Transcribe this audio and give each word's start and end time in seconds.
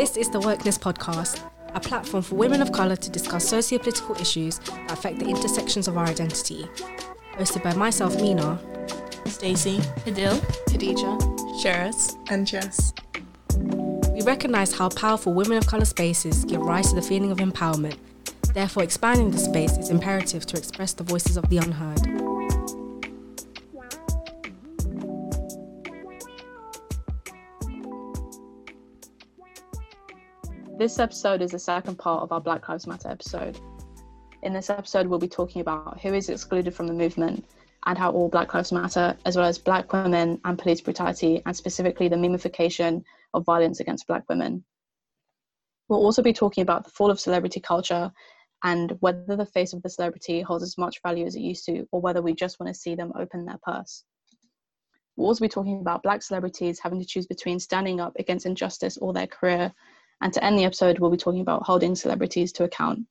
This 0.00 0.16
is 0.16 0.30
the 0.30 0.40
Wokeness 0.40 0.78
Podcast, 0.78 1.46
a 1.74 1.78
platform 1.78 2.22
for 2.22 2.34
women 2.34 2.62
of 2.62 2.72
colour 2.72 2.96
to 2.96 3.10
discuss 3.10 3.46
socio-political 3.46 4.18
issues 4.18 4.58
that 4.60 4.90
affect 4.90 5.18
the 5.18 5.26
intersections 5.26 5.88
of 5.88 5.98
our 5.98 6.06
identity. 6.06 6.64
Hosted 7.34 7.62
by 7.62 7.74
myself, 7.74 8.16
Mina, 8.16 8.58
Stacey, 9.26 9.76
Adil, 10.06 10.38
Khadija, 10.70 11.20
Sheris, 11.62 12.16
and 12.30 12.46
Jess. 12.46 12.94
We 14.14 14.22
recognise 14.22 14.72
how 14.72 14.88
powerful 14.88 15.34
women 15.34 15.58
of 15.58 15.66
colour 15.66 15.84
spaces 15.84 16.46
give 16.46 16.62
rise 16.62 16.88
to 16.88 16.94
the 16.94 17.02
feeling 17.02 17.30
of 17.30 17.36
empowerment. 17.36 17.98
Therefore, 18.54 18.82
expanding 18.82 19.30
the 19.30 19.38
space 19.38 19.76
is 19.76 19.90
imperative 19.90 20.46
to 20.46 20.56
express 20.56 20.94
the 20.94 21.04
voices 21.04 21.36
of 21.36 21.46
the 21.50 21.58
unheard. 21.58 22.19
This 30.80 30.98
episode 30.98 31.42
is 31.42 31.50
the 31.50 31.58
second 31.58 31.96
part 31.96 32.22
of 32.22 32.32
our 32.32 32.40
Black 32.40 32.66
Lives 32.66 32.86
Matter 32.86 33.10
episode. 33.10 33.60
In 34.42 34.54
this 34.54 34.70
episode, 34.70 35.06
we'll 35.06 35.18
be 35.18 35.28
talking 35.28 35.60
about 35.60 36.00
who 36.00 36.14
is 36.14 36.30
excluded 36.30 36.74
from 36.74 36.86
the 36.86 36.94
movement 36.94 37.44
and 37.84 37.98
how 37.98 38.10
all 38.12 38.30
Black 38.30 38.54
Lives 38.54 38.72
Matter, 38.72 39.14
as 39.26 39.36
well 39.36 39.44
as 39.44 39.58
Black 39.58 39.92
women 39.92 40.40
and 40.46 40.58
police 40.58 40.80
brutality, 40.80 41.42
and 41.44 41.54
specifically 41.54 42.08
the 42.08 42.16
memification 42.16 43.04
of 43.34 43.44
violence 43.44 43.80
against 43.80 44.06
Black 44.06 44.26
women. 44.30 44.64
We'll 45.90 46.02
also 46.02 46.22
be 46.22 46.32
talking 46.32 46.62
about 46.62 46.84
the 46.84 46.90
fall 46.92 47.10
of 47.10 47.20
celebrity 47.20 47.60
culture 47.60 48.10
and 48.64 48.96
whether 49.00 49.36
the 49.36 49.44
face 49.44 49.74
of 49.74 49.82
the 49.82 49.90
celebrity 49.90 50.40
holds 50.40 50.64
as 50.64 50.78
much 50.78 51.02
value 51.02 51.26
as 51.26 51.36
it 51.36 51.40
used 51.40 51.66
to, 51.66 51.86
or 51.92 52.00
whether 52.00 52.22
we 52.22 52.32
just 52.32 52.58
want 52.58 52.72
to 52.72 52.80
see 52.80 52.94
them 52.94 53.12
open 53.18 53.44
their 53.44 53.60
purse. 53.62 54.04
We'll 55.16 55.26
also 55.26 55.44
be 55.44 55.50
talking 55.50 55.82
about 55.82 56.02
Black 56.02 56.22
celebrities 56.22 56.80
having 56.82 57.00
to 57.00 57.06
choose 57.06 57.26
between 57.26 57.60
standing 57.60 58.00
up 58.00 58.14
against 58.18 58.46
injustice 58.46 58.96
or 58.96 59.12
their 59.12 59.26
career. 59.26 59.74
And 60.20 60.32
to 60.34 60.44
end 60.44 60.58
the 60.58 60.64
episode, 60.64 60.98
we'll 60.98 61.10
be 61.10 61.16
talking 61.16 61.40
about 61.40 61.62
holding 61.62 61.94
celebrities 61.94 62.52
to 62.52 62.64
account. 62.64 63.06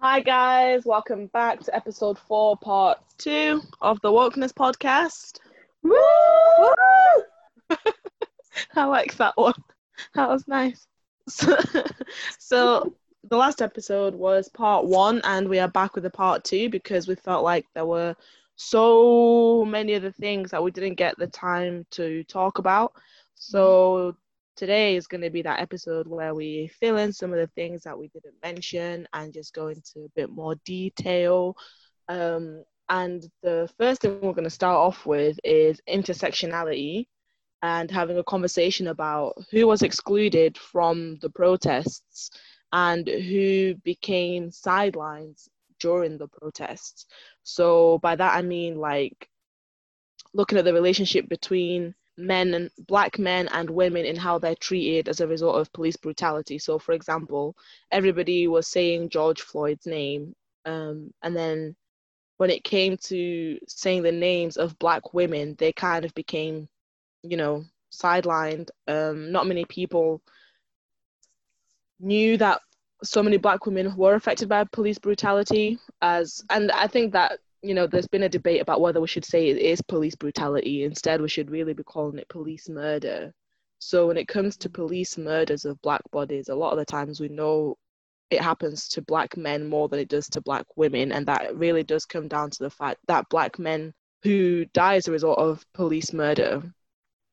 Hi, 0.00 0.20
guys. 0.20 0.86
Welcome 0.86 1.26
back 1.26 1.60
to 1.64 1.76
episode 1.76 2.18
four, 2.18 2.56
part 2.56 2.98
two 3.18 3.60
of 3.82 4.00
the 4.00 4.08
Wokeness 4.08 4.52
Podcast. 4.52 5.40
Woo! 5.82 6.72
I 8.74 8.84
like 8.86 9.14
that 9.18 9.36
one. 9.36 9.52
That 10.14 10.30
was 10.30 10.48
nice. 10.48 10.86
So, 11.28 11.58
so, 12.38 12.94
the 13.28 13.36
last 13.36 13.60
episode 13.60 14.14
was 14.14 14.48
part 14.48 14.86
one, 14.86 15.20
and 15.24 15.46
we 15.50 15.58
are 15.58 15.68
back 15.68 15.94
with 15.94 16.04
the 16.04 16.10
part 16.10 16.44
two 16.44 16.70
because 16.70 17.06
we 17.06 17.14
felt 17.14 17.44
like 17.44 17.66
there 17.74 17.84
were 17.84 18.16
so 18.56 19.66
many 19.66 19.94
other 19.94 20.12
things 20.12 20.50
that 20.50 20.62
we 20.62 20.70
didn't 20.70 20.94
get 20.94 21.18
the 21.18 21.26
time 21.26 21.84
to 21.90 22.24
talk 22.24 22.58
about. 22.58 22.94
So 23.34 24.16
today 24.60 24.94
is 24.94 25.06
going 25.06 25.22
to 25.22 25.30
be 25.30 25.40
that 25.40 25.58
episode 25.58 26.06
where 26.06 26.34
we 26.34 26.70
fill 26.78 26.98
in 26.98 27.14
some 27.14 27.32
of 27.32 27.38
the 27.38 27.46
things 27.54 27.82
that 27.82 27.98
we 27.98 28.08
didn't 28.08 28.34
mention 28.42 29.08
and 29.14 29.32
just 29.32 29.54
go 29.54 29.68
into 29.68 30.00
a 30.04 30.08
bit 30.14 30.28
more 30.28 30.54
detail. 30.66 31.56
Um, 32.10 32.62
and 32.90 33.24
the 33.42 33.70
first 33.78 34.02
thing 34.02 34.20
we're 34.20 34.34
going 34.34 34.44
to 34.44 34.50
start 34.50 34.76
off 34.76 35.06
with 35.06 35.40
is 35.44 35.80
intersectionality 35.88 37.06
and 37.62 37.90
having 37.90 38.18
a 38.18 38.24
conversation 38.24 38.88
about 38.88 39.32
who 39.50 39.66
was 39.66 39.80
excluded 39.80 40.58
from 40.58 41.16
the 41.22 41.30
protests 41.30 42.30
and 42.70 43.08
who 43.08 43.74
became 43.76 44.50
sidelines 44.50 45.48
during 45.78 46.18
the 46.18 46.28
protests. 46.28 47.06
So, 47.44 47.98
by 48.02 48.14
that 48.14 48.36
I 48.36 48.42
mean 48.42 48.76
like 48.76 49.26
looking 50.34 50.58
at 50.58 50.66
the 50.66 50.74
relationship 50.74 51.30
between 51.30 51.94
men 52.16 52.54
and 52.54 52.70
black 52.86 53.18
men 53.18 53.48
and 53.48 53.68
women 53.70 54.04
in 54.04 54.16
how 54.16 54.38
they're 54.38 54.54
treated 54.56 55.08
as 55.08 55.20
a 55.20 55.26
result 55.26 55.56
of 55.56 55.72
police 55.72 55.96
brutality. 55.96 56.58
So, 56.58 56.78
for 56.78 56.92
example, 56.92 57.56
everybody 57.90 58.46
was 58.48 58.66
saying 58.66 59.08
George 59.10 59.42
Floyd's 59.42 59.86
name, 59.86 60.34
um, 60.64 61.12
and 61.22 61.34
then 61.36 61.76
when 62.36 62.50
it 62.50 62.64
came 62.64 62.96
to 62.96 63.58
saying 63.68 64.02
the 64.02 64.12
names 64.12 64.56
of 64.56 64.78
black 64.78 65.14
women, 65.14 65.54
they 65.58 65.72
kind 65.72 66.04
of 66.04 66.14
became, 66.14 66.68
you 67.22 67.36
know, 67.36 67.64
sidelined. 67.92 68.70
Um, 68.88 69.30
not 69.32 69.46
many 69.46 69.64
people 69.64 70.22
knew 72.00 72.36
that 72.38 72.60
so 73.02 73.22
many 73.22 73.36
black 73.36 73.66
women 73.66 73.94
were 73.96 74.14
affected 74.14 74.48
by 74.48 74.64
police 74.64 74.98
brutality 74.98 75.78
as 76.02 76.42
and 76.50 76.70
i 76.72 76.86
think 76.86 77.12
that 77.12 77.38
you 77.62 77.74
know 77.74 77.86
there's 77.86 78.08
been 78.08 78.22
a 78.22 78.28
debate 78.28 78.60
about 78.60 78.80
whether 78.80 79.00
we 79.00 79.08
should 79.08 79.24
say 79.24 79.48
it 79.48 79.58
is 79.58 79.82
police 79.82 80.14
brutality 80.14 80.84
instead 80.84 81.20
we 81.20 81.28
should 81.28 81.50
really 81.50 81.72
be 81.74 81.84
calling 81.84 82.18
it 82.18 82.28
police 82.28 82.68
murder 82.68 83.32
so 83.78 84.06
when 84.06 84.16
it 84.16 84.28
comes 84.28 84.56
to 84.56 84.68
police 84.68 85.18
murders 85.18 85.64
of 85.64 85.80
black 85.82 86.02
bodies 86.10 86.48
a 86.48 86.54
lot 86.54 86.72
of 86.72 86.78
the 86.78 86.84
times 86.84 87.20
we 87.20 87.28
know 87.28 87.76
it 88.30 88.40
happens 88.40 88.88
to 88.88 89.02
black 89.02 89.36
men 89.36 89.68
more 89.68 89.88
than 89.88 89.98
it 89.98 90.08
does 90.08 90.28
to 90.28 90.40
black 90.40 90.64
women 90.76 91.12
and 91.12 91.26
that 91.26 91.54
really 91.56 91.82
does 91.82 92.04
come 92.04 92.28
down 92.28 92.48
to 92.50 92.62
the 92.62 92.70
fact 92.70 92.98
that 93.08 93.28
black 93.28 93.58
men 93.58 93.92
who 94.22 94.64
die 94.66 94.96
as 94.96 95.08
a 95.08 95.12
result 95.12 95.38
of 95.38 95.64
police 95.74 96.12
murder 96.12 96.62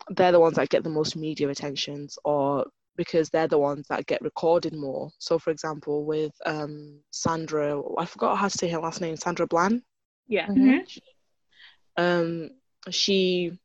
they're 0.09 0.31
the 0.31 0.39
ones 0.39 0.55
that 0.55 0.69
get 0.69 0.83
the 0.83 0.89
most 0.89 1.15
media 1.15 1.49
attentions 1.49 2.17
or 2.23 2.65
because 2.95 3.29
they're 3.29 3.47
the 3.47 3.57
ones 3.57 3.87
that 3.87 4.07
get 4.07 4.21
recorded 4.21 4.73
more. 4.73 5.11
So, 5.19 5.37
for 5.37 5.51
example, 5.51 6.03
with 6.03 6.33
um, 6.45 6.99
Sandra, 7.11 7.79
I 7.97 8.05
forgot 8.05 8.37
how 8.37 8.47
to 8.47 8.57
say 8.57 8.67
her 8.69 8.79
last 8.79 9.01
name, 9.01 9.15
Sandra 9.15 9.45
Bland. 9.47 9.83
Yeah. 10.27 10.47
Mm-hmm. 10.47 12.03
Um, 12.03 12.49
she 12.89 13.57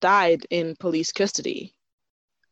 died 0.00 0.46
in 0.50 0.76
police 0.76 1.12
custody. 1.12 1.72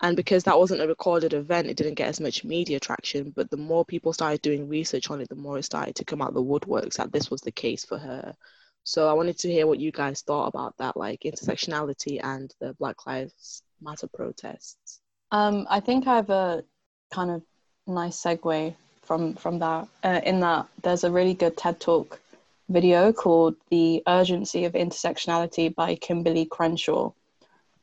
And 0.03 0.17
because 0.17 0.45
that 0.45 0.59
wasn't 0.59 0.83
a 0.83 0.89
recorded 0.89 1.33
event, 1.33 1.69
it 1.69 1.77
didn't 1.77 1.95
get 1.95 2.09
as 2.09 2.21
much 2.21 2.45
media 2.45 2.81
traction. 2.81 3.33
But 3.35 3.51
the 3.51 3.57
more 3.57 3.85
people 3.85 4.13
started 4.13 4.43
doing 4.43 4.69
research 4.69 5.11
on 5.11 5.21
it, 5.21 5.29
the 5.29 5.35
more 5.35 5.59
it 5.59 5.65
started 5.65 5.95
to 5.97 6.05
come 6.05 6.21
out 6.21 6.35
the 6.35 6.43
woodworks 6.43 6.95
that 6.95 7.13
this 7.13 7.31
was 7.31 7.41
the 7.41 7.53
case 7.53 7.85
for 7.85 7.97
her. 7.97 8.35
So 8.83 9.09
I 9.09 9.15
wanted 9.15 9.39
to 9.39 9.51
hear 9.51 9.67
what 9.67 9.81
you 9.81 9.93
guys 9.93 10.21
thought 10.21 10.49
about 10.49 10.77
that, 10.79 10.97
like 10.97 11.21
intersectionality 11.21 12.21
and 12.23 12.53
the 12.61 12.75
Black 12.75 13.07
Lives 13.07 13.63
Matter 13.81 14.09
protests. 14.09 15.01
Um, 15.31 15.67
I 15.71 15.81
think 15.81 16.07
I 16.07 16.17
have 16.17 16.31
a 16.31 16.65
kind 17.11 17.31
of 17.31 17.43
nice 17.87 18.23
segue 18.23 18.75
from 19.03 19.35
from 19.35 19.59
that. 19.61 19.89
Uh, 20.03 20.21
in 20.25 20.41
that, 20.41 20.67
there's 20.83 21.05
a 21.05 21.11
really 21.11 21.35
good 21.35 21.57
TED 21.57 21.81
Talk 21.81 22.21
video 22.69 23.13
called 23.13 23.57
"The 23.71 24.03
Urgency 24.07 24.65
of 24.65 24.73
Intersectionality" 24.73 25.75
by 25.75 25.97
Kimberlé 25.97 26.49
Crenshaw, 26.49 27.13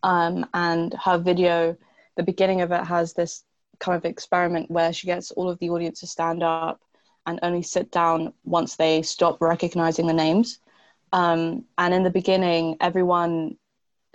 um, 0.03 0.45
and 0.53 0.93
her 1.05 1.17
video, 1.17 1.77
the 2.17 2.23
beginning 2.23 2.61
of 2.61 2.71
it 2.71 2.85
has 2.85 3.13
this 3.13 3.43
kind 3.79 3.97
of 3.97 4.05
experiment 4.05 4.69
where 4.69 4.93
she 4.93 5.07
gets 5.07 5.31
all 5.31 5.49
of 5.49 5.59
the 5.59 5.69
audience 5.69 5.99
to 5.99 6.07
stand 6.07 6.43
up 6.43 6.81
and 7.25 7.39
only 7.43 7.61
sit 7.61 7.91
down 7.91 8.33
once 8.43 8.75
they 8.75 9.01
stop 9.01 9.41
recognizing 9.41 10.07
the 10.07 10.13
names. 10.13 10.59
Um, 11.13 11.65
and 11.77 11.93
in 11.93 12.03
the 12.03 12.09
beginning, 12.09 12.77
everyone, 12.79 13.57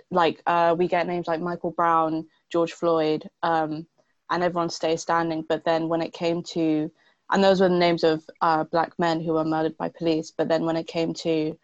like, 0.09 0.41
uh, 0.45 0.75
we 0.77 0.87
get 0.87 1.07
names 1.07 1.27
like 1.27 1.41
Michael 1.41 1.71
Brown, 1.71 2.27
George 2.49 2.73
Floyd, 2.73 3.29
um, 3.43 3.85
and 4.29 4.43
everyone 4.43 4.69
stays 4.69 5.01
standing. 5.01 5.45
But 5.47 5.63
then 5.63 5.87
when 5.87 6.01
it 6.01 6.13
came 6.13 6.43
to, 6.43 6.91
and 7.29 7.43
those 7.43 7.59
were 7.59 7.69
the 7.69 7.75
names 7.75 8.03
of 8.03 8.23
uh, 8.41 8.63
black 8.65 8.97
men 8.97 9.19
who 9.21 9.33
were 9.33 9.43
murdered 9.43 9.77
by 9.77 9.89
police. 9.89 10.31
But 10.31 10.47
then 10.47 10.65
when 10.65 10.77
it 10.77 10.87
came 10.87 11.13
to 11.15 11.57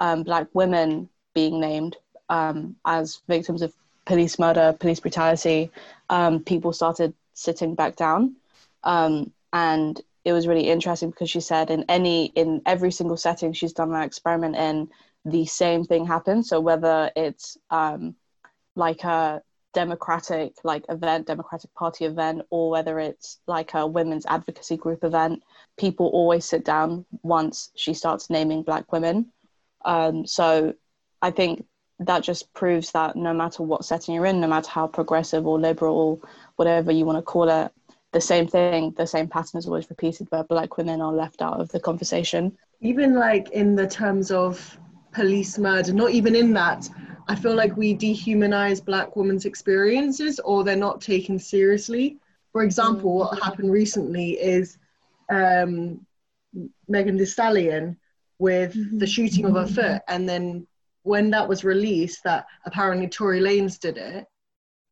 um, 0.00 0.22
black 0.22 0.48
women 0.52 1.08
being 1.34 1.58
named 1.60 1.96
um, 2.28 2.76
as 2.84 3.22
victims 3.28 3.62
of 3.62 3.72
police 4.04 4.38
murder, 4.38 4.76
police 4.78 5.00
brutality, 5.00 5.70
um, 6.10 6.40
people 6.40 6.72
started 6.72 7.14
sitting 7.34 7.74
back 7.74 7.96
down. 7.96 8.36
Um, 8.84 9.32
and 9.52 10.00
it 10.24 10.32
was 10.32 10.46
really 10.46 10.68
interesting 10.68 11.10
because 11.10 11.30
she 11.30 11.40
said 11.40 11.70
in 11.70 11.84
any 11.88 12.26
in 12.26 12.60
every 12.66 12.90
single 12.90 13.16
setting 13.16 13.52
she's 13.52 13.72
done 13.72 13.92
that 13.92 14.04
experiment 14.06 14.56
in, 14.56 14.88
the 15.24 15.46
same 15.46 15.84
thing 15.84 16.06
happens. 16.06 16.48
So 16.48 16.60
whether 16.60 17.10
it's 17.16 17.56
um, 17.70 18.14
like 18.74 19.02
a 19.04 19.42
democratic 19.76 20.54
like 20.64 20.86
event 20.88 21.26
democratic 21.26 21.72
party 21.74 22.06
event 22.06 22.40
or 22.48 22.70
whether 22.70 22.98
it's 22.98 23.40
like 23.46 23.74
a 23.74 23.86
women's 23.86 24.24
advocacy 24.24 24.74
group 24.74 25.04
event 25.04 25.42
people 25.76 26.06
always 26.06 26.46
sit 26.46 26.64
down 26.64 27.04
once 27.22 27.70
she 27.76 27.92
starts 27.92 28.30
naming 28.30 28.62
black 28.62 28.90
women. 28.90 29.26
Um, 29.84 30.26
so 30.26 30.72
i 31.20 31.30
think 31.30 31.66
that 31.98 32.22
just 32.22 32.52
proves 32.54 32.90
that 32.92 33.16
no 33.16 33.34
matter 33.34 33.62
what 33.62 33.84
setting 33.84 34.14
you're 34.14 34.24
in 34.32 34.40
no 34.40 34.46
matter 34.46 34.70
how 34.70 34.86
progressive 34.86 35.46
or 35.46 35.60
liberal 35.60 35.96
or 36.04 36.28
whatever 36.56 36.90
you 36.90 37.04
want 37.04 37.18
to 37.18 37.22
call 37.22 37.48
it 37.50 37.70
the 38.12 38.20
same 38.20 38.46
thing 38.46 38.94
the 38.96 39.06
same 39.06 39.28
pattern 39.28 39.58
is 39.58 39.66
always 39.66 39.90
repeated 39.90 40.26
where 40.30 40.44
black 40.44 40.78
women 40.78 41.02
are 41.02 41.12
left 41.12 41.42
out 41.42 41.60
of 41.60 41.68
the 41.68 41.80
conversation. 41.80 42.56
Even 42.80 43.14
like 43.14 43.50
in 43.50 43.74
the 43.74 43.86
terms 43.86 44.30
of 44.30 44.78
police 45.12 45.58
murder 45.58 45.92
not 45.92 46.10
even 46.10 46.34
in 46.34 46.54
that 46.54 46.88
I 47.28 47.34
feel 47.34 47.54
like 47.54 47.76
we 47.76 47.96
dehumanize 47.96 48.84
Black 48.84 49.16
women's 49.16 49.46
experiences 49.46 50.38
or 50.40 50.62
they're 50.62 50.76
not 50.76 51.00
taken 51.00 51.38
seriously. 51.38 52.18
For 52.52 52.62
example, 52.62 53.18
what 53.18 53.38
mm. 53.38 53.42
happened 53.42 53.72
recently 53.72 54.32
is 54.32 54.78
um, 55.30 56.06
Megan 56.88 57.16
Thee 57.16 57.26
Stallion 57.26 57.98
with 58.38 58.74
mm-hmm. 58.74 58.98
the 58.98 59.06
shooting 59.06 59.44
of 59.44 59.54
her 59.54 59.66
foot, 59.66 60.02
and 60.08 60.28
then 60.28 60.66
when 61.02 61.30
that 61.30 61.48
was 61.48 61.64
released, 61.64 62.22
that 62.24 62.46
apparently 62.64 63.08
Tory 63.08 63.40
Lanez 63.40 63.78
did 63.78 63.96
it, 63.96 64.26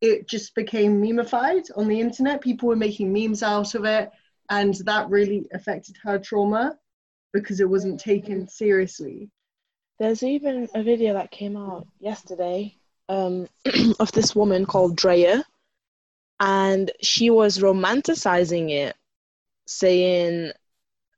it 0.01 0.27
just 0.27 0.55
became 0.55 1.01
memeified 1.01 1.63
on 1.75 1.87
the 1.87 1.99
internet. 1.99 2.41
People 2.41 2.69
were 2.69 2.75
making 2.75 3.11
memes 3.11 3.43
out 3.43 3.75
of 3.75 3.85
it, 3.85 4.11
and 4.49 4.73
that 4.85 5.09
really 5.09 5.47
affected 5.53 5.95
her 6.03 6.17
trauma 6.17 6.77
because 7.33 7.59
it 7.59 7.69
wasn't 7.69 7.99
taken 7.99 8.47
seriously. 8.47 9.29
There's 9.99 10.23
even 10.23 10.67
a 10.75 10.83
video 10.83 11.13
that 11.13 11.31
came 11.31 11.55
out 11.55 11.87
yesterday 11.99 12.75
um, 13.09 13.47
of 13.99 14.11
this 14.11 14.35
woman 14.35 14.65
called 14.65 14.95
Drea, 14.97 15.43
and 16.39 16.91
she 17.01 17.29
was 17.29 17.59
romanticizing 17.59 18.71
it, 18.71 18.95
saying 19.67 20.51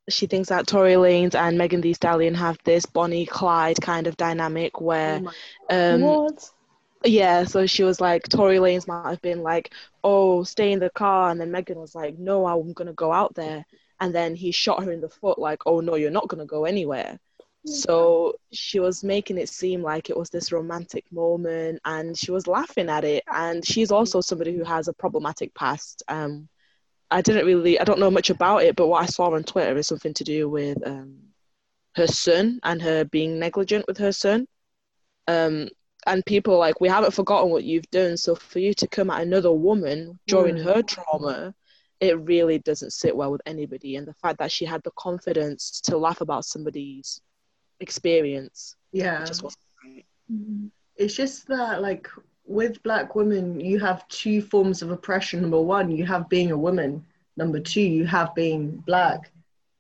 she 0.10 0.28
thinks 0.28 0.50
that 0.50 0.68
Tory 0.68 0.94
Lanez 0.94 1.36
and 1.36 1.58
Megan 1.58 1.82
Thee 1.82 1.94
Stallion 1.94 2.36
have 2.36 2.58
this 2.64 2.86
Bonnie 2.86 3.26
Clyde 3.26 3.82
kind 3.82 4.08
of 4.08 4.18
dynamic 4.18 4.80
where, 4.82 5.22
um, 5.70 6.02
what? 6.02 6.50
yeah. 7.04 7.44
So 7.46 7.66
she 7.66 7.84
was 7.84 8.00
like, 8.02 8.28
Tory 8.30 8.58
Lanez 8.58 8.88
might 8.88 9.10
have 9.10 9.22
been 9.22 9.42
like, 9.44 9.74
"Oh, 10.04 10.44
stay 10.44 10.72
in 10.72 10.80
the 10.80 10.90
car," 10.92 11.32
and 11.32 11.40
then 11.42 11.52
Megan 11.52 11.80
was 11.80 11.96
like, 11.96 12.18
"No, 12.20 12.46
I'm 12.46 12.74
gonna 12.74 12.94
go 12.94 13.12
out 13.12 13.36
there," 13.36 13.66
and 14.00 14.14
then 14.14 14.36
he 14.36 14.52
shot 14.52 14.84
her 14.84 14.92
in 14.92 15.02
the 15.02 15.10
foot, 15.10 15.40
like, 15.40 15.64
"Oh 15.66 15.80
no, 15.82 15.96
you're 15.96 16.12
not 16.12 16.28
gonna 16.30 16.46
go 16.46 16.66
anywhere." 16.66 17.20
So 17.68 18.36
she 18.52 18.80
was 18.80 19.04
making 19.04 19.38
it 19.38 19.50
seem 19.50 19.82
like 19.82 20.10
it 20.10 20.18
was 20.18 20.30
this 20.30 20.52
romantic 20.52 21.06
moment 21.12 21.80
and 21.86 22.18
she 22.18 22.32
was 22.32 22.48
laughing 22.48 22.90
at 22.90 23.04
it. 23.04 23.24
And 23.32 23.66
she's 23.66 23.92
also 23.92 24.22
somebody 24.22 24.56
who 24.56 24.64
has 24.64 24.88
a 24.88 24.94
problematic 24.94 25.54
past. 25.54 26.04
Um, 26.08 26.48
I 27.12 27.22
didn't 27.22 27.46
really, 27.46 27.80
I 27.80 27.84
don't 27.84 28.00
know 28.00 28.12
much 28.12 28.30
about 28.30 28.64
it, 28.64 28.76
but 28.76 28.88
what 28.88 29.04
I 29.04 29.06
saw 29.06 29.34
on 29.34 29.44
Twitter 29.44 29.78
is 29.78 29.88
something 29.88 30.14
to 30.14 30.24
do 30.24 30.50
with 30.50 30.78
um, 30.86 31.18
her 31.96 32.08
son 32.08 32.60
and 32.64 32.82
her 32.82 33.06
being 33.06 33.40
negligent 33.40 33.86
with 33.88 33.98
her 33.98 34.12
son. 34.12 34.48
Um, 35.28 35.70
and 36.06 36.26
people 36.26 36.58
like, 36.58 36.80
we 36.80 36.88
haven't 36.88 37.14
forgotten 37.14 37.50
what 37.52 37.66
you've 37.66 37.90
done. 37.92 38.18
So 38.18 38.36
for 38.36 38.60
you 38.60 38.74
to 38.76 38.88
come 38.88 39.10
at 39.10 39.22
another 39.22 39.52
woman 39.52 40.20
during 40.28 40.56
Mm. 40.56 40.64
her 40.64 40.82
trauma, 40.82 41.54
it 42.00 42.18
really 42.20 42.60
doesn't 42.60 42.94
sit 42.94 43.16
well 43.16 43.32
with 43.32 43.42
anybody. 43.46 43.96
And 43.98 44.08
the 44.08 44.14
fact 44.14 44.40
that 44.40 44.52
she 44.52 44.64
had 44.66 44.84
the 44.84 44.92
confidence 44.92 45.82
to 45.82 45.98
laugh 45.98 46.22
about 46.22 46.46
somebody's 46.46 47.20
experience 47.80 48.76
Yeah. 48.92 49.24
just 49.26 49.44
wasn't 49.44 49.64
right. 49.84 50.06
It's 50.96 51.16
just 51.16 51.48
that, 51.48 51.82
like, 51.82 52.10
with 52.46 52.82
black 52.82 53.16
women, 53.16 53.60
you 53.60 53.80
have 53.80 54.08
two 54.08 54.42
forms 54.42 54.82
of 54.82 54.90
oppression. 54.92 55.42
Number 55.42 55.62
one, 55.62 55.92
you 55.92 56.06
have 56.06 56.30
being 56.30 56.52
a 56.52 56.58
woman. 56.58 57.06
Number 57.36 57.60
two, 57.60 57.82
you 57.82 58.06
have 58.06 58.34
being 58.34 58.78
black. 58.88 59.32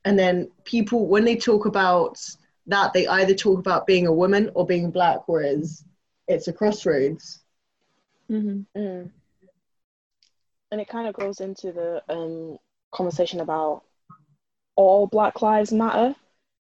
And 0.05 0.17
then 0.17 0.51
people, 0.63 1.07
when 1.07 1.25
they 1.25 1.35
talk 1.35 1.65
about 1.65 2.19
that, 2.67 2.93
they 2.93 3.07
either 3.07 3.33
talk 3.33 3.59
about 3.59 3.87
being 3.87 4.05
a 4.07 4.13
woman 4.13 4.51
or 4.53 4.65
being 4.65 4.91
black, 4.91 5.27
whereas 5.27 5.83
it's 6.27 6.47
a 6.47 6.53
crossroads. 6.53 7.39
Mm-hmm. 8.29 8.79
Mm. 8.79 9.09
And 10.71 10.81
it 10.81 10.89
kind 10.89 11.07
of 11.07 11.15
goes 11.15 11.39
into 11.39 11.71
the 11.71 12.03
um, 12.09 12.57
conversation 12.91 13.39
about 13.39 13.83
all 14.75 15.07
Black 15.07 15.41
Lives 15.41 15.71
Matter. 15.71 16.15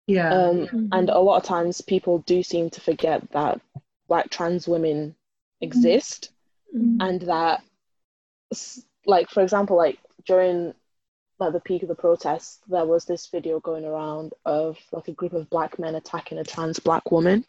Yeah. 0.08 0.34
Um, 0.34 0.90
And 0.92 1.10
a 1.10 1.20
lot 1.20 1.38
of 1.38 1.44
times 1.44 1.82
people 1.82 2.20
do 2.20 2.44
seem 2.44 2.70
to 2.72 2.82
forget 2.82 3.30
that 3.32 3.60
black 4.08 4.30
trans 4.30 4.68
women 4.68 5.16
exist 5.62 6.30
and 7.00 7.22
that, 7.22 7.64
like, 9.06 9.30
for 9.30 9.42
example, 9.42 9.78
like 9.78 9.98
during 10.26 10.74
like 11.40 11.54
the 11.54 11.60
peak 11.60 11.82
of 11.84 11.90
the 11.90 11.96
protests, 11.96 12.60
there 12.70 12.86
was 12.86 13.06
this 13.06 13.28
video 13.28 13.60
going 13.60 13.84
around 13.86 14.34
of 14.46 14.78
like 14.92 15.08
a 15.08 15.14
group 15.14 15.34
of 15.34 15.50
black 15.50 15.78
men 15.80 15.96
attacking 15.96 16.38
a 16.38 16.44
trans 16.44 16.80
black 16.80 17.12
woman. 17.12 17.46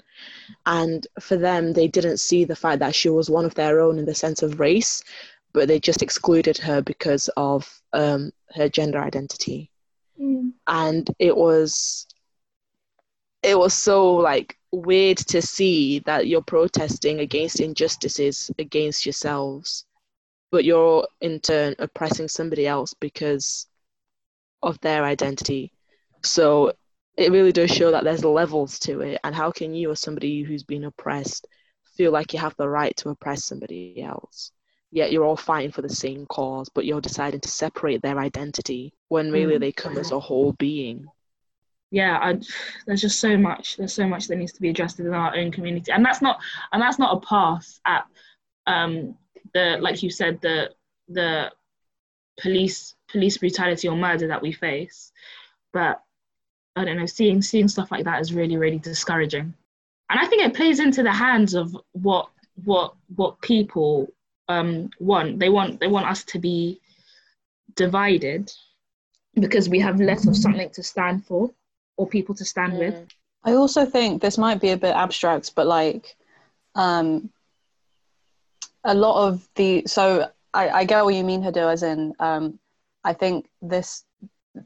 And 0.64 1.06
for 1.20 1.37
them, 1.37 1.73
they 1.73 1.87
didn't 1.88 2.19
see 2.19 2.44
the 2.44 2.56
fact 2.56 2.81
that 2.81 2.94
she 2.94 3.09
was 3.09 3.31
one 3.31 3.44
of 3.44 3.55
their 3.55 3.81
own 3.81 3.99
in 3.99 4.05
the 4.05 4.14
sense 4.14 4.43
of 4.43 4.59
race, 4.61 5.05
but 5.52 5.69
they 5.69 5.79
just 5.79 6.02
excluded 6.02 6.59
her 6.59 6.82
because 6.82 7.29
of 7.37 7.81
um, 7.93 8.32
her 8.55 8.69
gender 8.69 8.99
identity. 8.99 9.70
And 10.67 11.09
it 11.19 11.37
was 11.37 12.06
it 13.43 13.59
was 13.59 13.75
so 13.75 14.15
like 14.15 14.59
weird 14.73 15.17
to 15.19 15.41
see 15.43 16.00
that 16.00 16.27
you're 16.27 16.43
protesting 16.43 17.21
against 17.21 17.61
injustices 17.61 18.50
against 18.59 19.06
yourselves 19.06 19.85
but 20.50 20.65
you're 20.65 21.06
in 21.21 21.41
turn 21.41 21.75
oppressing 21.79 22.29
somebody 22.29 22.67
else 22.67 22.94
because 22.94 23.67
of 24.62 24.81
their 24.81 25.05
identity. 25.05 25.73
So 26.25 26.73
it 27.17 27.33
really 27.33 27.53
does 27.53 27.71
show 27.71 27.91
that 27.91 28.05
there's 28.05 28.25
levels 28.25 28.79
to 28.81 29.00
it 29.00 29.21
and 29.25 29.35
how 29.35 29.50
can 29.50 29.75
you 29.75 29.91
as 29.91 30.00
somebody 30.00 30.43
who's 30.43 30.65
been 30.65 30.85
oppressed 30.85 31.47
feel 31.97 32.12
like 32.12 32.33
you 32.33 32.38
have 32.38 32.55
the 32.56 32.69
right 32.69 32.97
to 32.99 33.11
oppress 33.11 33.44
somebody 33.44 34.03
else? 34.03 34.53
Yet 34.91 35.12
you're 35.12 35.25
all 35.25 35.37
fighting 35.37 35.73
for 35.73 35.83
the 35.83 35.88
same 35.91 36.27
cause 36.27 36.69
but 36.69 36.85
you're 36.87 37.00
deciding 37.00 37.41
to 37.41 37.49
separate 37.49 38.03
their 38.03 38.19
identity 38.19 38.93
when 39.09 39.33
really 39.33 39.56
Mm. 39.56 39.61
they 39.61 39.73
come 39.73 39.99
as 39.99 40.12
a 40.12 40.21
whole 40.21 40.53
being 40.55 41.06
yeah 41.91 42.19
I, 42.21 42.38
there's 42.87 43.00
just 43.00 43.21
so 43.21 43.37
much 43.37 43.77
there's 43.77 43.93
so 43.93 44.06
much 44.06 44.27
that 44.27 44.37
needs 44.37 44.53
to 44.53 44.61
be 44.61 44.71
addressed 44.71 44.99
within 44.99 45.15
our 45.15 45.35
own 45.37 45.50
community. 45.53 45.93
And 45.93 46.05
that's 46.05 46.23
not 46.23 46.41
and 46.73 46.83
that's 46.83 46.99
not 46.99 47.17
a 47.17 47.27
pass 47.27 47.81
at 47.87 48.06
um 48.67 49.17
the 49.55 49.79
like 49.81 50.03
you 50.03 50.11
said 50.11 50.41
the 50.41 50.71
the 51.09 51.53
police 52.41 52.94
police 53.09 53.38
brutality 53.38 53.88
or 53.88 53.97
murder 53.97 54.29
that 54.29 54.43
we 54.43 54.53
face. 54.53 55.12
But 55.73 56.00
i 56.75 56.85
don't 56.85 56.99
know 56.99 57.06
seeing 57.06 57.41
seeing 57.41 57.69
stuff 57.69 57.91
like 57.91 58.05
that 58.05 58.21
is 58.21 58.35
really 58.35 58.56
really 58.56 58.79
discouraging. 58.79 59.55
And 60.11 60.21
i 60.21 60.27
think 60.27 60.43
it 60.43 60.55
plays 60.55 60.81
into 60.81 61.03
the 61.03 61.12
hands 61.12 61.55
of 61.55 61.77
what 61.93 62.29
what 62.65 62.94
what 63.15 63.41
people 63.43 64.09
um 64.49 64.91
want. 64.99 65.38
They 65.38 65.49
want 65.49 65.81
they 65.81 65.88
want 65.88 66.06
us 66.06 66.25
to 66.25 66.38
be 66.38 66.81
divided 67.75 68.53
because 69.35 69.69
we 69.69 69.79
have 69.81 70.00
less 70.00 70.27
of 70.27 70.37
something 70.37 70.71
to 70.71 70.83
stand 70.83 71.27
for 71.27 71.50
or 71.97 72.07
people 72.07 72.35
to 72.35 72.45
stand 72.45 72.79
with. 72.79 72.95
Mm. 72.95 73.09
I 73.45 73.53
also 73.53 73.85
think 73.85 74.21
this 74.21 74.39
might 74.39 74.61
be 74.61 74.71
a 74.71 74.77
bit 74.77 74.95
abstract, 74.95 75.55
but 75.55 75.67
like, 75.67 76.17
um, 76.75 77.31
a 78.85 78.95
lot 78.95 79.27
of 79.27 79.49
the 79.57 79.83
so 79.87 80.31
I, 80.55 80.69
I 80.71 80.85
get 80.85 81.05
what 81.05 81.15
you 81.15 81.25
mean, 81.25 81.43
Hado, 81.43 81.73
as 81.73 81.83
in 81.83 82.15
um, 82.19 82.59
I 83.05 83.13
think 83.13 83.49
this 83.63 84.05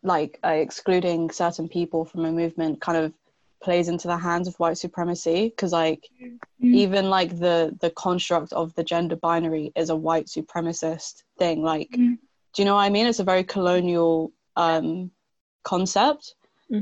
like 0.02 0.38
uh, 0.44 0.48
excluding 0.48 1.30
certain 1.30 1.68
people 1.68 2.04
from 2.04 2.24
a 2.24 2.32
movement 2.32 2.80
kind 2.80 2.98
of 2.98 3.12
plays 3.62 3.88
into 3.88 4.08
the 4.08 4.16
hands 4.16 4.48
of 4.48 4.54
white 4.58 4.78
supremacy 4.78 5.48
because 5.48 5.72
like 5.72 6.08
even 6.62 7.10
like 7.10 7.38
the 7.38 7.76
the 7.80 7.90
construct 7.90 8.52
of 8.52 8.74
the 8.74 8.84
gender 8.84 9.16
binary 9.16 9.72
is 9.76 9.90
a 9.90 9.96
white 9.96 10.26
supremacist 10.26 11.24
thing 11.38 11.62
like 11.62 11.88
Mm. 11.90 12.18
do 12.54 12.62
you 12.62 12.64
know 12.66 12.74
what 12.74 12.82
i 12.82 12.88
mean 12.90 13.06
it's 13.06 13.18
a 13.18 13.24
very 13.24 13.44
colonial 13.44 14.32
um 14.56 15.10
concept 15.64 16.34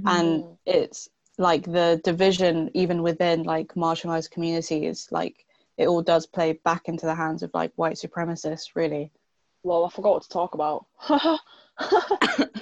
and 0.07 0.45
it's 0.67 1.09
like 1.39 1.65
the 1.65 2.01
division 2.05 2.71
even 2.75 3.03
within 3.03 3.43
like 3.45 3.75
marginalized 3.75 4.31
communities 4.31 5.09
like 5.11 5.47
it 5.77 5.87
all 5.87 6.03
does 6.03 6.27
play 6.27 6.53
back 6.65 6.89
into 6.89 7.07
the 7.07 7.15
hands 7.15 7.43
of 7.43 7.51
like 7.55 7.73
white 7.77 7.97
supremacists 7.97 8.75
really 8.75 9.11
Well, 9.63 9.85
I 9.85 9.91
forgot 9.91 10.13
what 10.15 10.23
to 10.23 10.29
talk 10.29 10.55
about. 10.55 10.87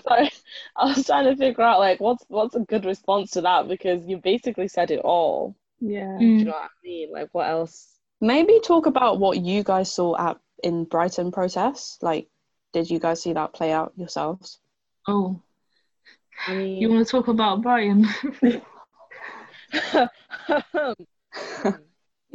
Sorry, 0.05 0.31
I 0.77 0.85
was 0.87 1.05
trying 1.07 1.25
to 1.27 1.37
figure 1.37 1.63
out 1.65 1.79
like 1.79 2.01
what's 2.01 2.25
what's 2.29 2.55
a 2.55 2.61
good 2.61 2.85
response 2.85 3.31
to 3.33 3.43
that 3.43 3.69
because 3.69 4.05
you 4.07 4.19
basically 4.19 4.69
said 4.69 4.91
it 4.91 5.01
all. 5.01 5.55
yeah 5.81 6.19
Do 6.19 6.25
you 6.25 6.31
Mm. 6.43 6.45
know 6.47 6.53
what 6.53 6.63
I 6.65 6.69
mean? 6.85 7.13
Like 7.13 7.29
what 7.33 7.49
else? 7.49 7.99
maybe 8.21 8.61
talk 8.61 8.87
about 8.87 9.19
what 9.19 9.39
you 9.39 9.63
guys 9.63 9.93
saw 9.93 10.17
at 10.17 10.39
in 10.63 10.85
brighton 10.85 11.31
protests 11.31 11.99
like 12.03 12.29
did 12.73 12.91
you 12.91 12.99
guys 12.99 13.23
see 13.23 13.33
that 13.35 13.53
play 13.53 13.73
out 13.73 13.93
yourselves 13.97 14.59
Oh, 15.09 15.41
I 16.47 16.55
mean, 16.55 16.81
you 16.81 16.91
want 16.91 17.07
to 17.07 17.11
talk 17.11 17.29
about 17.29 17.63
Brian? 17.63 18.07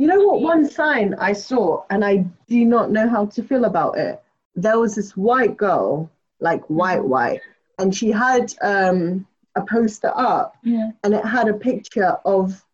You 0.02 0.08
know 0.08 0.24
what? 0.24 0.42
One 0.42 0.68
sign 0.68 1.14
I 1.20 1.34
saw, 1.34 1.84
and 1.92 2.04
I 2.04 2.26
do 2.48 2.66
not 2.66 2.90
know 2.90 3.08
how 3.08 3.28
to 3.28 3.44
feel 3.44 3.66
about 3.66 4.00
it. 4.00 4.20
There 4.56 4.80
was 4.80 4.96
this 4.96 5.16
white 5.16 5.58
girl, 5.58 6.10
like 6.40 6.68
white, 6.72 7.06
white, 7.06 7.40
and 7.78 7.96
she 7.96 8.10
had 8.10 8.52
um, 8.64 9.28
a 9.56 9.64
poster 9.64 10.12
up, 10.16 10.56
yeah. 10.64 10.90
and 11.04 11.14
it 11.14 11.24
had 11.24 11.50
a 11.50 11.54
picture 11.54 12.18
of 12.26 12.66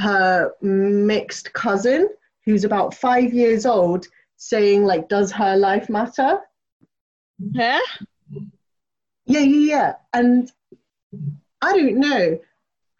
her 0.00 0.50
mixed 0.62 1.52
cousin, 1.52 2.08
who's 2.44 2.64
about 2.64 2.92
five 2.92 3.32
years 3.32 3.66
old, 3.66 4.08
saying 4.36 4.84
like, 4.84 5.08
"Does 5.08 5.30
her 5.30 5.56
life 5.56 5.88
matter?" 5.88 6.40
Huh? 7.56 7.80
Yeah, 9.26 9.28
yeah, 9.40 9.40
yeah. 9.40 9.92
And 10.12 10.50
I 11.62 11.72
don't 11.72 11.98
know 11.98 12.38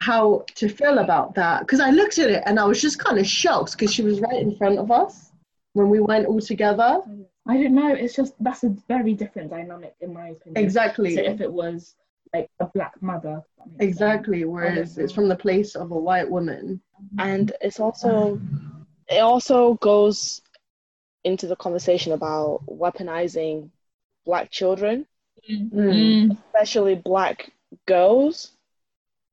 how 0.01 0.43
to 0.55 0.67
feel 0.69 0.99
about 0.99 1.35
that 1.35 1.61
because 1.61 1.79
I 1.79 1.89
looked 1.89 2.19
at 2.19 2.29
it 2.29 2.43
and 2.45 2.59
I 2.59 2.65
was 2.65 2.81
just 2.81 2.99
kind 2.99 3.17
of 3.17 3.25
shocked 3.25 3.71
because 3.73 3.93
she 3.93 4.03
was 4.03 4.19
right 4.19 4.41
in 4.41 4.55
front 4.57 4.77
of 4.79 4.91
us 4.91 5.31
when 5.73 5.89
we 5.89 5.99
went 5.99 6.25
all 6.25 6.41
together. 6.41 6.99
I 7.47 7.57
don't 7.61 7.75
know. 7.75 7.93
It's 7.93 8.15
just 8.15 8.33
that's 8.39 8.63
a 8.63 8.75
very 8.87 9.13
different 9.13 9.51
dynamic 9.51 9.95
in 10.01 10.13
my 10.13 10.29
opinion. 10.29 10.63
Exactly. 10.63 11.15
So 11.15 11.21
if 11.21 11.41
it 11.41 11.51
was 11.51 11.95
like 12.33 12.49
a 12.59 12.65
black 12.65 13.01
mother. 13.01 13.41
that 13.57 13.67
makes 13.67 13.77
sense. 13.79 13.89
Exactly. 13.89 14.45
Whereas 14.45 14.97
it's 14.97 15.13
from 15.13 15.29
the 15.29 15.35
place 15.35 15.75
of 15.75 15.91
a 15.91 15.97
white 15.97 16.29
woman. 16.29 16.81
and 17.19 17.51
it's 17.61 17.79
also 17.79 18.39
it 19.09 19.19
also 19.19 19.75
goes 19.75 20.41
into 21.23 21.47
the 21.47 21.55
conversation 21.55 22.11
about 22.13 22.61
weaponizing 22.67 23.69
black 24.25 24.49
children, 24.51 25.05
Mm. 25.51 26.35
especially 26.47 26.95
black 26.95 27.51
girls, 27.85 28.51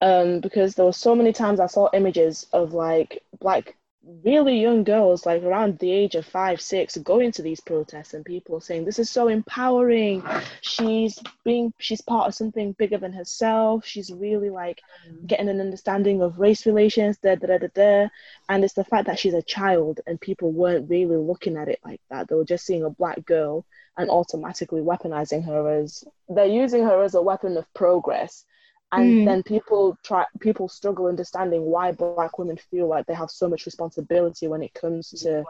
um, 0.01 0.41
because 0.41 0.75
there 0.75 0.85
were 0.85 0.93
so 0.93 1.15
many 1.15 1.33
times 1.33 1.61
I 1.61 1.67
saw 1.67 1.89
images 1.93 2.47
of 2.53 2.73
like 2.73 3.23
black, 3.41 3.77
really 4.25 4.61
young 4.61 4.85
girls, 4.85 5.25
like 5.27 5.43
around 5.43 5.79
the 5.79 5.91
age 5.91 6.15
of 6.15 6.27
five, 6.27 6.61
six, 6.61 6.97
going 6.99 7.33
to 7.33 7.43
these 7.43 7.61
protests, 7.61 8.15
and 8.15 8.25
people 8.25 8.61
saying 8.61 8.85
this 8.85 8.99
is 8.99 9.11
so 9.11 9.29
empowering. 9.29 10.23
She's 10.61 11.19
being, 11.45 11.73
she's 11.79 12.01
part 12.01 12.29
of 12.29 12.35
something 12.35 12.73
bigger 12.73 12.99
than 12.99 13.13
herself. 13.13 13.87
She's 13.87 14.13
really 14.13 14.51
like 14.51 14.81
mm-hmm. 15.09 15.27
getting 15.27 15.49
an 15.49 15.61
understanding 15.61 16.23
of 16.23 16.39
race 16.39 16.67
relations, 16.67 17.19
da 17.19 17.37
da 17.37 17.47
da 17.47 17.59
da 17.59 17.69
da. 17.75 18.09
And 18.49 18.65
it's 18.65 18.75
the 18.75 18.85
fact 18.85 19.07
that 19.07 19.19
she's 19.19 19.35
a 19.35 19.43
child, 19.43 20.01
and 20.07 20.21
people 20.21 20.53
weren't 20.53 20.91
really 20.91 21.17
looking 21.17 21.57
at 21.57 21.69
it 21.69 21.79
like 21.85 22.01
that. 22.11 22.29
They 22.29 22.35
were 22.35 22.45
just 22.45 22.67
seeing 22.67 22.85
a 22.85 22.91
black 22.91 23.25
girl 23.25 23.65
and 23.97 24.11
automatically 24.11 24.81
weaponizing 24.81 25.45
her 25.45 25.81
as 25.81 26.05
they're 26.29 26.47
using 26.47 26.83
her 26.83 27.03
as 27.03 27.15
a 27.15 27.23
weapon 27.23 27.57
of 27.57 27.73
progress 27.75 28.45
and 28.93 29.15
Mm. 29.15 29.25
then 29.25 29.43
people 29.43 29.97
try 30.03 30.27
people 30.41 30.69
struggle 30.69 31.07
understanding 31.07 31.63
why 31.65 31.93
black 31.93 32.39
women 32.39 32.57
feel 32.71 32.87
like 32.89 33.07
they 33.07 33.15
have 33.15 33.31
so 33.31 33.49
much 33.49 33.67
responsibility 33.67 34.47
when 34.49 34.63
it 34.63 34.75
comes 34.75 35.11
to 35.11 35.45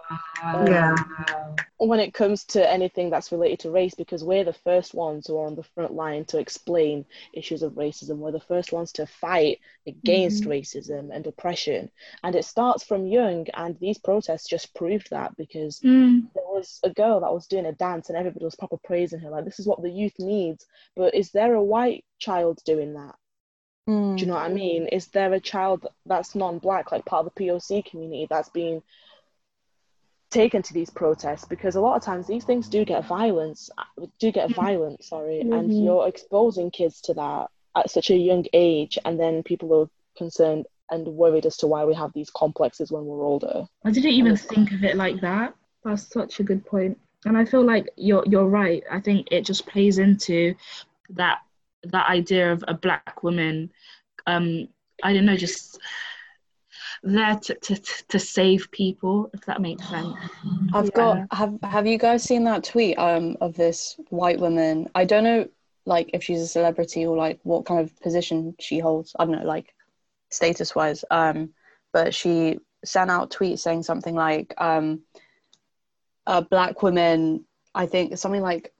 Yeah. 0.71 0.97
when 1.79 1.99
it 1.99 2.15
comes 2.15 2.45
to 2.45 2.71
anything 2.71 3.11
that's 3.11 3.33
related 3.33 3.59
to 3.61 3.71
race 3.71 3.95
because 3.95 4.23
we're 4.23 4.45
the 4.45 4.53
first 4.53 4.95
ones 4.95 5.27
who 5.27 5.37
are 5.37 5.47
on 5.47 5.57
the 5.57 5.65
front 5.75 5.93
line 5.93 6.25
to 6.27 6.39
explain 6.39 7.05
issues 7.33 7.63
of 7.63 7.73
racism 7.73 8.19
we're 8.19 8.31
the 8.31 8.41
first 8.41 8.73
ones 8.73 8.93
to 8.93 9.07
fight 9.07 9.59
against 9.87 10.45
racism 10.45 11.11
and 11.13 11.27
oppression 11.27 11.91
and 12.23 12.37
it 12.37 12.45
starts 12.45 12.85
from 12.85 13.07
young 13.07 13.47
and 13.55 13.77
these 13.81 13.99
protests 13.99 14.49
just 14.49 14.73
proved 14.75 15.11
that 15.11 15.37
because 15.37 15.81
Mm. 15.81 16.33
there 16.35 16.45
was 16.47 16.79
a 16.85 16.91
girl 16.91 17.21
that 17.21 17.33
was 17.33 17.49
doing 17.49 17.67
a 17.67 17.73
dance 17.73 18.09
and 18.09 18.17
everybody 18.17 18.45
was 18.45 18.55
proper 18.55 18.77
praising 18.85 19.19
her 19.21 19.31
like 19.31 19.45
this 19.45 19.59
is 19.59 19.67
what 19.67 19.83
the 19.83 19.91
youth 19.91 20.19
needs 20.21 20.65
but 20.95 21.15
is 21.15 21.33
there 21.33 21.55
a 21.55 21.65
white 21.65 22.05
child 22.19 22.61
doing 22.65 22.95
that 22.95 23.17
Mm. 23.89 24.17
do 24.17 24.25
you 24.25 24.29
know 24.29 24.35
what 24.35 24.45
I 24.45 24.53
mean? 24.53 24.87
Is 24.87 25.09
there 25.09 25.33
a 25.33 25.41
child 25.41 25.87
that's 26.07 26.35
non-black, 26.35 26.93
like 26.93 27.05
part 27.05 27.27
of 27.27 27.33
the 27.35 27.45
POC 27.45 27.85
community, 27.85 28.27
that's 28.31 28.49
being 28.51 28.83
taken 30.31 30.63
to 30.63 30.73
these 30.73 30.91
protests? 30.91 31.45
Because 31.45 31.75
a 31.75 31.81
lot 31.81 31.97
of 31.97 32.03
times 32.03 32.27
these 32.27 32.45
things 32.45 32.69
do 32.69 32.85
get 32.85 33.05
violence, 33.07 33.71
do 34.21 34.31
get 34.31 34.55
violent, 34.55 35.05
sorry, 35.05 35.41
and 35.41 35.71
Mhm. 35.71 35.85
you're 35.85 36.07
exposing 36.09 36.71
kids 36.71 37.01
to 37.03 37.15
that 37.15 37.51
at 37.75 37.91
such 37.91 38.11
a 38.11 38.17
young 38.17 38.47
age, 38.53 38.99
and 39.05 39.19
then 39.19 39.43
people 39.43 39.75
are 39.75 39.89
concerned 40.17 40.67
and 40.91 41.09
worried 41.09 41.47
as 41.47 41.57
to 41.57 41.67
why 41.67 41.85
we 41.85 41.95
have 41.95 42.13
these 42.13 42.31
complexes 42.31 42.93
when 42.93 43.07
we're 43.07 43.25
older. 43.25 43.67
I 43.85 43.91
didn't 43.91 44.13
even 44.13 44.37
think 44.37 44.73
of 44.73 44.85
it 44.85 44.97
like 44.97 45.21
that. 45.23 45.55
That's 45.85 46.03
such 46.03 46.39
a 46.39 46.45
good 46.45 46.65
point. 46.67 46.99
And 47.25 47.37
I 47.37 47.45
feel 47.45 47.63
like 47.65 47.89
you're 47.97 48.25
you're 48.27 48.49
right. 48.49 48.85
I 48.91 49.01
think 49.01 49.29
it 49.31 49.45
just 49.47 49.67
plays 49.67 49.99
into 49.99 50.55
that 51.11 51.41
that 51.85 52.09
idea 52.09 52.53
of 52.53 52.65
a 52.69 52.75
black 52.75 53.23
woman 53.23 53.73
um 54.27 54.69
I 55.03 55.13
don't 55.13 55.27
know, 55.27 55.37
just 55.37 55.79
there 57.03 57.37
to, 57.37 57.55
to, 57.55 57.77
to 58.09 58.19
save 58.19 58.71
people, 58.71 59.31
if 59.35 59.45
that 59.47 59.61
makes 59.61 59.89
sense. 59.89 60.15
I've 60.73 60.93
got 60.93 61.27
have 61.33 61.59
have 61.63 61.87
you 61.87 61.99
guys 61.99 62.23
seen 62.23 62.45
that 62.45 62.65
tweet 62.65 62.99
um 62.99 63.37
of 63.41 63.55
this 63.55 63.97
white 64.11 64.39
woman? 64.39 64.89
I 64.95 65.05
don't 65.05 65.25
know 65.25 65.49
like 65.85 66.11
if 66.15 66.23
she's 66.23 66.41
a 66.41 66.47
celebrity 66.47 67.05
or 67.05 67.17
like 67.17 67.41
what 67.43 67.67
kind 67.67 67.81
of 67.81 68.01
position 68.01 68.55
she 68.61 68.79
holds. 68.79 69.15
I 69.19 69.25
don't 69.25 69.41
know, 69.41 69.45
like 69.47 69.75
status 70.31 70.75
wise. 70.75 71.05
Um 71.11 71.51
but 71.93 72.15
she 72.15 72.59
sent 72.85 73.11
out 73.11 73.31
tweets 73.31 73.61
saying 73.61 73.83
something 73.83 74.15
like 74.15 74.55
um 74.59 75.03
uh, 76.27 76.41
black 76.41 76.83
woman 76.83 77.45
I 77.75 77.87
think 77.87 78.17
something 78.17 78.43
like 78.43 78.73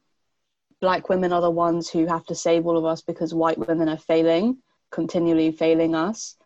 black 0.83 1.09
women 1.09 1.33
are 1.33 1.41
the 1.41 1.51
ones 1.51 1.89
who 1.89 2.05
have 2.07 2.27
to 2.27 2.35
save 2.35 2.67
all 2.67 2.77
of 2.77 2.85
us 2.85 3.01
because 3.01 3.33
white 3.33 3.57
women 3.57 3.89
are 3.89 3.97
failing, 3.97 4.59
continually 4.91 5.51
failing 5.53 5.95
us. 5.95 6.37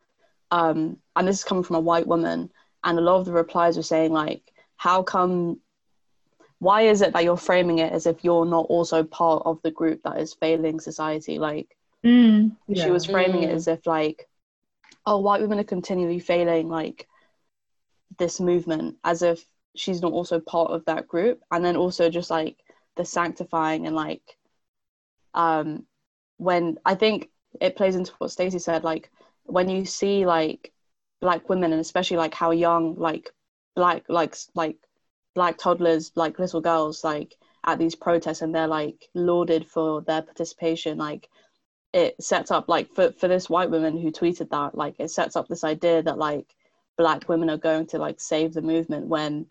Um 0.53 0.99
and 1.17 1.27
this 1.27 1.39
is 1.39 1.45
coming 1.45 1.65
from 1.65 1.77
a 1.77 1.81
white 1.81 2.07
woman 2.07 2.51
and 2.85 2.99
a 2.99 3.03
lot 3.03 3.17
of 3.19 3.25
the 3.25 3.33
replies 3.33 3.77
were 3.77 3.83
saying 3.83 4.13
like 4.13 4.43
how 4.77 5.03
come 5.03 5.59
why 6.59 6.83
is 6.83 7.01
it 7.03 7.13
that 7.13 7.25
you're 7.25 7.37
framing 7.37 7.79
it 7.79 7.93
as 7.93 8.07
if 8.07 8.23
you're 8.23 8.47
not 8.47 8.67
also 8.67 9.03
part 9.03 9.43
of 9.45 9.61
the 9.63 9.71
group 9.71 10.01
that 10.05 10.19
is 10.21 10.35
failing 10.35 10.79
society 10.79 11.39
like 11.39 11.69
Mm. 12.05 12.55
she 12.77 12.91
was 12.91 13.07
framing 13.07 13.43
it 13.43 13.51
Mm. 13.51 13.55
as 13.55 13.67
if 13.67 13.87
like 13.87 14.29
oh 15.07 15.19
white 15.19 15.41
women 15.41 15.59
are 15.59 15.65
continually 15.65 16.21
failing 16.21 16.69
like 16.69 17.09
this 18.19 18.39
movement 18.39 18.97
as 19.03 19.23
if 19.23 19.45
she's 19.75 20.01
not 20.03 20.13
also 20.13 20.39
part 20.39 20.71
of 20.71 20.85
that 20.85 21.09
group 21.09 21.43
and 21.51 21.65
then 21.65 21.77
also 21.77 22.09
just 22.09 22.31
like 22.31 22.57
the 22.97 23.05
sanctifying 23.05 23.87
and 23.87 23.95
like 23.95 24.37
um 25.35 25.85
when 26.39 26.79
i 26.85 26.95
think 26.95 27.29
it 27.61 27.77
plays 27.77 27.97
into 27.97 28.13
what 28.19 28.31
Stacey 28.31 28.59
said 28.59 28.85
like 28.85 29.11
when 29.45 29.69
you 29.69 29.85
see 29.85 30.27
like 30.27 30.73
black 31.21 31.49
women 31.49 31.73
and 31.73 31.81
especially 31.81 32.17
like 32.17 32.35
how 32.35 32.51
young 32.51 32.95
like 32.97 33.31
black 33.75 34.05
like 34.09 34.37
like 34.55 34.77
black 35.35 35.57
toddlers 35.59 36.13
like 36.15 36.39
little 36.39 36.61
girls 36.61 37.05
like 37.05 37.37
at 37.65 37.79
these 37.79 37.95
protests 37.95 38.43
and 38.43 38.55
they're 38.55 38.67
like 38.67 39.09
lauded 39.15 39.67
for 39.67 40.03
their 40.03 40.23
participation 40.23 40.99
like 40.99 41.29
it 41.93 42.15
sets 42.23 42.51
up 42.51 42.69
like 42.69 42.91
for, 42.95 43.13
for 43.13 43.29
this 43.29 43.49
white 43.49 43.71
woman 43.71 43.97
who 43.97 44.11
tweeted 44.11 44.51
that 44.51 44.75
like 44.75 44.95
it 44.99 45.11
sets 45.11 45.37
up 45.37 45.49
this 45.49 45.65
idea 45.65 46.03
that 46.03 46.19
like 46.19 46.55
black 46.97 47.29
women 47.29 47.51
are 47.51 47.57
going 47.57 47.87
to 47.87 47.99
like 47.99 48.21
save 48.21 48.55
the 48.55 48.63
movement 48.63 49.07
when 49.07 49.47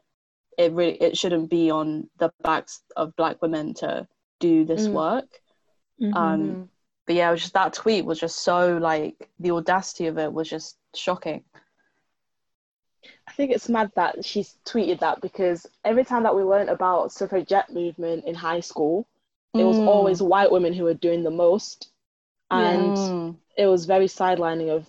it 0.58 0.72
really 0.74 0.94
it 1.02 1.18
shouldn't 1.18 1.50
be 1.50 1.70
on 1.70 2.10
the 2.18 2.32
backs 2.42 2.82
of 2.96 3.16
black 3.16 3.42
women 3.42 3.74
to 3.74 4.08
do 4.40 4.66
this 4.66 4.88
Mm. 4.88 4.92
work 4.94 5.42
Mhm. 6.02 6.16
um 6.16 6.70
but 7.06 7.16
yeah 7.16 7.30
it 7.30 7.32
was 7.32 7.42
just 7.42 7.54
that 7.54 7.74
tweet 7.74 8.04
was 8.06 8.20
just 8.20 8.40
so 8.42 8.78
like 8.78 9.30
the 9.40 9.52
audacity 9.52 10.08
of 10.08 10.18
it 10.18 10.32
was 10.32 10.50
just 10.50 10.78
shocking 10.94 11.44
I 13.28 13.32
think 13.34 13.52
it's 13.52 13.70
mad 13.70 13.92
that 13.96 14.24
she's 14.24 14.56
tweeted 14.66 15.00
that 15.00 15.22
because 15.22 15.66
every 15.84 16.04
time 16.06 16.24
that 16.24 16.36
we 16.36 16.44
learned 16.44 16.70
about 16.70 17.12
suffragette 17.12 17.72
movement 17.74 18.26
in 18.26 18.36
high 18.36 18.60
school, 18.62 19.08
it 19.54 19.64
was 19.64 19.78
Mm. 19.78 19.88
always 19.88 20.22
white 20.22 20.52
women 20.52 20.74
who 20.74 20.84
were 20.84 20.94
doing 20.94 21.24
the 21.24 21.32
most, 21.32 21.90
and 22.52 22.96
Mm. 22.96 23.36
it 23.58 23.68
was 23.68 23.86
very 23.86 24.08
sidelining 24.08 24.70
of 24.70 24.88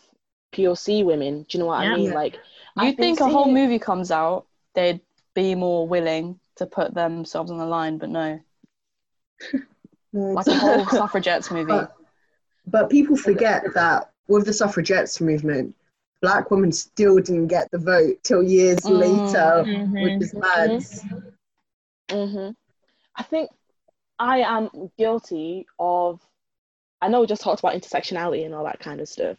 POC 0.52 1.02
women. 1.02 1.42
Do 1.48 1.56
you 1.58 1.60
know 1.60 1.66
what 1.68 1.84
Yeah. 1.84 1.92
I 1.94 1.96
mean? 1.96 2.12
Like, 2.12 2.38
I've 2.76 2.96
think 2.96 3.20
a 3.20 3.28
whole 3.28 3.50
movie 3.50 3.78
comes 3.78 4.10
out 4.10 4.46
they'd 4.74 5.00
be 5.36 5.54
more 5.54 5.86
willing 5.86 6.40
to 6.56 6.66
put 6.66 6.92
themselves 6.94 7.50
on 7.52 7.58
the 7.58 7.66
line 7.66 7.98
but 7.98 8.08
no 8.08 8.40
like 10.12 10.46
a 10.48 10.54
whole 10.54 10.84
suffragettes 11.00 11.50
movie 11.50 11.64
But, 11.66 11.92
but 12.66 12.90
people 12.90 13.16
forget 13.16 13.62
that 13.74 14.10
with 14.28 14.46
the 14.46 14.52
suffragettes 14.52 15.20
movement, 15.20 15.74
black 16.22 16.50
women 16.50 16.72
still 16.72 17.16
didn't 17.16 17.46
get 17.48 17.70
the 17.70 17.78
vote 17.78 18.16
till 18.24 18.42
years 18.42 18.80
Mm. 18.80 18.98
later, 18.98 19.64
Mhm. 19.68 20.02
which 20.02 20.22
is 20.22 20.34
mad. 20.34 20.82
hmm 22.10 22.50
I 23.14 23.22
think 23.22 23.50
I 24.18 24.38
am 24.40 24.90
guilty 24.98 25.66
of. 25.78 26.20
I 27.02 27.08
know 27.08 27.20
we 27.20 27.26
just 27.26 27.42
talked 27.42 27.60
about 27.60 27.74
intersectionality 27.74 28.44
and 28.46 28.54
all 28.54 28.64
that 28.64 28.80
kind 28.80 29.00
of 29.00 29.08
stuff, 29.08 29.36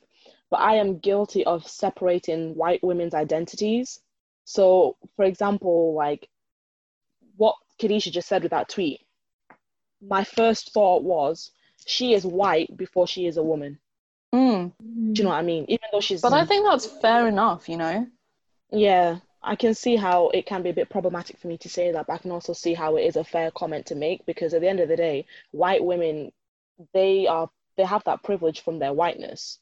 but 0.51 0.59
I 0.59 0.75
am 0.75 0.99
guilty 0.99 1.43
of 1.45 1.67
separating 1.67 2.55
white 2.55 2.83
women's 2.83 3.15
identities. 3.15 3.99
So, 4.47 4.95
for 5.17 5.25
example, 5.25 5.93
like 5.93 6.29
what 7.35 7.55
Kadisha 7.81 8.13
just 8.13 8.29
said 8.29 8.43
with 8.43 8.51
that 8.51 8.69
tweet, 8.69 9.01
my 10.01 10.23
first 10.23 10.71
thought 10.71 11.03
was 11.03 11.51
she 11.85 12.13
is 12.13 12.25
white 12.25 12.75
before 12.77 13.07
she 13.07 13.27
is 13.27 13.35
a 13.35 13.43
woman. 13.43 13.77
Mm. 14.33 14.71
Do 14.79 15.19
you 15.19 15.23
know 15.23 15.31
what 15.31 15.39
I 15.39 15.41
mean? 15.41 15.65
Even 15.67 15.89
though 15.91 15.99
she's 15.99 16.21
but 16.21 16.31
i 16.31 16.45
think 16.45 16.65
that's 16.65 16.85
fair 16.85 17.27
enough 17.27 17.67
you 17.67 17.77
know 17.77 18.07
Yeah, 18.71 19.17
I 19.43 19.55
can 19.57 19.73
see 19.73 19.97
how 19.97 20.29
it 20.29 20.45
can 20.45 20.63
be 20.63 20.69
a 20.69 20.73
bit 20.73 20.89
problematic 20.89 21.39
for 21.39 21.47
me 21.47 21.57
to 21.59 21.69
say 21.69 21.91
that, 21.91 22.07
but 22.07 22.13
I 22.13 22.17
can 22.17 22.31
also 22.31 22.53
see 22.53 22.73
how 22.73 22.95
it 22.95 23.03
is 23.03 23.17
a 23.17 23.23
fair 23.25 23.51
comment 23.51 23.85
to 23.87 23.95
make 23.95 24.25
because 24.25 24.53
at 24.53 24.61
the 24.61 24.69
end 24.69 24.79
of 24.79 24.87
the 24.87 24.95
day, 24.95 25.25
white 25.51 25.83
women, 25.83 26.31
they 26.93 27.27
are 27.27 27.49
they 27.75 27.83
have 27.83 28.03
that 28.05 28.23
privilege 28.23 28.61
from 28.61 28.79
their 28.79 28.93
whiteness. 28.93 29.59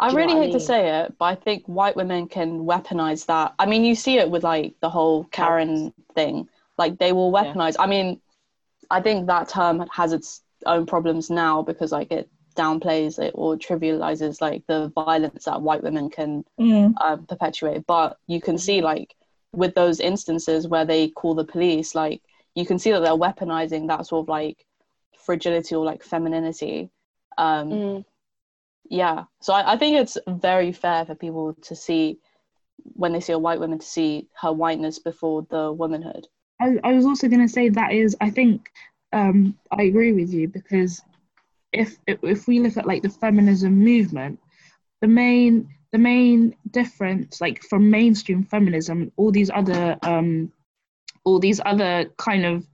I 0.00 0.08
Do 0.08 0.12
you 0.12 0.18
know 0.18 0.26
really 0.26 0.34
what 0.34 0.40
I 0.40 0.44
hate 0.44 0.52
to 0.52 0.60
say 0.60 1.00
it, 1.00 1.14
but 1.18 1.24
I 1.26 1.34
think 1.34 1.64
white 1.66 1.96
women 1.96 2.28
can 2.28 2.60
weaponize 2.60 3.26
that. 3.26 3.54
I 3.58 3.66
mean, 3.66 3.84
you 3.84 3.94
see 3.94 4.18
it 4.18 4.30
with 4.30 4.44
like 4.44 4.74
the 4.80 4.90
whole 4.90 5.24
Karen 5.24 5.92
thing. 6.14 6.48
Like 6.76 6.98
they 6.98 7.12
will 7.12 7.32
Yeah. 7.32 7.42
weaponize. 7.42 7.76
I 7.78 7.86
mean, 7.86 8.20
I 8.90 9.00
think 9.00 9.26
that 9.26 9.48
term 9.48 9.84
has 9.92 10.12
its 10.12 10.42
own 10.66 10.86
problems 10.86 11.30
now 11.30 11.62
because 11.62 11.92
like 11.92 12.12
it 12.12 12.28
downplays 12.56 13.18
it 13.18 13.32
or 13.34 13.56
trivializes 13.56 14.40
like 14.40 14.64
the 14.66 14.88
violence 14.94 15.44
that 15.44 15.62
white 15.62 15.82
women 15.82 16.10
can 16.10 16.44
Mm. 16.60 16.94
um, 17.00 17.26
perpetuate. 17.26 17.86
But 17.86 18.18
you 18.26 18.40
can 18.40 18.58
see 18.58 18.80
like 18.80 19.14
with 19.52 19.74
those 19.74 20.00
instances 20.00 20.68
where 20.68 20.84
they 20.84 21.08
call 21.08 21.34
the 21.34 21.44
police, 21.44 21.94
like 21.94 22.22
you 22.54 22.66
can 22.66 22.78
see 22.78 22.90
that 22.92 23.00
they're 23.00 23.12
weaponizing 23.12 23.88
that 23.88 24.06
sort 24.06 24.24
of 24.24 24.28
like 24.28 24.64
fragility 25.18 25.74
or 25.74 25.84
like 25.84 26.02
femininity. 26.02 26.90
Um, 27.36 27.70
Mm, 27.70 28.04
yeah. 28.88 29.24
So 29.40 29.52
I, 29.52 29.74
I 29.74 29.76
think 29.76 29.96
it's 29.96 30.18
very 30.26 30.72
fair 30.72 31.04
for 31.04 31.14
people 31.14 31.54
to 31.62 31.76
see 31.76 32.18
when 32.94 33.12
they 33.12 33.20
see 33.20 33.32
a 33.32 33.38
white 33.38 33.60
woman 33.60 33.78
to 33.78 33.86
see 33.86 34.28
her 34.40 34.52
whiteness 34.52 34.98
before 34.98 35.46
the 35.50 35.72
womanhood. 35.72 36.26
I, 36.60 36.78
I 36.82 36.92
was 36.92 37.06
also 37.06 37.28
going 37.28 37.46
to 37.46 37.52
say 37.52 37.68
that 37.68 37.92
is, 37.92 38.16
I 38.20 38.30
think, 38.30 38.70
um, 39.12 39.56
I 39.70 39.84
agree 39.84 40.12
with 40.12 40.32
you 40.32 40.48
because 40.48 41.00
if 41.72 41.96
if 42.06 42.46
we 42.46 42.60
look 42.60 42.76
at 42.76 42.86
like 42.86 43.02
the 43.02 43.10
feminism 43.10 43.78
movement, 43.78 44.40
the 45.00 45.08
main 45.08 45.68
the 45.92 45.98
main 45.98 46.54
difference, 46.70 47.40
like 47.40 47.62
from 47.62 47.90
mainstream 47.90 48.44
feminism, 48.44 49.12
all 49.16 49.30
these 49.30 49.50
other 49.50 49.96
um, 50.02 50.52
all 51.24 51.38
these 51.38 51.60
other 51.64 52.06
kind 52.16 52.44
of 52.44 52.66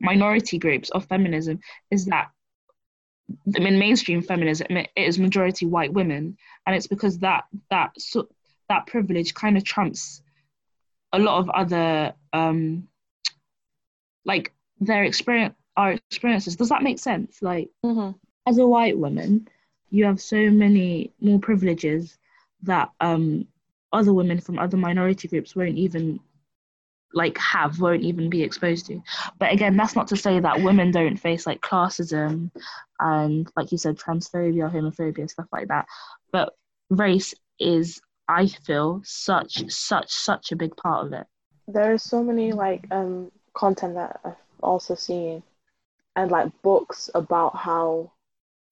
minority 0.00 0.58
groups 0.58 0.90
of 0.90 1.06
feminism, 1.06 1.60
is 1.90 2.06
that 2.06 2.30
I 3.56 3.60
mean 3.60 3.78
mainstream 3.78 4.22
feminism 4.22 4.76
it 4.76 4.90
is 4.96 5.18
majority 5.18 5.66
white 5.66 5.92
women, 5.92 6.36
and 6.66 6.76
it's 6.76 6.86
because 6.86 7.18
that 7.18 7.44
that 7.70 7.92
so, 7.98 8.28
that 8.68 8.86
privilege 8.86 9.34
kind 9.34 9.56
of 9.56 9.64
trumps 9.64 10.22
a 11.12 11.18
lot 11.18 11.38
of 11.40 11.50
other 11.50 12.14
um, 12.32 12.88
like 14.24 14.52
their 14.80 15.04
experience 15.04 15.54
our 15.76 15.92
experiences. 15.92 16.56
Does 16.56 16.68
that 16.68 16.82
make 16.82 16.98
sense? 16.98 17.40
Like 17.42 17.70
Mm-hmm. 17.84 18.16
as 18.46 18.58
a 18.58 18.66
white 18.66 18.98
woman, 18.98 19.48
you 19.90 20.04
have 20.04 20.20
so 20.20 20.50
many 20.50 21.12
more 21.20 21.38
privileges 21.38 22.18
that 22.62 22.90
um, 23.00 23.46
other 23.92 24.12
women 24.12 24.40
from 24.40 24.58
other 24.58 24.76
minority 24.76 25.28
groups 25.28 25.56
won't 25.56 25.78
even 25.78 26.20
like 27.12 27.36
have, 27.38 27.80
won't 27.80 28.02
even 28.02 28.30
be 28.30 28.42
exposed 28.42 28.86
to. 28.86 29.02
But 29.38 29.52
again, 29.52 29.76
that's 29.76 29.96
not 29.96 30.08
to 30.08 30.16
say 30.16 30.40
that 30.40 30.62
women 30.62 30.90
don't 30.90 31.16
face 31.16 31.46
like 31.46 31.60
classism 31.60 32.50
and, 32.98 33.50
like 33.56 33.72
you 33.72 33.78
said, 33.78 33.98
transphobia, 33.98 34.72
homophobia, 34.72 35.28
stuff 35.28 35.46
like 35.52 35.68
that. 35.68 35.86
But 36.32 36.52
race 36.88 37.34
is, 37.58 38.00
I 38.28 38.46
feel, 38.46 39.00
such, 39.04 39.70
such, 39.70 40.10
such 40.12 40.52
a 40.52 40.56
big 40.56 40.76
part 40.76 41.06
of 41.06 41.12
it. 41.12 41.26
there 41.68 41.92
is 41.94 42.02
so 42.02 42.22
many 42.22 42.52
like 42.52 42.86
um 42.90 43.30
content 43.54 43.94
that 43.94 44.20
I've 44.24 44.34
also 44.62 44.94
seen 44.94 45.42
and 46.16 46.30
like 46.30 46.50
books 46.62 47.10
about 47.14 47.56
how 47.56 48.12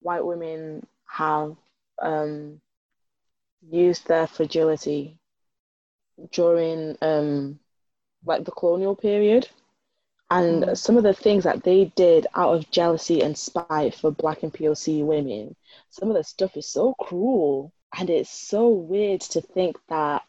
white 0.01 0.25
women 0.25 0.85
have 1.05 1.55
um 2.01 2.61
used 3.69 4.07
their 4.07 4.27
fragility 4.27 5.17
during 6.31 6.97
um 7.01 7.59
like 8.25 8.45
the 8.45 8.51
colonial 8.51 8.95
period. 8.95 9.47
And 10.31 10.77
some 10.77 10.95
of 10.95 11.03
the 11.03 11.13
things 11.13 11.43
that 11.45 11.63
they 11.63 11.85
did 11.95 12.27
out 12.35 12.53
of 12.53 12.69
jealousy 12.69 13.21
and 13.21 13.35
spite 13.35 13.95
for 13.95 14.11
black 14.11 14.43
and 14.43 14.53
POC 14.53 15.03
women 15.03 15.55
some 15.89 16.09
of 16.09 16.15
the 16.15 16.23
stuff 16.23 16.55
is 16.55 16.67
so 16.67 16.93
cruel. 16.93 17.73
And 17.97 18.09
it's 18.09 18.29
so 18.29 18.69
weird 18.69 19.21
to 19.21 19.41
think 19.41 19.77
that 19.87 20.23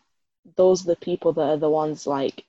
those 0.56 0.82
are 0.82 0.94
the 0.94 0.96
people 0.96 1.34
that 1.34 1.42
are 1.42 1.56
the 1.58 1.68
ones 1.68 2.06
like 2.06 2.44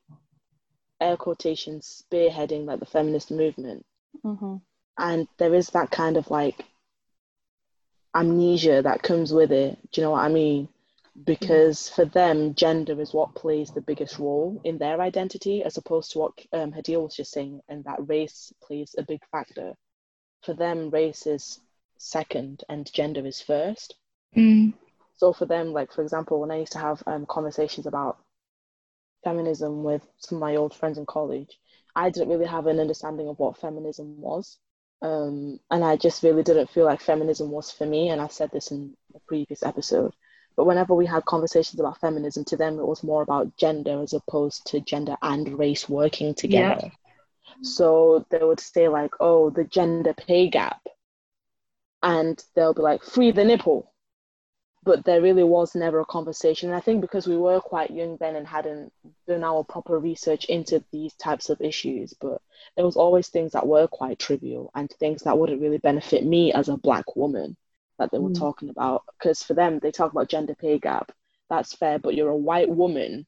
air 1.01 1.17
quotations 1.17 2.05
spearheading 2.10 2.65
like 2.65 2.79
the 2.79 2.86
feminist 2.86 3.31
movement. 3.31 3.86
Mm-hmm. 4.25 4.57
and 4.98 5.27
there 5.38 5.53
is 5.53 5.67
that 5.69 5.89
kind 5.89 6.17
of 6.17 6.29
like 6.29 6.65
amnesia 8.13 8.81
that 8.81 9.01
comes 9.01 9.33
with 9.33 9.51
it. 9.51 9.79
Do 9.91 10.01
you 10.01 10.05
know 10.05 10.12
what 10.12 10.25
i 10.25 10.27
mean 10.27 10.67
because 11.25 11.89
for 11.89 12.06
them 12.06 12.56
gender 12.56 13.00
is 13.01 13.13
what 13.13 13.36
plays 13.36 13.72
the 13.72 13.82
biggest 13.82 14.18
role 14.18 14.62
in 14.63 14.77
their 14.77 15.01
identity 15.01 15.63
as 15.63 15.77
opposed 15.77 16.12
to 16.12 16.20
what 16.20 16.34
um, 16.53 16.72
Hadil 16.72 17.03
was 17.03 17.15
just 17.15 17.32
saying 17.32 17.62
and 17.68 17.84
that 17.84 18.08
race 18.08 18.53
plays 18.63 18.96
a 18.98 19.03
big 19.03 19.22
factor. 19.32 19.74
For 20.44 20.53
them 20.53 20.89
race 20.89 21.27
is 21.27 21.60
second 21.98 22.63
and 22.70 22.91
gender 22.91 23.25
is 23.25 23.41
first. 23.41 23.96
Mm. 24.36 24.74
so 25.18 25.34
for 25.34 25.46
them 25.46 25.74
like 25.74 25.91
for 25.91 26.01
example 26.03 26.39
when 26.39 26.51
i 26.51 26.60
used 26.60 26.72
to 26.72 26.80
have 26.80 27.03
um, 27.06 27.25
conversations 27.25 27.86
about 27.86 28.18
feminism 29.25 29.84
with 29.84 30.01
some 30.20 30.38
of 30.38 30.39
my 30.39 30.56
old 30.56 30.74
friends 30.74 30.98
in 30.98 31.06
college 31.06 31.60
i 31.94 32.10
didn't 32.10 32.30
really 32.30 32.46
have 32.46 32.68
an 32.68 32.80
understanding 32.80 33.27
of 33.27 33.38
what 33.39 33.58
feminism 33.58 34.21
was. 34.21 34.58
Um, 35.02 35.60
and 35.69 35.84
i 35.84 35.97
just 35.97 36.24
really 36.24 36.43
didn't 36.43 36.69
feel 36.69 36.86
like 36.86 37.02
feminism 37.02 37.52
was 37.52 37.71
for 37.71 37.86
me 37.86 38.08
and 38.08 38.21
i 38.21 38.28
said 38.28 38.52
this 38.52 38.71
in 38.71 38.95
a 39.13 39.19
previous 39.28 39.63
episode 39.63 40.13
but 40.55 40.65
whenever 40.65 40.93
we 40.93 41.05
had 41.05 41.25
conversations 41.25 41.79
about 41.79 41.99
feminism 41.99 42.43
to 42.45 42.57
them 42.57 42.79
it 42.79 42.87
was 42.87 43.03
more 43.03 43.21
about 43.21 43.55
gender 43.57 44.01
as 44.01 44.13
opposed 44.13 44.65
to 44.65 44.79
gender 44.81 45.15
and 45.21 45.57
race 45.57 45.87
working 45.89 46.33
together 46.33 46.91
Yeah. 46.91 47.53
so 47.61 48.25
they 48.29 48.39
would 48.43 48.59
say 48.59 48.87
like 48.87 49.11
oh 49.19 49.49
the 49.49 49.63
gender 49.63 50.13
pay 50.13 50.49
gap 50.49 50.81
and 52.03 52.43
they'll 52.55 52.73
be 52.73 52.81
like 52.81 53.03
free 53.03 53.31
the 53.31 53.45
nipple 53.45 53.91
but 54.83 55.05
there 55.05 55.21
really 55.21 55.43
was 55.43 55.75
never 55.75 55.99
a 55.99 56.05
conversation. 56.05 56.69
And 56.69 56.75
I 56.75 56.79
think 56.79 57.01
because 57.01 57.27
we 57.27 57.37
were 57.37 57.59
quite 57.59 57.91
young 57.91 58.17
then 58.19 58.35
and 58.35 58.47
hadn't 58.47 58.91
done 59.27 59.43
our 59.43 59.63
proper 59.63 59.99
research 59.99 60.45
into 60.45 60.83
these 60.91 61.13
types 61.13 61.49
of 61.49 61.61
issues, 61.61 62.13
but 62.19 62.41
there 62.75 62.85
was 62.85 62.95
always 62.95 63.27
things 63.27 63.51
that 63.51 63.67
were 63.67 63.87
quite 63.87 64.17
trivial 64.17 64.71
and 64.73 64.89
things 64.89 65.21
that 65.23 65.37
wouldn't 65.37 65.61
really 65.61 65.77
benefit 65.77 66.25
me 66.25 66.51
as 66.51 66.67
a 66.67 66.77
black 66.77 67.15
woman 67.15 67.55
that 68.01 68.11
they 68.11 68.17
were 68.19 68.29
Mm. 68.31 68.39
talking 68.39 68.69
about. 68.69 69.03
Because 69.17 69.43
for 69.43 69.53
them, 69.53 69.79
they 69.79 69.91
talk 69.91 70.11
about 70.11 70.27
gender 70.27 70.55
pay 70.55 70.79
gap. 70.79 71.11
That's 71.49 71.73
fair, 71.75 71.99
but 71.99 72.15
you're 72.15 72.29
a 72.29 72.35
white 72.49 72.69
woman 72.69 73.25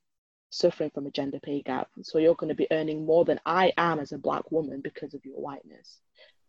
suffering 0.49 0.89
from 0.91 1.05
a 1.07 1.11
gender 1.11 1.39
pay 1.39 1.61
gap. 1.61 1.89
So 2.01 2.17
you're 2.17 2.35
going 2.35 2.49
to 2.49 2.55
be 2.55 2.67
earning 2.71 3.05
more 3.05 3.23
than 3.25 3.39
I 3.45 3.71
am 3.77 3.99
as 3.99 4.11
a 4.11 4.17
black 4.17 4.51
woman 4.51 4.81
because 4.81 5.13
of 5.13 5.23
your 5.25 5.39
whiteness. 5.39 5.99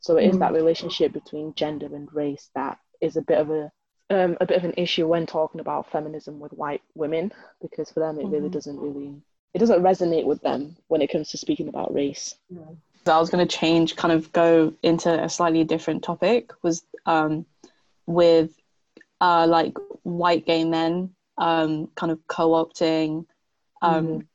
So 0.01 0.17
it 0.17 0.25
is 0.25 0.37
Mm. 0.37 0.41
that 0.41 0.53
relationship 0.53 1.13
between 1.13 1.55
gender 1.55 1.87
and 1.95 2.13
race 2.13 2.51
that 2.55 2.79
is 3.01 3.17
a 3.17 3.23
bit 3.23 3.39
of 3.39 3.51
a 3.51 3.71
um, 4.11 4.37
a 4.41 4.47
bit 4.47 4.59
of 4.59 4.65
an 4.65 4.75
issue 4.77 5.07
when 5.07 5.25
talking 5.25 5.61
about 5.63 5.91
feminism 5.91 6.39
with 6.39 6.53
white 6.53 6.83
women 6.95 7.33
because 7.63 7.91
for 7.91 8.01
them 8.01 8.21
it 8.21 8.27
really 8.27 8.51
Mhm. 8.51 8.53
doesn't 8.53 8.79
really 8.79 9.23
it 9.55 9.59
doesn't 9.61 9.83
resonate 9.83 10.27
with 10.27 10.41
them 10.43 10.77
when 10.89 11.01
it 11.01 11.11
comes 11.11 11.31
to 11.31 11.39
speaking 11.39 11.69
about 11.69 11.95
race. 11.95 12.35
So 13.05 13.13
I 13.15 13.19
was 13.19 13.31
going 13.31 13.47
to 13.47 13.57
change, 13.59 13.97
kind 13.97 14.13
of 14.13 14.31
go 14.33 14.75
into 14.83 15.11
a 15.25 15.29
slightly 15.29 15.65
different 15.65 16.03
topic. 16.03 16.53
Was 16.63 16.85
um, 17.07 17.47
with 18.07 18.51
uh, 19.21 19.47
like 19.47 19.77
white 20.03 20.47
gay 20.47 20.65
men, 20.65 21.15
um, 21.39 21.89
kind 21.97 22.13
of 22.13 22.19
co-opting 22.27 23.27
um, 23.83 24.27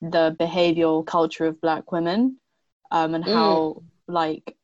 the 0.00 0.36
behavioral 0.38 1.06
culture 1.06 1.46
of 1.46 1.60
black 1.60 1.92
women, 1.92 2.38
um, 2.90 3.14
and 3.14 3.24
how 3.24 3.82
like 4.06 4.56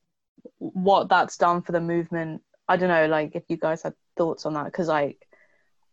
what 0.58 1.08
that's 1.08 1.36
done 1.36 1.62
for 1.62 1.72
the 1.72 1.80
movement. 1.80 2.42
I 2.68 2.76
don't 2.76 2.88
know, 2.88 3.06
like 3.06 3.34
if 3.34 3.44
you 3.48 3.56
guys 3.56 3.82
had 3.82 3.94
thoughts 4.16 4.46
on 4.46 4.54
that, 4.54 4.66
because 4.66 4.88
like 4.88 5.26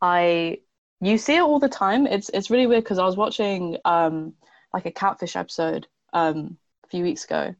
I 0.01 0.59
you 1.01 1.17
see 1.17 1.35
it 1.35 1.41
all 1.41 1.59
the 1.59 1.69
time. 1.69 2.07
It's 2.07 2.29
it's 2.29 2.49
really 2.49 2.67
weird 2.67 2.83
because 2.83 2.99
I 2.99 3.05
was 3.05 3.17
watching 3.17 3.77
um 3.85 4.33
like 4.73 4.85
a 4.85 4.91
catfish 4.91 5.35
episode 5.35 5.87
um 6.13 6.57
a 6.85 6.87
few 6.87 7.03
weeks 7.03 7.25
ago, 7.25 7.55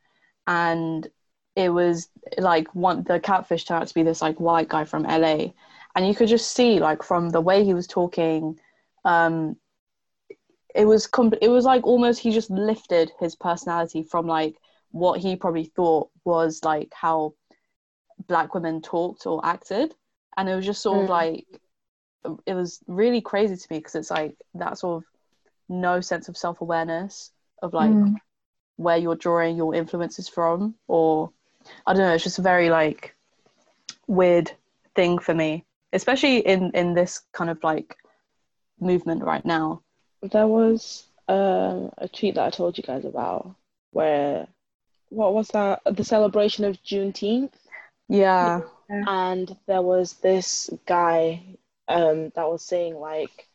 and 0.46 1.08
it 1.58 1.70
was 1.70 2.08
like 2.38 2.68
one 2.76 3.04
the 3.04 3.20
catfish 3.20 3.66
turned 3.66 3.82
out 3.82 3.88
to 3.88 3.94
be 3.96 4.04
this 4.04 4.22
like 4.22 4.40
white 4.40 4.70
guy 4.70 4.86
from 4.86 5.04
LA, 5.06 5.54
and 5.96 6.08
you 6.08 6.14
could 6.14 6.30
just 6.30 6.52
see 6.52 6.80
like 6.80 7.02
from 7.02 7.30
the 7.32 7.42
way 7.42 7.66
he 7.66 7.74
was 7.74 7.88
talking, 7.88 8.60
um, 9.04 9.58
it 10.76 10.86
was 10.86 11.08
com- 11.08 11.34
it 11.42 11.50
was 11.50 11.66
like 11.66 11.84
almost 11.88 12.20
he 12.20 12.30
just 12.32 12.52
lifted 12.52 13.12
his 13.20 13.36
personality 13.36 14.04
from 14.04 14.28
like 14.28 14.56
what 14.92 15.20
he 15.20 15.36
probably 15.36 15.66
thought 15.66 16.10
was 16.26 16.64
like 16.64 16.90
how 16.94 17.34
black 18.28 18.54
women 18.54 18.80
talked 18.80 19.26
or 19.26 19.44
acted, 19.44 19.96
and 20.38 20.48
it 20.48 20.56
was 20.56 20.66
just 20.66 20.84
sort 20.84 21.06
of 21.06 21.10
Mm. 21.10 21.10
like 21.10 21.46
it 22.46 22.54
was 22.54 22.80
really 22.86 23.22
crazy 23.22 23.56
to 23.56 23.68
me 23.72 23.80
because 23.80 23.96
it's 23.96 24.12
like 24.12 24.36
that 24.54 24.78
sort 24.78 24.98
of 25.02 25.10
no 25.70 26.02
sense 26.02 26.30
of 26.30 26.38
self 26.38 26.62
awareness 26.62 27.32
of 27.64 27.74
like 27.74 27.90
Mm. 27.90 28.16
where 28.76 28.98
you're 28.98 29.16
drawing 29.16 29.58
your 29.58 29.74
influences 29.74 30.30
from 30.30 30.76
or 30.88 31.32
i 31.86 31.94
don't 31.94 32.04
know 32.04 32.14
it's 32.14 32.24
just 32.24 32.40
a 32.40 32.44
very 32.44 32.70
like 32.70 33.16
weird 34.08 34.52
thing 34.96 35.18
for 35.18 35.34
me 35.34 35.66
especially 35.94 36.40
in 36.40 36.72
in 36.74 36.94
this 36.94 37.22
kind 37.34 37.50
of 37.50 37.64
like 37.64 37.96
movement 38.80 39.24
right 39.24 39.46
now. 39.46 39.82
There 40.22 40.48
was 40.48 41.06
um, 41.28 41.92
a 41.98 42.08
tweet 42.08 42.36
that 42.36 42.46
I 42.46 42.50
told 42.50 42.78
you 42.78 42.84
guys 42.84 43.06
about 43.06 43.56
where 43.92 44.48
what 45.10 45.34
was 45.34 45.48
that? 45.50 45.82
The 45.86 46.04
celebration 46.04 46.66
of 46.66 46.82
Juneteenth? 46.84 47.54
Yeah. 48.10 48.62
And 48.90 49.56
there 49.68 49.82
was 49.82 50.14
this 50.14 50.70
guy 50.86 51.44
um, 51.88 52.32
that 52.36 52.50
was 52.50 52.64
saying 52.64 52.96
like 52.96 53.47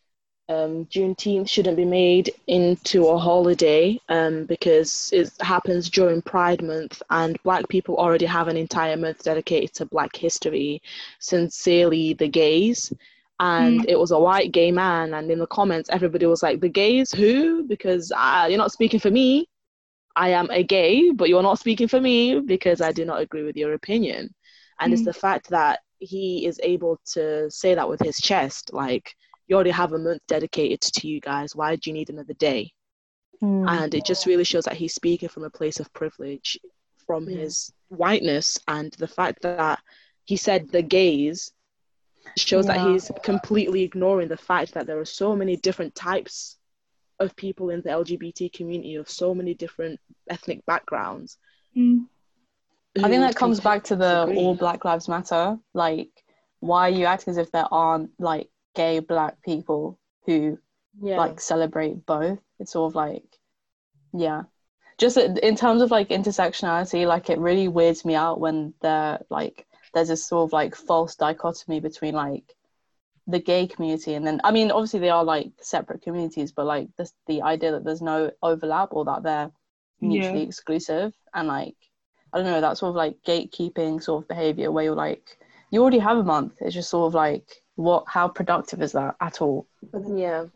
um, 0.53 0.87
Juneteenth 0.87 1.49
shouldn't 1.51 1.77
be 1.77 1.85
made 1.85 2.31
into 2.47 3.09
a 3.09 3.19
holiday 3.19 3.99
um, 4.09 4.45
because 4.47 5.11
it 5.12 5.31
happens 5.41 5.91
during 5.91 6.23
Pride 6.23 6.62
Month, 6.62 7.03
and 7.11 7.43
Black 7.43 7.69
people 7.69 7.97
already 7.97 8.27
have 8.27 8.49
an 8.49 8.57
entire 8.57 8.97
month 8.97 9.25
dedicated 9.25 9.73
to 9.75 9.87
Black 9.87 10.15
history. 10.17 10.83
Sincerely, 11.21 12.15
the 12.15 12.29
gays. 12.29 12.93
And 13.41 13.85
it 13.88 13.99
was 13.99 14.12
a 14.12 14.19
white 14.19 14.53
gay 14.53 14.71
man, 14.73 15.15
and 15.15 15.31
in 15.31 15.38
the 15.38 15.47
comments, 15.47 15.88
everybody 15.91 16.27
was 16.27 16.43
like, 16.43 16.61
"The 16.61 16.69
gays 16.69 17.12
who?" 17.12 17.65
Because 17.65 18.12
uh, 18.17 18.47
you're 18.49 18.59
not 18.59 18.73
speaking 18.73 19.01
for 19.01 19.11
me. 19.11 19.49
I 20.17 20.31
am 20.31 20.49
a 20.51 20.62
gay, 20.62 21.11
but 21.11 21.29
you're 21.29 21.43
not 21.43 21.59
speaking 21.59 21.88
for 21.88 22.01
me 22.01 22.41
because 22.41 22.81
I 22.81 22.93
do 22.93 23.05
not 23.05 23.21
agree 23.21 23.45
with 23.45 23.57
your 23.57 23.75
opinion. 23.75 24.35
And 24.81 24.93
it's 24.93 25.03
Mm. 25.03 25.05
the 25.05 25.12
fact 25.15 25.49
that 25.51 25.81
he 25.99 26.47
is 26.47 26.61
able 26.62 27.01
to 27.15 27.51
say 27.51 27.75
that 27.75 27.88
with 27.88 28.01
his 28.01 28.19
chest, 28.19 28.73
like, 28.73 29.15
you 29.53 29.57
already 29.57 29.71
have 29.71 29.93
a 29.93 29.99
month 29.99 30.23
dedicated 30.29 30.81
to 30.81 31.07
you 31.07 31.21
guys. 31.21 31.55
Why 31.55 31.77
do 31.77 31.91
you 31.91 31.95
need 31.95 32.09
another 32.11 32.35
day? 32.35 32.73
Mm. 33.43 33.69
and 33.69 33.93
it 33.93 34.07
just 34.07 34.25
really 34.27 34.45
shows 34.45 34.65
that 34.67 34.75
he's 34.75 34.95
speaking 34.95 35.29
from 35.29 35.43
a 35.43 35.51
place 35.51 35.81
of 35.81 35.93
privilege 35.93 36.57
from 37.09 37.29
Yeah. 37.29 37.38
his 37.38 37.73
whiteness 37.88 38.57
and 38.69 38.93
the 38.93 39.09
fact 39.09 39.43
that 39.43 39.81
he 40.25 40.37
said 40.37 40.69
the 40.71 40.81
gays 40.81 41.51
shows 42.37 42.67
that 42.67 42.87
he's 42.87 43.11
completely 43.25 43.83
ignoring 43.83 44.29
the 44.29 44.37
fact 44.37 44.75
that 44.75 44.87
there 44.87 45.01
are 45.01 45.05
so 45.05 45.35
many 45.35 45.57
different 45.57 45.93
types 45.97 46.57
of 47.19 47.35
people 47.35 47.71
in 47.71 47.81
the 47.83 47.88
LGBT 47.91 48.53
community 48.53 48.95
of 48.95 49.11
so 49.11 49.35
many 49.35 49.55
different 49.55 49.99
ethnic 50.31 50.65
backgrounds. 50.65 51.37
Mm. 51.77 52.07
I 53.03 53.09
think 53.09 53.23
that 53.23 53.35
comes 53.35 53.59
back 53.59 53.83
to 53.85 53.97
the 53.97 54.27
disagree. 54.27 54.37
all 54.38 54.55
Black 54.55 54.85
Lives 54.85 55.09
Matter. 55.09 55.59
Like, 55.75 56.11
why 56.61 56.83
are 56.88 56.97
you 57.01 57.07
acting 57.07 57.33
as 57.33 57.38
if 57.38 57.51
there 57.51 57.67
aren't 57.73 58.11
like 58.21 58.49
gay 58.74 59.00
black 59.00 59.42
people 59.42 59.98
who 60.26 60.58
yeah. 61.00 61.16
like 61.16 61.40
celebrate 61.40 62.04
both? 62.06 62.38
It's 62.58 62.72
sort 62.72 62.92
of 62.92 62.94
like, 62.94 63.24
yeah. 64.12 64.42
Just 64.98 65.16
in 65.16 65.56
terms 65.56 65.82
of 65.82 65.90
like 65.90 66.11
intersectionality, 66.11 67.06
like 67.06 67.30
it 67.30 67.38
really 67.38 67.68
weirds 67.68 68.04
me 68.04 68.14
out 68.14 68.40
when 68.40 68.74
there 68.82 69.20
like 69.30 69.66
there's 69.94 70.08
this 70.08 70.26
sort 70.26 70.48
of 70.48 70.52
like 70.52 70.74
false 70.74 71.16
dichotomy 71.16 71.80
between 71.80 72.14
like 72.14 72.54
the 73.26 73.38
gay 73.38 73.66
community 73.66 74.14
and 74.14 74.26
then 74.26 74.40
I 74.42 74.50
mean 74.50 74.70
obviously 74.70 75.00
they 75.00 75.11
are 75.11 75.24
like 75.24 75.52
separate 75.61 76.02
communities, 76.02 76.52
but 76.52 76.66
like 76.66 76.88
this 76.96 77.12
the 77.26 77.42
idea 77.42 77.72
that 77.72 77.85
there's 77.85 78.02
no 78.02 78.30
overlap 78.42 78.90
or 78.92 79.04
that 79.06 79.22
they're 79.22 79.50
mutually 80.00 80.42
exclusive 80.42 81.12
and 81.32 81.48
like 81.48 81.76
I 82.32 82.38
don't 82.38 82.46
know 82.46 82.61
that 82.61 82.78
sort 82.78 82.90
of 82.90 82.96
like 82.96 83.22
gatekeeping 83.26 84.02
sort 84.02 84.24
of 84.24 84.28
behavior 84.28 84.70
where 84.70 84.85
you're 84.85 84.94
like 84.94 85.38
you 85.70 85.80
already 85.80 85.98
have 86.00 86.18
a 86.18 86.24
month. 86.24 86.58
It's 86.61 86.74
just 86.74 86.90
sort 86.90 87.08
of 87.08 87.14
like 87.14 87.62
what 87.76 88.04
how 88.06 88.28
productive 88.28 88.82
is 88.82 88.92
that 88.92 89.16
at 89.20 89.40
all? 89.42 89.66
yeah. 90.14 90.46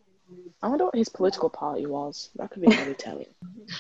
I 0.63 0.69
wonder 0.69 0.85
what 0.87 0.95
his 0.97 1.09
political 1.09 1.51
party 1.51 1.87
was. 1.87 2.31
That 2.37 2.51
could 2.51 2.63
be 2.63 2.69
really 2.69 2.95
telling. 2.95 3.27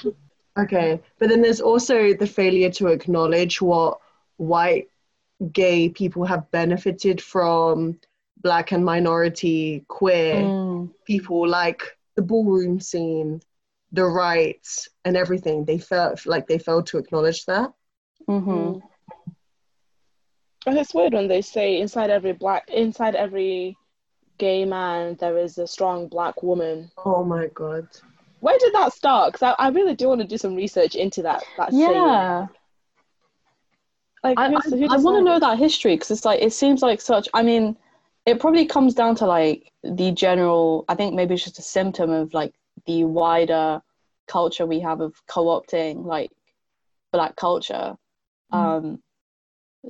Okay, 0.58 1.00
but 1.18 1.28
then 1.28 1.42
there's 1.42 1.60
also 1.60 2.14
the 2.14 2.26
failure 2.26 2.70
to 2.70 2.88
acknowledge 2.88 3.60
what 3.60 3.98
white 4.38 4.88
gay 5.52 5.88
people 5.90 6.24
have 6.24 6.50
benefited 6.50 7.20
from 7.20 7.98
black 8.42 8.72
and 8.72 8.84
minority 8.84 9.84
queer 9.88 10.44
Mm. 10.44 10.90
people 11.04 11.46
like 11.46 11.82
the 12.16 12.22
ballroom 12.22 12.80
scene, 12.80 13.40
the 13.92 14.04
rights 14.04 14.88
and 15.04 15.16
everything. 15.16 15.64
They 15.64 15.78
felt 15.78 16.24
like 16.26 16.46
they 16.46 16.58
failed 16.58 16.86
to 16.86 16.98
acknowledge 16.98 17.44
that. 17.46 17.72
hmm 18.26 18.80
And 20.66 20.76
it's 20.76 20.92
weird 20.92 21.14
when 21.14 21.28
they 21.28 21.42
say 21.42 21.80
inside 21.80 22.10
every 22.10 22.32
black, 22.32 22.68
inside 22.68 23.14
every 23.14 23.76
gay 24.38 24.64
man, 24.64 25.16
there 25.20 25.38
is 25.38 25.58
a 25.58 25.66
strong 25.66 26.08
black 26.08 26.42
woman. 26.42 26.90
Oh 27.04 27.24
my 27.24 27.46
god. 27.54 27.86
Where 28.40 28.58
did 28.58 28.74
that 28.74 28.92
start? 28.92 29.32
Because 29.32 29.54
I, 29.58 29.66
I 29.66 29.68
really 29.68 29.94
do 29.94 30.08
want 30.08 30.20
to 30.20 30.26
do 30.26 30.36
some 30.36 30.54
research 30.54 30.94
into 30.94 31.22
that. 31.22 31.44
That 31.56 31.70
saying. 31.70 31.92
Yeah. 31.92 32.46
Like, 34.24 34.38
I, 34.38 34.50
who 34.50 34.88
I, 34.90 34.96
want 34.96 35.18
to 35.18 35.22
know 35.22 35.38
that 35.38 35.58
history 35.58 35.94
because 35.94 36.10
it's 36.10 36.24
like 36.24 36.42
it 36.42 36.52
seems 36.52 36.82
like 36.82 37.00
such. 37.00 37.28
I 37.32 37.42
mean, 37.42 37.76
it 38.24 38.40
probably 38.40 38.66
comes 38.66 38.92
down 38.92 39.14
to 39.16 39.26
like 39.26 39.72
the 39.84 40.10
general. 40.10 40.84
I 40.88 40.96
think 40.96 41.14
maybe 41.14 41.34
it's 41.34 41.44
just 41.44 41.60
a 41.60 41.62
symptom 41.62 42.10
of 42.10 42.34
like 42.34 42.52
the 42.86 43.04
wider 43.04 43.80
culture 44.26 44.66
we 44.66 44.80
have 44.80 45.00
of 45.00 45.14
co-opting 45.28 46.04
like 46.04 46.32
black 47.12 47.36
culture. 47.36 47.96
Um, 48.50 49.00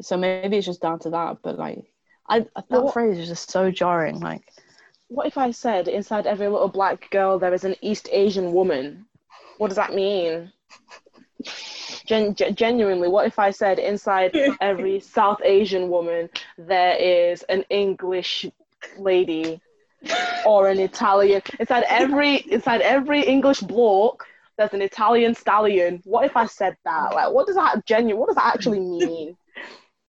so 0.00 0.16
maybe 0.16 0.56
it's 0.56 0.66
just 0.66 0.82
down 0.82 0.98
to 1.00 1.10
that. 1.10 1.38
But 1.42 1.58
like, 1.58 1.84
I 2.28 2.40
that 2.40 2.48
what- 2.68 2.92
phrase 2.92 3.18
is 3.18 3.28
just 3.28 3.50
so 3.50 3.70
jarring. 3.70 4.20
Like, 4.20 4.42
What 5.08 5.26
if 5.26 5.38
I 5.38 5.50
said 5.52 5.88
inside 5.88 6.26
every 6.26 6.48
little 6.48 6.68
black 6.68 7.10
girl 7.10 7.38
there 7.38 7.54
is 7.54 7.64
an 7.64 7.76
East 7.80 8.08
Asian 8.12 8.52
woman? 8.52 9.06
What 9.58 9.68
does 9.68 9.76
that 9.76 9.94
mean? 9.94 10.52
Gen- 12.06 12.34
gen- 12.34 12.54
genuinely, 12.54 13.08
what 13.08 13.26
if 13.26 13.38
I 13.38 13.50
said 13.50 13.78
inside 13.78 14.34
every 14.60 15.00
South 15.16 15.40
Asian 15.44 15.88
woman 15.88 16.28
there 16.58 16.96
is 16.96 17.42
an 17.44 17.64
English 17.70 18.46
lady 18.98 19.60
or 20.46 20.68
an 20.68 20.78
Italian? 20.78 21.42
Inside 21.58 21.84
every 21.88 22.36
inside 22.36 22.80
every 22.82 23.22
English 23.22 23.60
bloke 23.60 24.26
there's 24.56 24.72
an 24.72 24.82
Italian 24.82 25.34
stallion. 25.34 26.00
What 26.04 26.24
if 26.24 26.36
I 26.36 26.46
said 26.46 26.76
that? 26.84 27.14
Like, 27.14 27.32
what 27.32 27.46
does 27.46 27.56
that 27.56 27.84
genuine? 27.84 28.18
What 28.18 28.28
does 28.28 28.36
that 28.36 28.54
actually 28.54 28.80
mean? 28.80 29.36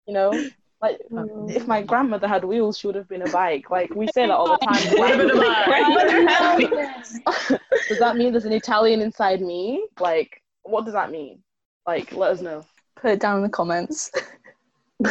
You 0.06 0.14
know, 0.14 0.48
like 0.82 0.98
oh. 1.12 1.46
if 1.48 1.66
my 1.66 1.82
grandmother 1.82 2.26
had 2.28 2.44
wheels, 2.44 2.78
she 2.78 2.86
would 2.86 2.96
have 2.96 3.08
been 3.08 3.22
a 3.22 3.30
bike. 3.30 3.70
Like 3.70 3.94
we 3.94 4.06
say 4.08 4.26
that 4.26 4.30
all 4.30 4.58
the 4.58 4.66
time. 4.66 4.98
Would 4.98 5.10
have 5.10 5.18
been 5.18 5.30
a 5.30 5.40
bike. 5.40 5.66
Grandmother 5.66 6.28
had 6.28 6.56
wheels. 6.70 7.60
does 7.88 7.98
that 7.98 8.16
mean 8.16 8.32
there's 8.32 8.44
an 8.44 8.52
Italian 8.52 9.00
inside 9.00 9.40
me? 9.40 9.86
Like, 9.98 10.42
what 10.62 10.84
does 10.84 10.94
that 10.94 11.10
mean? 11.10 11.42
Like, 11.86 12.12
let 12.12 12.32
us 12.32 12.40
know. 12.40 12.64
put 12.96 13.10
it 13.12 13.20
down 13.20 13.36
in 13.38 13.42
the 13.42 13.48
comments. 13.48 14.10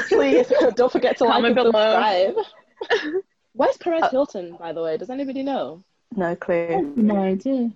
Please 0.08 0.52
don't 0.76 0.92
forget 0.92 1.18
to 1.18 1.24
like 1.24 1.34
Comment 1.34 1.58
and 1.58 1.72
below. 1.72 2.34
subscribe. 2.84 3.16
Where's 3.54 3.78
Perez 3.78 4.04
uh, 4.04 4.10
Hilton, 4.10 4.56
by 4.60 4.72
the 4.72 4.82
way? 4.84 4.96
Does 4.98 5.10
anybody 5.10 5.42
know? 5.44 5.84
no 6.16 6.36
clue. 6.36 6.94
No 6.96 7.18
idea. 7.18 7.72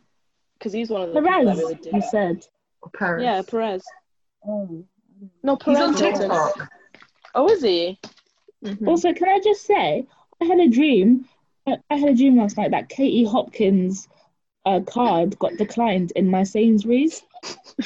Because 0.58 0.72
he's 0.74 0.90
one 0.90 1.02
of 1.02 1.10
the 1.14 1.20
people 1.20 1.30
that 1.32 1.44
Perez, 1.46 1.58
really 1.58 1.80
you 1.84 1.92
did. 1.92 2.04
said. 2.06 2.46
Paris. 2.96 3.24
Yeah, 3.24 3.42
Perez. 3.42 3.84
Oh. 4.48 4.84
No, 5.42 5.56
He's 5.56 5.78
Perez 5.78 5.80
on 5.80 5.94
Hilton. 5.98 6.68
TikTok. 7.34 7.50
Oh, 7.50 7.54
is 7.54 7.62
he? 7.64 8.00
Mm-hmm. 8.64 8.88
Also, 8.88 9.14
can 9.14 9.30
I 9.30 9.40
just 9.44 9.66
say, 9.66 10.08
I 10.42 10.46
had 10.46 10.60
a 10.60 10.70
dream. 10.70 11.26
I, 11.68 11.78
I 11.90 11.96
had 11.96 12.10
a 12.10 12.16
dream 12.16 12.38
last 12.38 12.58
night 12.58 12.72
that 12.72 12.90
Katie 12.90 13.26
Hopkins' 13.26 14.08
uh, 14.66 14.80
card 14.82 15.38
got 15.40 15.58
declined 15.58 16.12
in 16.16 16.30
my 16.30 16.44
Sainsbury's. 16.44 17.24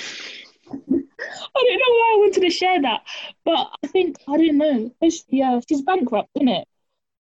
I 0.69 1.63
don't 1.63 1.79
know 1.79 1.93
why 1.95 2.13
I 2.15 2.19
wanted 2.19 2.41
to 2.41 2.49
share 2.49 2.81
that, 2.81 3.01
but 3.43 3.69
I 3.83 3.88
think 3.88 4.17
I 4.27 4.38
don't 4.38 4.57
know. 4.57 4.91
Yeah, 5.29 5.55
uh, 5.55 5.62
she's 5.67 5.81
bankrupt, 5.81 6.29
isn't 6.36 6.47
it? 6.47 6.67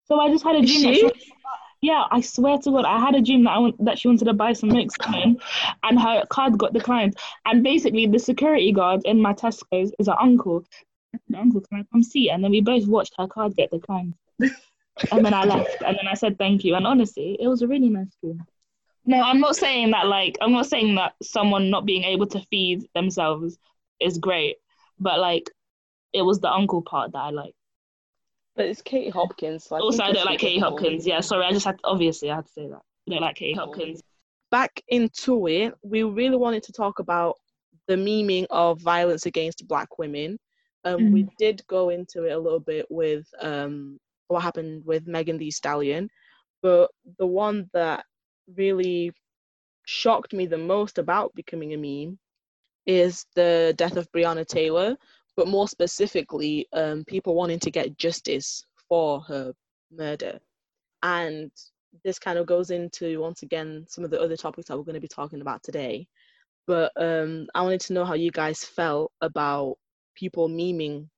So 0.04 0.18
I 0.18 0.28
just 0.30 0.44
had 0.44 0.56
a 0.56 0.60
Is 0.60 0.72
dream. 0.72 0.82
that 1.04 1.14
she? 1.14 1.20
she- 1.20 1.32
yeah, 1.82 2.04
I 2.12 2.20
swear 2.20 2.58
to 2.58 2.70
God, 2.70 2.84
I 2.84 3.00
had 3.00 3.16
a 3.16 3.20
dream 3.20 3.42
that 3.44 3.50
I 3.50 3.58
want, 3.58 3.84
that 3.84 3.98
she 3.98 4.06
wanted 4.06 4.26
to 4.26 4.32
buy 4.32 4.52
some 4.52 4.68
milk 4.68 4.90
something, 5.02 5.40
and 5.82 6.00
her 6.00 6.24
card 6.30 6.56
got 6.56 6.72
declined. 6.72 7.16
And 7.44 7.64
basically, 7.64 8.06
the 8.06 8.20
security 8.20 8.70
guard 8.72 9.02
in 9.04 9.20
my 9.20 9.34
Tesco's 9.34 9.92
is 9.98 10.06
her 10.06 10.20
uncle. 10.20 10.64
The 11.28 11.38
uncle, 11.38 11.60
can 11.60 11.80
I 11.80 11.84
come 11.92 12.02
see? 12.02 12.30
And 12.30 12.42
then 12.42 12.50
we 12.50 12.60
both 12.60 12.86
watched 12.86 13.14
her 13.18 13.26
card 13.26 13.54
get 13.54 13.70
declined. 13.70 14.14
and 14.40 15.24
then 15.24 15.34
I 15.34 15.44
left, 15.44 15.82
and 15.82 15.96
then 15.96 16.06
I 16.06 16.14
said 16.14 16.38
thank 16.38 16.64
you. 16.64 16.74
And 16.74 16.86
honestly, 16.86 17.36
it 17.40 17.48
was 17.48 17.62
a 17.62 17.68
really 17.68 17.88
nice 17.88 18.14
dream. 18.20 18.42
No, 19.04 19.20
I'm 19.20 19.40
not 19.40 19.56
saying 19.56 19.90
that. 19.90 20.06
Like, 20.06 20.38
I'm 20.40 20.52
not 20.52 20.66
saying 20.66 20.94
that 20.94 21.14
someone 21.22 21.70
not 21.70 21.84
being 21.86 22.04
able 22.04 22.26
to 22.28 22.40
feed 22.50 22.86
themselves 22.94 23.58
is 24.00 24.18
great, 24.18 24.56
but 25.00 25.18
like, 25.18 25.50
it 26.12 26.22
was 26.22 26.40
the 26.40 26.50
uncle 26.50 26.82
part 26.82 27.12
that 27.12 27.18
I 27.18 27.30
like. 27.30 27.54
But 28.54 28.66
it's 28.66 28.82
Katie 28.82 29.10
Hopkins. 29.10 29.64
So 29.64 29.76
I 29.76 29.80
Also, 29.80 29.98
think 29.98 30.10
I 30.10 30.12
don't 30.12 30.26
like 30.26 30.38
Katie. 30.38 30.60
Hopkins. 30.60 31.06
Yeah, 31.06 31.20
sorry, 31.20 31.46
I 31.46 31.52
just 31.52 31.64
had 31.64 31.80
obviously 31.84 32.30
I 32.30 32.36
had 32.36 32.46
to 32.46 32.52
say 32.52 32.66
that. 32.68 32.82
I 33.08 33.10
don't 33.10 33.20
like 33.22 33.36
Katie 33.36 33.58
oh. 33.58 33.66
Hopkins. 33.66 34.02
Back 34.50 34.82
into 34.88 35.48
it, 35.48 35.74
we 35.82 36.02
really 36.02 36.36
wanted 36.36 36.62
to 36.64 36.72
talk 36.72 36.98
about 36.98 37.36
the 37.88 37.94
memeing 37.94 38.46
of 38.50 38.80
violence 38.80 39.24
against 39.26 39.66
Black 39.66 39.98
women. 39.98 40.38
Um, 40.84 41.12
We 41.12 41.28
did 41.38 41.66
go 41.66 41.90
into 41.90 42.24
it 42.24 42.32
a 42.32 42.38
little 42.38 42.60
bit 42.60 42.86
with 42.90 43.26
um, 43.40 43.98
what 44.28 44.42
happened 44.42 44.84
with 44.84 45.06
Megan 45.06 45.38
Thee 45.38 45.50
Stallion, 45.50 46.08
but 46.62 46.90
the 47.18 47.26
one 47.26 47.68
that 47.72 48.04
really 48.56 49.12
shocked 49.86 50.32
me 50.32 50.46
the 50.46 50.58
most 50.58 50.98
about 50.98 51.34
becoming 51.34 51.72
a 51.72 51.76
meme 51.76 52.18
is 52.86 53.26
the 53.34 53.74
death 53.76 53.96
of 53.96 54.10
Breonna 54.12 54.46
Taylor, 54.46 54.96
but 55.36 55.48
more 55.48 55.68
specifically, 55.68 56.66
um, 56.72 57.04
people 57.04 57.34
wanting 57.34 57.60
to 57.60 57.70
get 57.70 57.96
justice 57.96 58.64
for 58.88 59.20
her 59.22 59.52
murder. 59.90 60.40
And 61.02 61.50
this 62.04 62.18
kind 62.18 62.38
of 62.38 62.46
goes 62.46 62.70
into, 62.70 63.20
once 63.20 63.42
again, 63.42 63.86
some 63.88 64.04
of 64.04 64.10
the 64.10 64.20
other 64.20 64.36
topics 64.36 64.68
that 64.68 64.76
we're 64.76 64.84
going 64.84 64.94
to 64.94 65.00
be 65.00 65.08
talking 65.08 65.40
about 65.40 65.62
today. 65.62 66.06
But 66.66 66.92
um, 66.96 67.46
I 67.54 67.62
wanted 67.62 67.80
to 67.82 67.92
know 67.92 68.04
how 68.04 68.14
you 68.14 68.30
guys 68.30 68.64
felt 68.64 69.12
about 69.20 69.78
people 70.14 70.48
memeing, 70.48 71.08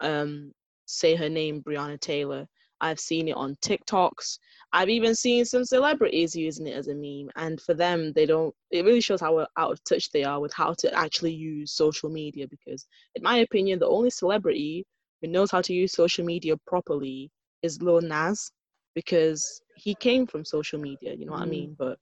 um, 0.00 0.52
say 0.86 1.14
her 1.14 1.28
name, 1.28 1.62
Breonna 1.62 1.98
Taylor. 2.00 2.46
I've 2.80 3.00
seen 3.00 3.28
it 3.28 3.36
on 3.36 3.56
TikToks. 3.64 4.38
I've 4.72 4.90
even 4.90 5.14
seen 5.14 5.44
some 5.44 5.64
celebrities 5.64 6.34
using 6.34 6.66
it 6.66 6.76
as 6.76 6.88
a 6.88 6.94
meme, 6.94 7.30
and 7.36 7.60
for 7.60 7.72
them, 7.72 8.12
they 8.12 8.26
don't. 8.26 8.54
It 8.70 8.84
really 8.84 9.00
shows 9.00 9.20
how 9.20 9.38
out 9.56 9.72
of 9.72 9.82
touch 9.84 10.10
they 10.10 10.24
are 10.24 10.40
with 10.40 10.52
how 10.52 10.74
to 10.74 10.92
actually 10.94 11.32
use 11.32 11.72
social 11.72 12.10
media. 12.10 12.46
Because, 12.48 12.86
in 13.14 13.22
my 13.22 13.38
opinion, 13.38 13.78
the 13.78 13.88
only 13.88 14.10
celebrity 14.10 14.84
who 15.22 15.28
knows 15.28 15.50
how 15.50 15.62
to 15.62 15.72
use 15.72 15.92
social 15.92 16.24
media 16.24 16.56
properly 16.66 17.30
is 17.62 17.80
Lil 17.80 18.02
Nas, 18.02 18.50
because 18.94 19.62
he 19.76 19.94
came 19.94 20.26
from 20.26 20.44
social 20.44 20.78
media. 20.78 21.14
You 21.14 21.26
know 21.26 21.32
what 21.32 21.42
I 21.42 21.46
mean? 21.46 21.74
But 21.78 21.98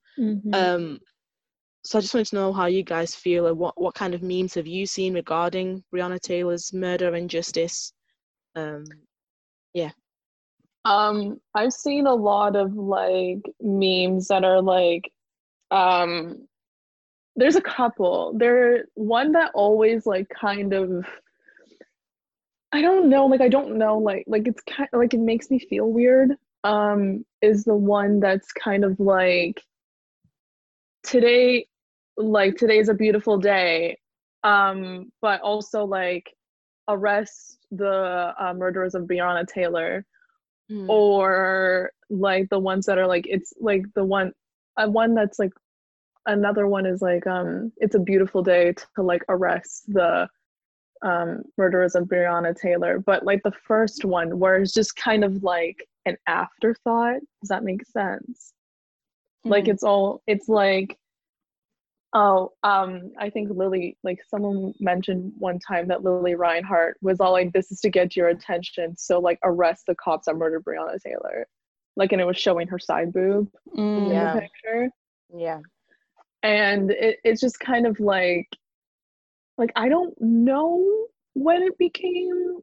um, 0.52 0.98
so 1.84 1.98
I 1.98 2.00
just 2.00 2.14
wanted 2.14 2.28
to 2.28 2.36
know 2.36 2.52
how 2.52 2.66
you 2.66 2.82
guys 2.84 3.14
feel 3.14 3.46
and 3.46 3.58
what 3.58 3.80
what 3.80 3.94
kind 3.94 4.14
of 4.14 4.22
memes 4.22 4.54
have 4.54 4.66
you 4.66 4.86
seen 4.86 5.14
regarding 5.14 5.82
Breonna 5.92 6.20
Taylor's 6.20 6.72
murder 6.72 7.14
and 7.14 7.28
justice? 7.28 7.92
Um, 8.54 8.84
yeah. 9.74 9.90
Um, 10.84 11.40
I've 11.54 11.72
seen 11.72 12.06
a 12.06 12.14
lot 12.14 12.56
of 12.56 12.74
like 12.74 13.42
memes 13.60 14.28
that 14.28 14.44
are 14.44 14.62
like, 14.62 15.10
um, 15.70 16.46
there's 17.36 17.56
a 17.56 17.62
couple. 17.62 18.34
There 18.36 18.84
one 18.94 19.32
that 19.32 19.52
always 19.54 20.06
like 20.06 20.28
kind 20.28 20.72
of 20.72 21.06
I 22.72 22.80
don't 22.80 23.10
know, 23.10 23.26
like 23.26 23.42
I 23.42 23.48
don't 23.48 23.76
know, 23.76 23.98
like 23.98 24.24
like 24.26 24.46
it's 24.46 24.62
kind 24.62 24.88
of 24.92 25.00
like 25.00 25.14
it 25.14 25.20
makes 25.20 25.50
me 25.50 25.58
feel 25.58 25.90
weird. 25.90 26.32
Um, 26.64 27.24
is 27.40 27.64
the 27.64 27.74
one 27.74 28.20
that's 28.20 28.52
kind 28.52 28.84
of 28.84 28.98
like 29.00 29.60
today, 31.02 31.66
like 32.16 32.56
today's 32.56 32.88
a 32.88 32.94
beautiful 32.94 33.38
day, 33.38 33.98
um, 34.44 35.10
but 35.20 35.40
also 35.40 35.84
like 35.84 36.32
arrest 36.88 37.58
the 37.70 38.34
uh, 38.38 38.54
murderers 38.54 38.94
of 38.94 39.04
Breonna 39.04 39.46
Taylor, 39.46 40.04
Mm. 40.70 40.88
or 40.88 41.90
like 42.08 42.48
the 42.48 42.58
ones 42.58 42.86
that 42.86 42.96
are 42.96 43.06
like 43.06 43.26
it's 43.28 43.52
like 43.60 43.82
the 43.94 44.04
one, 44.04 44.32
uh, 44.76 44.86
one 44.88 45.12
that's 45.12 45.38
like 45.38 45.52
another 46.26 46.68
one 46.68 46.86
is 46.86 47.02
like 47.02 47.26
um 47.26 47.72
it's 47.78 47.96
a 47.96 47.98
beautiful 47.98 48.42
day 48.44 48.72
to 48.72 49.02
like 49.02 49.24
arrest 49.28 49.82
the 49.88 50.28
um 51.02 51.42
murderers 51.58 51.96
of 51.96 52.04
Breonna 52.04 52.56
Taylor 52.58 53.00
but 53.00 53.24
like 53.24 53.42
the 53.42 53.50
first 53.66 54.04
one 54.04 54.38
where 54.38 54.56
it's 54.62 54.72
just 54.72 54.94
kind 54.94 55.24
of 55.24 55.42
like 55.42 55.84
an 56.06 56.16
afterthought 56.28 57.20
does 57.40 57.48
that 57.48 57.64
make 57.64 57.84
sense 57.86 58.52
like 59.44 59.64
Mhm. 59.64 59.72
it's 59.72 59.82
all 59.82 60.22
it's 60.28 60.48
like 60.48 60.96
oh 62.14 62.52
um 62.62 63.12
I 63.18 63.30
think 63.30 63.50
Lily 63.50 63.96
like 64.04 64.18
someone 64.28 64.74
mentioned 64.80 65.32
one 65.38 65.58
time 65.58 65.88
that 65.88 66.02
Lili 66.04 66.34
Reinhart 66.34 66.96
was 67.00 67.20
all 67.20 67.32
like 67.32 67.52
this 67.52 67.72
is 67.72 67.80
to 67.80 67.90
get 67.90 68.14
your 68.16 68.28
attention 68.28 68.96
so 68.96 69.18
like 69.18 69.38
arrest 69.42 69.84
the 69.86 69.94
cops 69.94 70.26
that 70.26 70.34
murdered 70.36 70.64
Breonna 70.64 71.00
Taylor 71.00 71.46
like 71.96 72.12
and 72.12 72.20
it 72.20 72.26
was 72.26 72.36
showing 72.38 72.68
her 72.68 72.78
side 72.78 73.12
boob 73.12 73.48
Mm. 73.76 73.98
in 73.98 74.06
Yeah. 74.10 74.34
the 74.34 74.40
picture 74.42 74.88
Yeah. 75.34 75.60
and 76.42 76.90
it, 76.90 77.18
it's 77.24 77.40
just 77.40 77.58
kind 77.60 77.86
of 77.86 77.98
like 78.00 78.48
like 79.58 79.70
i 79.76 79.88
don't 79.88 80.14
know 80.20 81.06
when 81.34 81.62
it 81.62 81.76
became 81.78 82.58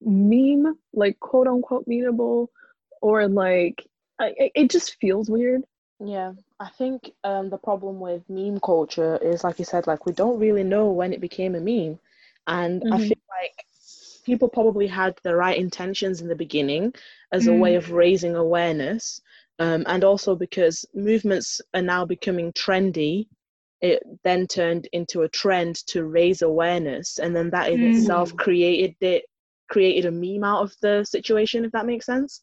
meme 0.00 0.74
like 0.92 1.18
quote 1.20 1.46
unquote 1.46 1.86
memeable 1.88 2.48
or 3.00 3.28
like 3.28 3.86
I, 4.20 4.32
it- 4.36 4.52
it 4.54 4.70
just 4.70 4.96
feels 5.00 5.30
weird 5.30 5.62
Yeah, 6.04 6.32
I 6.58 6.68
think 6.70 7.12
um, 7.24 7.48
the 7.50 7.58
problem 7.58 8.00
with 8.00 8.28
meme 8.28 8.60
culture 8.60 9.16
is, 9.18 9.44
like 9.44 9.58
you 9.58 9.64
said, 9.64 9.86
like 9.86 10.04
we 10.06 10.12
don't 10.12 10.38
really 10.40 10.64
know 10.64 10.90
when 10.90 11.12
it 11.12 11.20
became 11.20 11.54
a 11.54 11.60
meme, 11.60 11.98
and 12.46 12.84
I 12.90 12.98
Mhm. 12.98 12.98
feel 12.98 13.18
like 13.30 13.52
people 14.24 14.48
probably 14.48 14.86
had 14.88 15.16
the 15.22 15.36
right 15.36 15.56
intentions 15.58 16.20
in 16.20 16.28
the 16.28 16.34
beginning 16.36 16.94
as 17.32 17.46
a 17.46 17.54
way 17.54 17.76
of 17.76 17.92
raising 17.92 18.34
awareness, 18.36 19.20
um, 19.60 19.84
and 19.86 20.02
also 20.04 20.34
because 20.34 20.84
movements 20.94 21.60
are 21.74 21.82
now 21.82 22.04
becoming 22.04 22.52
trendy, 22.52 23.28
it 23.80 24.02
then 24.24 24.46
turned 24.48 24.88
into 24.92 25.22
a 25.22 25.28
trend 25.28 25.76
to 25.86 26.04
raise 26.04 26.42
awareness, 26.42 27.18
and 27.18 27.34
then 27.36 27.50
that 27.50 27.70
in 27.70 27.82
itself 27.84 28.34
created 28.36 28.96
it 29.00 29.24
created 29.68 30.06
a 30.06 30.10
meme 30.10 30.44
out 30.44 30.62
of 30.62 30.74
the 30.80 31.04
situation, 31.04 31.64
if 31.64 31.72
that 31.72 31.86
makes 31.86 32.06
sense. 32.06 32.42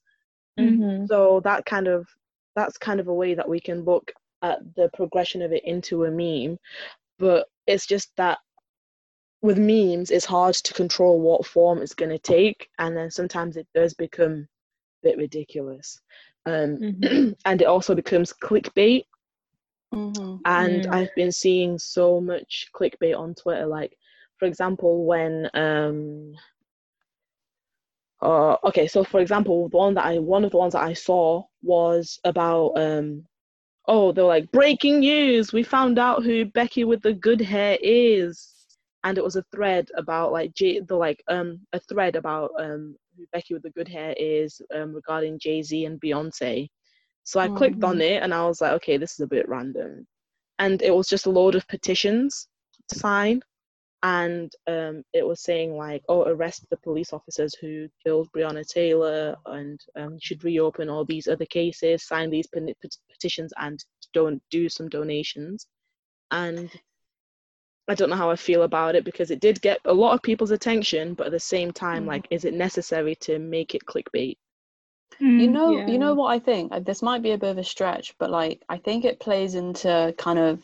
Mm-hmm. 0.59 1.05
so 1.05 1.41
that 1.43 1.65
kind 1.65 1.87
of 1.87 2.07
that's 2.55 2.77
kind 2.77 2.99
of 2.99 3.07
a 3.07 3.13
way 3.13 3.33
that 3.33 3.47
we 3.47 3.59
can 3.59 3.83
look 3.83 4.11
at 4.41 4.59
the 4.75 4.89
progression 4.93 5.41
of 5.41 5.51
it 5.51 5.63
into 5.65 6.05
a 6.05 6.11
meme 6.11 6.57
but 7.17 7.47
it's 7.67 7.85
just 7.85 8.11
that 8.17 8.39
with 9.41 9.57
memes 9.57 10.11
it's 10.11 10.25
hard 10.25 10.53
to 10.55 10.73
control 10.73 11.19
what 11.19 11.45
form 11.45 11.81
it's 11.81 11.93
going 11.93 12.09
to 12.11 12.19
take 12.19 12.69
and 12.79 12.95
then 12.95 13.09
sometimes 13.09 13.57
it 13.57 13.67
does 13.73 13.93
become 13.93 14.47
a 15.03 15.07
bit 15.07 15.17
ridiculous 15.17 15.99
um, 16.45 16.77
Mhm. 16.77 17.35
and 17.45 17.61
it 17.61 17.65
also 17.65 17.95
becomes 17.95 18.33
clickbait 18.33 19.03
Mhm. 19.93 20.39
and 20.45 20.83
Mm. 20.83 20.93
I've 20.93 21.13
been 21.15 21.31
seeing 21.31 21.77
so 21.77 22.21
much 22.21 22.69
clickbait 22.73 23.17
on 23.17 23.33
Twitter. 23.35 23.65
Like, 23.65 23.97
for 24.37 24.45
example, 24.45 25.05
when 25.05 25.49
um, 25.53 26.33
uh, 28.21 28.57
okay, 28.65 28.87
so 28.87 29.03
for 29.03 29.19
example, 29.19 29.69
the 29.69 29.77
one 29.77 29.93
that 29.95 30.05
I 30.05 30.19
one 30.19 30.43
of 30.43 30.51
the 30.51 30.57
ones 30.57 30.73
that 30.73 30.83
I 30.83 30.93
saw 30.93 31.43
was 31.61 32.19
about 32.25 32.71
um, 32.77 33.25
oh, 33.87 34.11
they're 34.11 34.23
like 34.25 34.51
breaking 34.51 34.99
news. 34.99 35.53
We 35.53 35.63
found 35.63 35.97
out 35.99 36.23
who 36.23 36.45
Becky 36.45 36.83
with 36.83 37.01
the 37.01 37.13
good 37.13 37.41
hair 37.41 37.77
is, 37.81 38.53
and 39.03 39.17
it 39.17 39.23
was 39.23 39.35
a 39.35 39.43
thread 39.53 39.89
about 39.95 40.31
like 40.31 40.53
J 40.53 40.79
the 40.81 40.95
like 40.95 41.23
um 41.29 41.59
a 41.73 41.79
thread 41.79 42.15
about 42.15 42.51
um 42.59 42.95
who 43.17 43.25
Becky 43.33 43.53
with 43.53 43.63
the 43.63 43.71
good 43.71 43.87
hair 43.87 44.13
is 44.17 44.61
um 44.75 44.93
regarding 44.93 45.39
Jay 45.39 45.61
Z 45.61 45.85
and 45.85 45.99
Beyonce. 46.01 46.69
So 47.23 47.39
I 47.39 47.47
clicked 47.47 47.83
on 47.83 48.01
it 48.01 48.23
and 48.23 48.33
I 48.33 48.45
was 48.47 48.61
like, 48.61 48.73
okay, 48.73 48.97
this 48.97 49.13
is 49.13 49.19
a 49.19 49.27
bit 49.27 49.47
random. 49.47 50.07
And 50.59 50.81
it 50.81 50.93
was 50.95 51.07
just 51.07 51.27
a 51.27 51.29
load 51.31 51.55
of 51.55 51.67
petitions 51.67 52.47
to 52.89 52.95
sign. 52.95 53.41
And 54.03 54.51
um, 54.67 55.03
it 55.13 55.27
was 55.27 55.41
saying, 55.41 55.75
like, 55.75 56.03
oh, 56.09 56.23
arrest 56.23 56.65
the 56.69 56.77
police 56.77 57.11
officers 57.13 57.53
who 57.55 57.89
killed 58.05 58.29
Breonna 58.31 58.65
Taylor 58.67 59.35
and 59.45 59.79
um, 59.95 60.17
should 60.21 60.43
reopen 60.43 60.89
all 60.89 61.05
these 61.05 61.27
other 61.27 61.45
cases, 61.45 62.07
sign 62.07 62.29
these 62.29 62.47
pe- 62.47 62.73
pet- 62.81 62.97
petitions, 63.11 63.53
and 63.57 63.83
don't 64.13 64.41
do 64.51 64.69
some 64.69 64.89
donations. 64.89 65.67
And 66.31 66.71
I 67.89 67.95
don't 67.95 68.09
know 68.09 68.15
how 68.15 68.29
I 68.29 68.37
feel 68.37 68.63
about 68.63 68.95
it 68.95 69.03
because 69.03 69.31
it 69.31 69.41
did 69.41 69.61
get 69.61 69.81
a 69.83 69.93
lot 69.93 70.13
of 70.13 70.21
people's 70.21 70.51
attention, 70.51 71.13
but 71.13 71.25
at 71.27 71.31
the 71.33 71.39
same 71.41 71.73
time, 71.73 72.05
Mhm. 72.05 72.07
like, 72.07 72.25
is 72.29 72.45
it 72.45 72.53
necessary 72.53 73.15
to 73.17 73.37
make 73.37 73.75
it 73.75 73.85
clickbait? 73.85 74.37
You 75.37 75.47
Mm, 75.47 75.51
know, 75.51 75.83
yeah. 75.83 75.87
you 75.87 75.97
know 75.97 76.13
what 76.13 76.27
I 76.27 76.37
think. 76.39 76.71
This 76.85 77.01
might 77.01 77.23
be 77.23 77.31
a 77.31 77.37
bit 77.37 77.49
of 77.49 77.57
a 77.57 77.63
stretch, 77.63 78.15
but 78.19 78.29
like 78.29 78.63
I 78.69 78.77
think 78.77 79.05
it 79.05 79.19
plays 79.19 79.55
into 79.55 80.13
kind 80.19 80.37
of 80.37 80.63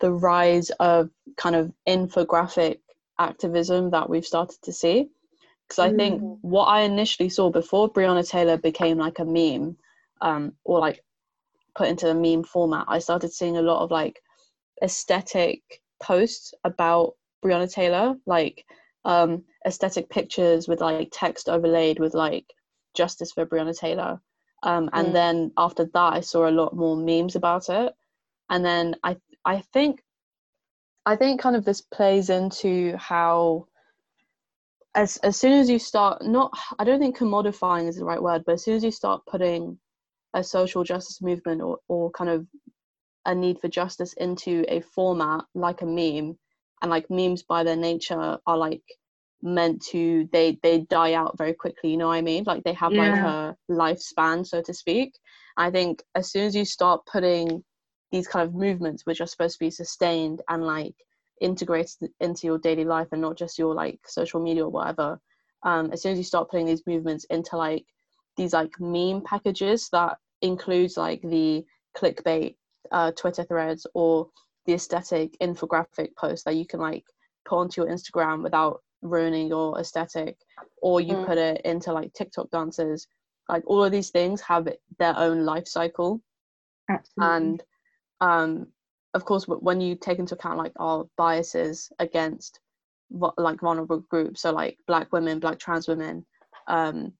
the 0.00 0.12
rise 0.12 0.70
of 0.80 1.10
kind 1.36 1.56
of 1.56 1.72
infographic 1.88 2.80
activism 3.18 3.90
that 3.90 4.08
we've 4.08 4.26
started 4.26 4.60
to 4.62 4.72
see. 4.72 5.08
Because 5.68 5.78
I 5.80 5.90
think 5.90 6.22
what 6.42 6.66
I 6.66 6.82
initially 6.82 7.28
saw 7.28 7.50
before 7.50 7.92
Breonna 7.92 8.28
Taylor 8.28 8.56
became 8.56 8.98
like 8.98 9.18
a 9.18 9.24
meme, 9.24 9.76
um, 10.20 10.52
or 10.64 10.78
like 10.80 11.02
put 11.74 11.88
into 11.88 12.10
a 12.10 12.14
meme 12.14 12.44
format, 12.44 12.84
I 12.88 12.98
started 13.00 13.32
seeing 13.32 13.56
a 13.56 13.62
lot 13.62 13.82
of 13.82 13.90
like 13.90 14.20
aesthetic 14.82 15.60
posts 16.02 16.54
about 16.64 17.14
Breonna 17.44 17.72
Taylor, 17.72 18.16
like 18.26 18.64
um, 19.04 19.44
aesthetic 19.66 20.08
pictures 20.10 20.68
with 20.68 20.80
like 20.80 21.08
text 21.12 21.48
overlaid 21.48 21.98
with 21.98 22.14
like 22.14 22.46
justice 22.94 23.32
for 23.32 23.46
Breonna 23.46 23.76
Taylor. 23.78 24.20
Um, 24.62 24.90
and 24.92 25.08
Mm. 25.08 25.12
then 25.14 25.52
after 25.56 25.84
that, 25.84 26.12
I 26.14 26.20
saw 26.20 26.48
a 26.48 26.50
lot 26.50 26.74
more 26.76 26.96
memes 26.96 27.36
about 27.36 27.68
it. 27.68 27.92
And 28.50 28.64
then 28.64 28.94
I, 29.02 29.16
I 29.46 29.62
think, 29.72 30.02
I 31.06 31.16
think 31.16 31.40
kind 31.40 31.56
of 31.56 31.64
this 31.64 31.80
plays 31.80 32.30
into 32.30 32.96
how, 32.96 33.68
as 34.94 35.18
as 35.18 35.36
soon 35.38 35.52
as 35.52 35.70
you 35.70 35.78
start, 35.78 36.22
not, 36.22 36.52
I 36.78 36.84
don't 36.84 36.98
think 36.98 37.16
commodifying 37.16 37.88
is 37.88 37.96
the 37.96 38.04
right 38.04 38.22
word, 38.22 38.42
but 38.44 38.54
as 38.54 38.64
soon 38.64 38.74
as 38.74 38.84
you 38.84 38.90
start 38.90 39.22
putting 39.26 39.78
a 40.34 40.42
social 40.42 40.84
justice 40.84 41.22
movement 41.22 41.62
or, 41.62 41.78
or 41.88 42.10
kind 42.10 42.30
of 42.30 42.46
a 43.24 43.34
need 43.34 43.60
for 43.60 43.68
justice 43.68 44.14
into 44.14 44.64
a 44.68 44.80
format 44.80 45.44
like 45.54 45.82
a 45.82 45.86
meme, 45.86 46.36
and 46.82 46.90
like 46.90 47.08
memes 47.08 47.42
by 47.44 47.62
their 47.62 47.76
nature 47.76 48.38
are 48.46 48.58
like 48.58 48.82
meant 49.42 49.82
to 49.90 50.28
they 50.32 50.58
they 50.62 50.80
die 50.80 51.12
out 51.12 51.36
very 51.38 51.52
quickly 51.52 51.90
you 51.90 51.96
know 51.96 52.08
what 52.08 52.14
i 52.14 52.22
mean? 52.22 52.42
Like 52.44 52.64
they 52.64 52.72
have 52.72 52.92
like 52.92 53.20
a 53.22 53.56
lifespan 53.70 54.44
so 54.46 54.60
to 54.62 54.74
speak. 54.74 55.12
I 55.56 55.70
think 55.70 56.02
as 56.16 56.32
soon 56.32 56.46
as 56.46 56.56
you 56.56 56.64
start 56.64 57.06
putting 57.06 57.62
these 58.12 58.28
kind 58.28 58.46
of 58.46 58.54
movements 58.54 59.04
which 59.04 59.20
are 59.20 59.26
supposed 59.26 59.54
to 59.58 59.64
be 59.64 59.70
sustained 59.70 60.42
and 60.48 60.64
like 60.64 60.94
integrated 61.40 62.10
into 62.20 62.46
your 62.46 62.58
daily 62.58 62.84
life 62.84 63.08
and 63.12 63.20
not 63.20 63.36
just 63.36 63.58
your 63.58 63.74
like 63.74 64.00
social 64.06 64.40
media 64.40 64.64
or 64.64 64.70
whatever 64.70 65.20
um 65.64 65.90
as 65.92 66.02
soon 66.02 66.12
as 66.12 66.18
you 66.18 66.24
start 66.24 66.50
putting 66.50 66.66
these 66.66 66.86
movements 66.86 67.24
into 67.30 67.56
like 67.56 67.84
these 68.36 68.52
like 68.52 68.72
meme 68.80 69.20
packages 69.22 69.88
that 69.90 70.16
includes 70.42 70.96
like 70.96 71.20
the 71.22 71.64
clickbait 71.96 72.56
uh 72.92 73.10
twitter 73.12 73.44
threads 73.44 73.86
or 73.94 74.28
the 74.66 74.74
aesthetic 74.74 75.36
infographic 75.40 76.08
post 76.18 76.44
that 76.44 76.56
you 76.56 76.66
can 76.66 76.80
like 76.80 77.04
put 77.44 77.58
onto 77.58 77.82
your 77.82 77.90
instagram 77.90 78.42
without 78.42 78.80
ruining 79.02 79.48
your 79.48 79.78
aesthetic 79.78 80.36
or 80.80 81.00
you 81.00 81.14
Mm. 81.14 81.26
put 81.26 81.38
it 81.38 81.60
into 81.64 81.92
like 81.92 82.12
tiktok 82.14 82.50
dances 82.50 83.06
like 83.48 83.62
all 83.66 83.84
of 83.84 83.92
these 83.92 84.10
things 84.10 84.40
have 84.40 84.68
their 84.98 85.16
own 85.18 85.44
life 85.44 85.68
cycle 85.68 86.20
Absolutely. 86.88 87.36
and 87.36 87.62
um 88.20 88.66
of 89.14 89.24
course 89.24 89.44
w- 89.44 89.62
when 89.62 89.80
you 89.80 89.94
take 89.96 90.18
into 90.18 90.34
account 90.34 90.58
like 90.58 90.72
our 90.76 91.06
biases 91.16 91.90
against 91.98 92.60
like 93.38 93.60
vulnerable 93.60 94.00
groups 94.10 94.42
so 94.42 94.52
like 94.52 94.76
black 94.86 95.10
women 95.12 95.38
black 95.38 95.58
trans 95.58 95.88
women 95.88 96.26
um 96.66 97.12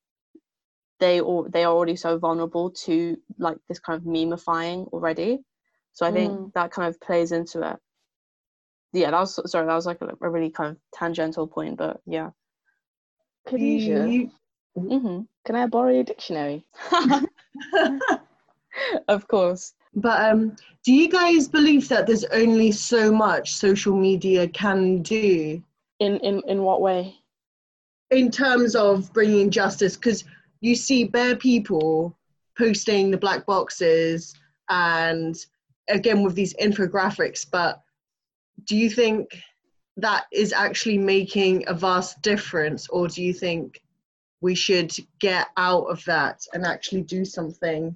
they 0.98 1.20
or 1.20 1.48
they 1.48 1.64
are 1.64 1.72
already 1.72 1.96
so 1.96 2.18
vulnerable 2.18 2.70
to 2.70 3.16
like 3.38 3.58
this 3.68 3.78
kind 3.78 4.00
of 4.00 4.06
memifying 4.06 4.86
already. 4.92 5.38
So 5.92 6.06
i 6.06 6.12
think 6.12 6.32
Mm. 6.32 6.52
that 6.54 6.70
kind 6.70 6.88
of 6.88 7.00
plays 7.00 7.32
into 7.32 7.62
it. 7.70 7.76
Yeah 8.92 9.10
that 9.10 9.20
was 9.20 9.50
sorry 9.50 9.66
that 9.66 9.74
was 9.74 9.86
like 9.86 10.00
a, 10.00 10.08
a 10.20 10.30
really 10.30 10.50
kind 10.50 10.70
of 10.72 10.78
tangential 10.94 11.46
point 11.46 11.76
but 11.76 12.00
yeah. 12.06 12.30
Khadijah, 13.48 14.08
You- 14.08 14.30
hmm 14.76 15.20
can 15.44 15.56
I 15.56 15.66
borrow 15.66 15.92
your 15.92 16.04
dictionary? 16.04 16.64
of 19.08 19.28
course 19.28 19.74
But 19.96 20.30
um, 20.30 20.56
do 20.84 20.92
you 20.92 21.08
guys 21.08 21.48
believe 21.48 21.88
that 21.88 22.06
there's 22.06 22.24
only 22.26 22.70
so 22.70 23.10
much 23.10 23.54
social 23.54 23.96
media 23.96 24.46
can 24.46 25.02
do 25.02 25.62
In 25.98 26.18
in 26.18 26.42
in 26.46 26.62
what 26.62 26.80
way? 26.82 27.16
in 28.10 28.30
terms 28.30 28.76
of 28.76 29.12
bringing 29.12 29.50
justice? 29.50 29.96
Because 29.96 30.22
you 30.60 30.76
see 30.76 31.04
bare 31.04 31.34
people 31.34 32.16
posting 32.56 33.10
the 33.10 33.16
black 33.18 33.44
boxes 33.46 34.34
and 34.68 35.34
again 35.88 36.22
with 36.22 36.34
these 36.34 36.54
infographics, 36.54 37.46
but 37.50 37.82
do 38.64 38.76
you 38.76 38.90
think 38.90 39.42
that 39.96 40.26
is 40.32 40.52
actually 40.52 40.98
making 40.98 41.64
a 41.68 41.74
vast 41.74 42.20
difference, 42.22 42.88
or 42.88 43.08
do 43.08 43.22
you 43.22 43.32
think 43.32 43.80
we 44.40 44.54
should 44.54 44.94
get 45.20 45.48
out 45.56 45.84
of 45.84 46.04
that 46.04 46.42
and 46.52 46.64
actually 46.66 47.02
do 47.02 47.24
something 47.24 47.94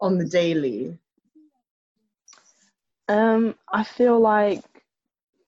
on 0.00 0.16
the 0.16 0.24
daily? 0.24 0.96
Um, 3.08 3.56
I 3.72 3.84
feel 3.84 4.20
like 4.20 4.64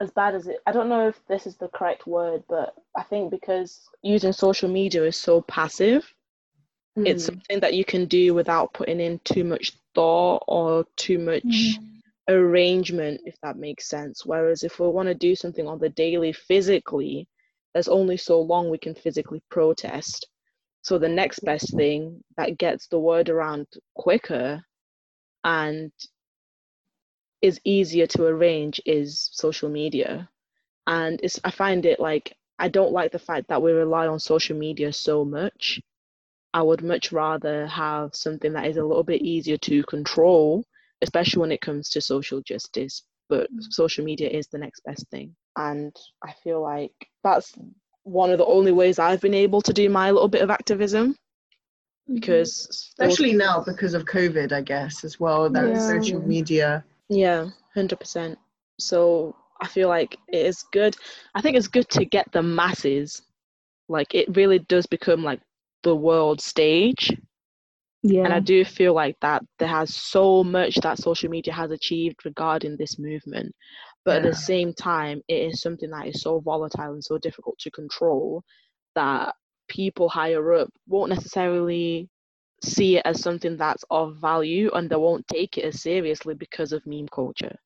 as 0.00 0.10
bad 0.10 0.34
as 0.34 0.46
it, 0.46 0.58
I 0.66 0.72
don't 0.72 0.88
know 0.88 1.08
if 1.08 1.20
this 1.26 1.46
is 1.46 1.56
the 1.56 1.68
correct 1.68 2.06
word, 2.06 2.44
but 2.48 2.74
I 2.96 3.02
think 3.02 3.30
because 3.30 3.88
using 4.02 4.32
social 4.32 4.68
media 4.68 5.04
is 5.04 5.16
so 5.16 5.42
passive, 5.42 6.12
it's 7.04 7.24
Mm. 7.24 7.26
something 7.26 7.60
that 7.60 7.74
you 7.74 7.84
can 7.84 8.06
do 8.06 8.34
without 8.34 8.74
putting 8.74 9.00
in 9.00 9.20
too 9.24 9.44
much 9.44 9.72
thought 9.94 10.44
or 10.48 10.84
too 10.96 11.18
much 11.18 11.80
arrangement, 12.28 13.20
if 13.24 13.36
that 13.42 13.56
makes 13.56 13.88
sense. 13.88 14.26
Whereas 14.26 14.62
if 14.64 14.78
we 14.80 14.88
want 14.88 15.08
to 15.08 15.14
do 15.14 15.34
something 15.34 15.66
on 15.66 15.78
the 15.78 15.90
daily 15.90 16.32
physically, 16.32 17.28
there's 17.74 17.88
only 17.88 18.16
so 18.16 18.40
long 18.40 18.70
we 18.70 18.78
can 18.78 18.94
physically 18.94 19.42
protest. 19.50 20.28
So 20.82 20.98
the 20.98 21.08
next 21.08 21.40
best 21.40 21.74
thing 21.76 22.22
that 22.36 22.58
gets 22.58 22.88
the 22.88 22.98
word 23.00 23.28
around 23.30 23.66
quicker 23.94 24.62
and 25.44 25.92
is 27.46 27.60
easier 27.64 28.06
to 28.08 28.24
arrange 28.26 28.80
is 28.84 29.30
social 29.32 29.68
media. 29.68 30.28
And 30.86 31.20
it's 31.22 31.38
I 31.44 31.50
find 31.50 31.86
it 31.86 31.98
like 32.00 32.36
I 32.58 32.68
don't 32.68 32.92
like 32.92 33.12
the 33.12 33.26
fact 33.30 33.48
that 33.48 33.62
we 33.62 33.72
rely 33.72 34.06
on 34.06 34.18
social 34.18 34.56
media 34.56 34.92
so 34.92 35.24
much. 35.24 35.80
I 36.54 36.62
would 36.62 36.82
much 36.82 37.12
rather 37.12 37.66
have 37.66 38.14
something 38.14 38.52
that 38.54 38.66
is 38.66 38.78
a 38.78 38.84
little 38.84 39.04
bit 39.04 39.22
easier 39.22 39.58
to 39.58 39.82
control, 39.84 40.64
especially 41.02 41.40
when 41.40 41.52
it 41.52 41.60
comes 41.60 41.90
to 41.90 42.00
social 42.00 42.40
justice. 42.40 43.02
But 43.28 43.52
mm. 43.52 43.62
social 43.70 44.04
media 44.04 44.28
is 44.30 44.46
the 44.48 44.58
next 44.58 44.80
best 44.84 45.04
thing. 45.10 45.34
And 45.56 45.94
I 46.24 46.32
feel 46.42 46.62
like 46.62 46.94
that's 47.24 47.52
one 48.04 48.30
of 48.30 48.38
the 48.38 48.46
only 48.46 48.72
ways 48.72 48.98
I've 48.98 49.20
been 49.20 49.34
able 49.34 49.60
to 49.62 49.72
do 49.72 49.90
my 49.90 50.10
little 50.10 50.28
bit 50.28 50.42
of 50.42 50.50
activism 50.50 51.06
mm-hmm. 51.12 52.14
because 52.14 52.52
there 52.96 53.06
was- 53.06 53.14
Especially 53.14 53.36
now 53.36 53.62
because 53.66 53.94
of 53.94 54.04
COVID, 54.04 54.52
I 54.52 54.62
guess, 54.62 55.04
as 55.04 55.20
well, 55.20 55.50
that 55.50 55.68
Yeah. 55.68 55.88
social 55.94 56.20
media. 56.22 56.84
Yeah, 57.08 57.48
hundred 57.74 58.00
percent. 58.00 58.38
So 58.78 59.36
I 59.60 59.68
feel 59.68 59.88
like 59.88 60.16
it 60.28 60.46
is 60.46 60.64
good. 60.72 60.96
I 61.34 61.40
think 61.40 61.56
it's 61.56 61.68
good 61.68 61.88
to 61.90 62.04
get 62.04 62.30
the 62.32 62.42
masses. 62.42 63.22
Like 63.88 64.14
it 64.14 64.34
really 64.36 64.58
does 64.60 64.86
become 64.86 65.22
like 65.22 65.40
the 65.82 65.94
world 65.94 66.40
stage, 66.40 67.16
Yeah. 68.02 68.24
and 68.24 68.32
I 68.32 68.40
do 68.40 68.64
feel 68.64 68.94
like 68.94 69.16
that 69.20 69.44
there 69.58 69.68
has 69.68 69.94
so 69.94 70.42
much 70.42 70.76
that 70.76 70.98
social 70.98 71.30
media 71.30 71.54
has 71.54 71.70
achieved 71.70 72.24
regarding 72.24 72.76
this 72.76 72.98
movement. 72.98 73.54
But 74.04 74.16
at 74.18 74.22
the 74.22 74.34
same 74.36 74.72
time, 74.72 75.22
it 75.28 75.52
is 75.52 75.60
something 75.60 75.90
that 75.90 76.08
is 76.08 76.22
so 76.22 76.40
volatile 76.40 76.92
and 76.92 77.04
so 77.04 77.18
difficult 77.18 77.58
to 77.60 77.70
control 77.70 78.42
that 78.94 79.34
people 79.68 80.08
higher 80.08 80.54
up 80.54 80.68
won't 80.88 81.10
necessarily 81.10 82.08
see 82.66 82.96
it 82.96 83.02
as 83.04 83.20
something 83.20 83.56
that's 83.56 83.84
of 83.90 84.16
value 84.16 84.70
and 84.74 84.90
they 84.90 84.96
won't 84.96 85.26
take 85.28 85.58
it 85.58 85.64
as 85.64 85.82
seriously 85.82 86.34
because 86.34 86.72
of 86.72 86.86
meme 86.86 87.08
culture. 87.08 87.56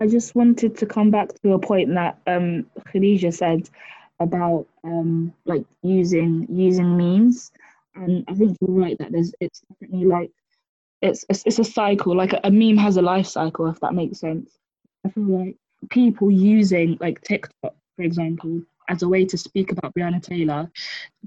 I 0.00 0.08
just 0.08 0.34
wanted 0.34 0.76
to 0.78 0.86
come 0.86 1.10
back 1.10 1.28
to 1.42 1.52
a 1.52 1.58
point 1.58 1.94
that 1.94 2.18
um 2.26 2.66
Khadija 2.88 3.32
said 3.32 3.70
about 4.18 4.66
um 4.84 5.32
like 5.44 5.64
using 5.82 6.46
using 6.50 6.96
memes, 6.96 7.52
and 7.94 8.24
I 8.28 8.34
think 8.34 8.56
you're 8.60 8.70
right 8.70 8.98
that 8.98 9.12
there's 9.12 9.32
it's 9.40 9.60
definitely 9.60 10.06
like 10.06 10.30
it's 11.02 11.24
it's, 11.28 11.44
it's 11.46 11.58
a 11.60 11.64
cycle. 11.64 12.16
Like 12.16 12.32
a, 12.32 12.40
a 12.44 12.50
meme 12.50 12.78
has 12.78 12.96
a 12.96 13.02
life 13.02 13.26
cycle, 13.26 13.68
if 13.68 13.78
that 13.80 13.94
makes 13.94 14.18
sense. 14.18 14.58
I 15.06 15.10
feel 15.10 15.24
like 15.24 15.56
people 15.90 16.30
using 16.30 16.98
like 17.00 17.20
TikTok, 17.20 17.74
for 17.96 18.02
example, 18.02 18.62
as 18.88 19.02
a 19.02 19.08
way 19.08 19.24
to 19.26 19.38
speak 19.38 19.70
about 19.70 19.94
Breonna 19.94 20.22
Taylor, 20.22 20.70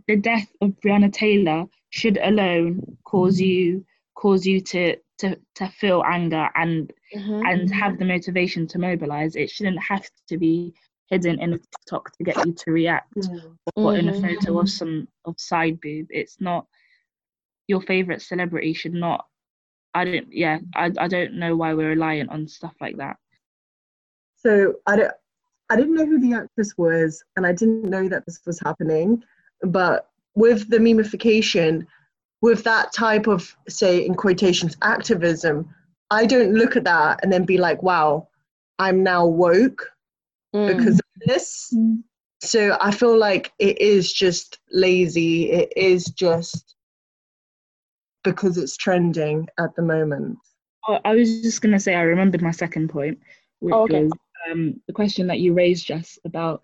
the 0.07 0.17
death 0.17 0.51
of 0.61 0.71
Breonna 0.81 1.11
Taylor 1.11 1.65
should 1.95 2.17
alone 2.21 2.97
cause 3.05 3.37
mm-hmm. 3.37 3.45
you 3.45 3.85
cause 4.15 4.45
you 4.45 4.59
to 4.59 4.97
to 5.17 5.39
to 5.55 5.67
feel 5.69 6.03
anger 6.05 6.49
and 6.55 6.91
mm-hmm. 7.15 7.45
and 7.45 7.61
mm-hmm. 7.61 7.79
have 7.79 7.97
the 7.97 8.03
motivation 8.03 8.67
to 8.67 8.77
mobilize. 8.77 9.35
It 9.37 9.49
shouldn't 9.49 9.81
have 9.81 10.05
to 10.27 10.37
be 10.37 10.73
hidden 11.09 11.39
in 11.39 11.53
a 11.53 11.57
TikTok 11.57 12.11
to 12.17 12.23
get 12.23 12.45
you 12.45 12.51
to 12.51 12.71
react 12.71 13.13
or 13.75 13.95
in 13.95 14.09
a 14.09 14.11
Mhm. 14.11 14.21
photo 14.21 14.59
of 14.59 14.69
some 14.69 15.07
of 15.23 15.39
side 15.39 15.79
boob. 15.79 16.07
It's 16.09 16.41
not 16.41 16.67
your 17.67 17.81
favorite 17.81 18.21
celebrity 18.21 18.73
should 18.73 18.93
not. 18.93 19.25
I 19.93 20.03
don't. 20.03 20.27
Yeah, 20.33 20.59
I 20.75 20.91
I 20.97 21.07
don't 21.07 21.35
know 21.35 21.55
why 21.55 21.73
we're 21.73 21.89
reliant 21.89 22.29
on 22.29 22.47
stuff 22.47 22.75
like 22.81 22.97
that. 22.97 23.17
So 24.35 24.75
I 24.85 24.97
don't, 24.97 25.13
I 25.69 25.77
didn't 25.77 25.95
know 25.95 26.05
who 26.05 26.19
the 26.19 26.33
actress 26.33 26.73
was, 26.77 27.23
and 27.37 27.45
I 27.45 27.53
didn't 27.53 27.85
know 27.85 28.09
that 28.09 28.25
this 28.25 28.41
was 28.45 28.59
happening. 28.59 29.23
But 29.61 30.09
with 30.35 30.69
the 30.69 30.77
memification, 30.77 31.85
with 32.41 32.63
that 32.63 32.93
type 32.93 33.27
of, 33.27 33.55
say, 33.67 34.05
in 34.05 34.15
quotations, 34.15 34.75
activism, 34.81 35.67
I 36.11 36.25
don't 36.25 36.53
look 36.53 36.75
at 36.75 36.83
that 36.83 37.21
and 37.23 37.31
then 37.31 37.45
be 37.45 37.57
like, 37.57 37.81
wow, 37.81 38.27
I'm 38.79 39.03
now 39.03 39.25
woke 39.25 39.91
Mm. 40.53 40.67
because 40.67 40.99
of 40.99 41.05
this. 41.25 41.73
So 42.41 42.77
I 42.79 42.91
feel 42.91 43.17
like 43.17 43.51
it 43.59 43.81
is 43.81 44.13
just 44.13 44.59
lazy. 44.71 45.51
It 45.51 45.73
is 45.75 46.05
just 46.05 46.75
because 48.23 48.57
it's 48.57 48.77
trending 48.77 49.47
at 49.59 49.75
the 49.75 49.81
moment. 49.81 50.37
Oh, 50.87 50.99
I 51.03 51.15
was 51.15 51.41
just 51.41 51.61
gonna 51.61 51.79
say 51.79 51.95
I 51.95 52.01
remembered 52.01 52.41
my 52.41 52.51
second 52.51 52.89
point, 52.89 53.19
which 53.59 53.73
Oh, 53.75 53.83
okay. 53.83 54.03
was 54.03 54.11
um, 54.49 54.79
the 54.87 54.93
question 54.93 55.27
that 55.27 55.39
you 55.39 55.53
raised 55.53 55.85
just 55.87 56.19
about 56.25 56.61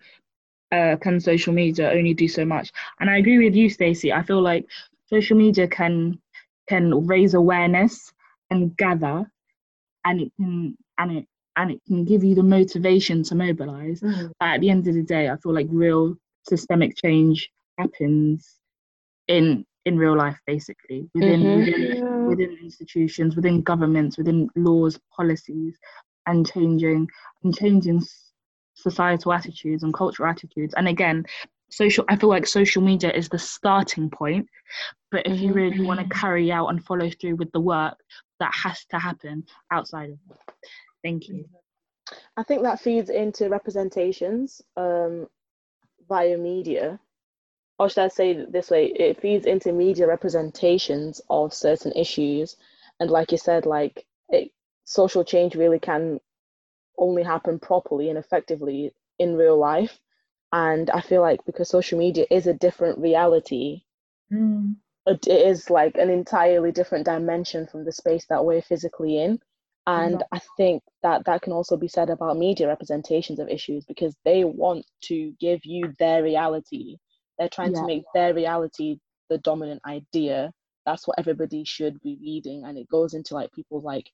uh, 0.72 0.96
can 1.00 1.20
social 1.20 1.54
media 1.54 1.90
only 1.92 2.14
do 2.14 2.28
so 2.28 2.44
much? 2.44 2.72
And 3.00 3.10
I 3.10 3.18
agree 3.18 3.38
with 3.44 3.54
you, 3.56 3.70
Stacey. 3.70 4.12
I 4.12 4.22
feel 4.22 4.42
like 4.42 4.66
social 5.06 5.36
media 5.38 5.68
can 5.68 6.20
can 6.68 7.06
raise 7.06 7.34
awareness 7.34 8.12
and 8.50 8.76
gather, 8.76 9.30
and 10.04 10.20
it 10.20 10.32
can 10.36 10.76
and 10.98 11.12
it 11.18 11.26
and 11.56 11.70
it 11.72 11.80
can 11.86 12.04
give 12.04 12.24
you 12.24 12.34
the 12.34 12.42
motivation 12.42 13.22
to 13.24 13.34
mobilize. 13.34 14.02
But 14.40 14.48
at 14.54 14.60
the 14.60 14.70
end 14.70 14.86
of 14.88 14.94
the 14.94 15.02
day, 15.02 15.28
I 15.30 15.36
feel 15.36 15.54
like 15.54 15.68
real 15.70 16.16
systemic 16.48 16.96
change 16.96 17.50
happens 17.78 18.58
in 19.28 19.64
in 19.84 19.98
real 19.98 20.16
life, 20.16 20.38
basically 20.46 21.08
within 21.14 21.54
Mhm. 21.54 21.54
within 21.54 21.90
within 22.26 22.58
institutions, 22.62 23.36
within 23.36 23.62
governments, 23.62 24.18
within 24.18 24.48
laws, 24.56 24.98
policies, 25.16 25.76
and 26.26 26.46
changing 26.50 27.08
and 27.44 27.54
changing 27.56 28.00
societal 28.82 29.32
attitudes 29.32 29.82
and 29.82 29.94
cultural 29.94 30.28
attitudes. 30.28 30.74
And 30.76 30.88
again, 30.88 31.24
social. 31.70 32.04
I 32.08 32.16
feel 32.16 32.28
like 32.28 32.46
social 32.46 32.82
media 32.82 33.10
is 33.12 33.28
the 33.28 33.38
starting 33.38 34.10
point, 34.10 34.48
but 35.10 35.26
if 35.26 35.40
you 35.40 35.52
really 35.52 35.80
want 35.80 36.00
to 36.00 36.18
carry 36.18 36.52
out 36.52 36.68
and 36.68 36.84
follow 36.84 37.10
through 37.10 37.36
with 37.36 37.52
the 37.52 37.60
work, 37.60 37.96
that 38.40 38.52
has 38.54 38.84
to 38.86 38.98
happen 38.98 39.44
outside 39.70 40.10
of 40.10 40.18
it. 40.30 40.54
Thank 41.02 41.28
you. 41.28 41.44
I 42.36 42.42
think 42.42 42.62
that 42.62 42.80
feeds 42.80 43.10
into 43.10 43.48
representations 43.48 44.60
um, 44.76 45.28
via 46.08 46.36
media. 46.36 46.98
Or 47.78 47.88
should 47.88 48.04
I 48.04 48.08
say 48.08 48.32
it 48.32 48.52
this 48.52 48.70
way? 48.70 48.86
It 48.86 49.20
feeds 49.20 49.46
into 49.46 49.72
media 49.72 50.06
representations 50.06 51.20
of 51.30 51.54
certain 51.54 51.92
issues. 51.92 52.56
And 53.00 53.10
like 53.10 53.32
you 53.32 53.38
said, 53.38 53.66
like 53.66 54.06
it, 54.28 54.50
social 54.84 55.24
change 55.24 55.54
really 55.54 55.78
can 55.78 56.20
only 56.98 57.22
happen 57.22 57.58
properly 57.58 58.08
and 58.10 58.18
effectively 58.18 58.94
in 59.18 59.36
real 59.36 59.58
life. 59.58 59.98
And 60.52 60.90
I 60.90 61.00
feel 61.02 61.22
like 61.22 61.44
because 61.46 61.68
social 61.70 61.98
media 61.98 62.26
is 62.30 62.46
a 62.46 62.54
different 62.54 62.98
reality, 63.00 63.82
mm. 64.32 64.76
it 65.06 65.26
it 65.26 65.46
is 65.48 65.70
like 65.70 65.96
an 65.96 66.10
entirely 66.10 66.72
different 66.72 67.04
dimension 67.06 67.66
from 67.66 67.84
the 67.84 67.92
space 67.92 68.26
that 68.28 68.44
we're 68.44 68.62
physically 68.62 69.18
in. 69.22 69.40
And 69.86 70.22
i 70.32 70.40
think 70.56 70.82
that 71.02 71.24
that 71.26 71.42
can 71.42 71.52
also 71.52 71.76
be 71.76 71.88
said 71.88 72.10
about 72.10 72.38
media 72.38 72.68
representations 72.68 73.40
of 73.40 73.48
issues 73.48 73.84
because 73.86 74.16
they 74.24 74.44
want 74.44 74.86
to 75.04 75.32
give 75.40 75.64
you 75.64 75.92
their 75.98 76.22
reality. 76.22 76.98
They're 77.38 77.48
trying 77.48 77.72
Yeah. 77.72 77.80
to 77.80 77.86
make 77.86 78.04
their 78.14 78.34
reality 78.34 78.98
the 79.30 79.38
dominant 79.38 79.82
idea. 79.86 80.52
That's 80.86 81.06
what 81.08 81.18
everybody 81.18 81.64
should 81.64 82.00
be 82.02 82.18
reading. 82.22 82.64
And 82.64 82.78
it 82.78 82.88
goes 82.88 83.14
into 83.14 83.34
like 83.34 83.52
people 83.52 83.80
like 83.82 84.06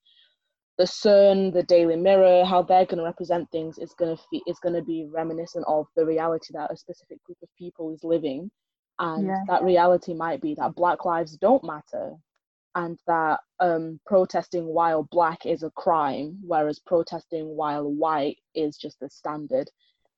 the 0.79 0.87
sun 0.87 1.51
the 1.53 1.62
daily 1.64 1.97
mirror 1.97 2.45
how 2.45 2.62
they're 2.62 2.87
going 2.87 2.99
to 2.99 3.05
represent 3.05 3.51
things 3.51 3.79
is 3.79 3.95
going 3.95 4.16
to 4.16 4.22
fe- 4.31 4.43
is 4.47 4.59
going 4.61 4.74
to 4.74 4.83
be 4.83 5.07
reminiscent 5.12 5.64
of 5.68 5.87
the 5.97 6.07
reality 6.07 6.53
that 6.55 6.72
a 6.72 6.76
specific 6.76 7.22
group 7.24 7.39
of 7.43 7.49
people 7.59 7.93
is 7.93 8.05
living 8.05 8.51
and 9.01 9.26
Yeah. 9.26 9.45
that 9.49 9.62
reality 9.64 10.14
might 10.14 10.41
be 10.41 10.55
that 10.55 10.74
black 10.76 11.05
lives 11.05 11.37
don't 11.39 11.64
matter 11.64 12.14
and 12.76 12.99
that 13.07 13.41
um, 13.61 14.01
protesting 14.07 14.66
while 14.66 15.05
black 15.11 15.47
is 15.47 15.62
a 15.64 15.70
crime, 15.72 16.39
whereas 16.47 16.81
protesting 16.81 17.49
while 17.57 17.85
white 17.91 18.39
is 18.55 18.76
just 18.79 19.01
the 19.01 19.11
standard. 19.11 19.70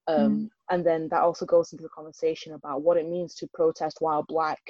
Um, 0.08 0.42
Mm. 0.42 0.50
And 0.70 0.84
then 0.86 1.08
that 1.10 1.22
also 1.22 1.46
goes 1.46 1.72
into 1.72 1.82
the 1.84 1.90
conversation 1.90 2.54
about 2.54 2.82
what 2.82 2.96
it 2.98 3.08
means 3.08 3.34
to 3.36 3.48
protest 3.54 3.98
while 4.00 4.24
black. 4.28 4.60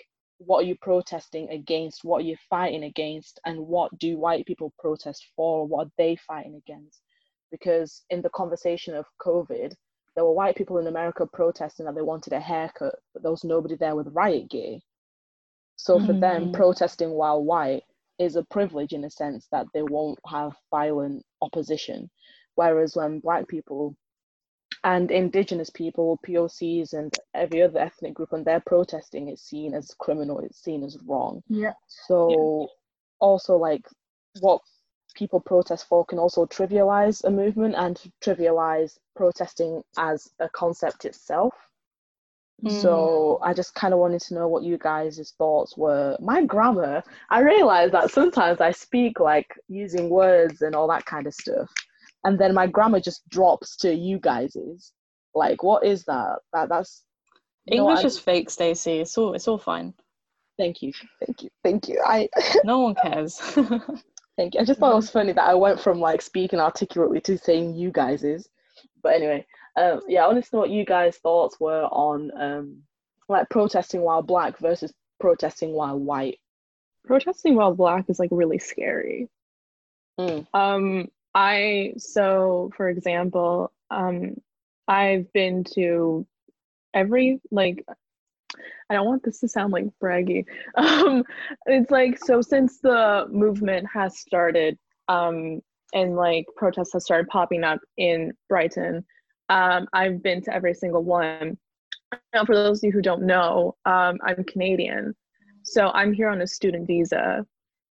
What 0.40 0.64
are 0.64 0.66
you 0.66 0.76
protesting 0.80 1.50
against? 1.50 2.02
What 2.02 2.22
are 2.22 2.24
you 2.24 2.36
fighting 2.48 2.84
against? 2.84 3.38
And 3.44 3.60
what 3.66 3.96
do 3.98 4.18
white 4.18 4.46
people 4.46 4.72
protest 4.78 5.26
for? 5.36 5.66
What 5.66 5.86
are 5.88 5.90
they 5.98 6.16
fighting 6.16 6.54
against? 6.56 7.02
Because 7.50 8.04
in 8.08 8.22
the 8.22 8.30
conversation 8.30 8.94
of 8.94 9.04
COVID, 9.20 9.74
there 10.14 10.24
were 10.24 10.32
white 10.32 10.56
people 10.56 10.78
in 10.78 10.86
America 10.86 11.26
protesting 11.26 11.84
that 11.86 11.94
they 11.94 12.02
wanted 12.02 12.32
a 12.32 12.40
haircut, 12.40 12.94
but 13.12 13.22
there 13.22 13.30
was 13.30 13.44
nobody 13.44 13.76
there 13.76 13.94
with 13.94 14.08
riot 14.14 14.48
gear. 14.50 14.78
So 15.76 15.98
for 15.98 16.14
them, 16.14 16.48
Mhm. 16.48 16.52
protesting 16.54 17.10
while 17.10 17.44
white 17.44 17.84
is 18.18 18.36
a 18.36 18.44
privilege 18.44 18.92
in 18.94 19.04
a 19.04 19.10
sense 19.10 19.46
that 19.52 19.66
they 19.74 19.82
won't 19.82 20.18
have 20.26 20.56
violent 20.70 21.24
opposition. 21.42 22.10
Whereas 22.54 22.96
when 22.96 23.20
black 23.20 23.46
people 23.48 23.94
and 24.84 25.10
indigenous 25.10 25.70
people, 25.70 26.18
POCs, 26.26 26.94
and 26.94 27.12
every 27.34 27.62
other 27.62 27.80
ethnic 27.80 28.14
group, 28.14 28.32
when 28.32 28.44
they're 28.44 28.62
protesting, 28.66 29.28
it's 29.28 29.42
seen 29.42 29.74
as 29.74 29.94
criminal, 29.98 30.40
it's 30.40 30.62
seen 30.62 30.82
as 30.82 30.96
wrong. 31.06 31.42
Yeah. 31.48 31.72
So, 31.86 32.68
also, 33.20 33.56
like, 33.56 33.86
what 34.40 34.62
people 35.14 35.40
protest 35.40 35.86
for 35.88 36.04
can 36.04 36.18
also 36.18 36.46
trivialize 36.46 37.24
a 37.24 37.30
movement 37.30 37.74
and 37.76 38.00
trivialize 38.22 38.96
protesting 39.16 39.82
as 39.98 40.30
a 40.38 40.48
concept 40.48 41.04
itself. 41.04 41.54
Mm. 42.64 42.70
So 42.80 43.38
I 43.42 43.54
just 43.54 43.74
kind 43.74 43.94
of 43.94 44.00
wanted 44.00 44.20
to 44.22 44.34
know 44.34 44.48
what 44.48 44.62
you 44.62 44.78
guys' 44.78 45.34
thoughts 45.38 45.76
were. 45.76 46.16
My 46.20 46.44
grammar, 46.44 47.02
I 47.30 47.40
realize 47.40 47.90
that 47.92 48.10
sometimes 48.10 48.60
I 48.60 48.70
speak 48.70 49.18
like 49.18 49.48
using 49.68 50.10
words 50.10 50.62
and 50.62 50.74
all 50.74 50.88
that 50.88 51.06
kind 51.06 51.26
of 51.26 51.34
stuff, 51.34 51.70
and 52.24 52.38
then 52.38 52.54
my 52.54 52.66
grammar 52.66 53.00
just 53.00 53.28
drops 53.28 53.76
to 53.78 53.94
you 53.94 54.18
guys's. 54.18 54.92
Like, 55.34 55.62
what 55.62 55.84
is 55.84 56.04
that? 56.04 56.38
That 56.52 56.68
that's 56.68 57.04
you 57.66 57.78
know 57.78 57.84
what, 57.84 57.90
English 57.92 58.04
I- 58.04 58.06
is 58.08 58.18
fake, 58.18 58.50
Stacey. 58.50 59.00
It's 59.00 59.16
all 59.16 59.34
it's 59.34 59.48
all 59.48 59.58
fine. 59.58 59.94
Thank 60.58 60.82
you, 60.82 60.92
thank 61.24 61.42
you, 61.42 61.50
thank 61.64 61.88
you. 61.88 62.02
I 62.04 62.28
No 62.64 62.80
one 62.80 62.94
cares. 62.94 63.38
thank 64.36 64.54
you. 64.54 64.60
I 64.60 64.64
just 64.64 64.80
thought 64.80 64.92
it 64.92 64.96
was 64.96 65.10
funny 65.10 65.32
that 65.32 65.48
I 65.48 65.54
went 65.54 65.80
from 65.80 66.00
like 66.00 66.20
speaking 66.20 66.60
articulately 66.60 67.20
to 67.22 67.38
saying 67.38 67.76
you 67.76 67.90
guys's. 67.90 68.48
But 69.02 69.14
anyway, 69.14 69.46
um, 69.76 70.00
yeah, 70.08 70.24
I 70.24 70.26
wanted 70.26 70.44
to 70.44 70.50
know 70.52 70.60
what 70.60 70.70
you 70.70 70.84
guys' 70.84 71.16
thoughts 71.16 71.58
were 71.58 71.84
on 71.84 72.30
um, 72.38 72.82
like 73.28 73.48
protesting 73.48 74.02
while 74.02 74.22
black 74.22 74.58
versus 74.58 74.92
protesting 75.18 75.72
while 75.72 75.98
white. 75.98 76.38
Protesting 77.06 77.54
while 77.54 77.74
black 77.74 78.10
is 78.10 78.18
like 78.18 78.30
really 78.32 78.58
scary. 78.58 79.28
Mm. 80.18 80.46
Um, 80.52 81.08
I 81.34 81.94
so 81.98 82.70
for 82.76 82.88
example, 82.88 83.72
um, 83.90 84.36
I've 84.88 85.32
been 85.32 85.64
to 85.74 86.26
every 86.94 87.40
like 87.50 87.84
I 88.90 88.94
don't 88.94 89.06
want 89.06 89.22
this 89.22 89.40
to 89.40 89.48
sound 89.48 89.72
like 89.72 89.86
braggy. 90.02 90.44
Um, 90.76 91.24
it's 91.66 91.90
like 91.90 92.18
so 92.18 92.42
since 92.42 92.80
the 92.80 93.26
movement 93.30 93.86
has 93.92 94.18
started, 94.18 94.78
um, 95.08 95.60
and 95.94 96.16
like 96.16 96.46
protests 96.56 96.92
have 96.92 97.02
started 97.02 97.28
popping 97.28 97.64
up 97.64 97.80
in 97.96 98.32
Brighton, 98.48 99.04
um, 99.48 99.86
I've 99.92 100.22
been 100.22 100.42
to 100.42 100.54
every 100.54 100.74
single 100.74 101.02
one. 101.02 101.58
Now, 102.34 102.44
for 102.44 102.54
those 102.56 102.78
of 102.78 102.84
you 102.88 102.92
who 102.92 103.02
don't 103.02 103.22
know, 103.22 103.76
um, 103.84 104.18
I'm 104.24 104.42
Canadian, 104.44 105.14
so 105.62 105.90
I'm 105.94 106.12
here 106.12 106.28
on 106.28 106.40
a 106.40 106.46
student 106.46 106.86
visa, 106.88 107.46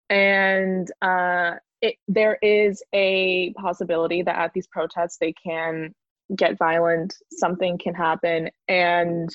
and 0.09 0.91
uh, 1.01 1.53
it, 1.83 1.97
there 2.07 2.39
is 2.41 2.81
a 2.93 3.53
possibility 3.53 4.23
that 4.23 4.37
at 4.37 4.53
these 4.53 4.67
protests 4.67 5.17
they 5.19 5.33
can 5.33 5.93
get 6.35 6.57
violent, 6.57 7.15
something 7.29 7.77
can 7.77 7.93
happen, 7.93 8.49
and 8.69 9.29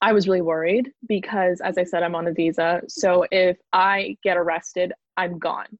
I 0.00 0.12
was 0.12 0.28
really 0.28 0.40
worried 0.42 0.92
because, 1.08 1.60
as 1.60 1.76
I 1.76 1.84
said, 1.84 2.02
I'm 2.02 2.14
on 2.14 2.28
a 2.28 2.32
visa. 2.32 2.82
So 2.88 3.26
if 3.30 3.56
I 3.72 4.16
get 4.22 4.36
arrested, 4.36 4.92
I'm 5.16 5.38
gone, 5.38 5.78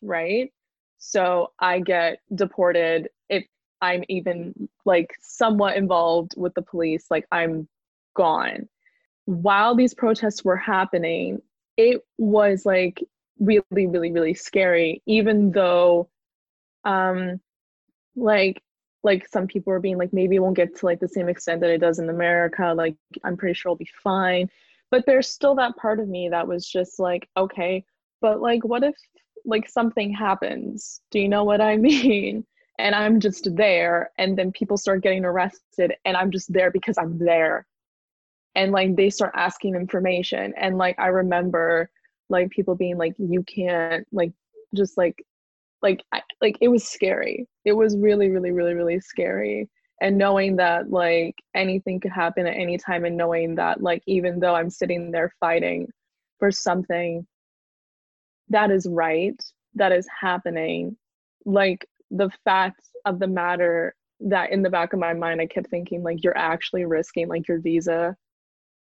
right? 0.00 0.50
So 0.98 1.52
I 1.58 1.80
get 1.80 2.20
deported. 2.34 3.08
If 3.28 3.44
I'm 3.80 4.04
even 4.08 4.68
like 4.86 5.14
somewhat 5.20 5.76
involved 5.76 6.34
with 6.36 6.54
the 6.54 6.62
police, 6.62 7.06
like 7.10 7.26
I'm 7.32 7.68
gone. 8.14 8.68
While 9.24 9.74
these 9.74 9.94
protests 9.94 10.44
were 10.44 10.56
happening, 10.56 11.42
it 11.76 12.02
was 12.18 12.64
like 12.64 13.02
really, 13.42 13.86
really, 13.86 14.12
really 14.12 14.34
scary, 14.34 15.02
even 15.06 15.50
though, 15.52 16.08
um, 16.84 17.40
like 18.16 18.62
like 19.02 19.26
some 19.28 19.46
people 19.46 19.72
are 19.72 19.80
being 19.80 19.98
like 19.98 20.12
maybe 20.12 20.36
it 20.36 20.40
won't 20.40 20.56
get 20.56 20.76
to 20.76 20.86
like 20.86 21.00
the 21.00 21.08
same 21.08 21.28
extent 21.28 21.60
that 21.60 21.70
it 21.70 21.80
does 21.80 21.98
in 21.98 22.08
america 22.08 22.72
like 22.76 22.94
i'm 23.24 23.36
pretty 23.36 23.54
sure 23.54 23.70
it'll 23.70 23.76
be 23.76 23.88
fine. 24.02 24.48
But 24.90 25.06
there's 25.06 25.28
still 25.28 25.54
that 25.54 25.74
part 25.76 26.00
of 26.00 26.08
me 26.08 26.28
that 26.28 26.46
was 26.46 26.68
just 26.68 26.98
like 26.98 27.28
okay 27.36 27.84
but 28.20 28.40
like 28.40 28.64
what 28.64 28.84
if 28.84 28.94
like 29.44 29.68
something 29.68 30.12
happens? 30.12 31.00
Do 31.10 31.18
you 31.18 31.28
know 31.28 31.44
what 31.44 31.60
i 31.60 31.76
mean? 31.90 32.44
And 32.78 32.94
i'm 32.94 33.20
just 33.20 33.54
there 33.56 34.10
and 34.18 34.36
then 34.36 34.52
people 34.52 34.76
start 34.76 35.02
getting 35.02 35.24
arrested 35.24 35.94
and 36.04 36.16
i'm 36.16 36.30
just 36.30 36.52
there 36.52 36.70
because 36.70 36.98
i'm 36.98 37.18
there. 37.18 37.66
And 38.54 38.70
like 38.70 38.96
they 38.96 39.08
start 39.08 39.32
asking 39.34 39.74
information 39.74 40.52
and 40.56 40.76
like 40.76 40.98
i 40.98 41.06
remember 41.06 41.90
like 42.32 42.50
people 42.50 42.74
being 42.74 42.98
like 42.98 43.14
you 43.18 43.44
can't 43.44 44.06
like 44.12 44.32
just 44.74 44.98
like 44.98 45.24
like 45.82 46.02
I, 46.12 46.22
like 46.40 46.56
it 46.60 46.68
was 46.68 46.84
scary. 46.84 47.46
It 47.64 47.72
was 47.74 47.96
really 47.96 48.30
really 48.30 48.50
really 48.50 48.74
really 48.74 49.00
scary. 49.00 49.68
And 50.00 50.18
knowing 50.18 50.56
that 50.56 50.90
like 50.90 51.36
anything 51.54 52.00
could 52.00 52.10
happen 52.10 52.46
at 52.46 52.56
any 52.56 52.78
time 52.78 53.04
and 53.04 53.16
knowing 53.16 53.54
that 53.56 53.80
like 53.82 54.02
even 54.06 54.40
though 54.40 54.54
i'm 54.54 54.70
sitting 54.70 55.12
there 55.12 55.32
fighting 55.38 55.86
for 56.40 56.50
something 56.50 57.24
that 58.48 58.72
is 58.72 58.86
right 58.88 59.40
that 59.74 59.92
is 59.92 60.06
happening. 60.20 60.96
Like 61.44 61.86
the 62.10 62.30
fact 62.44 62.80
of 63.04 63.18
the 63.18 63.26
matter 63.26 63.94
that 64.20 64.52
in 64.52 64.62
the 64.62 64.70
back 64.70 64.92
of 64.92 65.00
my 65.00 65.12
mind 65.12 65.40
i 65.40 65.46
kept 65.46 65.68
thinking 65.68 66.02
like 66.04 66.22
you're 66.22 66.36
actually 66.38 66.84
risking 66.84 67.26
like 67.26 67.48
your 67.48 67.58
visa 67.58 68.14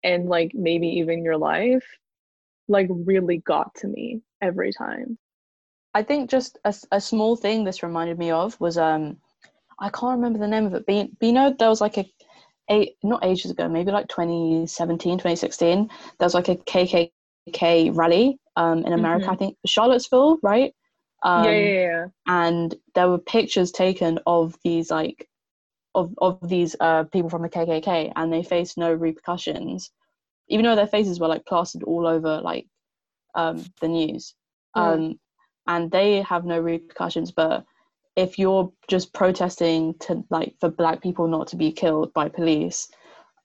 and 0.04 0.28
like 0.28 0.52
maybe 0.56 0.88
even 0.88 1.24
your 1.24 1.38
life 1.38 1.86
like 2.68 2.88
really 2.91 3.39
got 3.39 3.74
to 3.76 3.88
me 3.88 4.22
every 4.41 4.72
time 4.74 5.18
I 5.93 6.03
think 6.03 6.30
just 6.30 6.57
a, 6.63 6.74
a 6.91 7.01
small 7.01 7.36
thing 7.36 7.63
this 7.63 7.84
reminded 7.84 8.18
me 8.18 8.32
of 8.32 8.59
was 8.61 8.78
um 8.78 9.18
I 9.80 9.89
can't 9.89 10.18
remember 10.18 10.39
the 10.39 10.47
name 10.47 10.65
of 10.65 10.74
it. 10.76 10.86
But, 10.88 10.95
you- 10.95 11.34
know 11.34 11.55
there 11.57 11.70
was 11.70 11.82
like 11.82 11.97
a 11.97 12.11
eight 12.70 12.97
not 13.03 13.26
ages 13.26 13.51
ago, 13.51 13.68
maybe 13.70 13.91
like 13.91 14.07
2017, 14.09 15.20
2016, 15.20 15.89
there 16.20 16.26
was 16.26 16.34
like 16.36 16.49
a 16.49 16.57
KKK 16.57 17.91
rally 17.95 18.39
um 18.55 18.86
in 18.86 18.93
America, 18.93 19.32
I 19.32 19.36
think 19.36 19.57
Charlottesville, 19.65 20.38
right? 20.43 20.74
Um, 21.24 21.43
yeah, 21.43 21.51
yeah, 21.51 21.82
yeah. 21.82 22.07
and 22.28 22.76
there 22.95 23.09
were 23.09 23.20
pictures 23.20 23.72
taken 23.72 24.20
of 24.28 24.55
these 24.63 24.91
like 24.91 25.28
of 25.95 26.13
of 26.20 26.47
these 26.49 26.76
uh 26.80 27.03
people 27.05 27.30
from 27.30 27.43
the 27.43 27.49
KKK 27.49 28.13
and 28.15 28.32
they 28.34 28.43
faced 28.43 28.78
no 28.78 28.93
repercussions 28.93 29.91
even 30.50 30.66
though 30.66 30.76
their 30.76 30.88
faces 30.88 31.20
were 31.20 31.28
like 31.28 31.45
plastered 31.45 31.84
all 31.84 32.08
over 32.08 32.41
like 32.41 32.66
um 33.36 33.64
the 33.82 33.88
news 33.88 34.36
um 34.76 35.20
and 35.68 35.91
they 35.91 36.22
have 36.22 36.45
no 36.45 36.60
repercussions 36.60 37.32
but 37.32 37.64
if 38.16 38.39
you're 38.39 38.72
just 38.88 39.14
protesting 39.14 39.93
to 40.00 40.24
like 40.30 40.56
for 40.60 40.70
black 40.70 41.02
people 41.02 41.28
not 41.28 41.48
to 41.48 41.56
be 41.56 41.72
killed 41.72 42.12
by 42.14 42.28
police 42.28 42.88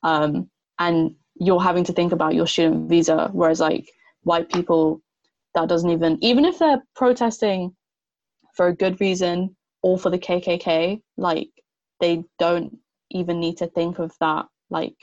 um 0.02 0.48
and 0.78 1.14
you're 1.36 1.60
having 1.60 1.84
to 1.84 1.92
think 1.92 2.12
about 2.12 2.34
your 2.34 2.46
student 2.46 2.88
visa 2.88 3.28
whereas 3.32 3.60
like 3.60 3.88
white 4.22 4.48
people 4.50 5.00
that 5.54 5.68
doesn't 5.68 5.90
even 5.90 6.18
even 6.22 6.44
if 6.44 6.58
they're 6.58 6.82
protesting 6.94 7.74
for 8.54 8.68
a 8.68 8.76
good 8.76 9.00
reason 9.00 9.54
or 9.82 9.98
for 9.98 10.10
the 10.10 10.18
KKK 10.18 11.00
like 11.16 11.50
they 12.00 12.22
don't 12.38 12.76
even 13.10 13.40
need 13.40 13.56
to 13.58 13.66
think 13.66 13.98
of 13.98 14.12
that 14.20 14.46
like 14.70 14.94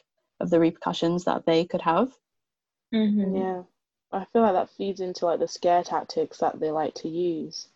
of 0.42 0.50
the 0.52 0.60
repercussions 0.60 1.26
that 1.26 1.46
they 1.46 1.66
could 1.66 1.82
have 1.82 2.12
Mm-hmm. 2.94 3.34
Yeah, 3.34 3.64
I 4.12 4.26
feel 4.26 4.44
like 4.44 4.54
that 4.54 4.70
feeds 4.72 5.02
into 5.02 5.26
like 5.26 5.40
the 5.40 5.48
scare 5.48 5.84
tactics 5.84 6.40
that 6.40 6.60
they 6.60 6.72
like 6.72 6.96
to 6.96 7.10
use. 7.10 7.68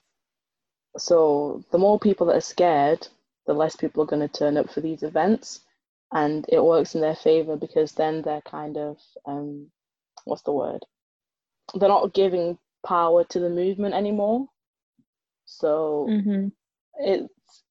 So 0.98 1.64
the 1.72 1.78
more 1.80 2.00
people 2.00 2.28
that 2.28 2.38
are 2.38 2.42
scared, 2.42 3.08
the 3.48 3.54
less 3.54 3.76
people 3.76 4.04
are 4.04 4.08
going 4.08 4.28
to 4.28 4.30
turn 4.40 4.58
up 4.58 4.72
for 4.72 4.82
these 4.82 5.04
events, 5.04 5.62
and 6.14 6.46
it 6.50 6.64
works 6.64 6.96
in 6.96 7.02
their 7.02 7.16
favor 7.16 7.58
because 7.58 7.94
then 7.94 8.22
they're 8.24 8.42
kind 8.42 8.78
of 8.78 9.00
um, 9.26 9.72
what's 10.26 10.44
the 10.44 10.54
word? 10.54 10.82
They're 11.76 11.90
not 11.90 12.14
giving 12.14 12.60
power 12.86 13.26
to 13.26 13.40
the 13.40 13.50
movement 13.50 13.96
anymore. 13.96 14.48
So 15.46 16.14
Mm-hmm. 16.14 16.48
it's 16.98 17.30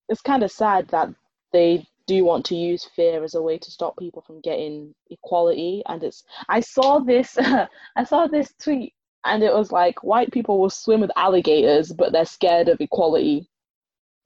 it's 0.09 0.23
kind 0.23 0.43
of 0.45 0.53
sad 0.53 0.89
that 0.89 1.11
they 1.53 1.87
do 2.07 2.15
you 2.15 2.25
want 2.25 2.45
to 2.45 2.55
use 2.55 2.89
fear 2.97 3.23
as 3.25 3.35
a 3.35 3.43
way 3.43 3.59
to 3.59 3.71
stop 3.71 3.97
people 3.99 4.23
from 4.23 4.41
getting 4.41 4.95
equality 5.11 5.83
and 5.89 6.03
it's 6.03 6.25
i 6.49 6.61
saw 6.61 6.99
this 6.99 7.39
i 7.97 8.05
saw 8.05 8.27
this 8.27 8.53
tweet 8.63 8.93
and 9.25 9.43
it 9.43 9.53
was 9.53 9.71
like 9.71 10.03
white 10.03 10.33
people 10.33 10.59
will 10.59 10.71
swim 10.71 11.01
with 11.01 11.11
alligators, 11.17 11.93
but 11.93 12.13
they're 12.13 12.25
scared 12.25 12.69
of 12.69 12.81
equality. 12.81 13.49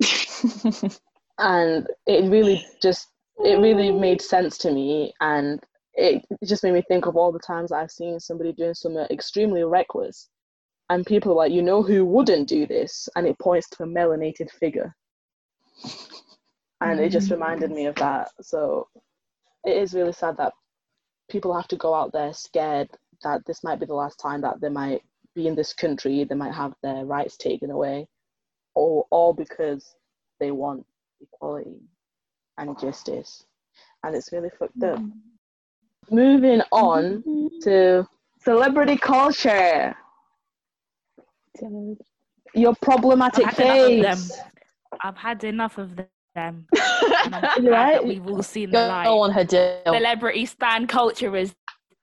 and 1.39 1.87
it 2.07 2.31
really 2.31 2.65
just 2.83 3.09
it 3.39 3.59
really 3.59 3.93
made 3.93 4.23
sense 4.23 4.57
to 4.57 4.71
me 4.71 5.13
and 5.21 5.63
it 5.95 6.25
just 6.45 6.63
made 6.63 6.73
me 6.73 6.83
think 6.89 7.07
of 7.07 7.17
all 7.17 7.33
the 7.33 7.39
times 7.39 7.73
I've 7.73 7.91
seen 7.91 8.19
somebody 8.21 8.53
doing 8.53 8.75
something 8.75 9.07
extremely 9.11 9.65
reckless 9.65 10.29
and 10.89 11.05
people 11.05 11.33
are 11.33 11.37
like, 11.37 11.53
you 11.53 11.63
know 11.63 11.83
who 11.83 12.05
wouldn't 12.05 12.49
do 12.49 12.67
this? 12.67 13.09
And 13.17 13.27
it 13.27 13.39
points 13.39 13.69
to 13.71 13.83
a 13.83 13.87
melanated 13.87 14.51
figure. 14.51 14.95
And 16.81 17.01
it 17.01 17.11
just 17.11 17.29
mm. 17.29 17.33
reminded 17.33 17.71
me 17.71 17.87
of 17.87 17.95
that. 17.97 18.31
So 18.41 18.89
it 19.65 19.77
is 19.77 19.95
really 19.95 20.13
sad 20.13 20.37
that 20.37 20.53
people 21.29 21.55
have 21.55 21.69
to 21.69 21.77
go 21.77 21.95
out 21.95 22.13
there 22.13 22.33
scared 22.33 22.89
that 23.23 23.45
this 23.47 23.65
might 23.65 23.81
be 23.81 23.87
the 23.87 23.95
last 23.95 24.19
time 24.21 24.43
that 24.43 24.61
they 24.61 24.69
might 24.69 25.03
be 25.35 25.47
in 25.47 25.55
this 25.55 25.73
country, 25.73 26.25
they 26.25 26.35
might 26.35 26.55
have 26.55 26.75
their 26.83 27.05
rights 27.05 27.37
taken 27.37 27.71
away, 27.71 28.09
all, 28.75 29.07
all 29.11 29.33
because 29.33 29.95
they 30.41 30.51
want 30.51 30.85
equality 31.21 31.81
and 32.59 32.79
justice. 32.79 33.45
And 34.03 34.15
it's 34.15 34.33
really 34.33 34.51
fucked 34.59 34.83
up. 34.83 34.99
Mm. 34.99 35.13
Moving 36.11 36.63
on 36.73 37.23
mm-hmm. 37.27 37.47
to 37.63 38.07
celebrity 38.43 38.97
culture. 38.97 39.97
Your 42.55 42.75
problematic 42.83 43.47
I've 43.47 43.57
had 43.57 43.91
enough 43.91 44.19
of 44.19 44.19
face. 44.19 44.37
them. 44.37 44.47
I've 45.03 45.17
had 45.17 45.45
enough 45.45 45.79
of 45.79 45.97
them. 45.97 46.07
Glad 46.37 47.65
Right? 47.65 48.05
we've 48.05 48.27
all 48.27 48.43
seen 48.43 48.71
the 48.71 48.79
Go 48.79 48.89
light. 48.89 49.07
on, 49.07 49.33
Hadil. 49.33 49.83
Celebrity 49.85 50.47
stand 50.47 50.89
culture 50.89 51.35
is 51.37 51.55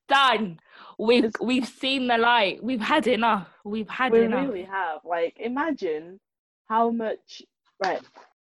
done. 0.09 0.59
We've 0.99 1.31
we've 1.41 1.67
seen 1.67 2.07
the 2.07 2.17
light. 2.17 2.63
We've 2.63 2.81
had 2.81 3.07
enough. 3.07 3.47
We've 3.63 3.89
had 3.89 4.11
we 4.11 4.23
enough. 4.25 4.41
We 4.41 4.47
really 4.47 4.63
have. 4.65 4.99
Like, 5.05 5.35
imagine 5.39 6.19
how 6.67 6.89
much. 6.91 7.41
Right, 7.83 8.01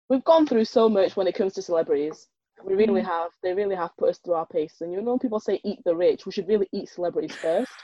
we've 0.09 0.23
gone 0.23 0.45
through 0.47 0.65
so 0.65 0.89
much 0.89 1.15
when 1.15 1.27
it 1.27 1.35
comes 1.35 1.53
to 1.53 1.61
celebrities. 1.61 2.27
We 2.63 2.75
really 2.75 3.01
mm. 3.01 3.05
have. 3.05 3.31
They 3.41 3.53
really 3.53 3.75
have 3.75 3.95
put 3.97 4.09
us 4.09 4.17
through 4.19 4.33
our 4.33 4.45
paces. 4.47 4.81
And 4.81 4.91
you 4.91 5.01
know, 5.01 5.17
people 5.17 5.39
say 5.39 5.61
eat 5.63 5.79
the 5.85 5.95
rich. 5.95 6.25
We 6.25 6.31
should 6.31 6.47
really 6.47 6.67
eat 6.71 6.89
celebrities 6.89 7.35
first. 7.35 7.71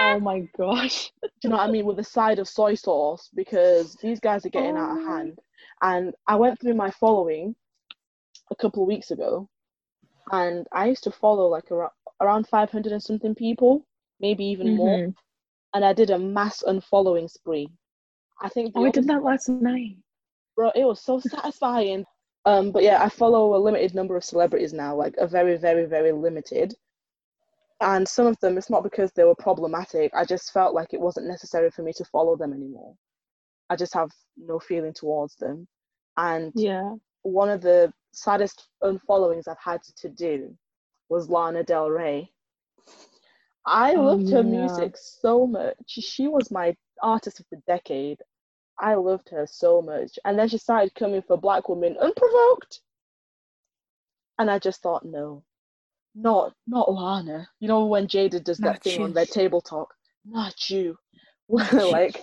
Oh 0.00 0.20
my 0.20 0.46
gosh. 0.56 1.10
Do 1.22 1.28
you 1.42 1.50
know 1.50 1.56
what 1.56 1.68
I 1.68 1.72
mean? 1.72 1.84
With 1.84 1.98
a 1.98 2.04
side 2.04 2.38
of 2.38 2.46
soy 2.46 2.74
sauce 2.76 3.30
because 3.34 3.96
these 3.96 4.20
guys 4.20 4.46
are 4.46 4.50
getting 4.50 4.76
out 4.76 4.92
of 4.92 4.98
Oh. 4.98 5.06
hand. 5.08 5.38
And 5.82 6.14
I 6.26 6.36
went 6.36 6.60
through 6.60 6.74
my 6.74 6.90
following 6.90 7.54
a 8.50 8.56
couple 8.56 8.82
of 8.82 8.88
weeks 8.88 9.10
ago, 9.10 9.48
and 10.32 10.66
I 10.72 10.86
used 10.86 11.04
to 11.04 11.10
follow 11.10 11.46
like 11.48 11.70
around, 11.70 11.92
around 12.20 12.48
500 12.48 12.92
and 12.92 13.02
something 13.02 13.34
people, 13.34 13.86
maybe 14.20 14.44
even 14.44 14.76
more. 14.76 14.98
Mhm. 14.98 15.14
And 15.74 15.84
I 15.84 15.92
did 15.92 16.10
a 16.10 16.18
mass 16.18 16.62
unfollowing 16.62 17.30
spree. 17.30 17.68
I 18.40 18.48
think 18.48 18.72
Oh, 18.74 18.84
I 18.86 18.90
did 18.90 19.06
that 19.06 19.22
last 19.22 19.48
night. 19.48 19.96
bro 20.56 20.70
it 20.74 20.84
was 20.84 21.00
so 21.02 21.20
satisfying 21.20 22.04
um 22.44 22.72
but 22.72 22.82
yeah 22.82 23.02
i 23.02 23.08
follow 23.08 23.54
a 23.54 23.58
limited 23.66 23.94
number 23.94 24.16
of 24.16 24.24
celebrities 24.24 24.72
now 24.72 24.94
like 24.94 25.14
a 25.18 25.26
very 25.26 25.56
very 25.56 25.86
very 25.86 26.10
limited 26.12 26.74
and 27.80 28.06
some 28.08 28.26
of 28.26 28.36
them 28.40 28.56
it's 28.58 28.70
not 28.70 28.82
because 28.82 29.12
they 29.12 29.24
were 29.24 29.34
problematic 29.36 30.10
i 30.14 30.24
just 30.24 30.52
felt 30.52 30.74
like 30.74 30.92
it 30.92 31.00
wasn't 31.00 31.26
necessary 31.26 31.70
for 31.70 31.82
me 31.82 31.92
to 31.92 32.04
follow 32.06 32.36
them 32.36 32.52
anymore 32.52 32.94
i 33.70 33.76
just 33.76 33.94
have 33.94 34.10
no 34.36 34.58
feeling 34.58 34.92
towards 34.92 35.36
them 35.36 35.66
and 36.16 36.52
Yeah. 36.54 36.94
one 37.22 37.50
of 37.50 37.60
the 37.60 37.92
saddest 38.12 38.68
unfollowings 38.82 39.48
i've 39.48 39.58
had 39.62 39.82
to 39.98 40.08
do 40.08 40.56
was 41.08 41.28
lana 41.28 41.62
del 41.64 41.90
rey 41.90 42.30
i 43.66 43.94
Oh, 43.94 44.02
loved 44.02 44.30
her 44.30 44.42
yeah. 44.42 44.42
music 44.42 44.96
so 44.96 45.46
much 45.46 45.76
she 45.88 46.28
was 46.28 46.50
my 46.50 46.76
artist 47.02 47.40
of 47.40 47.46
the 47.50 47.60
decade 47.66 48.18
I 48.80 48.94
loved 48.94 49.28
her 49.30 49.44
so 49.50 49.82
much. 49.82 50.20
And 50.24 50.38
then 50.38 50.48
she 50.48 50.56
started 50.58 50.94
coming 50.94 51.22
for 51.22 51.36
black 51.36 51.68
women 51.68 51.96
unprovoked. 52.00 52.80
And 54.38 54.48
I 54.48 54.60
just 54.60 54.82
thought, 54.82 55.04
no, 55.04 55.42
not 56.14 56.54
not 56.68 56.92
Lana. 56.92 57.48
You 57.58 57.66
know 57.66 57.86
when 57.86 58.06
Jada 58.06 58.42
does 58.42 58.58
that 58.58 58.74
Not 58.74 58.82
thing 58.84 59.00
on. 59.02 59.12
Red 59.14 59.28
Table 59.30 59.60
Talk? 59.60 59.92
Not 60.24 60.70
you. 60.70 60.96
you. 61.48 61.90
like 61.90 62.22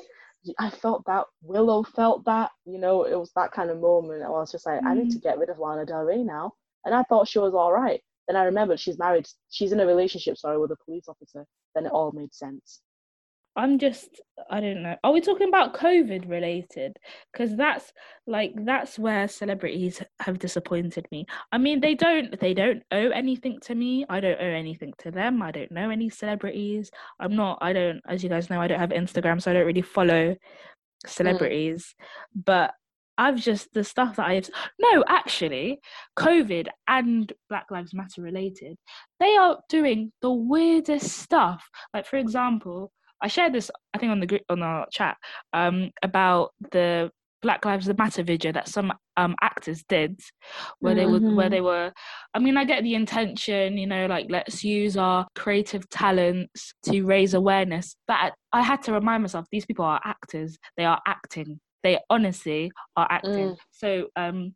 I 0.59 0.69
felt 0.69 1.05
that 1.05 1.25
Willow 1.41 1.83
felt 1.83 2.25
that, 2.25 2.51
you 2.65 2.77
know, 2.77 3.03
it 3.03 3.17
was 3.17 3.31
that 3.35 3.51
kind 3.51 3.69
of 3.69 3.79
moment. 3.79 4.23
I 4.23 4.29
was 4.29 4.51
just 4.51 4.65
like, 4.65 4.83
I 4.85 4.93
need 4.93 5.11
to 5.11 5.17
mm. 5.17 5.23
get 5.23 5.37
rid 5.37 5.49
of 5.49 5.59
Lana 5.59 5.85
Del 5.85 6.03
Rey 6.03 6.23
now. 6.23 6.53
And 6.85 6.93
I 6.93 7.03
thought 7.03 7.27
she 7.27 7.39
was 7.39 7.53
all 7.53 7.73
right. 7.73 8.01
Then 8.27 8.35
I 8.35 8.43
remembered 8.43 8.79
she's 8.79 8.97
married, 8.97 9.27
she's 9.49 9.71
in 9.71 9.79
a 9.79 9.85
relationship, 9.85 10.37
sorry, 10.37 10.57
with 10.57 10.71
a 10.71 10.77
police 10.85 11.07
officer. 11.07 11.45
Then 11.73 11.85
it 11.85 11.91
all 11.91 12.11
made 12.11 12.33
sense. 12.33 12.81
I'm 13.57 13.79
just, 13.79 14.21
I 14.49 14.59
don't 14.59 14.83
know. 14.83 14.95
Are 15.03 15.13
we 15.13 15.21
talking 15.21 15.47
about 15.47 15.73
COVID 15.73 16.29
related? 16.29 16.97
Because 17.31 17.55
that's 17.55 17.93
like 18.27 18.53
that's 18.65 18.99
where 18.99 19.27
celebrities 19.27 20.01
have 20.19 20.39
disappointed 20.39 21.07
me. 21.11 21.25
I 21.51 21.57
mean, 21.57 21.79
they 21.79 21.95
don't, 21.95 22.37
they 22.39 22.53
don't 22.53 22.83
owe 22.91 23.09
anything 23.09 23.59
to 23.63 23.75
me. 23.75 24.05
I 24.09 24.19
don't 24.19 24.39
owe 24.39 24.43
anything 24.43 24.93
to 24.99 25.11
them. 25.11 25.41
I 25.41 25.51
don't 25.51 25.71
know 25.71 25.89
any 25.89 26.09
celebrities. 26.09 26.91
I'm 27.19 27.35
not. 27.35 27.59
I 27.61 27.71
don't, 27.71 28.01
as 28.07 28.23
you 28.23 28.29
guys 28.29 28.49
know, 28.49 28.59
I 28.59 28.67
don't 28.67 28.79
have 28.79 28.89
Instagram, 28.89 29.41
so 29.41 29.51
I 29.51 29.53
don't 29.53 29.65
really 29.65 29.81
follow 29.81 30.35
celebrities. 31.05 31.95
But 32.35 32.73
I've 33.17 33.37
just 33.37 33.73
the 33.73 33.83
stuff 33.83 34.17
that 34.17 34.27
I've 34.27 34.49
no, 34.79 35.03
actually, 35.07 35.79
COVID 36.17 36.67
and 36.87 37.31
Black 37.49 37.71
Lives 37.71 37.93
Matter 37.93 38.21
related, 38.21 38.77
they 39.19 39.35
are 39.37 39.59
doing 39.69 40.11
the 40.21 40.31
weirdest 40.31 41.07
stuff. 41.13 41.69
Like 41.93 42.05
for 42.05 42.17
example, 42.17 42.91
I 43.25 43.27
shared 43.27 43.53
this 43.53 43.71
I 43.93 43.97
think 43.97 44.11
on 44.11 44.19
the 44.19 44.27
group 44.27 44.43
on 44.49 44.61
our 44.61 44.85
chat 44.91 45.17
um 45.51 45.89
about 46.03 46.51
the 46.71 47.11
Black 47.41 47.65
Lives 47.65 47.89
Matter 47.97 48.21
video 48.21 48.51
that 48.51 48.67
some 48.67 48.93
um 49.17 49.35
actors 49.41 49.83
did 49.89 50.19
where 50.79 50.93
they 50.93 51.07
were 51.07 51.19
where 51.35 51.49
they 51.49 51.61
were 51.61 51.91
I 52.35 52.39
mean 52.39 52.55
I 52.55 52.65
get 52.65 52.83
the 52.83 52.93
intention 52.93 53.79
you 53.79 53.87
know 53.87 54.05
like 54.05 54.27
let's 54.29 54.63
use 54.63 54.95
our 54.95 55.25
creative 55.35 55.89
talents 55.89 56.73
to 56.83 57.03
raise 57.03 57.33
awareness 57.33 57.95
but 58.07 58.33
I 58.53 58.61
had 58.61 58.83
to 58.83 58.93
remind 58.93 59.23
myself 59.23 59.47
these 59.51 59.65
people 59.65 59.85
are 59.85 60.01
actors. 60.03 60.57
They 60.77 60.85
are 60.85 61.01
acting. 61.07 61.59
They 61.83 61.99
honestly 62.11 62.71
are 62.95 63.07
acting. 63.09 63.49
Mm. 63.49 63.57
so 63.71 64.07
um 64.15 64.53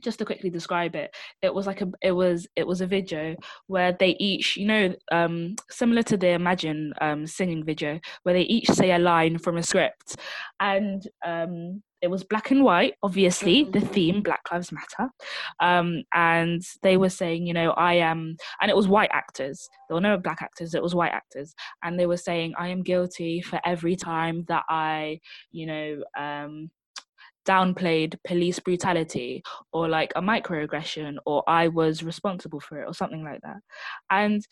just 0.00 0.18
to 0.18 0.24
quickly 0.24 0.50
describe 0.50 0.94
it 0.94 1.14
it 1.42 1.52
was 1.54 1.66
like 1.66 1.80
a 1.80 1.88
it 2.02 2.12
was 2.12 2.46
it 2.56 2.66
was 2.66 2.80
a 2.80 2.86
video 2.86 3.34
where 3.66 3.92
they 3.98 4.16
each 4.18 4.56
you 4.56 4.66
know 4.66 4.94
um 5.12 5.54
similar 5.70 6.02
to 6.02 6.16
the 6.16 6.28
imagine 6.28 6.92
um 7.00 7.26
singing 7.26 7.64
video 7.64 7.98
where 8.22 8.34
they 8.34 8.42
each 8.42 8.68
say 8.68 8.92
a 8.92 8.98
line 8.98 9.38
from 9.38 9.56
a 9.56 9.62
script. 9.62 10.16
And 10.60 11.02
um 11.24 11.82
it 12.02 12.08
was 12.08 12.24
black 12.24 12.50
and 12.50 12.62
white 12.62 12.94
obviously 13.02 13.64
the 13.64 13.78
Mhm. 13.80 13.92
theme 13.92 14.22
black 14.22 14.42
lives 14.52 14.70
matter. 14.70 15.10
Um 15.60 16.02
and 16.12 16.62
they 16.82 16.96
were 16.96 17.08
saying 17.08 17.46
you 17.46 17.54
know 17.54 17.70
i 17.72 17.94
am 17.94 18.36
and 18.60 18.70
it 18.70 18.76
was 18.76 18.88
white 18.88 19.10
actors. 19.12 19.68
There 19.88 19.94
were 19.94 20.00
no 20.00 20.18
black 20.18 20.42
actors 20.42 20.74
it 20.74 20.82
was 20.82 20.94
white 20.94 21.12
actors. 21.12 21.54
And 21.82 21.98
they 21.98 22.06
were 22.06 22.16
saying 22.18 22.54
i 22.58 22.68
am 22.68 22.82
guilty 22.82 23.40
for 23.40 23.60
every 23.64 23.96
time 23.96 24.44
that 24.48 24.64
i 24.68 25.20
you 25.52 25.66
know 25.66 26.02
um 26.18 26.70
downplayed 27.46 28.16
police 28.26 28.58
brutality 28.58 29.42
or 29.72 29.88
like 29.88 30.12
a 30.16 30.20
microaggression 30.22 31.16
or 31.26 31.42
I 31.48 31.68
was 31.68 32.02
responsible 32.02 32.60
for 32.60 32.82
it 32.82 32.86
or 32.86 32.94
something 32.94 33.24
like 33.24 33.40
that. 33.42 33.58
And 34.10 34.44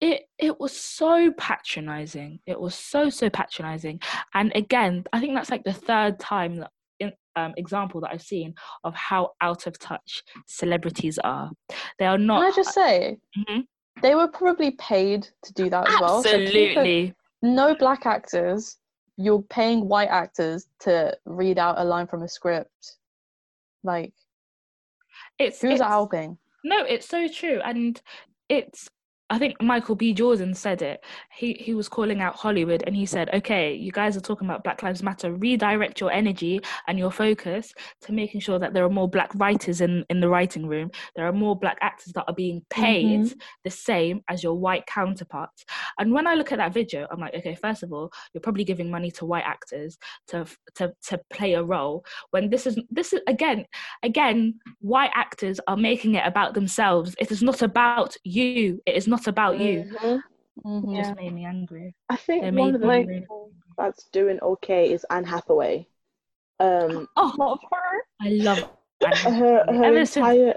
it 0.00 0.22
it 0.38 0.58
was 0.58 0.76
so 0.76 1.30
patronizing. 1.38 2.40
It 2.46 2.58
was 2.60 2.74
so 2.74 3.10
so 3.10 3.28
patronizing. 3.30 4.00
And 4.34 4.50
again, 4.54 5.04
I 5.12 5.20
think 5.20 5.34
that's 5.34 5.50
like 5.50 5.64
the 5.64 5.72
third 5.72 6.18
time 6.18 6.56
that 6.56 6.70
in, 7.00 7.12
um, 7.36 7.52
example 7.56 8.00
that 8.02 8.10
I've 8.12 8.22
seen 8.22 8.54
of 8.84 8.94
how 8.94 9.32
out 9.40 9.66
of 9.66 9.78
touch 9.78 10.22
celebrities 10.46 11.18
are. 11.22 11.50
They 11.98 12.06
are 12.06 12.18
not. 12.18 12.40
Can 12.40 12.52
I 12.52 12.56
just 12.56 12.74
say, 12.74 13.18
Mhm. 13.38 13.64
they 14.02 14.14
were 14.14 14.28
probably 14.28 14.72
paid 14.72 15.28
to 15.44 15.52
do 15.52 15.68
that 15.70 15.88
as 15.88 16.00
well. 16.00 16.22
So 16.22 16.30
absolutely 16.30 17.14
no 17.42 17.74
black 17.74 18.06
actors. 18.06 18.76
You're 19.20 19.42
paying 19.42 19.86
white 19.86 20.08
actors 20.08 20.66
to 20.80 21.16
read 21.26 21.58
out 21.58 21.78
a 21.78 21.84
line 21.84 22.06
from 22.06 22.22
a 22.22 22.28
script. 22.28 22.96
Like, 23.84 24.14
it's 25.38 25.60
who's 25.60 25.72
it's, 25.72 25.82
helping? 25.82 26.38
No, 26.64 26.84
it's 26.84 27.06
so 27.06 27.28
true, 27.28 27.60
and 27.64 28.00
it's. 28.48 28.88
I 29.30 29.38
think 29.38 29.62
Michael 29.62 29.94
B. 29.94 30.12
Jordan 30.12 30.54
said 30.54 30.82
it. 30.82 31.04
He 31.32 31.54
he 31.54 31.72
was 31.72 31.88
calling 31.88 32.20
out 32.20 32.34
Hollywood, 32.34 32.82
and 32.86 32.96
he 32.96 33.06
said, 33.06 33.30
"Okay, 33.32 33.74
you 33.74 33.92
guys 33.92 34.16
are 34.16 34.20
talking 34.20 34.48
about 34.48 34.64
Black 34.64 34.82
Lives 34.82 35.02
Matter. 35.02 35.32
Redirect 35.32 36.00
your 36.00 36.10
energy 36.10 36.60
and 36.88 36.98
your 36.98 37.12
focus 37.12 37.72
to 38.02 38.12
making 38.12 38.40
sure 38.40 38.58
that 38.58 38.74
there 38.74 38.84
are 38.84 38.90
more 38.90 39.08
Black 39.08 39.30
writers 39.36 39.80
in 39.80 40.04
in 40.10 40.20
the 40.20 40.28
writing 40.28 40.66
room. 40.66 40.90
There 41.14 41.26
are 41.26 41.32
more 41.32 41.56
Black 41.56 41.78
actors 41.80 42.12
that 42.14 42.24
are 42.26 42.34
being 42.34 42.62
paid 42.70 43.20
mm-hmm. 43.20 43.38
the 43.62 43.70
same 43.70 44.22
as 44.28 44.42
your 44.42 44.54
white 44.54 44.86
counterparts." 44.86 45.64
And 45.98 46.12
when 46.12 46.26
I 46.26 46.34
look 46.34 46.50
at 46.50 46.58
that 46.58 46.74
video, 46.74 47.06
I'm 47.10 47.20
like, 47.20 47.34
okay, 47.34 47.54
first 47.54 47.84
of 47.84 47.92
all, 47.92 48.10
you're 48.34 48.40
probably 48.40 48.64
giving 48.64 48.90
money 48.90 49.12
to 49.12 49.24
white 49.24 49.44
actors 49.46 49.96
to 50.28 50.44
to 50.74 50.92
to 51.08 51.20
play 51.30 51.54
a 51.54 51.62
role 51.62 52.04
when 52.30 52.50
this 52.50 52.66
is 52.66 52.78
this 52.90 53.12
is 53.12 53.20
again 53.28 53.64
again 54.02 54.54
white 54.80 55.10
actors 55.14 55.60
are 55.68 55.76
making 55.76 56.14
it 56.16 56.26
about 56.26 56.54
themselves 56.54 57.14
it 57.18 57.30
is 57.30 57.42
not 57.42 57.62
about 57.62 58.16
you 58.24 58.80
it 58.86 58.96
is 58.96 59.06
not 59.06 59.19
about 59.26 59.58
you 59.60 59.84
Mhm. 60.02 60.22
Mhm. 60.66 60.96
Just 60.96 61.14
made 61.16 61.32
me 61.32 61.44
angry. 61.44 61.94
I 62.10 62.16
think 62.16 62.42
They 62.42 62.50
one 62.50 62.74
of 62.74 62.80
the 62.80 62.86
me 62.86 62.94
really 62.98 63.20
people 63.20 63.50
that's 63.78 64.04
doing 64.12 64.38
okay 64.42 64.92
is 64.92 65.04
Anne 65.10 65.24
Hathaway. 65.24 65.86
Um, 66.58 67.08
Oh, 67.16 67.34
love 67.38 67.60
her. 67.72 68.04
I 68.20 68.28
love 68.30 68.58
Anne 69.04 69.12
her 69.12 69.14
Hathaway. 69.14 69.76
her 69.78 69.84
Ever 69.84 69.96
entire. 69.98 70.54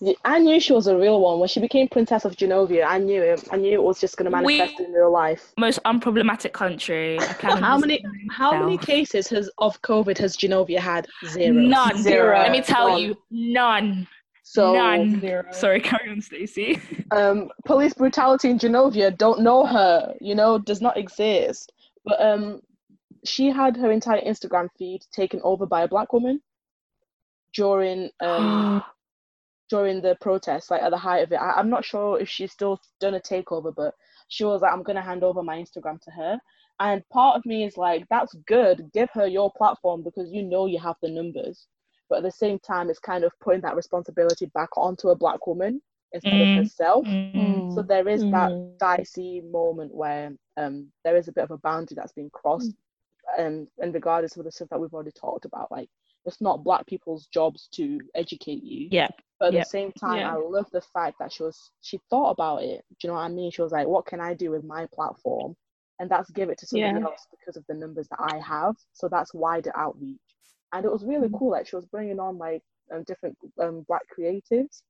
Yeah, 0.00 0.12
I 0.24 0.38
knew 0.38 0.60
she 0.60 0.72
was 0.72 0.86
a 0.86 0.96
real 0.96 1.20
one 1.20 1.40
when 1.40 1.48
she 1.48 1.58
became 1.60 1.88
Princess 1.88 2.24
of 2.24 2.36
Genovia. 2.36 2.84
I 2.86 2.98
knew 2.98 3.20
it. 3.20 3.48
I 3.50 3.56
knew 3.56 3.72
it 3.72 3.82
was 3.82 3.98
just 3.98 4.16
going 4.16 4.26
to 4.26 4.30
manifest 4.30 4.78
We- 4.78 4.84
in 4.84 4.92
real 4.92 5.10
life. 5.10 5.52
most 5.56 5.80
unproblematic 5.84 6.52
country. 6.52 7.18
I 7.18 7.24
plan 7.40 7.52
on 7.56 7.62
How 7.64 7.78
many 7.78 7.96
visiting 7.96 8.28
how 8.30 8.52
many 8.60 8.78
cases 8.78 9.26
has 9.30 9.50
of 9.58 9.80
COVID 9.82 10.16
has 10.18 10.36
Genovia 10.36 10.78
had? 10.78 11.08
Zero. 11.26 11.52
None. 11.54 11.96
Zero. 11.98 12.38
Let 12.38 12.52
me 12.52 12.60
tell 12.60 12.88
None. 12.90 13.00
you, 13.02 13.16
none. 13.30 14.06
So 14.50 14.72
None. 14.72 15.20
Zero. 15.20 15.44
Sorry, 15.50 15.78
carry 15.90 16.08
on, 16.08 16.22
Stacey. 16.22 16.80
um, 17.10 17.50
police 17.66 17.92
brutality 17.92 18.48
in 18.48 18.58
Genovia 18.58 19.14
don't 19.14 19.42
know 19.42 19.66
her, 19.66 20.14
you 20.22 20.34
know, 20.34 20.58
does 20.58 20.80
not 20.80 20.96
exist. 20.96 21.70
But 22.06 22.18
um, 22.18 22.62
she 23.26 23.50
had 23.50 23.76
her 23.76 23.92
entire 23.92 24.22
Instagram 24.22 24.70
feed 24.78 25.02
taken 25.12 25.42
over 25.44 25.66
by 25.66 25.82
a 25.82 25.88
black 25.88 26.14
woman 26.14 26.40
during 27.52 28.08
um 28.20 28.82
during 29.68 30.00
the 30.00 30.16
protest, 30.22 30.70
like 30.70 30.80
at 30.80 30.92
the 30.92 30.96
height 30.96 31.24
of 31.24 31.32
it. 31.32 31.36
I, 31.36 31.50
I'm 31.52 31.68
not 31.68 31.84
sure 31.84 32.18
if 32.18 32.26
she's 32.30 32.50
still 32.50 32.80
done 33.00 33.16
a 33.16 33.20
takeover, 33.20 33.74
but 33.74 33.92
she 34.28 34.44
was 34.44 34.62
like, 34.62 34.72
I'm 34.72 34.82
gonna 34.82 35.02
hand 35.02 35.24
over 35.24 35.42
my 35.42 35.58
Instagram 35.58 36.00
to 36.04 36.10
her. 36.12 36.40
And 36.80 37.06
part 37.10 37.36
of 37.36 37.44
me 37.44 37.66
is 37.66 37.76
like, 37.76 38.06
that's 38.08 38.32
good. 38.46 38.90
Give 38.94 39.10
her 39.10 39.26
your 39.26 39.52
platform 39.52 40.02
because 40.02 40.30
you 40.32 40.42
know 40.42 40.64
you 40.64 40.78
have 40.78 40.96
the 41.02 41.10
numbers. 41.10 41.66
But 42.08 42.18
at 42.18 42.22
the 42.24 42.30
same 42.30 42.58
time, 42.60 42.90
it's 42.90 42.98
kind 42.98 43.24
of 43.24 43.32
putting 43.40 43.60
that 43.62 43.76
responsibility 43.76 44.46
back 44.46 44.70
onto 44.76 45.08
a 45.08 45.16
black 45.16 45.46
woman 45.46 45.82
instead 46.12 46.40
Mm. 46.40 46.42
of 46.42 46.50
herself. 46.52 47.06
Mm. 47.34 47.70
So 47.70 47.82
there 47.82 48.08
is 48.08 48.26
that 48.26 48.52
Mhm. 48.52 48.78
dicey 48.78 49.40
moment 49.42 49.94
where 49.94 50.32
um 50.56 50.92
there 51.04 51.16
is 51.16 51.28
a 51.28 51.32
bit 51.32 51.44
of 51.44 51.50
a 51.50 51.58
boundary 51.58 51.94
that's 51.96 52.12
being 52.12 52.30
crossed, 52.30 52.74
and 53.38 53.68
and 53.78 53.94
regardless 53.94 54.36
of 54.36 54.44
the 54.44 54.52
stuff 54.52 54.68
that 54.70 54.80
we've 54.80 54.94
already 54.94 55.12
talked 55.12 55.44
about, 55.44 55.70
like 55.70 55.88
it's 56.24 56.40
not 56.40 56.64
black 56.64 56.86
people's 56.86 57.26
jobs 57.28 57.68
to 57.72 58.00
educate 58.14 58.62
you. 58.62 58.90
Yeah. 58.90 59.08
But 59.38 59.48
at 59.48 59.54
Yep. 59.54 59.62
the 59.62 59.68
same 59.68 59.92
time, 59.92 60.22
Yeah. 60.22 60.30
I 60.30 60.34
love 60.36 60.68
the 60.72 60.80
fact 60.80 61.18
that 61.18 61.32
she 61.32 61.42
was 61.44 61.70
she 61.80 61.98
thought 62.10 62.30
about 62.30 62.62
it. 62.62 62.84
Do 62.98 63.06
you 63.06 63.08
know 63.08 63.14
what 63.14 63.22
I 63.24 63.28
mean? 63.28 63.50
She 63.50 63.62
was 63.62 63.72
like, 63.72 63.86
"What 63.86 64.06
can 64.06 64.20
I 64.20 64.34
do 64.34 64.50
with 64.50 64.64
my 64.64 64.86
platform?" 64.86 65.56
And 66.00 66.10
that's 66.10 66.30
give 66.30 66.50
it 66.50 66.58
to 66.58 66.66
somebody 66.66 66.98
Yeah. 66.98 67.04
else 67.04 67.26
because 67.30 67.56
of 67.56 67.64
the 67.68 67.74
numbers 67.74 68.08
that 68.08 68.20
I 68.20 68.38
have. 68.38 68.76
So 68.92 69.08
that's 69.08 69.34
wider 69.34 69.72
outreach, 69.76 70.20
and 70.72 70.84
it 70.84 70.90
was 70.92 71.04
really 71.04 71.28
Mhm. 71.28 71.38
cool. 71.38 71.50
Like 71.52 71.66
she 71.66 71.76
was 71.76 71.86
bringing 71.86 72.20
on 72.20 72.38
like 72.38 72.62
um, 72.90 73.02
different 73.04 73.36
um, 73.60 73.82
black 73.82 74.02
creatives 74.16 74.82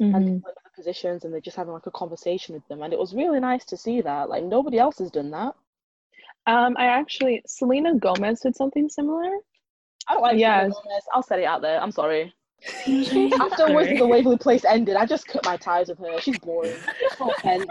Mhm. 0.00 0.14
and 0.14 0.44
positions, 0.74 1.24
and 1.24 1.32
they're 1.32 1.40
just 1.40 1.56
having 1.56 1.72
like 1.74 1.86
a 1.86 1.90
conversation 1.90 2.54
with 2.54 2.66
them, 2.68 2.82
and 2.82 2.92
it 2.92 2.98
was 2.98 3.14
really 3.14 3.40
nice 3.40 3.64
to 3.66 3.76
see 3.76 4.00
that. 4.00 4.28
Like 4.28 4.44
nobody 4.44 4.78
else 4.78 4.98
has 4.98 5.10
done 5.10 5.30
that. 5.32 5.54
Um, 6.46 6.74
I 6.78 6.86
actually 6.86 7.42
Selena 7.46 7.94
Gomez 7.96 8.40
did 8.40 8.56
something 8.56 8.88
similar. 8.88 9.30
I 10.08 10.14
don't 10.14 10.22
like 10.22 10.38
Yes. 10.38 10.72
Selena 10.72 10.82
Gomez. 10.84 11.02
I'll 11.12 11.22
set 11.22 11.38
it 11.38 11.44
out 11.44 11.60
there. 11.62 11.80
I'm 11.80 11.92
sorry. 11.92 12.34
After 13.40 13.74
Wizards 13.74 13.92
of 13.92 13.98
the 13.98 14.06
Waverly 14.06 14.36
Place 14.38 14.64
ended, 14.64 14.96
I 14.96 15.06
just 15.06 15.26
cut 15.26 15.44
my 15.44 15.56
ties 15.56 15.88
with 15.88 15.98
her. 15.98 16.20
She's 16.20 16.38
boring. 16.38 16.76
No 17.18 17.30
offense. 17.30 17.66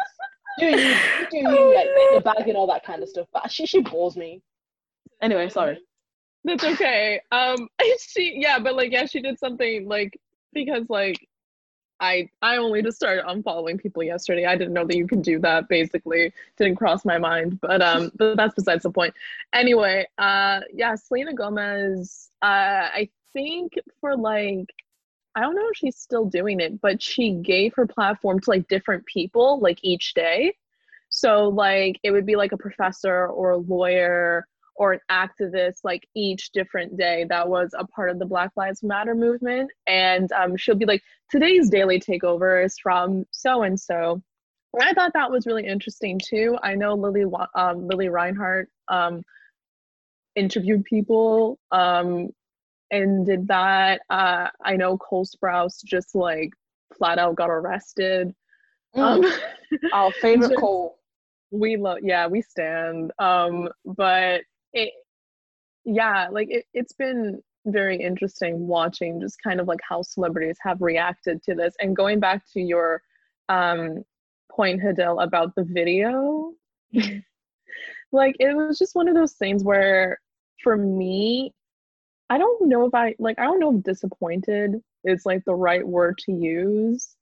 Do 0.58 0.66
you, 0.66 0.78
you 0.78 1.28
do 1.30 1.38
you 1.38 1.74
like 1.76 1.88
the 2.14 2.22
bag 2.22 2.48
and 2.48 2.58
all 2.58 2.68
that 2.68 2.84
kind 2.84 3.02
of 3.04 3.10
stuff, 3.10 3.28
but 3.32 3.52
she 3.52 3.66
she 3.66 3.82
bores 3.82 4.16
me. 4.18 4.42
Anyway, 5.22 5.50
sorry. 5.50 5.80
That's 6.44 6.64
okay. 6.64 7.22
Um, 7.32 7.68
she 8.00 8.36
yeah, 8.38 8.60
but 8.60 8.76
like 8.76 8.92
yeah, 8.92 9.06
she 9.06 9.22
did 9.22 9.40
something 9.40 9.88
like 9.88 10.20
because 10.54 10.90
like 10.90 11.28
I 12.00 12.30
I 12.42 12.58
only 12.58 12.82
just 12.82 12.98
started 12.98 13.26
unfollowing 13.26 13.80
people 13.80 14.04
yesterday. 14.04 14.46
I 14.46 14.56
didn't 14.56 14.74
know 14.74 14.86
that 14.86 14.96
you 14.96 15.08
could 15.08 15.22
do 15.22 15.40
that. 15.40 15.68
Basically, 15.68 16.34
didn't 16.58 16.78
cross 16.78 17.06
my 17.06 17.18
mind. 17.18 17.60
But 17.62 17.82
um, 17.82 18.12
but 18.18 18.38
that's 18.38 18.56
besides 18.56 18.84
the 18.84 18.92
point. 18.92 19.14
Anyway, 19.54 20.08
uh, 20.18 20.62
yeah, 20.74 20.96
Selena 20.96 21.34
Gomez. 21.34 22.30
Uh, 22.42 22.88
I 22.94 23.10
think 23.34 23.74
for 24.00 24.16
like. 24.16 24.74
I 25.36 25.42
don't 25.42 25.56
know 25.56 25.68
if 25.70 25.78
she's 25.78 25.96
still 25.96 26.26
doing 26.26 26.60
it, 26.60 26.82
but 26.82 27.02
she 27.02 27.34
gave 27.34 27.74
her 27.76 27.86
platform 27.86 28.40
to 28.42 28.50
like 28.50 28.68
different 28.68 29.06
people 29.06 29.60
like 29.60 29.80
each 29.84 30.16
day. 30.16 30.56
So 31.10 31.48
like 31.48 32.00
it 32.04 32.12
would 32.12 32.26
be 32.26 32.36
like 32.36 32.52
a 32.52 32.58
professor 32.58 33.28
or 33.28 33.52
a 33.52 33.58
lawyer 33.58 34.48
or 34.80 34.94
an 34.94 35.00
activist 35.12 35.80
like 35.84 36.08
each 36.16 36.52
different 36.52 36.98
day 36.98 37.26
that 37.30 37.48
was 37.48 37.76
a 37.78 37.86
part 37.86 38.10
of 38.10 38.18
the 38.18 38.26
Black 38.26 38.50
Lives 38.56 38.82
Matter 38.82 39.14
movement. 39.14 39.70
And 39.86 40.32
um, 40.32 40.56
she'll 40.56 40.74
be 40.76 40.86
like, 40.86 41.04
today's 41.30 41.70
daily 41.70 42.00
takeover 42.00 42.64
is 42.66 42.80
from 42.82 43.26
so 43.32 43.64
and 43.64 43.80
so. 43.80 44.24
I 44.82 44.94
thought 44.94 45.12
that 45.16 45.30
was 45.32 45.46
really 45.46 45.68
interesting 45.68 46.18
too. 46.24 46.58
I 46.64 46.76
know 46.76 46.94
Lily 46.96 47.26
um, 47.56 47.88
Lili 47.88 48.08
Reinhart 48.08 48.70
um, 48.88 49.22
interviewed 50.36 50.86
people 50.86 51.60
um, 51.72 52.30
and 52.90 53.26
did 53.26 53.48
that. 53.50 54.02
Uh, 54.10 54.48
I 54.64 54.78
know 54.78 54.98
Cole 54.98 55.26
Sprouse 55.26 55.84
just 55.84 56.16
like 56.16 56.52
flat 56.98 57.20
out 57.20 57.36
got 57.36 57.50
arrested. 57.50 58.34
Um, 58.96 59.26
Our 59.92 60.12
favorite 60.22 60.50
Just- 60.52 60.60
Cole. 60.62 60.98
we 61.52 61.78
love 61.78 61.98
yeah 62.04 62.28
we 62.28 62.44
stand 62.44 63.12
um 63.18 63.68
but 63.84 64.42
it 64.74 64.91
yeah 65.86 66.28
like 66.32 66.47
it, 66.49 66.65
it's 66.74 66.93
been 66.93 67.41
very 67.65 67.97
interesting 67.97 68.67
watching 68.67 69.20
just 69.20 69.38
kind 69.43 69.59
of 69.59 69.67
like 69.67 69.80
how 69.88 70.01
celebrities 70.01 70.57
have 70.61 70.82
reacted 70.82 71.41
to 71.43 71.55
this 71.55 71.74
and 71.80 71.95
going 71.95 72.20
back 72.20 72.43
to 72.53 72.61
your 72.61 73.01
um 73.49 74.03
point 74.51 74.82
Hadil 74.82 75.24
about 75.24 75.55
the 75.55 75.63
video 75.63 76.51
like 78.11 78.36
it 78.39 78.55
was 78.55 78.80
just 78.80 78.95
one 78.95 79.07
of 79.07 79.15
those 79.15 79.34
things 79.34 79.63
where 79.63 80.20
for 80.63 80.76
me 80.78 81.53
i 82.30 82.38
don't 82.38 82.67
know 82.67 82.86
if 82.86 82.93
i 82.93 83.15
like 83.20 83.38
i 83.39 83.43
don't 83.43 83.59
know 83.59 83.76
if 83.78 83.84
disappointed 83.84 84.82
is 85.03 85.26
like 85.26 85.43
the 85.45 85.53
right 85.53 85.88
word 85.88 86.17
to 86.26 86.32
use 86.32 87.15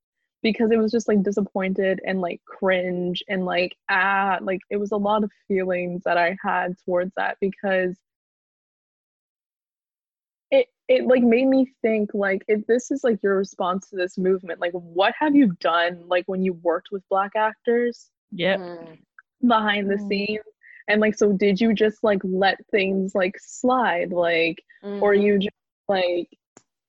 because 0.51 0.71
it 0.71 0.77
was 0.79 0.91
just 0.91 1.07
like 1.09 1.23
disappointed 1.23 1.99
and 2.05 2.21
like 2.21 2.41
cringe 2.45 3.23
and 3.27 3.45
like 3.45 3.75
ah 3.89 4.37
like 4.41 4.61
it 4.69 4.77
was 4.77 4.91
a 4.91 4.97
lot 4.97 5.23
of 5.23 5.31
feelings 5.47 6.01
that 6.05 6.17
i 6.17 6.35
had 6.43 6.75
towards 6.85 7.11
that 7.17 7.37
because 7.41 7.97
it 10.51 10.67
it 10.87 11.05
like 11.07 11.23
made 11.23 11.47
me 11.47 11.65
think 11.81 12.09
like 12.13 12.43
if 12.47 12.65
this 12.67 12.91
is 12.91 13.03
like 13.03 13.21
your 13.23 13.37
response 13.37 13.89
to 13.89 13.95
this 13.95 14.17
movement 14.17 14.59
like 14.61 14.71
what 14.73 15.13
have 15.19 15.35
you 15.35 15.51
done 15.59 16.01
like 16.07 16.23
when 16.27 16.43
you 16.43 16.53
worked 16.53 16.89
with 16.91 17.07
black 17.09 17.31
actors 17.35 18.11
Yep. 18.31 18.61
Mm. 18.81 18.99
behind 19.47 19.89
the 19.89 19.97
Mm. 19.97 19.99
scenes 19.99 20.43
and 20.87 21.01
like 21.01 21.15
so 21.15 21.31
did 21.33 21.59
you 21.59 21.73
just 21.73 22.03
like 22.03 22.19
let 22.23 22.57
things 22.71 23.13
like 23.15 23.35
slide 23.39 24.11
like 24.11 24.57
or 24.99 25.13
Mhm. 25.13 25.27
you 25.27 25.39
just 25.39 25.55
like 25.87 26.29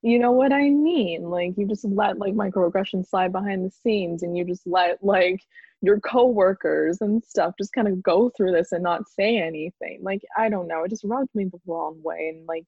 you 0.02 0.18
know 0.18 0.30
what 0.32 0.52
i 0.52 0.68
mean 0.70 1.24
like 1.24 1.54
you 1.56 1.66
just 1.66 1.84
let 1.84 2.18
like 2.18 2.34
microaggressions 2.34 3.08
slide 3.08 3.32
behind 3.32 3.64
the 3.64 3.70
scenes 3.70 4.22
and 4.22 4.36
you 4.36 4.44
just 4.44 4.66
let 4.66 5.02
like 5.02 5.40
your 5.82 5.98
coworkers 6.00 7.00
and 7.00 7.22
stuff 7.24 7.54
just 7.58 7.72
kind 7.72 7.88
of 7.88 8.02
go 8.02 8.30
through 8.36 8.52
this 8.52 8.72
and 8.72 8.82
not 8.82 9.08
say 9.08 9.36
anything 9.38 9.98
like 10.02 10.22
i 10.36 10.48
don't 10.48 10.68
know 10.68 10.84
it 10.84 10.88
just 10.90 11.04
rubbed 11.04 11.34
me 11.34 11.44
the 11.44 11.58
wrong 11.66 11.98
way 12.02 12.32
and 12.34 12.46
like 12.46 12.64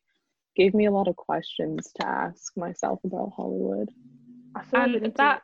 gave 0.57 0.75
me 0.75 0.87
a 0.87 0.91
lot 0.91 1.07
of 1.09 1.15
questions 1.17 1.93
to 1.95 2.07
ask 2.07 2.57
myself 2.57 2.99
about 3.05 3.33
hollywood 3.37 3.89
I 4.57 4.63
feel 4.65 4.81
like 4.81 4.89
we 4.89 4.95
And 4.95 5.03
need 5.05 5.11
to- 5.11 5.17
that. 5.19 5.43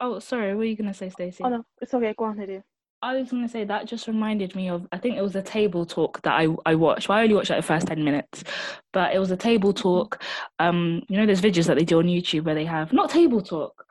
Oh, 0.00 0.20
sorry. 0.20 0.48
What 0.50 0.58
were 0.58 0.64
you 0.64 0.76
gonna 0.76 0.94
say, 0.94 1.08
Stacey? 1.10 1.42
Oh 1.42 1.48
no, 1.48 1.64
it's 1.80 1.92
okay. 1.92 2.14
Go 2.16 2.26
on, 2.26 2.36
Lydia. 2.38 2.62
I 3.04 3.16
was 3.20 3.30
gonna 3.30 3.48
say 3.48 3.64
that 3.64 3.86
just 3.86 4.06
reminded 4.06 4.56
me 4.56 4.70
of 4.70 4.88
I 4.90 4.98
think 4.98 5.16
it 5.16 5.22
was 5.22 5.36
a 5.36 5.42
table 5.42 5.84
talk 5.84 6.22
that 6.22 6.32
I, 6.32 6.48
I 6.64 6.74
watched. 6.74 7.08
Well, 7.08 7.18
I 7.18 7.22
only 7.22 7.34
watched 7.34 7.50
like 7.50 7.58
the 7.58 7.66
first 7.66 7.86
ten 7.86 8.02
minutes, 8.02 8.44
but 8.92 9.14
it 9.14 9.18
was 9.18 9.30
a 9.30 9.36
table 9.36 9.74
talk. 9.74 10.22
Um, 10.58 11.02
you 11.08 11.18
know, 11.18 11.26
there's 11.26 11.42
videos 11.42 11.66
that 11.66 11.76
they 11.76 11.84
do 11.84 11.98
on 11.98 12.06
YouTube 12.06 12.44
where 12.44 12.54
they 12.54 12.64
have 12.64 12.92
not 12.92 13.10
table 13.10 13.42
talk. 13.42 13.84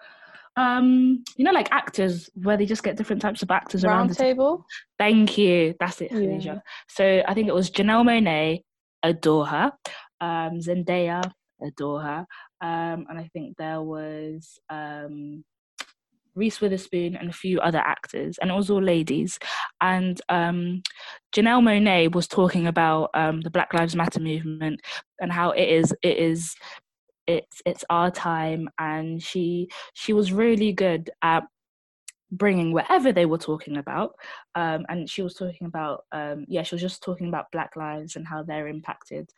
Um, 0.55 1.23
you 1.35 1.45
know, 1.45 1.51
like 1.51 1.71
actors 1.71 2.29
where 2.33 2.57
they 2.57 2.65
just 2.65 2.83
get 2.83 2.97
different 2.97 3.21
types 3.21 3.43
of 3.43 3.51
actors 3.51 3.83
around 3.85 4.09
the 4.09 4.15
table. 4.15 4.57
table. 4.57 4.65
Thank 4.97 5.37
you. 5.37 5.75
That's 5.79 6.01
it, 6.01 6.11
Yeah. 6.11 6.59
So 6.87 7.23
I 7.27 7.33
think 7.33 7.47
it 7.47 7.53
was 7.53 7.69
Janelle 7.69 8.05
Monáe, 8.05 8.63
adore 9.03 9.45
her. 9.45 9.71
Um, 10.21 10.59
Zendaya, 10.59 11.23
adore 11.61 12.01
her. 12.01 12.25
Um, 12.61 13.05
and 13.09 13.19
I 13.19 13.29
think 13.33 13.57
there 13.57 13.81
was 13.81 14.59
um, 14.69 15.43
Reese 16.35 16.61
Witherspoon 16.61 17.15
and 17.15 17.29
a 17.29 17.33
few 17.33 17.59
other 17.59 17.79
actors, 17.79 18.37
and 18.41 18.49
it 18.51 18.55
was 18.55 18.69
all 18.69 18.81
ladies. 18.81 19.39
And 19.81 20.19
um, 20.29 20.83
Janelle 21.35 21.61
Monáe 21.61 22.13
was 22.13 22.27
talking 22.27 22.67
about 22.67 23.09
um, 23.13 23.41
the 23.41 23.51
Black 23.51 23.73
Lives 23.73 23.95
Matter 23.95 24.19
movement 24.19 24.81
and 25.19 25.31
how 25.31 25.51
it 25.51 25.67
is 25.67 25.93
it 26.01 26.17
is 26.17 26.55
it's 27.27 27.61
it's 27.65 27.85
our 27.89 28.11
time, 28.11 28.69
and 28.79 29.21
she 29.21 29.69
she 29.93 30.13
was 30.13 30.33
really 30.33 30.73
good 30.73 31.09
at 31.21 31.43
bringing 32.37 32.73
whatever 32.73 33.11
they 33.11 33.25
were 33.25 33.37
talking 33.37 33.77
about 33.77 34.13
um, 34.55 34.85
and 34.89 35.09
she 35.09 35.21
was 35.21 35.33
talking 35.33 35.67
about 35.67 36.03
um, 36.11 36.45
yeah 36.47 36.63
she 36.63 36.75
was 36.75 36.81
just 36.81 37.03
talking 37.03 37.27
about 37.27 37.51
black 37.51 37.75
lives 37.75 38.15
and 38.15 38.27
how 38.27 38.43
they're 38.43 38.67
impacted. 38.67 39.29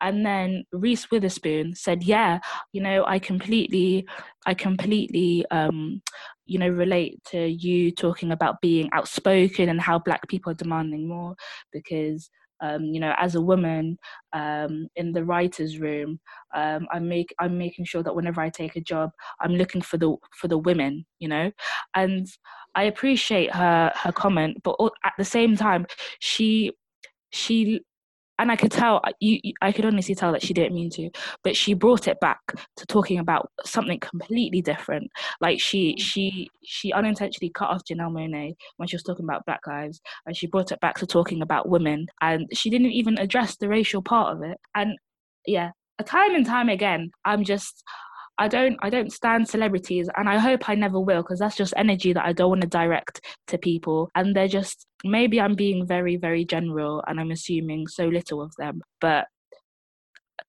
And 0.00 0.24
then 0.24 0.64
reese 0.72 1.10
witherspoon 1.10 1.74
said 1.74 2.02
yeah 2.02 2.38
you 2.72 2.82
know 2.82 3.04
i 3.06 3.18
completely 3.18 4.06
i 4.46 4.54
completely 4.54 5.44
um, 5.50 6.02
you 6.46 6.58
know 6.58 6.68
relate 6.68 7.22
to 7.24 7.46
you 7.46 7.90
talking 7.90 8.32
about 8.32 8.60
being 8.60 8.88
outspoken 8.92 9.68
and 9.68 9.80
how 9.80 9.98
black 9.98 10.28
people 10.28 10.52
are 10.52 10.56
demanding 10.62 11.08
more 11.08 11.34
because 11.72 12.30
um, 12.62 12.84
you 12.84 13.00
know, 13.00 13.14
as 13.18 13.34
a 13.34 13.40
woman 13.40 13.98
um, 14.32 14.88
in 14.96 15.12
the 15.12 15.24
writers' 15.24 15.78
room, 15.78 16.20
um, 16.54 16.86
I'm 16.92 17.08
make 17.08 17.34
I'm 17.38 17.58
making 17.58 17.84
sure 17.84 18.02
that 18.02 18.14
whenever 18.14 18.40
I 18.40 18.48
take 18.48 18.76
a 18.76 18.80
job, 18.80 19.10
I'm 19.40 19.52
looking 19.54 19.82
for 19.82 19.98
the 19.98 20.16
for 20.40 20.48
the 20.48 20.58
women, 20.58 21.04
you 21.18 21.28
know, 21.28 21.50
and 21.94 22.26
I 22.74 22.84
appreciate 22.84 23.54
her 23.54 23.92
her 23.94 24.12
comment, 24.12 24.62
but 24.62 24.76
at 25.04 25.12
the 25.18 25.24
same 25.24 25.56
time, 25.56 25.86
she 26.20 26.72
she 27.30 27.82
and 28.38 28.50
I 28.50 28.56
could 28.56 28.72
tell 28.72 29.00
you, 29.20 29.38
I 29.60 29.72
could 29.72 29.84
honestly 29.84 30.14
tell 30.14 30.32
that 30.32 30.42
she 30.42 30.54
didn't 30.54 30.74
mean 30.74 30.90
to, 30.90 31.10
but 31.44 31.56
she 31.56 31.74
brought 31.74 32.08
it 32.08 32.18
back 32.20 32.40
to 32.76 32.86
talking 32.86 33.18
about 33.18 33.50
something 33.64 34.00
completely 34.00 34.62
different. 34.62 35.10
Like 35.40 35.60
she 35.60 35.94
mm. 35.94 36.00
she 36.00 36.50
she 36.64 36.92
unintentionally 36.92 37.50
cut 37.50 37.70
off 37.70 37.84
Janelle 37.84 38.12
Monáe 38.12 38.54
when 38.76 38.88
she 38.88 38.96
was 38.96 39.02
talking 39.02 39.24
about 39.24 39.44
Black 39.46 39.66
lives, 39.66 40.00
and 40.26 40.36
she 40.36 40.46
brought 40.46 40.72
it 40.72 40.80
back 40.80 40.96
to 40.98 41.06
talking 41.06 41.42
about 41.42 41.68
women, 41.68 42.06
and 42.20 42.48
she 42.52 42.70
didn't 42.70 42.92
even 42.92 43.18
address 43.18 43.56
the 43.56 43.68
racial 43.68 44.02
part 44.02 44.36
of 44.36 44.42
it. 44.42 44.58
And 44.74 44.96
yeah, 45.46 45.70
time 46.04 46.34
and 46.34 46.46
time 46.46 46.68
again, 46.68 47.10
I'm 47.24 47.44
just 47.44 47.82
I 48.38 48.48
don't 48.48 48.78
I 48.82 48.90
don't 48.90 49.12
stand 49.12 49.48
celebrities 49.48 50.08
and 50.16 50.28
I 50.28 50.38
hope 50.38 50.68
I 50.68 50.74
never 50.74 50.98
will 50.98 51.22
because 51.22 51.38
that's 51.38 51.56
just 51.56 51.74
energy 51.76 52.12
that 52.12 52.24
I 52.24 52.32
don't 52.32 52.48
want 52.48 52.62
to 52.62 52.66
direct 52.66 53.20
to 53.48 53.58
people. 53.58 54.10
And 54.14 54.34
they're 54.34 54.48
just 54.48 54.86
maybe 55.04 55.40
I'm 55.40 55.54
being 55.54 55.86
very 55.86 56.16
very 56.16 56.44
general 56.44 57.04
and 57.06 57.20
I'm 57.20 57.30
assuming 57.30 57.86
so 57.88 58.06
little 58.06 58.40
of 58.40 58.54
them 58.56 58.80
but 59.00 59.26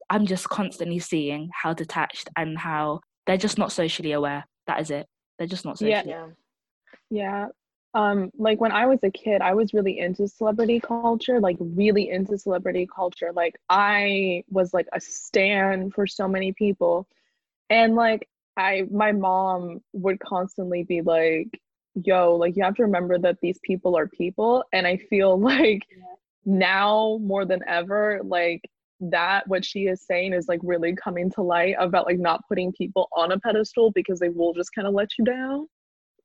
I'm 0.09 0.25
just 0.25 0.47
constantly 0.49 0.99
seeing 0.99 1.49
how 1.53 1.73
detached 1.73 2.29
and 2.37 2.57
how 2.57 3.01
they're 3.25 3.37
just 3.37 3.57
not 3.57 3.71
socially 3.71 4.11
aware. 4.11 4.45
That 4.67 4.79
is 4.79 4.91
it. 4.91 5.07
They're 5.37 5.47
just 5.47 5.65
not 5.65 5.77
socially 5.77 6.09
yeah. 6.09 6.27
Yeah. 7.09 7.47
Um 7.93 8.31
like 8.37 8.61
when 8.61 8.71
I 8.71 8.85
was 8.85 8.99
a 9.03 9.11
kid 9.11 9.41
I 9.41 9.53
was 9.53 9.73
really 9.73 9.99
into 9.99 10.27
celebrity 10.27 10.79
culture 10.79 11.41
like 11.41 11.57
really 11.59 12.09
into 12.09 12.37
celebrity 12.37 12.87
culture. 12.87 13.33
Like 13.35 13.55
I 13.69 14.43
was 14.49 14.73
like 14.73 14.87
a 14.93 15.01
stan 15.01 15.91
for 15.91 16.07
so 16.07 16.29
many 16.29 16.53
people 16.53 17.07
and 17.69 17.95
like 17.95 18.27
I 18.57 18.83
my 18.91 19.11
mom 19.11 19.79
would 19.93 20.19
constantly 20.19 20.83
be 20.83 21.01
like, 21.01 21.49
yo, 21.95 22.35
like 22.35 22.55
you 22.55 22.63
have 22.63 22.75
to 22.75 22.83
remember 22.83 23.17
that 23.19 23.37
these 23.41 23.59
people 23.63 23.97
are 23.97 24.07
people. 24.07 24.63
And 24.73 24.85
I 24.85 24.97
feel 24.97 25.39
like 25.39 25.83
yeah. 25.91 26.03
now 26.45 27.19
more 27.21 27.45
than 27.45 27.61
ever, 27.67 28.21
like 28.23 28.61
that 29.11 29.47
what 29.47 29.65
she 29.65 29.87
is 29.87 30.05
saying 30.05 30.33
is 30.33 30.47
like 30.47 30.59
really 30.63 30.95
coming 30.95 31.29
to 31.31 31.41
light 31.41 31.75
about 31.79 32.05
like 32.05 32.19
not 32.19 32.41
putting 32.47 32.71
people 32.71 33.09
on 33.15 33.31
a 33.31 33.39
pedestal 33.39 33.91
because 33.91 34.19
they 34.19 34.29
will 34.29 34.53
just 34.53 34.73
kind 34.73 34.87
of 34.87 34.93
let 34.93 35.09
you 35.17 35.25
down 35.25 35.67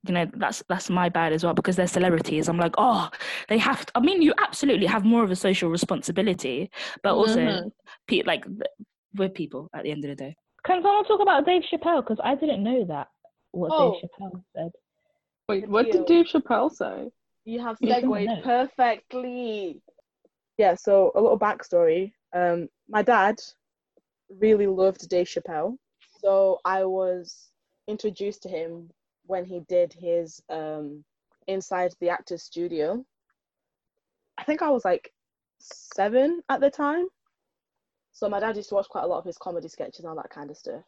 you 0.07 0.15
know 0.15 0.27
that's 0.35 0.63
that's 0.69 0.89
my 0.89 1.09
bad 1.09 1.33
as 1.33 1.43
well 1.43 1.55
because 1.55 1.75
they're 1.75 1.89
celebrities 1.89 2.49
i'm 2.49 2.57
like 2.57 2.75
oh 2.79 3.09
they 3.49 3.59
have 3.59 3.85
to, 3.85 3.93
i 3.97 4.01
mean 4.01 4.23
you 4.23 4.33
absolutely 4.39 4.87
have 4.87 5.05
more 5.05 5.25
of 5.25 5.31
a 5.31 5.37
social 5.37 5.69
responsibility 5.71 6.71
but 7.03 7.15
also 7.15 7.41
mm-hmm. 7.41 7.69
pe- 8.07 8.23
like 8.23 8.45
we're 9.17 9.29
people 9.29 9.69
at 9.75 9.83
the 9.83 9.91
end 9.91 10.05
of 10.05 10.11
the 10.11 10.15
day 10.15 10.37
can 10.69 10.83
someone 10.83 11.05
talk 11.05 11.21
about 11.21 11.47
Dave 11.47 11.63
Chappelle? 11.63 12.03
Because 12.03 12.21
I 12.23 12.35
didn't 12.35 12.63
know 12.63 12.85
that 12.85 13.09
what 13.53 13.71
oh. 13.73 13.93
Dave 13.93 14.11
Chappelle 14.11 14.43
said. 14.55 14.71
Wait, 15.49 15.69
what 15.69 15.91
did 15.91 16.05
Dave 16.05 16.27
Chappelle 16.27 16.71
say? 16.71 17.11
You 17.47 17.61
have 17.61 17.79
segued 17.83 18.45
perfectly. 18.45 19.81
Yeah, 20.59 20.75
so 20.75 21.11
a 21.15 21.21
little 21.21 21.39
backstory. 21.39 22.13
Um, 22.35 22.69
my 22.89 23.03
dad 23.03 23.41
really 24.29 24.67
loved 24.67 25.09
Dave 25.09 25.27
Chappelle, 25.27 25.79
so 26.21 26.59
I 26.67 26.85
was 26.85 27.49
introduced 27.87 28.43
to 28.43 28.51
him 28.51 28.91
when 29.25 29.47
he 29.47 29.61
did 29.69 29.95
his 29.95 30.43
um, 30.51 31.03
Inside 31.47 31.95
the 32.01 32.11
Actors 32.11 32.43
Studio. 32.43 33.03
I 34.37 34.45
think 34.45 34.61
I 34.61 34.69
was 34.69 34.85
like 34.85 35.11
seven 35.61 36.43
at 36.51 36.61
the 36.61 36.71
time. 36.71 37.07
So 38.19 38.29
my 38.29 38.41
dad 38.41 38.57
used 38.57 38.71
to 38.71 38.75
watch 38.75 38.89
quite 38.89 39.05
a 39.05 39.07
lot 39.07 39.21
of 39.21 39.25
his 39.25 39.39
comedy 39.39 39.69
sketches 39.69 40.01
and 40.01 40.09
all 40.09 40.17
that 40.17 40.31
kind 40.31 40.51
of 40.51 40.57
stuff. 40.57 40.83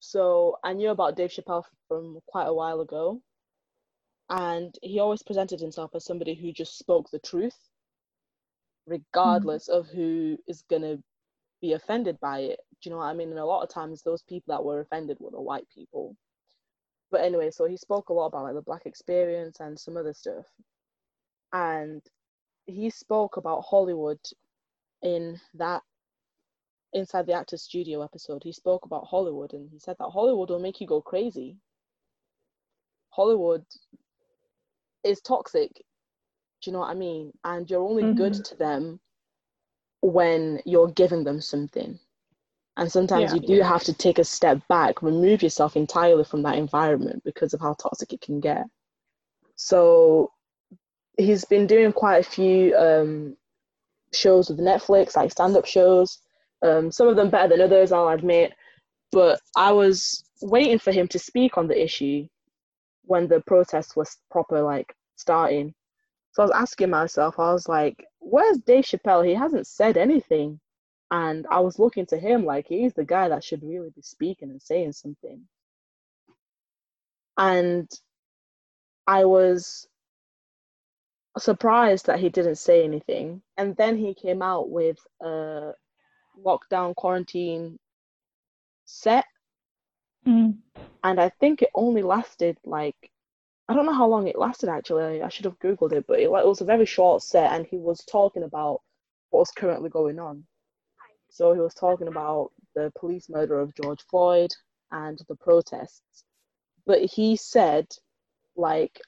So 0.00 0.56
I 0.64 0.72
knew 0.72 0.88
about 0.88 1.14
Dave 1.14 1.28
Chappelle 1.28 1.64
from 1.88 2.20
quite 2.26 2.46
a 2.46 2.54
while 2.54 2.80
ago. 2.80 3.20
And 4.30 4.74
he 4.80 4.98
always 4.98 5.22
presented 5.22 5.60
himself 5.60 5.90
as 5.94 6.06
somebody 6.06 6.34
who 6.34 6.52
just 6.52 6.78
spoke 6.78 7.10
the 7.10 7.18
truth, 7.18 7.58
regardless 8.86 9.68
mm. 9.68 9.78
of 9.78 9.88
who 9.88 10.38
is 10.48 10.62
going 10.70 10.80
to 10.80 11.02
be 11.60 11.74
offended 11.74 12.18
by 12.20 12.38
it. 12.38 12.60
Do 12.80 12.88
you 12.88 12.92
know 12.92 13.00
what 13.00 13.08
I 13.08 13.12
mean? 13.12 13.28
And 13.28 13.38
a 13.38 13.44
lot 13.44 13.62
of 13.62 13.68
times, 13.68 14.00
those 14.00 14.22
people 14.22 14.54
that 14.54 14.64
were 14.64 14.80
offended 14.80 15.18
were 15.20 15.32
the 15.32 15.42
white 15.42 15.66
people. 15.68 16.16
But 17.10 17.20
anyway, 17.20 17.50
so 17.50 17.66
he 17.66 17.76
spoke 17.76 18.08
a 18.08 18.14
lot 18.14 18.28
about 18.28 18.44
like 18.44 18.54
the 18.54 18.62
black 18.62 18.86
experience 18.86 19.60
and 19.60 19.78
some 19.78 19.98
other 19.98 20.14
stuff. 20.14 20.46
And 21.52 22.00
he 22.64 22.88
spoke 22.88 23.36
about 23.36 23.66
Hollywood 23.68 24.20
in 25.02 25.38
that 25.52 25.82
inside 26.94 27.26
the 27.26 27.34
actor's 27.34 27.62
studio 27.62 28.02
episode, 28.02 28.42
he 28.42 28.52
spoke 28.52 28.86
about 28.86 29.06
Hollywood 29.06 29.52
and 29.52 29.68
he 29.70 29.78
said 29.78 29.96
that 29.98 30.10
Hollywood 30.10 30.48
will 30.48 30.60
make 30.60 30.80
you 30.80 30.86
go 30.86 31.00
crazy. 31.00 31.58
Hollywood 33.10 33.64
is 35.04 35.20
toxic. 35.20 35.70
Do 35.74 36.70
you 36.70 36.72
know 36.72 36.80
what 36.80 36.90
I 36.90 36.94
mean? 36.94 37.32
And 37.44 37.68
you're 37.68 37.82
only 37.82 38.04
mm-hmm. 38.04 38.16
good 38.16 38.34
to 38.34 38.56
them 38.56 39.00
when 40.00 40.60
you're 40.64 40.90
giving 40.90 41.24
them 41.24 41.40
something. 41.40 41.98
And 42.76 42.90
sometimes 42.90 43.32
yeah, 43.32 43.40
you 43.40 43.46
do 43.46 43.62
have 43.62 43.84
to 43.84 43.92
take 43.92 44.18
a 44.18 44.24
step 44.24 44.60
back, 44.68 45.02
remove 45.02 45.42
yourself 45.42 45.76
entirely 45.76 46.24
from 46.24 46.42
that 46.42 46.56
environment 46.56 47.22
because 47.24 47.54
of 47.54 47.60
how 47.60 47.74
toxic 47.74 48.12
it 48.12 48.20
can 48.20 48.40
get. 48.40 48.64
So 49.56 50.32
he's 51.16 51.44
been 51.44 51.66
doing 51.68 51.92
quite 51.92 52.18
a 52.18 52.28
few 52.28 52.76
um, 52.76 53.36
shows 54.12 54.48
with 54.48 54.58
Netflix, 54.58 55.16
like 55.16 55.30
stand 55.30 55.56
up 55.56 55.66
shows. 55.66 56.18
Um, 56.62 56.90
some 56.90 57.08
of 57.08 57.16
them 57.16 57.30
better 57.30 57.48
than 57.48 57.60
others, 57.60 57.92
I'll 57.92 58.08
admit. 58.08 58.52
But 59.12 59.40
I 59.56 59.72
was 59.72 60.24
waiting 60.42 60.78
for 60.78 60.92
him 60.92 61.08
to 61.08 61.18
speak 61.18 61.56
on 61.56 61.68
the 61.68 61.82
issue 61.82 62.26
when 63.04 63.28
the 63.28 63.40
protest 63.42 63.96
was 63.96 64.16
proper, 64.30 64.62
like 64.62 64.94
starting. 65.16 65.74
So 66.32 66.42
I 66.42 66.46
was 66.46 66.54
asking 66.54 66.90
myself, 66.90 67.38
I 67.38 67.52
was 67.52 67.68
like, 67.68 68.04
where's 68.18 68.58
Dave 68.58 68.84
Chappelle? 68.84 69.26
He 69.26 69.34
hasn't 69.34 69.66
said 69.66 69.96
anything. 69.96 70.58
And 71.10 71.46
I 71.50 71.60
was 71.60 71.78
looking 71.78 72.06
to 72.06 72.18
him 72.18 72.44
like 72.44 72.66
he's 72.66 72.94
the 72.94 73.04
guy 73.04 73.28
that 73.28 73.44
should 73.44 73.62
really 73.62 73.90
be 73.90 74.02
speaking 74.02 74.50
and 74.50 74.60
saying 74.60 74.92
something. 74.92 75.42
And 77.36 77.88
I 79.06 79.24
was 79.24 79.86
surprised 81.38 82.06
that 82.06 82.20
he 82.20 82.28
didn't 82.28 82.56
say 82.56 82.84
anything. 82.84 83.42
And 83.56 83.76
then 83.76 83.96
he 83.96 84.14
came 84.14 84.42
out 84.42 84.70
with 84.70 84.98
a 85.20 85.72
lockdown 86.42 86.94
quarantine 86.94 87.78
set. 88.84 89.24
Mm. 90.26 90.58
And 91.02 91.20
I 91.20 91.28
think 91.28 91.62
it 91.62 91.70
only 91.74 92.02
lasted 92.02 92.56
like 92.64 93.10
I 93.68 93.74
don't 93.74 93.86
know 93.86 93.94
how 93.94 94.08
long 94.08 94.28
it 94.28 94.38
lasted 94.38 94.68
actually. 94.68 95.22
I 95.22 95.28
should 95.28 95.46
have 95.46 95.58
googled 95.58 95.92
it, 95.92 96.06
but 96.06 96.20
it, 96.20 96.24
it 96.24 96.30
was 96.30 96.60
a 96.60 96.66
very 96.66 96.84
short 96.84 97.22
set, 97.22 97.52
and 97.52 97.66
he 97.66 97.78
was 97.78 98.04
talking 98.04 98.42
about 98.42 98.82
what's 99.30 99.52
currently 99.52 99.88
going 99.88 100.18
on. 100.18 100.44
So 101.30 101.54
he 101.54 101.60
was 101.60 101.74
talking 101.74 102.08
about 102.08 102.52
the 102.74 102.92
police 102.98 103.28
murder 103.28 103.58
of 103.58 103.74
George 103.74 104.02
Floyd 104.10 104.52
and 104.90 105.18
the 105.28 105.34
protests. 105.34 106.24
But 106.86 107.00
he 107.00 107.36
said, 107.36 107.86
like, 108.54 109.00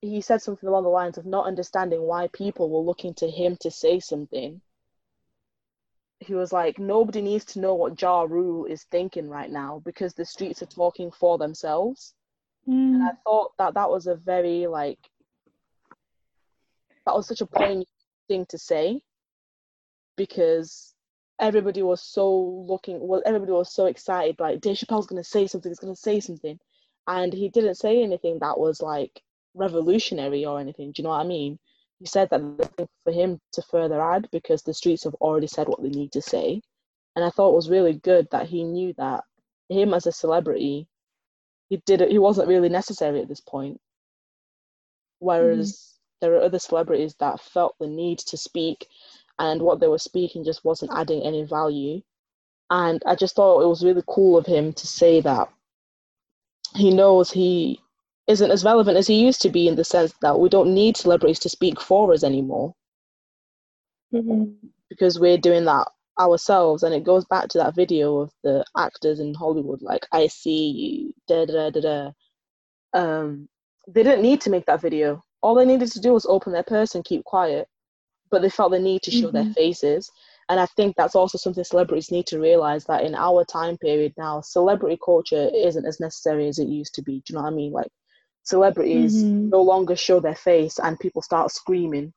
he 0.00 0.20
said 0.20 0.40
something 0.40 0.68
along 0.68 0.84
the 0.84 0.90
lines 0.90 1.18
of 1.18 1.26
not 1.26 1.46
understanding 1.46 2.02
why 2.02 2.28
people 2.32 2.70
were 2.70 2.86
looking 2.86 3.14
to 3.14 3.28
him 3.28 3.56
to 3.60 3.70
say 3.70 3.98
something 3.98 4.60
he 6.20 6.34
was 6.34 6.52
like, 6.52 6.78
nobody 6.78 7.20
needs 7.20 7.44
to 7.44 7.60
know 7.60 7.74
what 7.74 8.00
Ja 8.00 8.22
Rule 8.22 8.64
is 8.66 8.84
thinking 8.84 9.28
right 9.28 9.50
now 9.50 9.82
because 9.84 10.14
the 10.14 10.24
streets 10.24 10.62
are 10.62 10.66
talking 10.66 11.10
for 11.10 11.38
themselves. 11.38 12.14
Mm. 12.68 12.94
And 12.94 13.02
I 13.02 13.10
thought 13.24 13.52
that 13.58 13.74
that 13.74 13.90
was 13.90 14.06
a 14.06 14.14
very 14.14 14.66
like 14.66 14.98
that 17.04 17.14
was 17.14 17.26
such 17.26 17.40
a 17.40 17.46
poignant 17.46 17.88
thing 18.28 18.46
to 18.48 18.58
say 18.58 19.02
because 20.16 20.94
everybody 21.40 21.82
was 21.82 22.00
so 22.00 22.64
looking 22.66 23.06
well 23.06 23.22
everybody 23.26 23.52
was 23.52 23.74
so 23.74 23.86
excited 23.86 24.38
like 24.38 24.60
Dave 24.60 24.76
Chappelle's 24.76 25.06
gonna 25.06 25.24
say 25.24 25.46
something 25.46 25.70
he's 25.70 25.80
gonna 25.80 25.96
say 25.96 26.20
something 26.20 26.58
and 27.06 27.32
he 27.32 27.48
didn't 27.48 27.74
say 27.74 28.02
anything 28.02 28.38
that 28.38 28.58
was 28.58 28.80
like 28.80 29.20
revolutionary 29.54 30.44
or 30.44 30.60
anything 30.60 30.92
do 30.92 31.02
you 31.02 31.04
know 31.04 31.10
what 31.10 31.24
I 31.24 31.28
mean 31.28 31.58
he 32.00 32.06
said 32.06 32.28
that 32.30 32.42
nothing 32.42 32.88
for 33.04 33.12
him 33.12 33.40
to 33.52 33.62
further 33.62 34.00
add 34.02 34.28
because 34.32 34.62
the 34.62 34.74
streets 34.74 35.04
have 35.04 35.14
already 35.16 35.48
said 35.48 35.68
what 35.68 35.82
they 35.82 35.90
need 35.90 36.12
to 36.12 36.22
say. 36.22 36.60
And 37.16 37.24
I 37.24 37.30
thought 37.30 37.52
it 37.52 37.56
was 37.56 37.70
really 37.70 37.94
good 37.94 38.28
that 38.32 38.48
he 38.48 38.64
knew 38.64 38.94
that 38.98 39.24
him 39.70 39.94
as 39.94 40.06
a 40.06 40.12
celebrity, 40.12 40.88
he 41.70 41.78
did 41.86 42.02
it. 42.02 42.10
He 42.10 42.18
wasn't 42.18 42.48
really 42.48 42.68
necessary 42.70 43.20
at 43.22 43.28
this 43.28 43.40
point. 43.40 43.78
whereas 45.20 45.72
mm-hmm. 45.72 46.16
there 46.22 46.34
are 46.38 46.44
other 46.44 46.60
celebrities 46.60 47.16
that 47.20 47.40
felt 47.40 47.76
the 47.80 47.88
need 47.88 48.18
to 48.20 48.36
speak 48.36 48.88
and 49.40 49.62
what 49.62 49.80
they 49.80 49.88
were 49.88 49.98
speaking 49.98 50.44
just 50.44 50.64
wasn't 50.64 50.92
adding 50.94 51.22
any 51.22 51.44
value 51.44 52.00
and 52.70 53.02
i 53.06 53.14
just 53.14 53.36
thought 53.36 53.62
it 53.62 53.68
was 53.68 53.84
really 53.84 54.04
cool 54.08 54.38
of 54.38 54.46
him 54.46 54.72
to 54.72 54.86
say 54.86 55.20
that 55.22 55.48
he 56.76 56.92
knows 56.94 57.30
he 57.32 57.80
isn't 58.26 58.50
as 58.50 58.64
relevant 58.64 58.96
as 58.96 59.06
he 59.06 59.24
used 59.24 59.42
to 59.42 59.50
be 59.50 59.68
in 59.68 59.76
the 59.76 59.84
sense 59.84 60.14
that 60.22 60.38
we 60.38 60.48
don't 60.48 60.72
need 60.74 60.96
celebrities 60.96 61.38
to 61.40 61.48
speak 61.48 61.80
for 61.80 62.12
us 62.12 62.24
anymore. 62.24 62.74
Mhm. 64.12 64.56
because 64.88 65.18
we're 65.18 65.38
doing 65.38 65.64
that 65.64 65.88
ourselves 66.20 66.84
and 66.84 66.94
it 66.94 67.02
goes 67.04 67.24
back 67.24 67.48
to 67.48 67.58
that 67.58 67.74
video 67.74 68.18
of 68.18 68.30
the 68.44 68.64
actors 68.76 69.18
in 69.18 69.34
hollywood 69.34 69.82
like 69.82 70.06
i 70.12 70.26
see 70.28 70.68
you 70.70 71.14
da 71.26 71.44
da 71.46 71.70
da 71.70 71.80
da 71.80 72.12
um 72.92 73.48
they 73.88 74.02
didn't 74.04 74.22
need 74.22 74.40
to 74.40 74.50
make 74.50 74.64
that 74.66 74.80
video. 74.80 75.22
All 75.42 75.54
they 75.54 75.66
needed 75.66 75.92
to 75.92 76.00
do 76.00 76.14
was 76.14 76.24
open 76.26 76.52
their 76.52 76.62
purse 76.62 76.94
and 76.94 77.04
keep 77.04 77.24
quiet 77.24 77.68
but 78.30 78.42
they 78.42 78.50
felt 78.50 78.72
the 78.72 78.78
need 78.78 79.02
to 79.02 79.10
show 79.10 79.30
their 79.30 79.44
faces. 79.54 80.10
And 80.48 80.60
i 80.60 80.66
think 80.66 80.94
that's 80.96 81.14
also 81.16 81.38
something 81.38 81.64
celebrities 81.64 82.10
need 82.12 82.26
to 82.28 82.40
realize 82.40 82.84
that 82.86 83.04
in 83.04 83.14
our 83.14 83.44
time 83.44 83.76
period 83.78 84.14
now 84.16 84.40
celebrity 84.40 84.98
culture 85.04 85.50
isn't 85.54 85.86
as 85.86 86.00
necessary 86.00 86.48
as 86.48 86.58
it 86.58 86.68
used 86.68 86.94
to 86.94 87.02
be. 87.02 87.16
Do 87.20 87.32
you 87.32 87.36
know 87.36 87.42
what 87.42 87.52
i 87.52 87.56
mean? 87.56 87.72
Like 87.72 87.90
celebrities 88.44 89.14
Mhm. 89.24 89.50
no 89.50 89.62
longer 89.62 89.96
show 89.96 90.20
their 90.20 90.34
face 90.36 90.78
and 90.78 90.98
people 91.00 91.22
start 91.22 91.50
screaming 91.50 92.12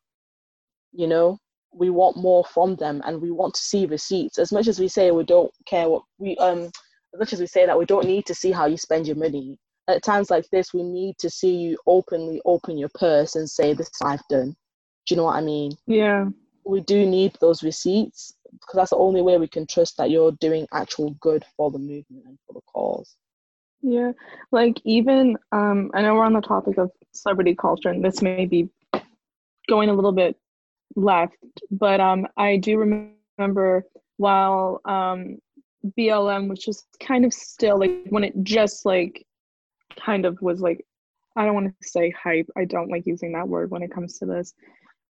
you 0.94 1.08
know? 1.08 1.38
We 1.74 1.90
want 1.90 2.18
more 2.18 2.44
from 2.46 2.76
them 2.76 3.02
and 3.06 3.22
we 3.22 3.30
want 3.30 3.54
to 3.54 3.62
see 3.62 3.86
receipts. 3.86 4.40
As 4.40 4.52
much 4.52 4.68
as 4.68 4.80
we 4.80 4.88
say 4.88 5.12
we 5.12 5.24
don't 5.24 5.52
care 5.66 5.88
what 5.90 6.04
we 6.18 6.36
um 6.38 6.72
as 7.14 7.20
much 7.20 7.34
as 7.34 7.40
we 7.40 7.48
say 7.48 7.66
that 7.66 7.78
we 7.78 7.86
don't 7.86 8.06
need 8.08 8.26
to 8.26 8.36
see 8.36 8.52
how 8.52 8.66
you 8.66 8.78
spend 8.78 9.06
your 9.06 9.16
money 9.16 9.60
at 9.88 10.04
times 10.04 10.30
like 10.30 10.50
this 10.50 10.74
we 10.74 10.84
need 10.84 11.16
to 11.20 11.30
see 11.30 11.56
you 11.56 11.78
openly 11.86 12.42
open 12.46 12.78
your 12.78 12.90
purse 12.96 13.36
and 13.36 13.50
say 13.50 13.74
this 13.74 13.92
i've 14.04 14.26
done. 14.30 14.56
Do 15.06 15.14
you 15.14 15.18
know 15.18 15.26
what 15.26 15.36
i 15.36 15.42
mean? 15.42 15.72
Yeah. 15.86 16.26
we 16.66 16.82
do 16.82 17.06
need 17.06 17.34
those 17.40 17.64
receipts 17.64 18.34
because 18.52 18.76
that's 18.76 18.90
the 18.90 18.98
only 18.98 19.22
way 19.22 19.38
we 19.38 19.48
can 19.48 19.68
trust 19.68 19.98
that 19.98 20.10
you're 20.10 20.34
doing 20.34 20.68
actual 20.74 21.12
good 21.22 21.46
for 21.56 21.70
the 21.72 21.80
movement 21.80 22.26
and 22.26 22.38
for 22.46 22.54
the 22.54 22.62
cause 22.74 23.16
Yeah, 23.82 24.12
like 24.52 24.82
even 24.86 25.38
um, 25.52 25.92
I 25.94 26.02
know 26.02 26.16
we're 26.16 26.26
on 26.26 26.34
the 26.34 26.42
topic 26.42 26.78
of 26.78 26.92
celebrity 27.14 27.56
culture, 27.56 27.90
and 27.90 28.04
this 28.04 28.22
may 28.22 28.46
be 28.46 28.70
going 29.70 29.90
a 29.90 29.94
little 29.94 30.12
bit 30.12 30.36
left, 30.96 31.38
but 31.70 32.00
um, 32.00 32.28
I 32.38 32.58
do 32.58 32.78
remember 33.38 33.86
while 34.18 34.82
um, 34.86 35.38
BLM 35.98 36.50
was 36.50 36.60
just 36.60 36.88
kind 37.00 37.24
of 37.24 37.34
still 37.34 37.80
like 37.80 38.06
when 38.10 38.24
it 38.24 38.34
just 38.44 38.86
like 38.86 39.26
kind 40.00 40.26
of 40.26 40.38
was 40.42 40.60
like 40.60 40.84
I 41.36 41.46
don't 41.46 41.54
want 41.54 41.68
to 41.68 41.88
say 41.88 42.10
hype. 42.10 42.50
I 42.58 42.66
don't 42.66 42.90
like 42.90 43.06
using 43.06 43.34
that 43.34 43.48
word 43.48 43.70
when 43.70 43.84
it 43.84 43.94
comes 43.94 44.18
to 44.18 44.26
this. 44.26 44.54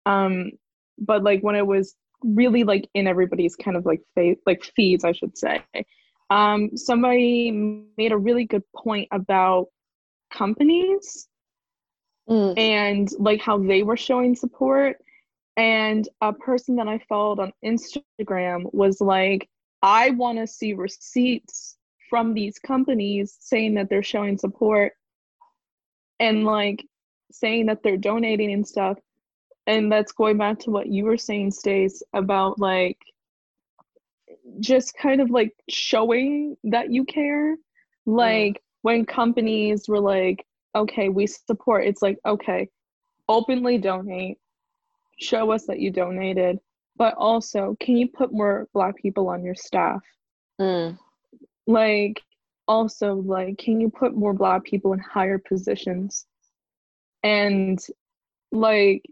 Um, 0.06 0.50
but 0.98 1.22
like 1.22 1.40
when 1.42 1.54
it 1.54 1.66
was 1.66 1.94
really 2.24 2.64
like 2.64 2.88
in 2.94 3.06
everybody's 3.06 3.54
kind 3.54 3.76
of 3.76 3.86
like 3.86 4.00
face 4.16 4.38
like 4.44 4.64
feeds, 4.64 5.04
I 5.04 5.12
should 5.12 5.38
say 5.38 5.62
um, 6.31 6.77
somebody 6.77 7.51
made 7.97 8.12
a 8.12 8.16
really 8.16 8.45
good 8.45 8.64
point 8.74 9.09
about 9.12 9.66
companies 10.31 11.29
Mm. 12.29 12.59
and 12.59 13.09
like 13.18 13.41
how 13.41 13.57
they 13.59 13.85
were 13.85 13.97
showing 13.97 14.35
support. 14.35 14.97
And 15.57 16.09
a 16.20 16.33
person 16.33 16.77
that 16.77 16.89
I 16.89 16.99
followed 17.09 17.39
on 17.39 17.53
Instagram 17.64 18.72
was 18.74 19.01
like, 19.01 19.49
I 19.81 20.11
want 20.11 20.39
to 20.39 20.47
see 20.47 20.74
receipts 20.74 21.77
from 22.11 22.35
these 22.35 22.59
companies 22.59 23.37
saying 23.41 23.74
that 23.74 23.89
they're 23.89 24.03
showing 24.03 24.39
support 24.39 24.93
and 26.18 26.45
like 26.45 26.85
saying 27.31 27.66
that 27.66 27.83
they're 27.83 27.97
donating 27.97 28.53
and 28.53 28.66
stuff. 28.66 28.99
And 29.66 29.91
that's 29.91 30.12
going 30.12 30.37
back 30.37 30.59
to 30.61 30.70
what 30.70 30.89
you 30.89 31.05
were 31.05 31.16
saying, 31.16 31.53
Stace, 31.53 32.03
about 32.12 32.59
like 32.59 32.99
just 34.61 34.97
kind 34.97 35.20
of 35.20 35.30
like 35.30 35.53
showing 35.68 36.57
that 36.64 36.92
you 36.92 37.05
care. 37.05 37.57
Like 38.07 38.62
when 38.82 39.05
companies 39.05 39.88
were 39.88 40.01
like, 40.01 40.47
okay, 40.74 41.09
we 41.09 41.26
support, 41.26 41.86
it's 41.86 42.03
like, 42.03 42.18
okay, 42.24 42.68
openly 43.28 43.78
donate, 43.78 44.38
show 45.18 45.51
us 45.51 45.66
that 45.66 45.80
you 45.80 45.90
donated, 45.90 46.59
but 46.97 47.14
also, 47.14 47.76
can 47.80 47.97
you 47.97 48.09
put 48.09 48.32
more 48.32 48.68
Black 48.72 48.97
people 48.97 49.28
on 49.28 49.44
your 49.44 49.55
staff? 49.55 50.03
Mm. 50.61 50.99
Like, 51.66 52.22
also, 52.68 53.14
like, 53.14 53.59
can 53.59 53.80
you 53.80 53.90
put 53.90 54.14
more 54.14 54.32
Black 54.32 54.64
people 54.64 54.92
in 54.92 54.99
higher 54.99 55.38
positions? 55.38 56.26
And, 57.22 57.78
like, 58.53 59.03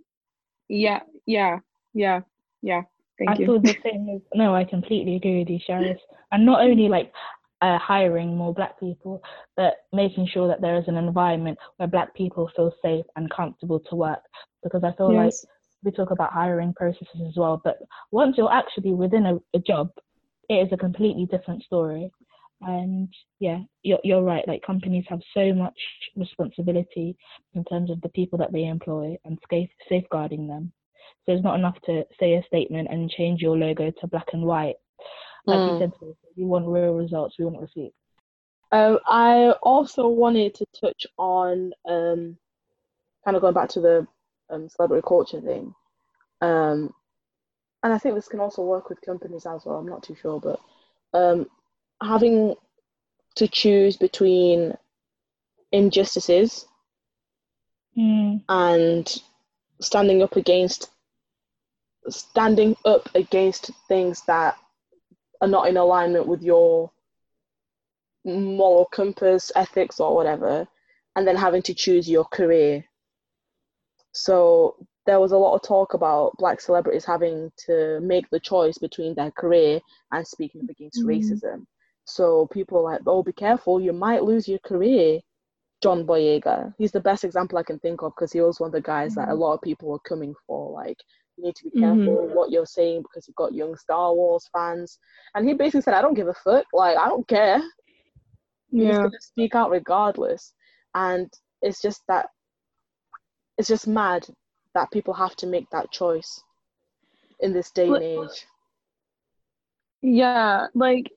yeah, 0.68 1.00
yeah, 1.26 1.58
yeah, 1.92 2.20
yeah. 2.62 2.82
Thank 3.18 3.30
I 3.30 3.34
you. 3.40 3.46
feel 3.46 3.60
the 3.60 3.74
same. 3.84 4.08
As, 4.14 4.20
no, 4.34 4.54
I 4.54 4.64
completely 4.64 5.16
agree 5.16 5.38
with 5.40 5.48
you, 5.48 5.58
Sharis. 5.68 5.98
And 6.32 6.44
not 6.44 6.60
only 6.60 6.88
like 6.88 7.12
uh, 7.62 7.78
hiring 7.78 8.36
more 8.36 8.52
black 8.52 8.78
people, 8.80 9.22
but 9.56 9.74
making 9.92 10.28
sure 10.32 10.48
that 10.48 10.60
there 10.60 10.76
is 10.76 10.84
an 10.88 10.96
environment 10.96 11.58
where 11.76 11.88
black 11.88 12.14
people 12.14 12.50
feel 12.56 12.72
safe 12.82 13.06
and 13.16 13.30
comfortable 13.30 13.80
to 13.88 13.96
work. 13.96 14.20
Because 14.62 14.82
I 14.84 14.92
feel 14.96 15.14
like 15.14 15.32
we 15.84 15.90
talk 15.90 16.10
about 16.10 16.32
hiring 16.32 16.72
processes 16.74 17.20
as 17.28 17.36
well, 17.36 17.60
but 17.62 17.78
once 18.10 18.36
you're 18.36 18.52
actually 18.52 18.94
within 18.94 19.26
a, 19.26 19.36
a 19.54 19.60
job, 19.60 19.90
it 20.48 20.54
is 20.54 20.72
a 20.72 20.76
completely 20.76 21.26
different 21.26 21.62
story. 21.62 22.10
And 22.62 23.08
yeah, 23.40 23.60
you're, 23.82 23.98
you're 24.02 24.22
right. 24.22 24.46
Like 24.48 24.62
companies 24.62 25.04
have 25.08 25.20
so 25.34 25.52
much 25.52 25.78
responsibility 26.16 27.16
in 27.54 27.64
terms 27.64 27.90
of 27.90 28.00
the 28.00 28.08
people 28.10 28.38
that 28.38 28.52
they 28.52 28.64
employ 28.64 29.16
and 29.24 29.38
safe, 29.50 29.68
safeguarding 29.88 30.46
them. 30.48 30.72
So 31.26 31.32
it's 31.32 31.44
not 31.44 31.58
enough 31.58 31.80
to 31.86 32.04
say 32.20 32.34
a 32.34 32.42
statement 32.44 32.88
and 32.90 33.10
change 33.10 33.40
your 33.42 33.56
logo 33.56 33.90
to 33.90 34.06
black 34.08 34.28
and 34.32 34.44
white. 34.44 34.76
Like 35.46 35.62
Mm. 35.62 35.66
you 35.66 35.74
said, 35.78 35.92
we 36.36 36.44
want 36.44 36.66
real 36.66 36.94
results. 36.94 37.36
We 37.38 37.46
want 37.46 37.60
receipts. 37.60 37.96
Um, 38.72 38.98
I 39.06 39.52
also 39.62 40.08
wanted 40.08 40.54
to 40.56 40.66
touch 40.80 41.06
on 41.18 41.72
um, 41.88 42.36
kind 43.24 43.36
of 43.36 43.40
going 43.42 43.54
back 43.54 43.68
to 43.70 43.80
the 43.80 44.06
um, 44.50 44.68
celebrity 44.68 45.04
culture 45.06 45.40
thing. 45.40 45.74
Um, 46.40 46.92
and 47.82 47.92
I 47.92 47.98
think 47.98 48.14
this 48.14 48.28
can 48.28 48.40
also 48.40 48.62
work 48.62 48.88
with 48.88 49.00
companies 49.02 49.46
as 49.46 49.64
well. 49.64 49.76
I'm 49.78 49.86
not 49.88 50.02
too 50.02 50.16
sure, 50.16 50.40
but 50.40 50.60
um, 51.18 51.46
having 52.02 52.54
to 53.36 53.48
choose 53.48 53.96
between 53.96 54.74
injustices 55.72 56.66
Mm, 57.96 58.40
and 58.48 59.22
standing 59.80 60.22
up 60.22 60.36
against 60.36 60.90
standing 62.08 62.76
up 62.84 63.08
against 63.14 63.70
things 63.88 64.22
that 64.26 64.56
are 65.40 65.48
not 65.48 65.68
in 65.68 65.76
alignment 65.76 66.26
with 66.26 66.42
your 66.42 66.90
moral 68.24 68.86
compass, 68.86 69.52
ethics, 69.56 70.00
or 70.00 70.14
whatever, 70.14 70.66
and 71.16 71.26
then 71.26 71.36
having 71.36 71.62
to 71.62 71.74
choose 71.74 72.08
your 72.08 72.24
career. 72.24 72.84
So 74.12 74.76
there 75.06 75.20
was 75.20 75.32
a 75.32 75.36
lot 75.36 75.54
of 75.54 75.62
talk 75.62 75.94
about 75.94 76.36
black 76.38 76.60
celebrities 76.60 77.04
having 77.04 77.52
to 77.66 78.00
make 78.00 78.28
the 78.30 78.40
choice 78.40 78.78
between 78.78 79.14
their 79.14 79.30
career 79.32 79.80
and 80.12 80.26
speaking 80.26 80.62
up 80.62 80.70
against 80.70 81.02
Mhm. 81.02 81.06
racism. 81.06 81.66
So 82.04 82.46
people 82.46 82.82
like, 82.82 83.00
oh, 83.06 83.22
be 83.22 83.32
careful, 83.32 83.80
you 83.80 83.92
might 83.92 84.24
lose 84.24 84.48
your 84.48 84.60
career. 84.60 85.20
John 85.82 86.06
Boyega, 86.06 86.74
he's 86.78 86.92
the 86.92 87.00
best 87.00 87.24
example 87.24 87.58
I 87.58 87.62
can 87.62 87.78
think 87.80 88.02
of 88.02 88.14
because 88.14 88.32
he 88.32 88.40
was 88.40 88.58
one 88.58 88.68
of 88.68 88.72
the 88.72 88.80
guys 88.80 89.16
that 89.16 89.28
a 89.28 89.34
lot 89.34 89.52
of 89.52 89.60
people 89.60 89.90
were 89.90 89.98
coming 89.98 90.34
for. 90.46 90.70
Like, 90.70 90.96
you 91.36 91.44
need 91.44 91.56
to 91.56 91.64
be 91.64 91.70
careful 91.80 92.28
what 92.34 92.50
you're 92.50 92.66
saying 92.66 93.02
because 93.02 93.26
you've 93.26 93.36
got 93.36 93.54
young 93.54 93.76
Star 93.76 94.14
Wars 94.14 94.48
fans. 94.52 94.98
And 95.34 95.46
he 95.46 95.54
basically 95.54 95.82
said, 95.82 95.94
I 95.94 96.02
don't 96.02 96.14
give 96.14 96.28
a 96.28 96.34
fuck. 96.34 96.66
Like, 96.72 96.96
I 96.96 97.08
don't 97.08 97.26
care. 97.26 97.58
He's 98.70 98.82
Yeah. 98.84 99.02
gonna 99.02 99.20
speak 99.20 99.54
out 99.54 99.70
regardless. 99.70 100.52
And 100.94 101.32
it's 101.62 101.80
just 101.80 102.02
that 102.08 102.26
it's 103.58 103.68
just 103.68 103.86
mad 103.86 104.26
that 104.74 104.90
people 104.90 105.14
have 105.14 105.36
to 105.36 105.46
make 105.46 105.68
that 105.70 105.90
choice 105.92 106.42
in 107.40 107.52
this 107.52 107.70
day 107.70 107.86
and 107.88 108.02
age. 108.02 108.46
Yeah, 110.02 110.66
like 110.74 111.10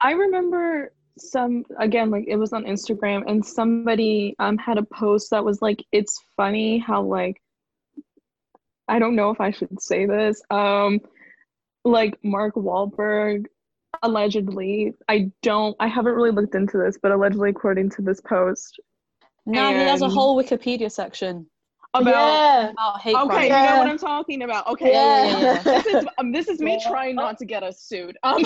I 0.00 0.12
remember 0.12 0.92
some 1.18 1.64
again, 1.78 2.10
like 2.10 2.24
it 2.26 2.36
was 2.36 2.52
on 2.52 2.64
Instagram 2.64 3.24
and 3.26 3.44
somebody 3.44 4.34
um 4.38 4.58
had 4.58 4.78
a 4.78 4.82
post 4.82 5.30
that 5.30 5.44
was 5.44 5.62
like, 5.62 5.82
it's 5.92 6.18
funny 6.36 6.78
how 6.78 7.02
like 7.02 7.40
I 8.88 8.98
don't 8.98 9.16
know 9.16 9.30
if 9.30 9.40
I 9.40 9.50
should 9.50 9.80
say 9.80 10.06
this. 10.06 10.42
Um 10.50 11.00
like 11.84 12.18
Mark 12.22 12.54
Wahlberg 12.54 13.46
allegedly, 14.02 14.94
I 15.08 15.30
don't 15.42 15.76
I 15.80 15.88
haven't 15.88 16.14
really 16.14 16.30
looked 16.30 16.54
into 16.54 16.78
this, 16.78 16.98
but 17.00 17.12
allegedly 17.12 17.50
according 17.50 17.90
to 17.90 18.02
this 18.02 18.20
post 18.20 18.80
Now 19.44 19.70
he 19.70 19.76
has 19.76 20.02
a 20.02 20.08
whole 20.08 20.40
Wikipedia 20.40 20.90
section 20.90 21.46
about 21.94 22.10
yeah. 22.10 22.70
about 22.70 23.00
hate 23.00 23.14
crimes. 23.14 23.30
Okay, 23.30 23.48
crime. 23.48 23.62
you 23.62 23.70
know 23.70 23.78
what 23.78 23.88
I'm 23.88 23.98
talking 23.98 24.42
about. 24.42 24.66
Okay. 24.68 24.92
Yeah. 24.92 25.24
yeah, 25.24 25.40
yeah. 25.40 25.62
This 25.82 25.86
is 25.86 26.06
um, 26.18 26.32
this 26.32 26.48
is 26.48 26.60
me 26.60 26.80
trying 26.86 27.14
not 27.14 27.38
to 27.38 27.44
get 27.44 27.62
us 27.62 27.80
sued. 27.80 28.16
Um 28.22 28.44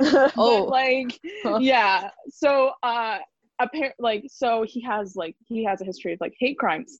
Oh. 0.00 0.64
but 0.64 0.68
like 0.68 1.20
yeah 1.60 2.10
so 2.28 2.72
uh 2.82 3.18
apparent 3.58 3.94
like 3.98 4.24
so 4.28 4.64
he 4.66 4.80
has 4.82 5.16
like 5.16 5.36
he 5.46 5.64
has 5.64 5.80
a 5.80 5.84
history 5.84 6.12
of 6.12 6.20
like 6.20 6.34
hate 6.38 6.58
crimes 6.58 6.98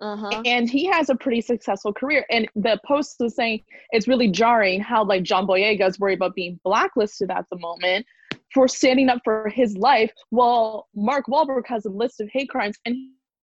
Uh-huh. 0.00 0.42
and 0.44 0.68
he 0.68 0.84
has 0.86 1.08
a 1.08 1.14
pretty 1.14 1.40
successful 1.40 1.92
career. 1.92 2.26
And 2.30 2.48
the 2.56 2.78
post 2.86 3.16
was 3.20 3.36
saying 3.36 3.62
it's 3.90 4.08
really 4.08 4.28
jarring 4.28 4.80
how 4.80 5.04
like 5.04 5.22
John 5.22 5.46
Boyega 5.46 5.88
is 5.88 5.98
worried 5.98 6.18
about 6.18 6.34
being 6.34 6.58
blacklisted 6.64 7.30
at 7.30 7.46
the 7.50 7.58
moment 7.58 8.04
for 8.52 8.68
standing 8.68 9.08
up 9.08 9.20
for 9.24 9.48
his 9.48 9.76
life, 9.76 10.12
while 10.30 10.88
Mark 10.94 11.26
Wahlberg 11.26 11.66
has 11.66 11.86
a 11.86 11.90
list 11.90 12.20
of 12.20 12.28
hate 12.32 12.48
crimes 12.48 12.76
and 12.84 12.96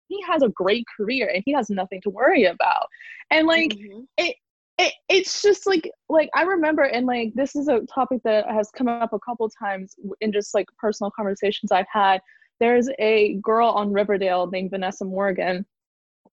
he 0.09 0.21
has 0.29 0.43
a 0.43 0.49
great 0.49 0.85
career 0.97 1.31
and 1.33 1.43
he 1.47 1.53
has 1.53 1.71
nothing 1.71 2.01
to 2.03 2.11
worry 2.11 2.45
about. 2.45 2.87
And 3.31 3.47
like 3.47 3.71
Mhm. 3.71 4.07
it, 4.19 4.37
it 4.79 4.93
it's 5.09 5.43
just 5.43 5.67
like 5.67 5.89
like 6.09 6.29
I 6.35 6.43
remember 6.43 6.83
and 6.83 7.07
like 7.07 7.33
this 7.35 7.55
is 7.55 7.69
a 7.69 7.81
topic 7.93 8.21
that 8.25 8.51
has 8.51 8.71
come 8.71 8.89
up 8.89 9.13
a 9.13 9.19
couple 9.21 9.49
times 9.51 9.95
in 10.21 10.33
just 10.33 10.53
like 10.55 10.67
personal 10.79 11.11
conversations 11.13 11.71
I've 11.73 11.87
had. 11.93 12.21
There's 12.59 12.89
a 12.99 13.35
girl 13.37 13.69
on 13.69 13.93
Riverdale 13.93 14.49
named 14.49 14.71
Vanessa 14.71 15.05
Morgan 15.05 15.65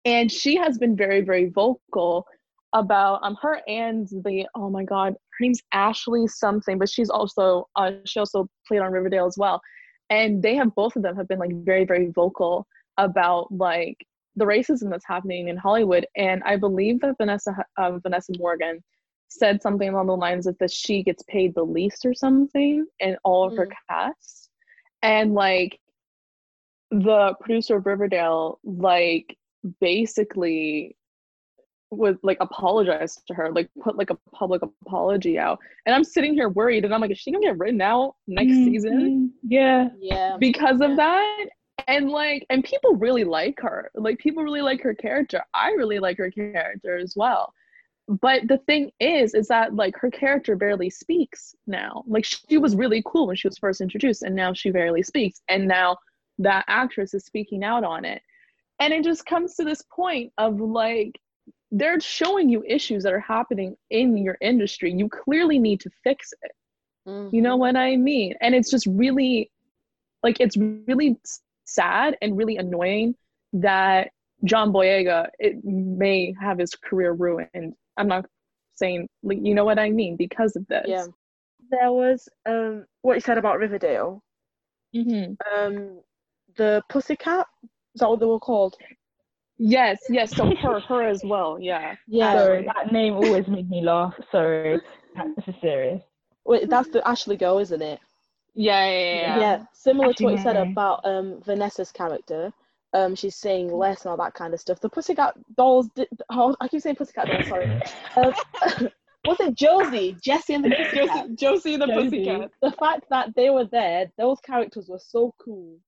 and 0.06 0.32
she 0.32 0.56
has 0.56 0.78
been 0.78 0.96
very 0.96 1.22
very 1.22 1.50
vocal 1.50 2.26
about 2.74 3.20
um 3.24 3.36
her 3.42 3.62
and 3.68 4.08
the 4.24 4.46
oh 4.56 4.70
my 4.70 4.84
god 4.84 5.14
her 5.14 5.44
name's 5.44 5.62
ashley 5.74 6.28
something 6.28 6.78
but 6.78 6.90
she's 6.90 7.10
also 7.10 7.68
uh 7.76 7.92
she 8.06 8.20
also 8.20 8.48
played 8.68 8.82
on 8.82 8.92
riverdale 8.92 9.26
as 9.26 9.38
well. 9.38 9.62
And 10.10 10.42
they 10.42 10.56
have 10.56 10.74
both 10.76 10.96
of 10.96 11.04
them 11.04 11.16
have 11.18 11.28
been 11.28 11.40
like 11.40 11.52
very 11.64 11.86
very 11.86 12.12
vocal 12.12 12.68
about 12.98 13.52
like 13.52 13.98
the 14.36 14.46
racism 14.46 14.90
that's 14.90 15.06
happening 15.08 15.48
in 15.48 15.58
hollywood. 15.58 16.06
And 16.16 16.42
i 16.46 16.56
believe 16.58 17.00
that 17.02 17.16
vanessa 17.20 17.56
uh, 17.78 17.98
vanessa 18.00 18.34
morgan 18.38 18.84
said 19.30 19.62
something 19.62 19.90
along 19.90 20.08
the 20.08 20.16
lines 20.16 20.48
of 20.48 20.58
that 20.60 20.72
she 20.72 21.04
gets 21.04 21.24
paid 21.24 21.54
the 21.54 21.64
least 21.64 22.06
or 22.06 22.14
something 22.14 22.86
in 23.00 23.18
all 23.24 23.46
of 23.48 23.56
her 23.58 23.68
Mm. 23.68 23.72
casts. 23.90 24.50
And 25.02 25.34
like 25.34 25.80
the 26.92 27.34
producer 27.42 27.78
of 27.78 27.86
riverdale 27.86 28.60
like 28.64 29.37
basically 29.80 30.96
would 31.90 32.18
like 32.22 32.38
apologize 32.42 33.18
to 33.28 33.34
her, 33.34 33.52
like 33.52 33.70
put 33.82 33.98
like 33.98 34.10
a 34.10 34.18
public 34.34 34.62
apology 34.62 35.40
out. 35.40 35.58
And 35.86 35.96
I'm 35.96 36.04
sitting 36.04 36.34
here 36.34 36.50
worried 36.50 36.84
and 36.84 36.94
I'm 36.94 37.00
like, 37.00 37.12
is 37.12 37.18
she 37.18 37.32
gonna 37.32 37.46
get 37.46 37.58
written 37.58 37.82
out 37.82 38.16
next 38.28 38.52
season 38.52 39.00
Mhm. 39.00 39.30
Yeah. 39.50 39.90
Yeah. 40.00 40.38
because 40.38 40.80
Yeah. 40.82 40.90
of 40.92 40.98
that? 40.98 41.48
And 41.88 42.10
like, 42.10 42.46
and 42.50 42.64
people 42.64 42.96
really 42.96 43.24
like 43.24 43.60
her. 43.62 43.90
Like 43.96 44.18
people 44.20 44.44
really 44.44 44.62
like 44.62 44.82
her 44.82 44.94
character. 44.94 45.42
I 45.54 45.72
really 45.72 46.00
like 46.00 46.18
her 46.18 46.30
character 46.30 46.98
as 46.98 47.14
well. 47.16 47.54
But 48.10 48.48
the 48.48 48.58
thing 48.60 48.92
is, 49.00 49.34
is 49.34 49.48
that 49.48 49.76
like 49.76 49.96
her 49.98 50.10
character 50.12 50.56
barely 50.58 50.90
speaks 50.90 51.56
now. 51.68 52.04
Like 52.08 52.26
she 52.26 52.58
was 52.58 52.76
really 52.76 53.02
cool 53.06 53.28
when 53.28 53.36
she 53.38 53.48
was 53.48 53.58
first 53.58 53.80
introduced, 53.80 54.24
and 54.24 54.36
now 54.36 54.54
she 54.54 54.72
barely 54.72 55.04
speaks. 55.04 55.42
And 55.50 55.68
now 55.68 55.98
that 56.40 56.66
actress 56.68 57.14
is 57.14 57.26
speaking 57.26 57.64
out 57.64 57.84
on 57.84 58.04
it. 58.06 58.22
And 58.80 58.94
it 58.94 59.04
just 59.04 59.26
comes 59.26 59.56
to 59.56 59.64
this 59.64 59.82
point 59.92 60.32
of 60.38 60.60
like, 60.60 61.20
they're 61.72 62.00
showing 62.00 62.50
you 62.50 62.64
issues 62.66 63.04
that 63.04 63.14
are 63.14 63.20
happening 63.20 63.76
in 63.90 64.18
your 64.18 64.38
industry. 64.40 64.94
You 64.94 65.10
clearly 65.10 65.60
need 65.60 65.82
to 65.82 65.90
fix 66.04 66.34
it. 66.42 66.52
You 67.34 67.42
know 67.42 67.56
what 67.56 67.76
I 67.76 67.96
mean? 67.96 68.36
And 68.42 68.54
it's 68.54 68.70
just 68.70 68.86
really, 68.86 69.50
like, 70.24 70.40
it's 70.40 70.58
really 70.58 71.18
sad 71.66 72.18
and 72.22 72.38
really 72.38 72.58
annoying 72.58 73.16
that 73.54 74.12
John 74.44 74.72
Boyega 74.72 75.28
it 75.40 75.64
may 75.64 76.34
have 76.40 76.60
his 76.60 76.76
career 76.76 77.14
ruined. 77.14 77.76
I'm 77.98 78.08
not 78.08 78.26
saying, 78.76 79.08
like, 79.24 79.40
you 79.42 79.56
know 79.56 79.66
what 79.66 79.80
I 79.80 79.90
mean, 79.90 80.16
because 80.16 80.56
of 80.56 80.68
this. 80.68 80.86
Yeah. 80.88 81.06
There 81.70 81.92
was 81.92 82.30
um 82.46 82.86
what 83.02 83.16
you 83.16 83.22
said 83.22 83.38
about 83.38 83.60
Riverdale. 83.60 84.22
hmm 84.94 85.34
Um 85.56 86.02
the 86.56 86.82
Pussycat. 86.90 87.48
Is 87.98 88.02
that 88.02 88.10
what 88.12 88.20
they 88.20 88.28
were 88.28 88.40
called? 88.40 88.76
Yes, 89.58 89.98
yes. 90.08 90.36
So 90.36 90.46
her, 90.62 90.80
her 90.82 91.02
as 91.02 91.24
well. 91.24 91.58
Yeah. 91.60 91.96
Yeah. 92.08 92.34
Sorry, 92.36 92.64
that 92.64 92.92
name 92.92 93.16
always 93.16 93.48
made 93.48 93.68
me 93.72 93.82
laugh. 93.82 94.14
Sorry. 94.32 94.80
This 95.36 95.48
is 95.48 95.56
serious. 95.62 96.04
Wait, 96.46 96.70
that's 96.70 96.90
the 96.90 97.02
Ashley 97.08 97.38
girl, 97.38 97.58
isn't 97.58 97.82
it? 97.82 98.00
Yeah, 98.54 98.88
yeah, 98.88 99.00
yeah. 99.16 99.40
Yeah. 99.40 99.64
Similar 99.74 100.14
to 100.14 100.24
what 100.26 100.34
you 100.34 100.38
said 100.38 100.58
about 100.58 101.04
um 101.06 101.42
Vanessa's 101.44 101.92
character. 101.92 102.54
Um, 102.94 103.16
she's 103.16 103.36
saying 103.36 103.72
less 103.74 104.06
and 104.06 104.12
all 104.12 104.18
that 104.18 104.36
kind 104.36 104.54
of 104.54 104.60
stuff. 104.60 104.80
The 104.80 104.90
Pussycat 104.90 105.34
dolls. 105.56 105.90
Did, 105.96 106.08
oh, 106.30 106.56
I 106.62 106.68
keep 106.68 106.84
saying 106.84 106.98
Pussycat 106.98 107.26
dolls. 107.26 107.48
Sorry. 107.48 107.82
Um, 108.16 108.34
was 109.26 109.40
it 109.40 109.56
Josie, 109.56 110.16
Jessie, 110.22 110.54
and 110.54 110.66
the 110.66 110.70
Pussycat? 110.70 111.30
Josie, 111.30 111.36
Josie 111.36 111.78
the 111.78 111.88
Josie. 111.88 112.10
Pussycat. 112.10 112.52
The 112.62 112.72
fact 112.74 113.06
that 113.10 113.34
they 113.36 113.50
were 113.50 113.66
there, 113.66 114.12
those 114.20 114.40
characters 114.42 114.88
were 114.88 115.00
so 115.00 115.34
cool. 115.44 115.80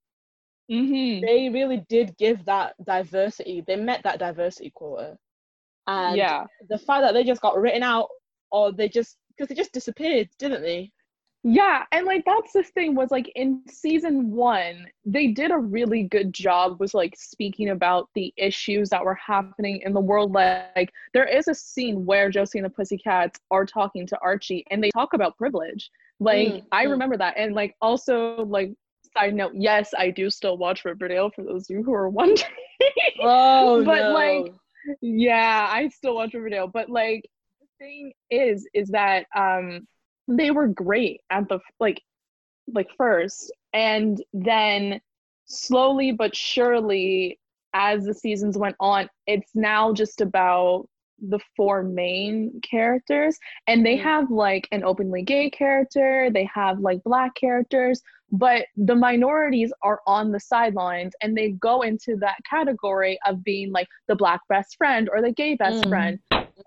Mm-hmm. 0.69 1.25
They 1.25 1.49
really 1.49 1.85
did 1.89 2.17
give 2.17 2.45
that 2.45 2.75
diversity. 2.83 3.61
They 3.65 3.75
met 3.75 4.03
that 4.03 4.19
diversity 4.19 4.71
quota. 4.71 5.17
And 5.87 6.15
Yeah. 6.15 6.45
the 6.67 6.77
fact 6.77 7.03
that 7.03 7.13
they 7.13 7.23
just 7.23 7.41
got 7.41 7.57
written 7.57 7.83
out, 7.83 8.09
or 8.51 8.71
they 8.71 8.89
just 8.89 9.17
because 9.29 9.47
they 9.49 9.55
just 9.55 9.73
disappeared, 9.73 10.29
didn't 10.39 10.61
they? 10.61 10.91
Yeah, 11.43 11.85
and 11.91 12.05
like 12.05 12.23
that's 12.25 12.53
the 12.53 12.63
thing 12.63 12.95
was 12.95 13.11
like 13.11 13.31
in 13.35 13.61
season 13.69 14.31
one, 14.31 14.87
they 15.05 15.27
did 15.27 15.51
a 15.51 15.57
really 15.57 16.03
good 16.03 16.33
job 16.33 16.79
was 16.79 16.93
like 16.93 17.15
speaking 17.17 17.69
about 17.69 18.09
the 18.13 18.33
issues 18.37 18.89
that 18.89 19.03
were 19.05 19.15
happening 19.15 19.81
in 19.85 19.93
the 19.93 20.01
world. 20.01 20.33
Like 20.33 20.65
there 21.13 21.25
is 21.25 21.47
a 21.47 21.55
scene 21.55 22.05
where 22.05 22.29
Josie 22.29 22.59
and 22.59 22.65
the 22.65 22.69
Pussycats 22.69 23.15
are 23.25 23.45
talking 23.45 23.85
to 23.85 23.97
Archie 24.05 24.49
and 24.59 24.71
they 24.71 24.81
talk 24.81 25.13
about 25.13 25.37
privilege. 25.37 25.89
Like 26.19 26.51
Mm, 26.51 26.63
I 26.71 26.83
remember 26.83 27.15
that. 27.17 27.35
And 27.37 27.53
like 27.55 27.75
also 27.81 28.43
like 28.43 28.73
side 29.13 29.33
note, 29.33 29.53
yes, 29.55 29.91
I 29.97 30.09
do 30.11 30.29
still 30.29 30.57
watch 30.57 30.85
Riverdale 30.85 31.29
for 31.35 31.43
those 31.43 31.69
of 31.69 31.75
you 31.75 31.83
who 31.83 31.93
are 31.93 32.09
wondering. 32.09 32.47
Oh 33.21 33.83
But, 33.85 34.09
no. 34.09 34.13
like, 34.13 34.53
yeah, 35.01 35.67
I 35.69 35.89
still 35.89 36.15
watch 36.15 36.33
Riverdale, 36.33 36.67
but 36.67 36.89
like 36.89 37.23
the 37.59 37.67
thing 37.77 38.13
is, 38.29 38.65
is 38.73 38.87
that 38.89 39.25
um 39.35 39.85
they 40.29 40.51
were 40.51 40.67
great 40.67 41.19
at 41.29 41.49
the 41.49 41.59
like 41.81 42.01
like 42.73 42.87
first, 42.97 43.51
and 43.73 44.23
then 44.31 45.01
slowly 45.45 46.13
but 46.13 46.35
surely 46.35 47.37
as 47.73 48.05
the 48.05 48.13
seasons 48.13 48.57
went 48.57 48.77
on, 48.79 49.09
it's 49.27 49.51
now 49.53 49.91
just 49.91 50.21
about 50.21 50.87
the 51.21 51.39
four 51.55 51.83
main 51.83 52.59
characters 52.61 53.37
and 53.67 53.85
they 53.85 53.95
Mm. 53.95 54.03
have 54.03 54.29
like 54.29 54.67
an 54.71 54.83
openly 54.83 55.23
gay 55.23 55.49
character 55.49 56.29
they 56.33 56.47
have 56.53 56.79
like 56.79 57.03
black 57.03 57.33
characters 57.35 58.01
but 58.31 58.65
the 58.77 58.95
minorities 58.95 59.71
are 59.83 59.99
on 60.07 60.31
the 60.31 60.39
sidelines 60.39 61.13
and 61.21 61.35
they 61.35 61.51
go 61.51 61.81
into 61.81 62.15
that 62.17 62.37
category 62.49 63.17
of 63.25 63.43
being 63.43 63.71
like 63.71 63.87
the 64.07 64.15
black 64.15 64.41
best 64.49 64.75
friend 64.77 65.09
or 65.11 65.21
the 65.21 65.31
gay 65.31 65.55
best 65.55 65.85
Mm. 65.85 65.89
friend 65.89 66.19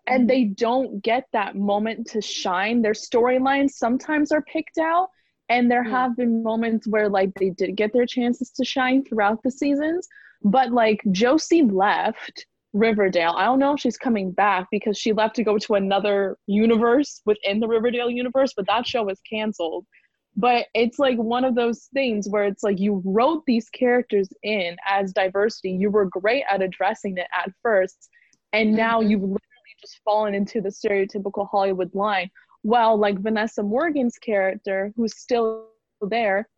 and 0.07 0.29
they 0.29 0.45
don't 0.45 1.03
get 1.03 1.25
that 1.33 1.57
moment 1.57 2.07
to 2.07 2.21
shine 2.21 2.83
their 2.83 2.93
storylines 2.93 3.71
sometimes 3.71 4.33
are 4.33 4.43
picked 4.43 4.79
out 4.79 5.09
and 5.49 5.71
there 5.71 5.85
Mm. 5.85 5.85
have 5.85 6.17
been 6.17 6.43
moments 6.43 6.79
where 6.89 7.09
like 7.09 7.31
they 7.35 7.51
did 7.51 7.77
get 7.77 7.93
their 7.93 8.07
chances 8.07 8.51
to 8.51 8.65
shine 8.65 9.03
throughout 9.05 9.39
the 9.43 9.51
seasons 9.51 10.09
but 10.43 10.71
like 10.73 11.01
josie 11.11 11.63
left 11.63 12.47
riverdale. 12.73 13.35
I 13.37 13.45
don't 13.45 13.59
know 13.59 13.75
if 13.75 13.81
she's 13.81 13.99
coming 13.99 14.31
back 14.33 14.67
because 14.71 14.97
she 14.97 15.13
left 15.13 15.37
to 15.37 15.45
go 15.45 15.59
to 15.59 15.75
another 15.75 16.39
universe 16.47 17.21
within 17.27 17.61
the 17.61 17.69
riverdale 17.69 18.11
universe 18.11 18.53
but 18.57 18.67
that 18.67 18.87
show 18.87 19.03
was 19.05 19.21
canceled. 19.29 19.87
But 20.37 20.67
it's 20.75 20.99
like 20.99 21.19
one 21.19 21.45
of 21.45 21.55
those 21.55 21.89
things 21.93 22.29
where 22.29 22.45
it's 22.45 22.63
like 22.63 22.81
you 22.81 23.03
wrote 23.05 23.43
these 23.47 23.69
characters 23.69 24.29
in 24.43 24.77
as 24.89 25.13
diversity. 25.13 25.73
You 25.73 25.91
were 25.91 26.07
great 26.07 26.45
at 26.51 26.63
addressing 26.63 27.19
it 27.19 27.27
at 27.37 27.51
first 27.63 28.09
and 28.55 28.73
now 28.73 29.01
Mhm. 29.01 29.11
you've 29.11 29.21
literally 29.23 29.39
just 29.81 30.01
fallen 30.05 30.35
into 30.35 30.61
the 30.61 30.71
stereotypical 30.71 31.49
hollywood 31.51 31.95
line. 31.95 32.31
Well 32.63 32.97
like 32.97 33.19
vanessa 33.19 33.63
morgan's 33.63 34.17
character 34.19 34.93
who's 34.97 35.17
still 35.17 35.69
there 36.01 36.49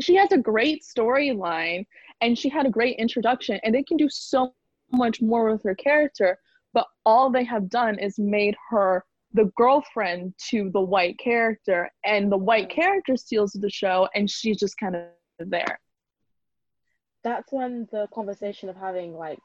she 0.00 0.14
has 0.16 0.32
a 0.32 0.38
great 0.38 0.82
storyline 0.82 1.84
and 2.20 2.38
she 2.38 2.48
had 2.48 2.66
a 2.66 2.70
great 2.70 2.96
introduction 2.98 3.58
and 3.62 3.74
they 3.74 3.82
can 3.82 3.96
do 3.96 4.08
so 4.08 4.54
much 4.92 5.20
more 5.20 5.50
with 5.50 5.62
her 5.62 5.74
character 5.74 6.38
but 6.74 6.86
all 7.04 7.30
they 7.30 7.44
have 7.44 7.68
done 7.68 7.98
is 7.98 8.18
made 8.18 8.56
her 8.70 9.04
the 9.34 9.50
girlfriend 9.56 10.34
to 10.50 10.70
the 10.70 10.80
white 10.80 11.18
character 11.18 11.90
and 12.04 12.30
the 12.30 12.36
white 12.36 12.68
character 12.68 13.16
steals 13.16 13.52
the 13.52 13.70
show 13.70 14.08
and 14.14 14.30
she's 14.30 14.58
just 14.58 14.76
kind 14.76 14.94
of 14.96 15.04
there. 15.38 15.80
That's 17.24 17.52
when 17.52 17.88
the 17.90 18.08
conversation 18.12 18.68
of 18.68 18.76
having 18.76 19.14
like 19.14 19.38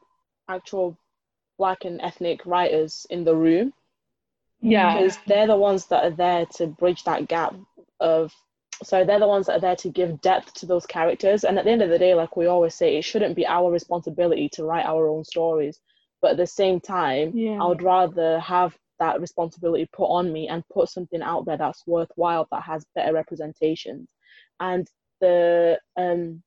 actual 0.48 0.98
black 1.58 1.84
and 1.84 2.00
ethnic 2.02 2.44
writers 2.44 3.06
in 3.10 3.24
the 3.24 3.34
room. 3.34 3.72
Yeah. 4.60 4.94
Because 4.94 5.18
they're 5.26 5.46
the 5.46 5.56
ones 5.56 5.86
that 5.86 6.04
are 6.04 6.16
there 6.16 6.46
to 6.56 6.66
bridge 6.66 7.04
that 7.04 7.28
gap 7.28 7.54
of 8.00 8.32
so 8.82 9.04
they're 9.04 9.18
the 9.18 9.26
ones 9.26 9.46
that 9.46 9.56
are 9.56 9.60
there 9.60 9.76
to 9.76 9.90
give 9.90 10.20
depth 10.20 10.54
to 10.54 10.66
those 10.66 10.86
characters. 10.86 11.44
And 11.44 11.58
at 11.58 11.64
the 11.64 11.70
end 11.70 11.82
of 11.82 11.90
the 11.90 11.98
day 11.98 12.14
like 12.14 12.36
we 12.36 12.46
always 12.46 12.74
say 12.74 12.96
it 12.96 13.04
shouldn't 13.04 13.36
be 13.36 13.46
our 13.46 13.70
responsibility 13.70 14.48
to 14.50 14.64
write 14.64 14.86
our 14.86 15.08
own 15.08 15.24
stories. 15.24 15.80
But 16.20 16.32
at 16.32 16.36
the 16.36 16.46
same 16.46 16.80
time 16.80 17.32
yeah. 17.34 17.58
I 17.60 17.66
would 17.66 17.82
rather 17.82 18.38
have 18.40 18.76
that 18.98 19.20
responsibility 19.20 19.88
put 19.92 20.06
on 20.06 20.32
me 20.32 20.48
and 20.48 20.68
put 20.72 20.88
something 20.88 21.22
out 21.22 21.44
there 21.46 21.56
that's 21.56 21.86
worthwhile 21.86 22.48
that 22.50 22.62
has 22.62 22.84
better 22.94 23.12
representations. 23.12 24.08
And 24.60 24.88
the 25.20 25.78
um 25.96 26.42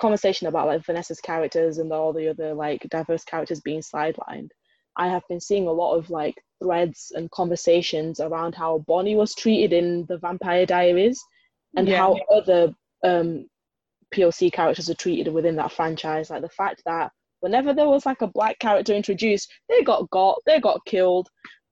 conversation 0.00 0.48
about 0.48 0.66
like 0.66 0.84
Vanessa's 0.84 1.20
characters 1.20 1.78
and 1.78 1.92
all 1.92 2.12
the 2.12 2.28
other 2.28 2.54
like 2.54 2.86
diverse 2.90 3.24
characters 3.24 3.60
being 3.60 3.80
sidelined, 3.80 4.50
I 4.96 5.08
have 5.08 5.22
been 5.28 5.40
seeing 5.40 5.66
a 5.66 5.72
lot 5.72 5.94
of 5.96 6.10
like 6.10 6.42
threads 6.62 7.12
and 7.14 7.30
conversations 7.30 8.20
around 8.20 8.54
how 8.54 8.78
Bonnie 8.86 9.16
was 9.16 9.34
treated 9.34 9.72
in 9.72 10.06
the 10.06 10.18
Vampire 10.18 10.66
Diaries 10.66 11.22
and 11.76 11.88
Yeah. 11.88 11.98
how 11.98 12.18
other 12.30 12.74
um, 13.02 13.48
POC 14.14 14.52
characters 14.52 14.90
are 14.90 14.94
treated 14.94 15.32
within 15.32 15.56
that 15.56 15.72
franchise. 15.72 16.30
Like 16.30 16.42
the 16.42 16.48
fact 16.48 16.82
that 16.84 17.10
whenever 17.40 17.72
there 17.74 17.88
was 17.88 18.06
like 18.06 18.22
a 18.22 18.26
black 18.26 18.58
character 18.58 18.92
introduced, 18.94 19.50
they 19.68 19.82
got 19.82 20.08
got, 20.10 20.40
they 20.46 20.60
got 20.60 20.84
killed. 20.84 21.28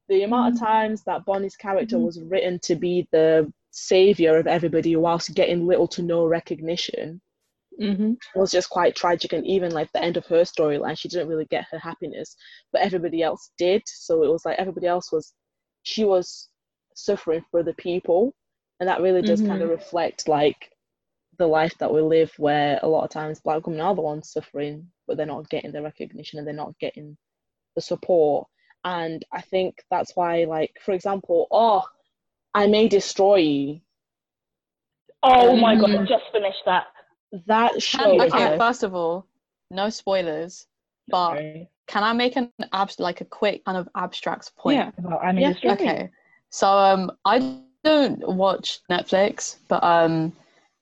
The 0.08 0.22
amount 0.22 0.54
of 0.54 0.60
times 0.60 1.04
that 1.04 1.24
Bonnie's 1.24 1.56
character 1.56 1.96
Mhm. 1.96 2.04
was 2.06 2.20
written 2.20 2.58
to 2.64 2.74
be 2.74 3.06
the 3.12 3.52
savior 3.70 4.36
of 4.38 4.48
everybody 4.48 4.96
whilst 4.96 5.34
getting 5.34 5.66
little 5.66 5.86
to 5.88 6.02
no 6.02 6.26
recognition 6.26 7.20
Mm-hmm. 7.80 8.12
was 8.34 8.50
just 8.50 8.68
quite 8.68 8.94
tragic 8.94 9.32
and 9.32 9.46
even 9.46 9.72
like 9.72 9.90
the 9.92 10.02
end 10.02 10.18
of 10.18 10.26
her 10.26 10.42
storyline 10.42 10.98
she 10.98 11.08
didn't 11.08 11.28
really 11.28 11.46
get 11.46 11.64
her 11.70 11.78
happiness 11.78 12.36
but 12.72 12.82
everybody 12.82 13.22
else 13.22 13.52
did. 13.56 13.82
So 13.86 14.22
it 14.22 14.30
was 14.30 14.44
like 14.44 14.58
everybody 14.58 14.86
else 14.86 15.10
was 15.10 15.32
she 15.82 16.04
was 16.04 16.50
suffering 16.94 17.42
for 17.50 17.62
the 17.62 17.72
people 17.74 18.34
and 18.80 18.88
that 18.88 19.00
really 19.00 19.22
does 19.22 19.40
kind 19.40 19.62
of 19.62 19.70
reflect 19.70 20.28
like 20.28 20.70
the 21.38 21.46
life 21.46 21.72
that 21.78 21.92
we 21.92 22.02
live 22.02 22.30
where 22.36 22.78
a 22.82 22.88
lot 22.88 23.04
of 23.04 23.10
times 23.10 23.40
black 23.40 23.66
women 23.66 23.80
are 23.80 23.94
the 23.94 24.02
ones 24.02 24.30
suffering 24.30 24.86
but 25.06 25.16
they're 25.16 25.24
not 25.24 25.48
getting 25.48 25.72
the 25.72 25.80
recognition 25.80 26.38
and 26.38 26.46
they're 26.46 26.54
not 26.54 26.78
getting 26.80 27.16
the 27.76 27.80
support. 27.80 28.46
And 28.84 29.24
i 29.32 29.40
think 29.40 29.82
that's 29.90 30.14
why 30.14 30.44
like 30.44 30.72
for 30.84 30.92
example 30.92 31.46
oh 31.50 31.82
i 32.52 32.66
may 32.66 32.88
destroy 32.88 33.36
you. 33.36 33.80
Oh 35.22 35.56
my 35.56 35.76
god, 35.76 36.06
just 36.08 36.24
finished 36.32 36.64
that. 36.66 36.84
That 37.46 37.82
show 37.82 38.20
okay, 38.20 38.38
has- 38.38 38.58
first 38.58 38.82
of 38.82 38.94
all, 38.94 39.26
no 39.70 39.90
spoilers, 39.90 40.66
but 41.08 41.40
can 41.86 42.04
I 42.04 42.12
make 42.12 42.36
an 42.36 42.52
abs 42.72 42.98
like 43.00 43.20
a 43.20 43.24
quick 43.24 43.64
kind 43.64 43.76
of 43.76 43.88
abstract 43.96 44.54
point? 44.56 44.76
Yeah. 44.78 44.90
About 44.98 45.24
Annie 45.24 45.42
Yeah. 45.42 45.52
Destroy. 45.52 45.72
Okay. 45.72 46.10
So 46.50 46.68
um 46.68 47.12
I 47.24 47.58
don't 47.84 48.26
watch 48.26 48.80
Netflix, 48.90 49.56
but 49.68 49.82
um 49.82 50.32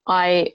I 0.07 0.53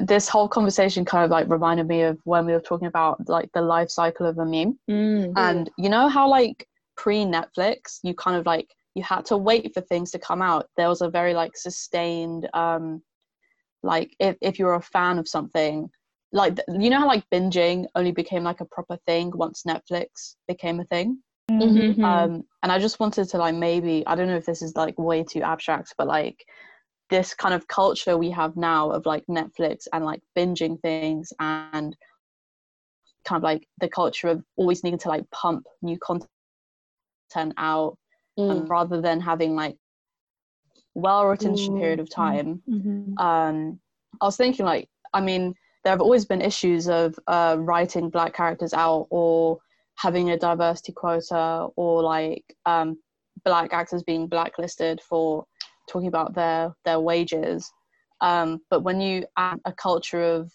this 0.00 0.28
whole 0.28 0.48
conversation 0.48 1.04
kind 1.04 1.24
of 1.24 1.30
like 1.30 1.48
reminded 1.48 1.86
me 1.86 2.02
of 2.02 2.18
when 2.24 2.46
we 2.46 2.52
were 2.52 2.60
talking 2.60 2.86
about 2.88 3.28
like 3.28 3.50
the 3.52 3.60
life 3.60 3.90
cycle 3.90 4.26
of 4.26 4.38
a 4.38 4.44
meme. 4.44 4.78
Mm. 4.90 5.32
And 5.36 5.70
you 5.76 5.88
know 5.88 6.08
how 6.08 6.28
like 6.28 6.66
pre 6.96 7.24
Netflix 7.24 8.00
you 8.02 8.14
kind 8.14 8.36
of 8.36 8.46
like 8.46 8.68
you 8.94 9.02
had 9.02 9.24
to 9.26 9.36
wait 9.36 9.72
for 9.72 9.80
things 9.82 10.10
to 10.12 10.18
come 10.18 10.42
out. 10.42 10.68
There 10.76 10.88
was 10.88 11.00
a 11.00 11.10
very 11.10 11.34
like 11.34 11.56
sustained 11.56 12.48
um 12.54 13.02
like 13.82 14.14
if 14.20 14.36
if 14.40 14.58
you're 14.58 14.74
a 14.74 14.82
fan 14.82 15.18
of 15.18 15.28
something 15.28 15.90
like 16.32 16.58
you 16.68 16.88
know 16.90 17.00
how 17.00 17.06
like 17.06 17.24
binging 17.30 17.86
only 17.94 18.12
became 18.12 18.42
like 18.44 18.60
a 18.60 18.64
proper 18.66 18.96
thing 19.06 19.30
once 19.34 19.64
Netflix 19.66 20.36
became 20.48 20.80
a 20.80 20.84
thing. 20.84 21.18
Mhm. 21.50 22.02
Um, 22.02 22.42
and 22.62 22.72
I 22.72 22.78
just 22.78 23.00
wanted 23.00 23.28
to 23.28 23.38
like 23.38 23.54
maybe 23.54 24.02
I 24.06 24.14
don't 24.14 24.28
know 24.28 24.36
if 24.36 24.46
this 24.46 24.62
is 24.62 24.74
like 24.76 24.98
way 24.98 25.22
too 25.24 25.42
abstract, 25.42 25.94
but 25.98 26.06
like 26.06 26.44
this 27.10 27.34
kind 27.34 27.54
of 27.54 27.68
culture 27.68 28.16
we 28.16 28.30
have 28.30 28.56
now 28.56 28.90
of 28.90 29.04
like 29.04 29.24
Netflix 29.28 29.86
and 29.92 30.04
like 30.04 30.22
binging 30.36 30.80
things 30.80 31.32
and 31.40 31.94
kind 33.24 33.38
of 33.38 33.42
like 33.42 33.68
the 33.80 33.88
culture 33.88 34.28
of 34.28 34.42
always 34.56 34.82
needing 34.82 34.98
to 35.00 35.08
like 35.08 35.28
pump 35.30 35.66
new 35.82 35.98
content 35.98 36.28
out 37.58 37.98
Mm. 38.38 38.50
and 38.50 38.70
rather 38.70 39.02
than 39.02 39.20
having 39.20 39.54
like 39.54 39.76
well 40.94 41.26
written 41.26 41.54
period 41.78 42.00
of 42.00 42.08
time 42.10 42.62
Mhm. 42.68 43.18
um 43.18 43.80
i 44.20 44.24
was 44.24 44.36
thinking 44.36 44.66
like 44.66 44.88
i 45.14 45.20
mean 45.20 45.54
there 45.84 45.92
have 45.92 46.00
always 46.00 46.24
been 46.24 46.40
issues 46.40 46.88
of 46.88 47.18
uh 47.26 47.56
writing 47.58 48.10
black 48.10 48.34
characters 48.34 48.74
out 48.74 49.06
or 49.10 49.58
having 49.96 50.30
a 50.30 50.38
diversity 50.38 50.92
quota 50.92 51.68
or 51.76 52.02
like 52.02 52.44
um 52.66 52.96
black 53.44 53.72
actors 53.72 54.02
being 54.02 54.26
blacklisted 54.26 55.00
for 55.00 55.44
talking 55.88 56.08
about 56.08 56.34
their 56.34 56.72
their 56.84 57.00
wages 57.00 57.70
um 58.20 58.60
but 58.70 58.80
when 58.82 59.00
you 59.00 59.24
add 59.36 59.58
a 59.64 59.72
culture 59.72 60.22
of 60.22 60.52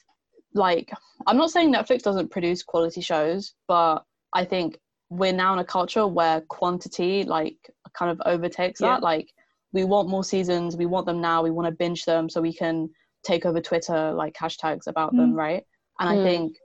like 0.53 0.91
i'm 1.27 1.37
not 1.37 1.51
saying 1.51 1.73
netflix 1.73 2.01
doesn't 2.03 2.31
produce 2.31 2.63
quality 2.63 3.01
shows 3.01 3.53
but 3.67 4.03
i 4.33 4.45
think 4.45 4.77
we're 5.09 5.33
now 5.33 5.53
in 5.53 5.59
a 5.59 5.65
culture 5.65 6.05
where 6.07 6.41
quantity 6.49 7.23
like 7.23 7.57
kind 7.93 8.11
of 8.11 8.21
overtakes 8.25 8.79
Yeah. 8.81 8.93
that 8.95 9.03
like 9.03 9.29
we 9.73 9.83
want 9.83 10.09
more 10.09 10.23
seasons 10.23 10.77
we 10.77 10.85
want 10.85 11.05
them 11.05 11.21
now 11.21 11.41
we 11.43 11.51
want 11.51 11.67
to 11.67 11.71
binge 11.71 12.05
them 12.05 12.29
so 12.29 12.41
we 12.41 12.53
can 12.53 12.89
take 13.23 13.45
over 13.45 13.61
twitter 13.61 14.11
like 14.13 14.33
hashtags 14.35 14.87
about 14.87 15.15
them 15.15 15.33
right? 15.33 15.63
And 15.99 16.09
i 16.09 16.15
Mm. 16.15 16.23
think 16.23 16.57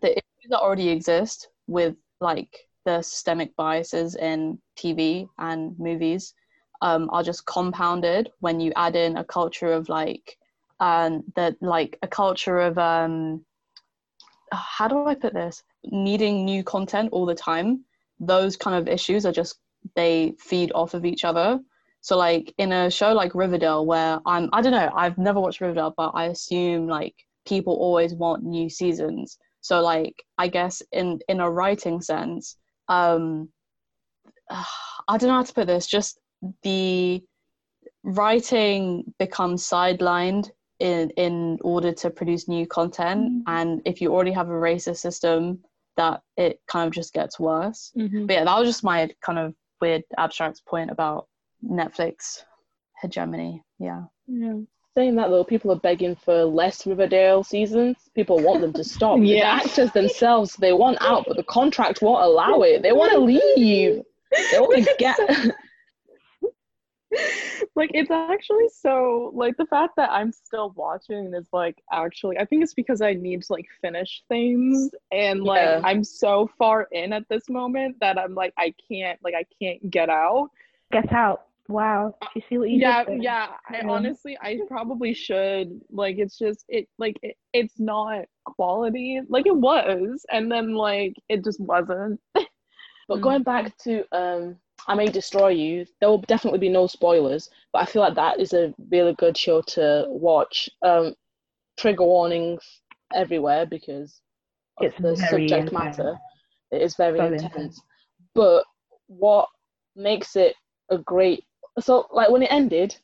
the 0.00 0.10
issues 0.10 0.50
that 0.50 0.60
already 0.60 0.88
exist 0.88 1.48
with 1.66 1.96
like 2.20 2.68
the 2.84 3.02
systemic 3.02 3.54
biases 3.56 4.16
in 4.16 4.58
tv 4.76 5.28
and 5.38 5.78
movies 5.78 6.34
um, 6.82 7.08
are 7.10 7.22
just 7.22 7.46
compounded 7.46 8.30
when 8.40 8.58
you 8.58 8.72
add 8.74 8.96
in 8.96 9.16
a 9.16 9.24
culture 9.24 9.72
of 9.72 9.88
like 9.88 10.36
um 10.80 11.22
that 11.36 11.54
like 11.62 11.98
a 12.02 12.08
culture 12.08 12.58
of 12.58 12.76
um 12.78 13.44
how 14.52 14.88
do 14.88 15.04
i 15.06 15.14
put 15.14 15.34
this? 15.34 15.62
Needing 15.84 16.44
new 16.44 16.62
content 16.62 17.08
all 17.12 17.26
the 17.26 17.34
time. 17.34 17.84
Those 18.20 18.56
kind 18.56 18.76
of 18.76 18.88
issues 18.88 19.26
are 19.26 19.32
just 19.32 19.58
they 19.96 20.34
feed 20.38 20.72
off 20.74 20.94
of 20.94 21.04
each 21.04 21.24
other 21.24 21.60
so 22.02 22.16
like 22.18 22.52
in 22.58 22.70
a 22.72 22.90
show 22.90 23.12
like 23.12 23.34
riverdale 23.34 23.86
where 23.86 24.20
i'm 24.26 24.48
i 24.52 24.60
don't 24.60 24.72
know 24.72 24.90
i've 24.94 25.16
never 25.16 25.40
watched 25.40 25.60
riverdale 25.60 25.94
but 25.96 26.10
i 26.14 26.26
assume 26.26 26.86
like 26.86 27.14
people 27.46 27.74
always 27.74 28.14
want 28.14 28.44
new 28.44 28.68
seasons. 28.68 29.38
So 29.62 29.80
like 29.80 30.14
i 30.38 30.48
guess 30.48 30.82
in 30.92 31.20
in 31.28 31.40
a 31.40 31.50
writing 31.50 32.00
sense 32.00 32.56
um 32.88 33.48
i 34.50 35.16
don't 35.16 35.28
know 35.28 35.34
how 35.34 35.42
to 35.42 35.54
put 35.54 35.66
this 35.66 35.86
just 35.86 36.20
the 36.62 37.22
writing 38.04 39.12
becomes 39.18 39.64
sidelined 39.68 40.50
in 40.78 41.10
in 41.10 41.58
order 41.62 41.92
to 41.92 42.10
produce 42.10 42.48
new 42.48 42.66
content. 42.66 43.44
And 43.46 43.82
if 43.84 44.00
you 44.00 44.12
already 44.12 44.32
have 44.32 44.48
a 44.48 44.52
racist 44.52 44.98
system 44.98 45.60
that 45.96 46.22
it 46.36 46.60
kind 46.66 46.86
of 46.88 46.92
just 46.92 47.12
gets 47.14 47.38
worse. 47.38 47.92
Mhm. 47.96 48.26
but 48.26 48.34
yeah 48.34 48.44
that 48.44 48.58
was 48.58 48.68
just 48.68 48.82
my 48.84 49.08
kind 49.20 49.38
of 49.38 49.54
weird 49.80 50.02
abstract 50.18 50.64
point 50.66 50.90
about 50.90 51.28
netflix 51.64 52.42
hegemony 53.00 53.62
yeah 53.78 54.02
Yeah. 54.26 54.58
Saying 54.94 55.16
that 55.16 55.30
though, 55.30 55.42
people 55.42 55.72
are 55.72 55.80
begging 55.80 56.14
for 56.14 56.44
less 56.44 56.86
Riverdale 56.86 57.42
seasons. 57.42 57.96
People 58.14 58.38
want 58.40 58.60
them 58.60 58.74
to 58.74 58.84
stop. 58.84 59.18
The 59.20 59.24
Yeah. 59.26 59.58
actors 59.62 59.90
themselves, 59.92 60.54
they 60.56 60.74
want 60.74 60.98
out, 61.00 61.24
but 61.26 61.38
the 61.38 61.44
contract 61.44 62.02
won't 62.02 62.22
allow 62.22 62.60
it. 62.60 62.82
They 62.82 62.92
want 62.92 63.10
to 63.12 63.18
leave. 63.32 64.02
They 64.50 64.58
want 64.60 64.84
to 64.84 64.94
get. 64.98 65.18
like 67.74 67.90
it's 67.94 68.10
actually 68.10 68.68
so 68.68 69.30
like 69.34 69.56
the 69.58 69.66
fact 69.66 69.94
that 69.96 70.10
I'm 70.10 70.32
still 70.32 70.72
watching 70.76 71.32
is 71.34 71.46
like 71.52 71.76
actually 71.92 72.38
I 72.38 72.44
think 72.46 72.62
it's 72.62 72.74
because 72.74 73.00
I 73.02 73.12
need 73.14 73.42
to 73.42 73.52
like 73.52 73.66
finish 73.82 74.22
things 74.28 74.90
and 75.10 75.42
like 75.42 75.60
Yeah. 75.62 75.80
I'm 75.84 76.04
so 76.04 76.50
far 76.58 76.88
in 76.92 77.12
at 77.12 77.28
this 77.28 77.48
moment 77.50 77.96
that 78.00 78.18
I'm 78.18 78.34
like 78.34 78.52
I 78.58 78.74
can't 78.88 79.18
like 79.22 79.34
I 79.34 79.44
can't 79.58 79.90
get 79.90 80.08
out. 80.10 80.50
Get 80.90 81.12
out. 81.12 81.46
Wow. 81.72 82.14
Do 82.22 82.28
you 82.40 82.42
see 82.48 82.58
what 82.58 82.70
you 82.70 82.80
yeah, 82.80 82.94
did 82.94 83.06
there? 83.06 83.20
yeah. 83.20 83.46
I 83.68 83.82
Yeah. 83.82 83.88
honestly 83.88 84.38
I 84.40 84.60
probably 84.68 85.14
should 85.14 85.80
like 85.90 86.16
it's 86.18 86.38
just 86.38 86.64
it 86.68 86.88
like 86.98 87.18
it, 87.22 87.36
it's 87.52 87.78
not 87.80 88.24
quality 88.44 89.20
like 89.28 89.46
it 89.46 89.56
was 89.56 90.24
and 90.30 90.50
then 90.50 90.74
like 90.74 91.14
it 91.28 91.44
just 91.44 91.60
wasn't. 91.60 92.20
But 93.08 93.20
Mm. 93.20 93.22
going 93.22 93.42
back 93.42 93.76
to 93.78 94.04
um, 94.16 94.56
I 94.86 94.94
May 94.94 95.06
Destroy 95.06 95.48
You, 95.48 95.86
there 96.00 96.08
will 96.08 96.22
definitely 96.22 96.60
be 96.60 96.68
no 96.68 96.86
spoilers, 96.86 97.50
but 97.72 97.82
I 97.82 97.86
feel 97.86 98.02
like 98.02 98.14
that 98.14 98.40
is 98.40 98.52
a 98.54 98.74
really 98.90 99.14
good 99.14 99.36
show 99.36 99.60
to 99.62 100.06
watch. 100.08 100.68
Um, 100.82 101.14
trigger 101.78 102.04
warnings 102.04 102.82
everywhere 103.14 103.66
because 103.66 104.20
of 104.78 104.86
It's 104.86 104.98
the 105.02 105.16
subject 105.16 105.72
intense. 105.72 105.72
matter. 105.72 106.16
It 106.70 106.82
is 106.82 106.96
very 106.96 107.18
So 107.18 107.26
intense. 107.26 107.54
intense. 107.54 107.80
But 108.34 108.64
what 109.08 109.48
makes 109.96 110.36
it 110.36 110.54
a 110.90 110.98
great 110.98 111.44
so 111.80 112.06
like 112.12 112.30
when 112.30 112.42
it 112.42 112.52
ended, 112.52 112.96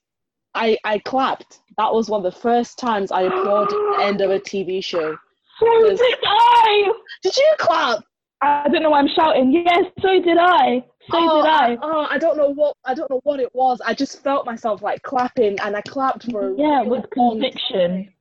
I 0.54 0.78
I 0.84 0.98
clapped. 1.00 1.60
That 1.76 1.92
was 1.92 2.08
one 2.08 2.24
of 2.24 2.32
the 2.32 2.40
first 2.40 2.78
times 2.78 3.12
I 3.12 3.22
applauded 3.22 3.70
the 3.70 3.98
end 4.02 4.20
of 4.20 4.30
a 4.30 4.38
TV 4.38 4.82
show. 4.84 5.16
So 5.60 5.88
did 5.88 6.00
I. 6.24 6.92
Did 7.22 7.36
you 7.36 7.54
clap? 7.58 8.04
I 8.40 8.68
don't 8.68 8.82
know 8.82 8.90
why 8.90 9.00
I'm 9.00 9.08
shouting. 9.08 9.52
Yes, 9.52 9.84
so 10.00 10.20
did 10.20 10.38
I. 10.38 10.84
So 11.10 11.16
oh, 11.16 11.42
did 11.42 11.50
I. 11.50 11.76
oh, 11.82 12.06
I 12.10 12.18
don't 12.18 12.36
know 12.36 12.50
what 12.50 12.76
I 12.84 12.94
don't 12.94 13.10
know 13.10 13.20
what 13.24 13.40
it 13.40 13.52
was. 13.54 13.80
I 13.84 13.94
just 13.94 14.22
felt 14.22 14.46
myself 14.46 14.82
like 14.82 15.02
clapping, 15.02 15.58
and 15.60 15.76
I 15.76 15.80
clapped 15.82 16.30
for 16.30 16.50
a 16.50 16.56
Yeah, 16.56 16.82
with 16.82 17.08
conviction. 17.10 18.12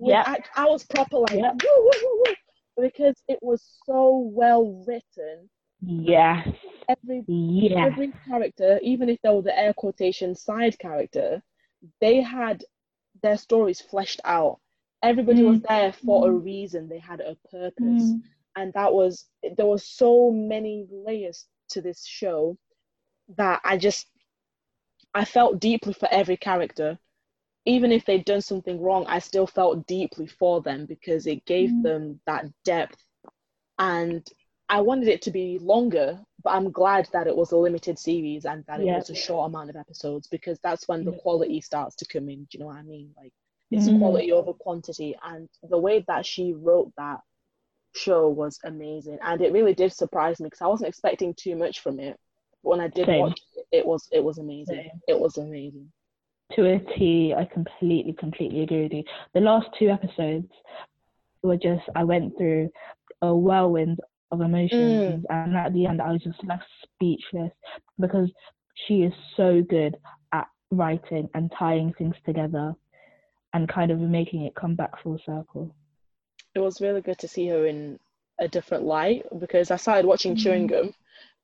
Yeah. 0.00 0.24
I, 0.26 0.38
I 0.56 0.64
was 0.66 0.84
proper 0.84 1.18
like 1.18 1.32
woo, 1.32 1.42
woo, 1.42 1.90
woo, 2.02 2.24
woo, 2.26 2.88
because 2.88 3.14
it 3.28 3.38
was 3.42 3.62
so 3.86 4.30
well 4.32 4.84
written. 4.86 5.48
Yes. 5.80 6.48
Every 6.88 7.26
Yes. 7.26 7.78
every 7.82 8.14
character, 8.28 8.78
even 8.82 9.08
if 9.08 9.20
they 9.22 9.30
were 9.30 9.42
the 9.42 9.58
air 9.58 9.72
quotation 9.74 10.34
side 10.34 10.78
character, 10.78 11.42
they 12.00 12.20
had 12.20 12.64
their 13.22 13.36
stories 13.36 13.80
fleshed 13.80 14.20
out. 14.24 14.60
everybody 15.02 15.42
was 15.42 15.60
Mm. 15.60 15.68
there 15.68 15.92
for 15.92 16.28
a 16.28 16.32
Mm. 16.32 16.34
reason. 16.34 16.88
They 16.88 16.98
had 16.98 17.20
a 17.20 17.36
purpose, 17.50 18.16
Mm. 18.16 18.22
and 18.56 18.72
that 18.74 18.92
was 18.92 19.28
there 19.56 19.66
was 19.66 19.86
so 19.86 20.30
many 20.30 20.86
layers 20.90 21.46
to 21.70 21.80
this 21.80 22.04
show 22.06 22.56
that 23.36 23.60
I 23.64 23.76
just 23.78 24.08
I 25.14 25.24
felt 25.24 25.60
deeply 25.60 25.92
for 25.94 26.08
every 26.10 26.36
character. 26.36 26.98
Even 27.64 27.92
if 27.92 28.04
they'd 28.04 28.24
done 28.24 28.40
something 28.42 28.80
wrong, 28.80 29.06
I 29.06 29.18
still 29.20 29.46
felt 29.46 29.86
deeply 29.86 30.26
for 30.26 30.60
them 30.62 30.86
because 30.86 31.26
it 31.26 31.44
gave 31.46 31.72
Mm. 31.72 31.82
them 31.82 32.20
that 32.26 32.46
depth. 32.64 33.02
And 33.78 34.26
I 34.68 34.80
wanted 34.80 35.08
it 35.08 35.22
to 35.22 35.30
be 35.30 35.58
longer, 35.58 36.18
but 36.42 36.50
I'm 36.50 36.70
glad 36.70 37.08
that 37.12 37.26
it 37.26 37.36
was 37.36 37.52
a 37.52 37.56
limited 37.56 37.98
series 37.98 38.44
and 38.44 38.64
that 38.66 38.80
it 38.80 38.86
Yeah. 38.86 38.96
was 38.96 39.10
a 39.10 39.14
short 39.14 39.48
amount 39.48 39.70
of 39.70 39.76
episodes 39.76 40.26
because 40.28 40.58
that's 40.60 40.88
when 40.88 41.04
the 41.04 41.12
quality 41.12 41.60
starts 41.60 41.96
to 41.96 42.06
come 42.06 42.28
in. 42.28 42.44
Do 42.44 42.48
you 42.52 42.60
know 42.60 42.66
what 42.66 42.76
I 42.76 42.82
mean? 42.82 43.14
Like 43.16 43.32
it's 43.70 43.86
Mhm. 43.88 43.98
quality 43.98 44.32
over 44.32 44.52
quantity, 44.54 45.16
and 45.22 45.48
the 45.62 45.78
way 45.78 46.00
that 46.08 46.24
she 46.26 46.52
wrote 46.52 46.92
that 46.96 47.20
show 47.94 48.28
was 48.28 48.58
amazing, 48.64 49.18
and 49.22 49.40
it 49.40 49.52
really 49.52 49.74
did 49.74 49.92
surprise 49.92 50.40
me 50.40 50.46
because 50.46 50.62
I 50.62 50.66
wasn't 50.68 50.88
expecting 50.88 51.34
too 51.34 51.56
much 51.56 51.80
from 51.80 52.00
it. 52.00 52.18
But 52.62 52.70
when 52.70 52.80
I 52.80 52.88
did 52.88 53.06
Same. 53.06 53.20
watch 53.20 53.40
it, 53.56 53.66
it 53.70 53.86
was 53.86 54.08
it 54.12 54.24
was 54.24 54.38
amazing. 54.38 54.76
Same. 54.76 55.00
It 55.08 55.18
was 55.20 55.36
amazing. 55.38 55.92
to 56.52 56.66
a 56.66 56.78
T, 56.96 57.34
I 57.36 57.44
completely, 57.46 58.12
completely 58.12 58.62
agree 58.62 58.84
with 58.84 58.92
you. 58.92 59.04
The 59.34 59.40
last 59.40 59.68
two 59.78 59.88
episodes 59.88 60.50
were 61.42 61.56
just, 61.56 61.82
I 61.96 62.04
went 62.04 62.36
through 62.36 62.70
a 63.22 63.34
whirlwind 63.34 63.98
of 64.34 64.40
emotions, 64.40 65.24
and 65.30 65.56
at 65.56 65.72
the 65.72 65.86
end, 65.86 66.00
I 66.02 66.12
was 66.12 66.22
just 66.22 66.44
left 66.44 66.64
speechless 66.82 67.52
because 67.98 68.30
she 68.86 69.02
is 69.02 69.12
so 69.36 69.62
good 69.62 69.96
at 70.32 70.46
writing 70.70 71.28
and 71.34 71.50
tying 71.58 71.92
things 71.96 72.16
together 72.26 72.74
and 73.52 73.68
kind 73.68 73.90
of 73.90 74.00
making 74.00 74.42
it 74.42 74.54
come 74.54 74.74
back 74.74 75.00
full 75.02 75.18
circle. 75.24 75.74
It 76.54 76.60
was 76.60 76.80
really 76.80 77.00
good 77.00 77.18
to 77.18 77.28
see 77.28 77.48
her 77.48 77.66
in 77.66 77.98
a 78.40 78.48
different 78.48 78.84
light 78.84 79.24
because 79.38 79.70
I 79.70 79.76
started 79.76 80.06
watching 80.06 80.36
Chewing 80.36 80.66
Gum 80.66 80.92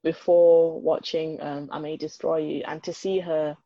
before 0.02 0.80
watching 0.80 1.40
um, 1.40 1.68
I 1.70 1.78
May 1.78 1.96
Destroy 1.96 2.38
You, 2.38 2.62
and 2.66 2.82
to 2.84 2.92
see 2.92 3.20
her 3.20 3.56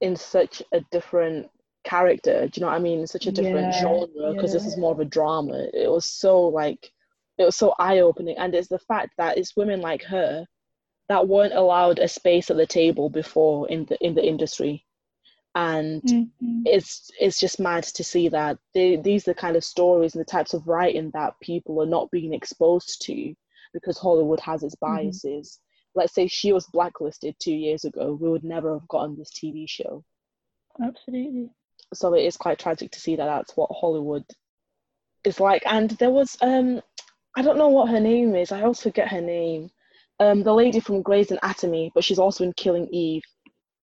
in 0.00 0.16
such 0.16 0.62
a 0.72 0.80
different 0.90 1.50
character, 1.84 2.48
do 2.48 2.52
you 2.54 2.60
know 2.62 2.70
what 2.70 2.76
I 2.76 2.80
mean? 2.80 3.06
Such 3.06 3.26
a 3.26 3.32
different 3.32 3.72
Yeah, 3.72 3.80
genre 3.80 4.34
because 4.34 4.52
this 4.52 4.66
is 4.66 4.76
more 4.76 4.92
of 4.92 5.00
a 5.00 5.04
drama. 5.04 5.66
It 5.72 5.90
was 5.90 6.04
so 6.04 6.42
like, 6.42 6.90
it 7.38 7.44
was 7.44 7.56
so 7.56 7.74
eye 7.78 8.00
opening, 8.00 8.36
and 8.38 8.54
it's 8.54 8.68
the 8.68 8.78
fact 8.78 9.12
that 9.18 9.38
it's 9.38 9.56
women 9.56 9.80
like 9.80 10.02
her 10.04 10.46
that 11.08 11.28
weren't 11.28 11.54
allowed 11.54 11.98
a 11.98 12.08
space 12.08 12.50
at 12.50 12.56
the 12.56 12.66
table 12.66 13.08
before 13.08 13.68
in 13.68 13.86
the 13.86 13.98
in 14.04 14.14
the 14.14 14.26
industry, 14.26 14.84
and 15.54 16.02
it's 16.66 17.10
it's 17.18 17.40
just 17.40 17.60
mad 17.60 17.84
to 17.84 18.04
see 18.04 18.28
that 18.28 18.58
they, 18.74 18.96
these 18.96 19.26
are 19.26 19.32
the 19.32 19.40
kind 19.40 19.56
of 19.56 19.64
stories 19.64 20.14
and 20.14 20.20
the 20.20 20.30
types 20.30 20.54
of 20.54 20.66
writing 20.66 21.10
that 21.14 21.38
people 21.40 21.80
are 21.82 21.86
not 21.86 22.10
being 22.10 22.34
exposed 22.34 23.02
to 23.02 23.34
because 23.72 23.98
Hollywood 23.98 24.40
has 24.40 24.62
its 24.62 24.74
biases. 24.76 25.60
Let's 25.94 26.14
say 26.14 26.26
she 26.26 26.52
was 26.52 26.66
blacklisted 26.66 27.36
two 27.38 27.54
years 27.54 27.84
ago, 27.84 28.16
we 28.20 28.28
would 28.28 28.44
never 28.44 28.74
have 28.74 28.88
gotten 28.88 29.16
this 29.16 29.30
TV 29.32 29.68
show. 29.68 30.04
Absolutely. 30.82 31.50
So 31.94 32.14
it 32.14 32.24
is 32.24 32.36
quite 32.36 32.58
tragic 32.58 32.90
to 32.92 33.00
see 33.00 33.16
that 33.16 33.26
that's 33.26 33.56
what 33.56 33.70
Hollywood 33.72 34.24
is 35.24 35.40
like. 35.40 35.62
And 35.66 35.90
there 35.92 36.10
was 36.10 36.36
um, 36.40 36.82
I 37.36 37.42
don't 37.42 37.58
know 37.58 37.68
what 37.68 37.88
her 37.90 38.00
name 38.00 38.34
is. 38.34 38.52
I 38.52 38.62
also 38.62 38.84
forget 38.90 39.08
her 39.08 39.20
name. 39.20 39.70
Um, 40.20 40.42
the 40.42 40.52
lady 40.52 40.80
from 40.80 41.02
Grey's 41.02 41.30
Anatomy, 41.30 41.92
but 41.94 42.02
she's 42.04 42.18
also 42.18 42.44
in 42.44 42.52
Killing 42.54 42.88
Eve. 42.90 43.22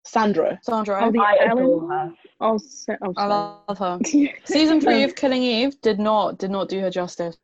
Sandra. 0.04 0.60
Sandra, 0.64 1.00
Oh, 1.06 1.12
the 1.12 1.20
I 1.20 1.38
Ellen- 1.46 1.64
adore 1.64 1.88
her. 1.90 2.14
Oh, 2.40 2.58
sa- 2.58 2.94
oh 3.04 3.14
I 3.18 3.28
sorry. 3.28 3.30
love 3.30 3.78
her. 3.78 4.00
Season 4.46 4.82
three 4.82 5.04
Um, 5.04 5.10
of 5.10 5.16
Killing 5.16 5.44
Eve 5.44 5.80
did 5.82 6.00
not 6.00 6.38
did 6.40 6.50
not 6.50 6.70
do 6.70 6.80
her 6.80 6.90
justice. 6.90 7.38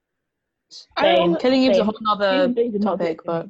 I 0.96 1.04
Same. 1.16 1.32
don't- 1.34 1.42
Killing 1.42 1.62
Eve's 1.64 1.78
a 1.78 1.82
Same. 1.82 1.86
whole 1.86 1.98
nother 2.02 2.32
Season 2.40 2.54
three 2.56 2.70
did 2.70 2.82
not 2.84 2.98
do 3.00 3.04
topic, 3.06 3.20
but 3.26 3.48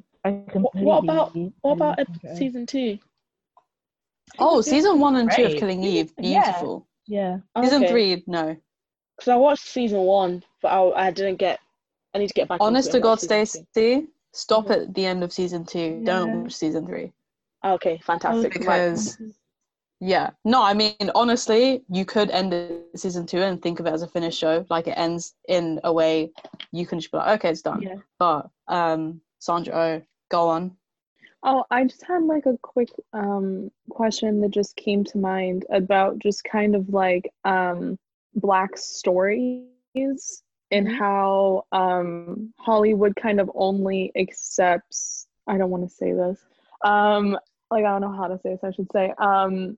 What, 0.53 0.76
what 0.76 1.03
about 1.03 1.36
what 1.61 1.72
about 1.72 1.98
with 1.99 2.10
ep- 2.10 2.22
Sandra. 2.22 2.36
season 2.38 2.65
two? 2.65 2.99
oh, 4.40 4.61
season 4.61 4.99
one 4.99 5.15
and 5.15 5.32
two 5.32 5.44
of 5.45 5.56
Killing 5.56 5.84
Eve, 5.84 6.11
Yeah. 6.18 6.44
beautiful. 6.44 6.88
Yeah. 7.07 7.38
Season 7.61 7.84
Okay. 7.84 7.91
three, 7.91 8.24
no. 8.28 8.57
Because 9.15 9.30
I 9.30 9.36
watched 9.38 9.64
season 9.64 9.99
one, 10.02 10.44
but 10.61 10.68
I, 10.69 11.07
I 11.07 11.11
didn't 11.11 11.38
get. 11.38 11.60
I 12.18 12.19
need 12.19 12.27
to 12.30 12.34
get 12.34 12.48
back. 12.48 12.57
Honest 12.61 12.91
to 12.94 12.99
God, 12.99 13.10
watch 13.10 13.19
season 13.19 13.68
Stacey, 13.72 14.07
stop 14.34 14.65
Mhm. 14.65 14.72
at 14.72 14.94
the 14.95 15.06
end 15.06 15.23
of 15.23 15.31
season 15.31 15.65
two. 15.65 15.99
Yeah. 15.99 16.06
Don't 16.06 16.44
watch 16.44 16.53
season 16.53 16.88
three. 16.88 17.14
Okay, 17.64 17.99
fantastic. 17.99 18.56
Right. 18.56 18.89
Because 18.89 19.22
yeah, 19.99 20.31
no, 20.44 20.64
I 20.64 20.73
mean 20.73 20.95
honestly, 21.14 21.84
you 21.89 22.06
could 22.06 22.31
end 22.31 22.53
it 22.53 22.89
season 22.95 23.27
two 23.27 23.38
and 23.39 23.61
think 23.61 23.80
of 23.80 23.85
it 23.85 23.94
as 23.94 24.02
a 24.02 24.07
finished 24.07 24.39
show. 24.39 24.65
Like 24.69 24.88
it 24.88 24.98
ends 24.98 25.35
in 25.48 25.80
a 25.84 25.94
way 25.94 26.31
you 26.72 26.88
can 26.88 26.99
just 26.99 27.11
be 27.11 27.18
like, 27.19 27.39
okay, 27.39 27.52
it's 27.52 27.61
done. 27.61 27.81
Yeah. 27.84 27.98
But 28.18 28.49
um, 28.68 29.22
Sandra, 29.39 29.76
oh, 29.76 30.02
go 30.30 30.49
on. 30.49 30.76
Oh, 31.44 31.64
I 31.69 31.84
just 31.85 32.03
had 32.03 32.23
like 32.23 32.48
a 32.48 32.57
quick 32.64 32.89
um 33.14 33.72
question 33.89 34.41
that 34.41 34.49
just 34.49 34.76
came 34.76 35.03
to 35.06 35.19
mind 35.19 35.65
about 35.69 36.18
just 36.18 36.44
kind 36.44 36.76
of 36.76 36.89
like 36.89 37.31
um 37.45 37.98
black 38.34 38.76
stories 38.77 40.44
and 40.72 40.88
how 40.89 41.65
um 41.72 42.53
Hollywood 42.57 43.15
kind 43.15 43.39
of 43.39 43.49
only 43.56 44.11
accepts 44.15 45.27
I 45.48 45.57
don't 45.57 45.69
want 45.69 45.89
to 45.89 45.95
say 45.95 46.14
this. 46.14 46.39
Um 46.84 47.38
like 47.72 47.85
I 47.85 47.89
don't 47.89 48.02
know 48.02 48.15
how 48.15 48.27
to 48.27 48.39
say 48.39 48.52
this, 48.52 48.64
I 48.64 48.72
should 48.72 48.91
say. 48.91 49.14
Um 49.18 49.77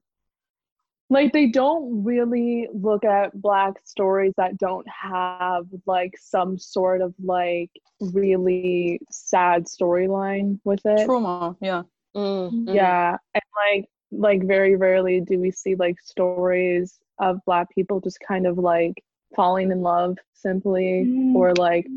like 1.11 1.33
they 1.33 1.47
don't 1.47 2.03
really 2.03 2.67
look 2.71 3.03
at 3.03 3.39
black 3.41 3.73
stories 3.83 4.33
that 4.37 4.57
don't 4.57 4.87
have 4.87 5.65
like 5.85 6.13
some 6.19 6.57
sort 6.57 7.01
of 7.01 7.13
like 7.23 7.71
really 7.99 8.99
sad 9.09 9.65
storyline 9.65 10.59
with 10.63 10.81
it 10.85 11.05
Trauma, 11.05 11.55
yeah. 11.61 11.83
Mm, 12.15 12.51
mm. 12.51 12.75
yeah 12.75 13.17
and 13.33 13.43
like 13.71 13.89
like 14.11 14.43
very 14.47 14.75
rarely 14.75 15.21
do 15.21 15.39
we 15.39 15.51
see 15.51 15.75
like 15.75 15.99
stories 15.99 16.99
of 17.19 17.39
black 17.45 17.69
people 17.73 17.99
just 17.99 18.19
kind 18.19 18.47
of 18.47 18.57
like 18.57 19.03
falling 19.35 19.71
in 19.71 19.81
love 19.81 20.17
simply 20.33 21.03
Mm. 21.05 21.35
or 21.35 21.53
like 21.55 21.87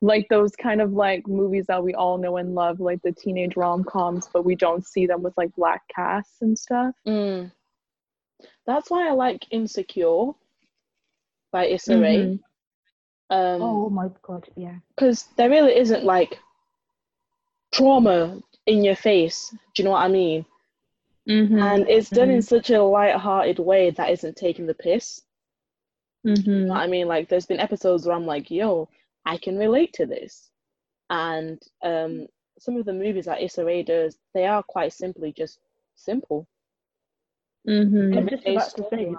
like 0.00 0.28
those 0.28 0.54
kind 0.54 0.80
of 0.80 0.92
like 0.92 1.26
movies 1.26 1.66
that 1.66 1.82
we 1.82 1.92
all 1.94 2.18
know 2.18 2.36
and 2.36 2.54
love 2.54 2.78
like 2.78 3.02
the 3.02 3.10
teenage 3.10 3.56
rom-coms 3.56 4.28
but 4.32 4.44
we 4.44 4.54
don't 4.54 4.86
see 4.86 5.06
them 5.06 5.22
with 5.22 5.36
like 5.36 5.52
black 5.56 5.82
casts 5.88 6.40
and 6.42 6.56
stuff 6.58 6.94
Mm. 7.06 7.50
That's 8.66 8.90
why 8.90 9.08
I 9.08 9.12
like 9.12 9.44
Insecure 9.50 10.32
by 11.50 11.66
Issa 11.66 11.98
Rae. 11.98 12.18
Mhm. 12.18 12.40
Um, 13.30 13.62
Oh 13.62 13.90
my 13.90 14.08
god, 14.22 14.46
yeah. 14.56 14.76
because 14.94 15.24
there 15.36 15.50
really 15.50 15.76
isn't 15.76 16.04
like 16.04 16.38
trauma 17.72 18.38
in 18.66 18.84
your 18.84 18.94
face. 18.96 19.50
Do 19.74 19.82
you 19.82 19.84
know 19.84 19.92
what 19.92 20.02
I 20.04 20.08
mean? 20.08 20.44
Mhm. 21.26 21.60
And 21.60 21.88
it's 21.88 22.10
done 22.10 22.30
in 22.30 22.38
Mhm. 22.38 22.44
such 22.44 22.70
a 22.70 22.82
light-hearted 22.82 23.58
way 23.58 23.90
that 23.90 24.10
isn't 24.10 24.36
taking 24.36 24.66
the 24.66 24.74
piss. 24.74 25.22
You 26.24 26.32
know 26.34 26.74
Mhm. 26.74 26.76
I 26.76 26.86
mean? 26.86 27.06
Like, 27.08 27.28
there's 27.28 27.46
been 27.46 27.60
episodes 27.60 28.06
where 28.06 28.16
I'm 28.16 28.26
like, 28.26 28.50
yo, 28.50 28.88
I 29.24 29.36
can 29.38 29.56
relate 29.58 29.92
to 29.94 30.06
this. 30.06 30.50
And 31.10 31.60
um, 31.82 32.26
some 32.58 32.76
of 32.76 32.84
the 32.84 32.92
movies 32.92 33.26
that 33.26 33.40
Issa 33.42 33.64
Rae 33.64 33.82
does, 33.82 34.18
they 34.34 34.46
are 34.46 34.62
quite 34.62 34.92
simply 34.92 35.32
just 35.32 35.60
simple. 35.96 36.46
Mhm. 37.66 38.16
I 38.16 38.20
was 38.20 38.30
just 38.30 38.46
about 38.46 38.74
to 38.76 38.84
say. 38.90 39.14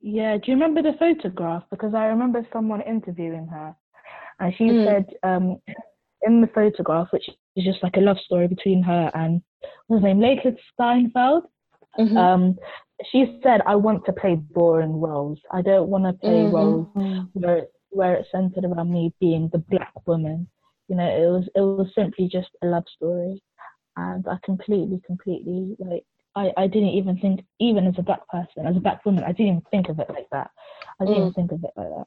Yeah, 0.00 0.36
do 0.36 0.50
you 0.50 0.54
remember 0.54 0.82
the 0.82 0.96
photograph? 0.98 1.64
Because 1.70 1.94
I 1.94 2.06
remember 2.06 2.46
someone 2.52 2.80
interviewing 2.82 3.46
her, 3.48 3.74
and 4.40 4.54
she 4.56 4.64
Mm. 4.64 4.84
said 4.84 5.16
um, 5.22 5.60
in 6.22 6.40
the 6.40 6.48
photograph, 6.48 7.12
which 7.12 7.28
is 7.56 7.64
just 7.64 7.82
like 7.82 7.96
a 7.96 8.00
love 8.00 8.18
story 8.20 8.48
between 8.48 8.82
her 8.82 9.10
and 9.14 9.42
what's 9.86 10.02
his 10.02 10.04
name, 10.04 10.18
LaKeith 10.18 10.58
Stanfield. 10.72 11.44
Mhm. 11.98 12.16
Um, 12.16 12.58
she 13.10 13.38
said, 13.42 13.60
"I 13.66 13.74
want 13.76 14.04
to 14.06 14.12
play 14.12 14.34
boring 14.36 15.00
roles. 15.00 15.38
I 15.50 15.62
don't 15.62 15.88
want 15.88 16.04
to 16.04 16.12
play 16.24 16.44
Mhm. 16.44 16.52
roles 16.52 16.86
where 17.34 17.66
where 17.90 18.14
it's 18.14 18.30
centered 18.30 18.64
around 18.64 18.90
me 18.90 19.12
being 19.20 19.48
the 19.52 19.58
black 19.58 19.92
woman. 20.06 20.48
You 20.88 20.96
know, 20.96 21.08
it 21.08 21.28
was 21.30 21.48
it 21.54 21.60
was 21.60 21.80
simply 21.94 22.16
just 22.18 22.40
a 22.50 22.56
love 22.56 22.74
story, 22.80 23.32
and 23.96 24.26
I 24.26 24.38
completely, 24.44 25.00
completely 25.06 25.76
like." 25.78 26.04
I, 26.34 26.50
I 26.56 26.66
didn't 26.66 26.90
even 26.90 27.18
think, 27.18 27.44
even 27.60 27.86
as 27.86 27.94
a 27.98 28.02
black 28.02 28.26
person, 28.28 28.66
as 28.66 28.76
a 28.76 28.80
black 28.80 29.04
woman, 29.04 29.22
I 29.24 29.32
didn't 29.32 29.48
even 29.48 29.62
think 29.70 29.88
of 29.90 29.98
it 29.98 30.08
like 30.08 30.28
that. 30.32 30.50
I 31.00 31.04
didn't 31.04 31.22
even 31.22 31.32
think 31.34 31.52
of 31.52 31.62
it 31.64 31.72
like 31.76 31.88
that. 31.90 32.06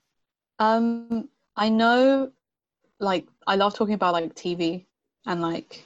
Um, 0.60 1.30
I 1.40 1.70
know, 1.70 2.32
like, 2.86 3.12
I 3.48 3.56
love 3.56 3.74
talking 3.76 3.94
about 3.94 4.14
like 4.14 4.34
TV 4.36 4.86
and 5.26 5.42
like 5.42 5.84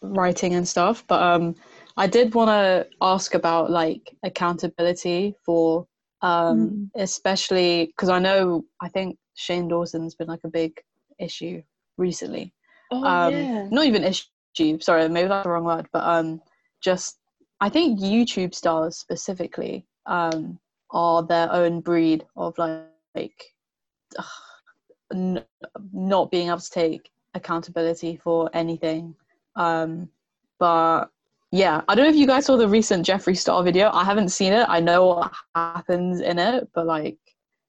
writing 0.00 0.54
and 0.54 0.66
stuff, 0.68 1.04
but 1.08 1.20
um, 1.22 1.54
I 1.96 2.06
did 2.06 2.34
want 2.34 2.50
to 2.50 2.86
ask 3.00 3.34
about 3.34 3.70
like 3.70 4.14
accountability 4.22 5.34
for 5.44 5.86
um, 6.22 6.90
especially 6.96 7.86
because 7.86 8.08
I 8.08 8.18
know 8.18 8.64
I 8.80 8.88
think 8.88 9.18
Shane 9.34 9.68
Dawson's 9.68 10.14
been 10.14 10.28
like 10.28 10.44
a 10.44 10.48
big 10.48 10.72
issue 11.18 11.62
recently. 11.96 12.52
Oh, 12.90 13.04
um, 13.04 13.34
yeah. 13.34 13.68
not 13.70 13.86
even 13.86 14.04
issue. 14.04 14.80
Sorry, 14.80 15.08
maybe 15.08 15.28
that's 15.28 15.44
the 15.44 15.50
wrong 15.50 15.64
word, 15.64 15.86
but 15.92 16.04
um, 16.04 16.40
just 16.82 17.18
I 17.60 17.68
think 17.68 18.00
YouTube 18.00 18.54
stars 18.54 18.98
specifically 18.98 19.86
um 20.06 20.58
are 20.90 21.22
their 21.22 21.52
own 21.52 21.80
breed 21.80 22.24
of 22.36 22.56
like 22.58 22.84
like 23.14 23.42
ugh, 24.18 24.24
n- 25.12 25.44
not 25.92 26.30
being 26.30 26.48
able 26.48 26.58
to 26.58 26.70
take 26.70 27.10
accountability 27.34 28.16
for 28.22 28.50
anything. 28.54 29.14
Um, 29.56 30.08
but 30.58 31.10
yeah, 31.56 31.80
I 31.88 31.94
don't 31.94 32.04
know 32.04 32.10
if 32.10 32.16
you 32.16 32.26
guys 32.26 32.44
saw 32.46 32.56
the 32.56 32.68
recent 32.68 33.06
Jeffree 33.06 33.36
Star 33.36 33.62
video. 33.62 33.90
I 33.92 34.04
haven't 34.04 34.28
seen 34.28 34.52
it. 34.52 34.66
I 34.68 34.80
know 34.80 35.06
what 35.06 35.32
happens 35.54 36.20
in 36.20 36.38
it, 36.38 36.68
but 36.74 36.86
like, 36.86 37.18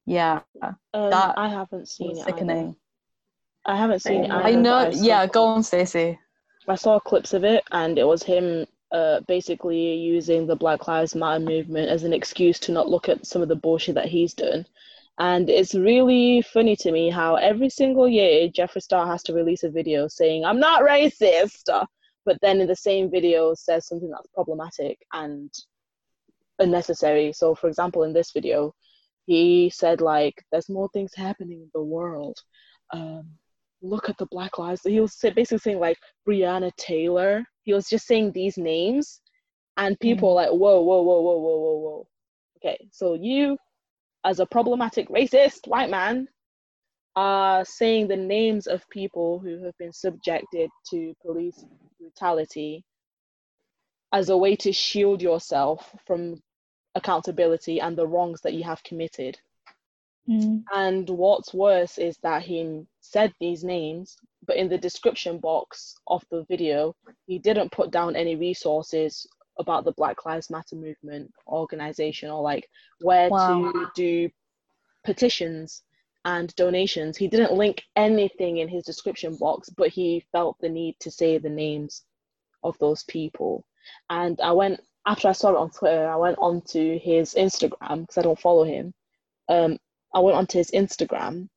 yeah, 0.06 0.42
Um, 0.62 1.10
That 1.10 1.38
I 1.38 1.48
haven't 1.48 1.88
seen 1.88 2.10
was 2.10 2.18
it. 2.20 2.22
either. 2.22 2.32
sickening. 2.32 2.76
I 3.66 3.76
haven't 3.78 4.02
seen 4.02 4.26
it. 4.26 4.32
I 4.32 4.50
I 4.50 4.56
know. 4.56 4.86
but 4.86 4.96
saw 4.96 5.04
Yeah, 5.04 5.26
go 5.28 5.46
on, 5.46 5.64
Stacey. 5.64 6.20
I 6.68 6.76
saw 6.76 7.00
clips 7.00 7.34
of 7.34 7.44
it, 7.46 7.64
and 7.72 7.98
it 7.98 8.06
was 8.06 8.24
him 8.24 8.66
uh, 8.92 9.22
basically 9.22 9.94
using 9.96 10.48
the 10.48 10.56
Black 10.56 10.88
Lives 10.88 11.16
Matter 11.16 11.40
movement 11.44 11.90
as 11.90 12.04
an 12.04 12.14
excuse 12.14 12.60
to 12.60 12.72
not 12.74 12.90
look 12.90 13.08
at 13.10 13.26
some 13.26 13.42
of 13.42 13.48
the 13.48 13.56
bullshit 13.56 13.96
that 13.96 14.08
he's 14.10 14.34
done. 14.34 14.66
And 15.20 15.50
it's 15.50 15.74
really 15.74 16.42
funny 16.42 16.76
to 16.78 16.92
me 16.92 17.10
how 17.10 17.36
every 17.36 17.70
single 17.70 18.08
year 18.08 18.50
Jeffree 18.50 18.82
Star 18.84 19.08
has 19.08 19.24
to 19.24 19.34
release 19.34 19.64
a 19.64 19.70
video 19.70 20.08
saying, 20.08 20.46
I'm 20.46 20.60
not 20.60 20.82
racist, 20.84 21.70
but 22.28 22.38
then 22.42 22.60
in 22.60 22.68
the 22.68 22.76
same 22.76 23.10
video 23.10 23.54
says 23.56 23.88
something 23.88 24.10
that's 24.12 24.28
problematic 24.36 24.98
and 25.14 25.50
unnecessary. 26.60 27.32
So, 27.32 27.56
for 27.56 27.70
example, 27.70 28.04
in 28.04 28.12
this 28.12 28.32
video, 28.32 28.74
he 29.26 29.72
said, 29.74 30.02
like, 30.02 30.36
there's 30.52 30.70
more 30.70 30.90
things 30.90 31.14
happening 31.16 31.62
in 31.62 31.72
the 31.74 31.82
world. 31.82 32.38
Um, 32.92 33.30
look 33.82 34.10
at 34.10 34.18
the 34.18 34.26
Black 34.26 34.58
Lives. 34.58 34.82
He 34.84 35.00
was 35.00 35.16
basically 35.16 35.60
saying, 35.60 35.80
like, 35.80 35.98
Breonna 36.28 36.72
Taylor. 36.76 37.46
He 37.64 37.74
was 37.74 37.88
just 37.88 38.06
saying 38.06 38.34
these 38.34 38.58
names, 38.58 39.22
and 39.78 39.98
people 40.02 40.30
were 40.30 40.42
like, 40.42 40.50
whoa, 40.50 40.82
whoa, 40.82 41.02
whoa, 41.02 41.22
whoa, 41.22 41.40
whoa, 41.40 41.58
whoa, 41.58 41.78
whoa. 41.78 42.08
Okay, 42.58 42.90
so 42.92 43.14
you, 43.14 43.58
as 44.26 44.42
a 44.42 44.46
problematic 44.46 45.08
racist 45.08 45.66
white 45.66 45.90
man, 45.90 46.28
are 47.18 47.66
saying 47.66 48.08
the 48.08 48.16
names 48.16 48.68
of 48.68 48.88
people 48.90 49.40
who 49.40 49.64
have 49.64 49.76
been 49.80 49.92
subjected 49.92 50.70
to 50.88 51.16
police 51.26 51.66
brutality 52.00 52.84
as 54.14 54.30
a 54.30 54.38
way 54.38 54.56
to 54.56 54.72
shield 54.72 55.20
yourself 55.20 55.96
from 56.06 56.40
accountability 56.94 57.82
and 57.82 57.98
the 57.98 58.06
wrongs 58.06 58.40
that 58.42 58.54
you 58.54 58.64
have 58.64 58.84
committed. 58.84 59.36
Mm. 60.30 60.64
And 60.72 61.10
what's 61.10 61.56
worse 61.56 61.98
is 61.98 62.20
that 62.22 62.44
he 62.44 62.84
said 63.02 63.34
these 63.40 63.64
names, 63.64 64.16
but 64.46 64.58
in 64.58 64.70
the 64.70 64.78
description 64.78 65.40
box 65.40 65.96
of 66.06 66.24
the 66.30 66.46
video, 66.48 66.96
he 67.26 67.40
didn't 67.40 67.72
put 67.72 67.90
down 67.90 68.16
any 68.16 68.36
resources 68.36 69.26
about 69.58 69.86
the 69.86 69.94
Black 69.94 70.24
Lives 70.24 70.52
Matter 70.52 70.76
movement 70.76 71.32
organization 71.48 72.30
or 72.30 72.44
like 72.44 72.70
where 73.02 73.32
Wow. 73.32 73.72
to 73.72 73.88
do 73.96 74.30
petitions 75.04 75.82
and 76.28 76.54
donations. 76.56 77.16
He 77.16 77.30
didn't 77.30 77.54
link 77.54 77.84
anything 77.96 78.58
in 78.58 78.68
his 78.68 78.84
description 78.84 79.38
box, 79.38 79.70
but 79.70 79.88
he 79.88 80.26
felt 80.34 80.58
the 80.60 80.68
need 80.68 80.98
to 81.00 81.10
say 81.10 81.38
the 81.38 81.50
names 81.50 82.04
of 82.64 82.78
those 82.80 83.04
people. 83.06 83.66
And 84.10 84.40
I 84.42 84.52
went 84.52 84.82
after 85.06 85.30
I 85.30 85.32
saw 85.32 85.52
it 85.52 85.58
on 85.58 85.70
Twitter, 85.72 86.06
I 86.06 86.18
went 86.18 86.38
onto 86.38 87.00
his 87.00 87.34
Instagram 87.34 88.02
because 88.02 88.18
I 88.18 88.24
don't 88.24 88.40
follow 88.40 88.66
him. 88.66 88.94
Um, 89.48 89.78
I 90.14 90.20
went 90.20 90.36
onto 90.36 90.58
his 90.58 90.72
Instagram 90.72 91.48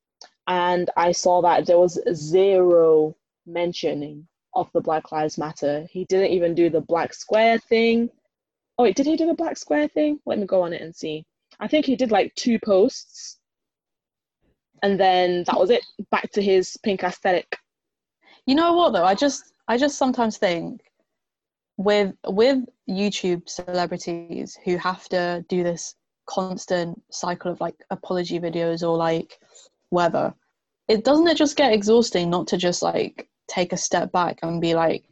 and 0.46 0.88
I 0.96 1.10
saw 1.10 1.42
that 1.42 1.66
there 1.66 1.80
was 1.80 2.00
zero 2.14 3.16
mentioning 3.46 4.28
of 4.54 4.70
the 4.72 4.80
Black 4.80 5.10
Lives 5.10 5.36
Matter. 5.36 5.88
He 5.90 6.04
didn't 6.04 6.30
even 6.30 6.54
do 6.54 6.70
the 6.70 6.80
black 6.80 7.12
square 7.12 7.58
thing. 7.58 8.08
Oh 8.78 8.84
wait, 8.84 8.94
did 8.94 9.06
he 9.06 9.16
do 9.16 9.26
the 9.26 9.34
black 9.34 9.56
square 9.56 9.88
thing? 9.88 10.20
Let 10.26 10.38
me 10.38 10.46
go 10.46 10.62
on 10.62 10.72
it 10.72 10.80
and 10.80 10.94
see. 10.94 11.24
I 11.58 11.66
think 11.66 11.86
he 11.86 11.96
did 11.96 12.12
like 12.12 12.32
two 12.36 12.60
posts. 12.64 13.39
And 14.82 14.98
then 14.98 15.44
that 15.44 15.58
was 15.58 15.70
it. 15.70 15.84
Back 16.10 16.30
to 16.32 16.42
his 16.42 16.76
pink 16.82 17.02
aesthetic. 17.02 17.58
You 18.46 18.54
know 18.54 18.74
what 18.74 18.92
though? 18.92 19.04
I 19.04 19.14
just 19.14 19.52
I 19.68 19.76
just 19.76 19.98
sometimes 19.98 20.38
think 20.38 20.80
with 21.76 22.14
with 22.26 22.64
YouTube 22.88 23.48
celebrities 23.48 24.58
who 24.64 24.76
have 24.76 25.08
to 25.10 25.44
do 25.48 25.62
this 25.62 25.94
constant 26.26 27.00
cycle 27.10 27.52
of 27.52 27.60
like 27.60 27.76
apology 27.90 28.38
videos 28.40 28.82
or 28.86 28.96
like 28.96 29.38
whatever, 29.90 30.34
it 30.88 31.04
doesn't 31.04 31.28
it 31.28 31.36
just 31.36 31.56
get 31.56 31.72
exhausting 31.72 32.30
not 32.30 32.46
to 32.48 32.56
just 32.56 32.82
like 32.82 33.28
take 33.48 33.72
a 33.72 33.76
step 33.76 34.12
back 34.12 34.38
and 34.42 34.60
be 34.60 34.74
like 34.74 35.04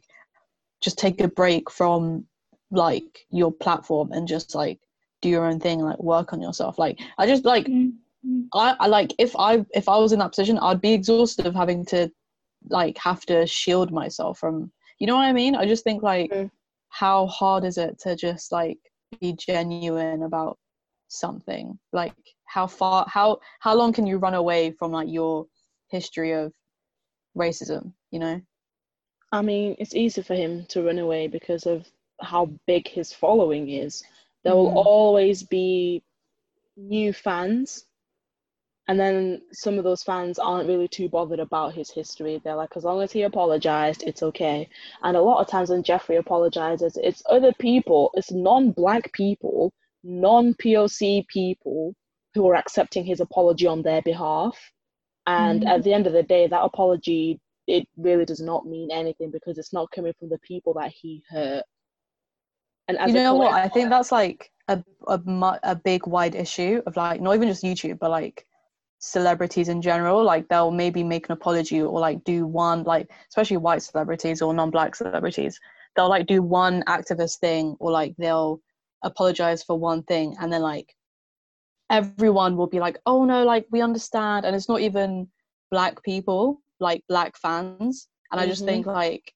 just 0.81 0.97
take 0.97 1.21
a 1.21 1.27
break 1.27 1.69
from 1.69 2.25
like 2.71 3.25
your 3.31 3.51
platform 3.51 4.11
and 4.11 4.27
just 4.27 4.55
like 4.55 4.79
do 5.21 5.29
your 5.29 5.45
own 5.45 5.59
thing 5.59 5.79
like 5.79 5.99
work 5.99 6.31
on 6.31 6.41
yourself 6.41 6.79
like 6.79 6.97
i 7.17 7.25
just 7.25 7.43
like 7.43 7.65
Mm. 7.65 7.93
Mm. 8.25 8.47
I, 8.53 8.75
I 8.79 8.87
like 8.87 9.13
if 9.19 9.35
I 9.37 9.65
if 9.73 9.87
I 9.89 9.97
was 9.97 10.11
in 10.13 10.19
that 10.19 10.31
position, 10.31 10.57
I'd 10.59 10.81
be 10.81 10.93
exhausted 10.93 11.45
of 11.45 11.55
having 11.55 11.85
to 11.87 12.11
like 12.69 12.97
have 12.97 13.25
to 13.27 13.45
shield 13.47 13.91
myself 13.91 14.39
from 14.39 14.71
you 14.99 15.07
know 15.07 15.15
what 15.15 15.25
I 15.25 15.33
mean? 15.33 15.55
I 15.55 15.65
just 15.65 15.83
think 15.83 16.03
like 16.03 16.31
Mm. 16.31 16.51
how 16.89 17.27
hard 17.27 17.63
is 17.65 17.77
it 17.77 17.99
to 17.99 18.15
just 18.15 18.51
like 18.51 18.79
be 19.21 19.33
genuine 19.33 20.23
about 20.23 20.57
something? 21.07 21.79
Like 21.93 22.13
how 22.45 22.67
far 22.67 23.05
how 23.07 23.39
how 23.59 23.75
long 23.75 23.93
can 23.93 24.05
you 24.07 24.17
run 24.17 24.33
away 24.35 24.71
from 24.71 24.91
like 24.91 25.09
your 25.09 25.45
history 25.89 26.33
of 26.33 26.53
racism, 27.37 27.93
you 28.11 28.19
know? 28.19 28.41
I 29.31 29.41
mean, 29.41 29.75
it's 29.79 29.95
easy 29.95 30.21
for 30.21 30.35
him 30.35 30.65
to 30.67 30.83
run 30.83 30.99
away 30.99 31.27
because 31.27 31.65
of 31.65 31.87
how 32.21 32.47
big 32.67 32.87
his 32.87 33.13
following 33.13 33.69
is. 33.69 34.03
There 34.43 34.55
will 34.55 34.69
Mhm. 34.69 34.85
always 34.85 35.43
be 35.43 36.03
new 36.77 37.13
fans, 37.13 37.85
and 38.89 38.99
then 38.99 39.41
some 39.53 39.77
of 39.77 39.85
those 39.85 40.03
fans 40.03 40.39
aren't 40.39 40.67
really 40.67 40.89
too 40.89 41.09
bothered 41.09 41.39
about 41.39 41.75
his 41.75 41.91
history. 41.91 42.41
They're 42.43 42.55
like, 42.55 42.75
as 42.75 42.83
long 42.85 43.01
as 43.03 43.13
he 43.13 43.21
apologized, 43.23 44.03
it's 44.03 44.23
okay. 44.23 44.67
And 45.03 45.15
a 45.15 45.21
lot 45.21 45.41
of 45.41 45.47
times 45.47 45.69
when 45.69 45.83
Jeffree 45.83 46.19
apologizes, 46.19 46.97
it's 46.97 47.23
other 47.29 47.53
people, 47.59 48.11
it's 48.15 48.31
non 48.31 48.71
black 48.71 49.13
people, 49.13 49.73
non 50.03 50.55
POC 50.55 51.27
people 51.27 51.95
who 52.33 52.49
are 52.49 52.55
accepting 52.55 53.05
his 53.05 53.21
apology 53.21 53.67
on 53.67 53.83
their 53.83 54.01
behalf. 54.01 54.57
And 55.27 55.63
Mhm. 55.63 55.67
at 55.69 55.83
the 55.83 55.93
end 55.93 56.07
of 56.07 56.13
the 56.13 56.23
day, 56.23 56.47
that 56.47 56.63
apology 56.63 57.39
it 57.67 57.87
really 57.97 58.25
does 58.25 58.41
not 58.41 58.65
mean 58.65 58.91
anything 58.91 59.29
because 59.31 59.59
it's 59.59 59.73
not 59.73 59.91
coming 59.91 60.13
from 60.19 60.29
the 60.29 60.39
people 60.39 60.73
that 60.73 60.91
he 60.91 61.23
hurt. 61.29 61.63
And 62.87 62.97
as 62.97 63.11
you 63.11 63.19
know 63.19 63.35
what? 63.35 63.53
I 63.53 63.69
think 63.69 63.89
that's 63.91 64.11
like 64.11 64.51
a 64.67 64.83
a, 65.07 65.21
a 65.63 65.75
big 65.75 66.07
wide 66.07 66.35
issue 66.35 66.81
of 66.87 66.97
like 66.97 67.21
not 67.21 67.35
even 67.35 67.47
just 67.47 67.63
YouTube, 67.63 67.99
but 67.99 68.09
like 68.09 68.47
celebrities 68.99 69.69
in 69.69 69.81
general. 69.81 70.23
Like 70.23 70.47
they'll 70.47 70.71
maybe 70.71 71.03
make 71.03 71.27
an 71.27 71.33
apology 71.33 71.81
or 71.81 71.99
like 71.99 72.23
do 72.23 72.45
one 72.45 72.83
like 72.83 73.09
especially 73.29 73.57
white 73.57 73.81
celebrities 73.81 74.41
or 74.41 74.53
non-black 74.53 74.95
celebrities. 74.95 75.59
They'll 75.95 76.09
like 76.09 76.27
do 76.27 76.41
one 76.41 76.83
activist 76.83 77.39
thing 77.39 77.75
or 77.79 77.91
like 77.91 78.15
they'll 78.17 78.61
apologize 79.03 79.63
for 79.63 79.79
one 79.79 80.03
thing 80.03 80.35
and 80.39 80.51
then 80.51 80.61
like 80.61 80.95
everyone 81.89 82.55
will 82.55 82.67
be 82.67 82.79
like, 82.79 82.99
oh 83.05 83.25
no, 83.25 83.43
like 83.43 83.65
we 83.71 83.81
understand, 83.81 84.45
and 84.45 84.55
it's 84.55 84.69
not 84.69 84.81
even 84.81 85.27
black 85.71 86.03
people, 86.03 86.61
like 86.79 87.03
black 87.09 87.35
fans. 87.37 88.07
And 88.31 88.39
I 88.39 88.45
just 88.45 88.63
think 88.63 88.85
like 88.85 89.33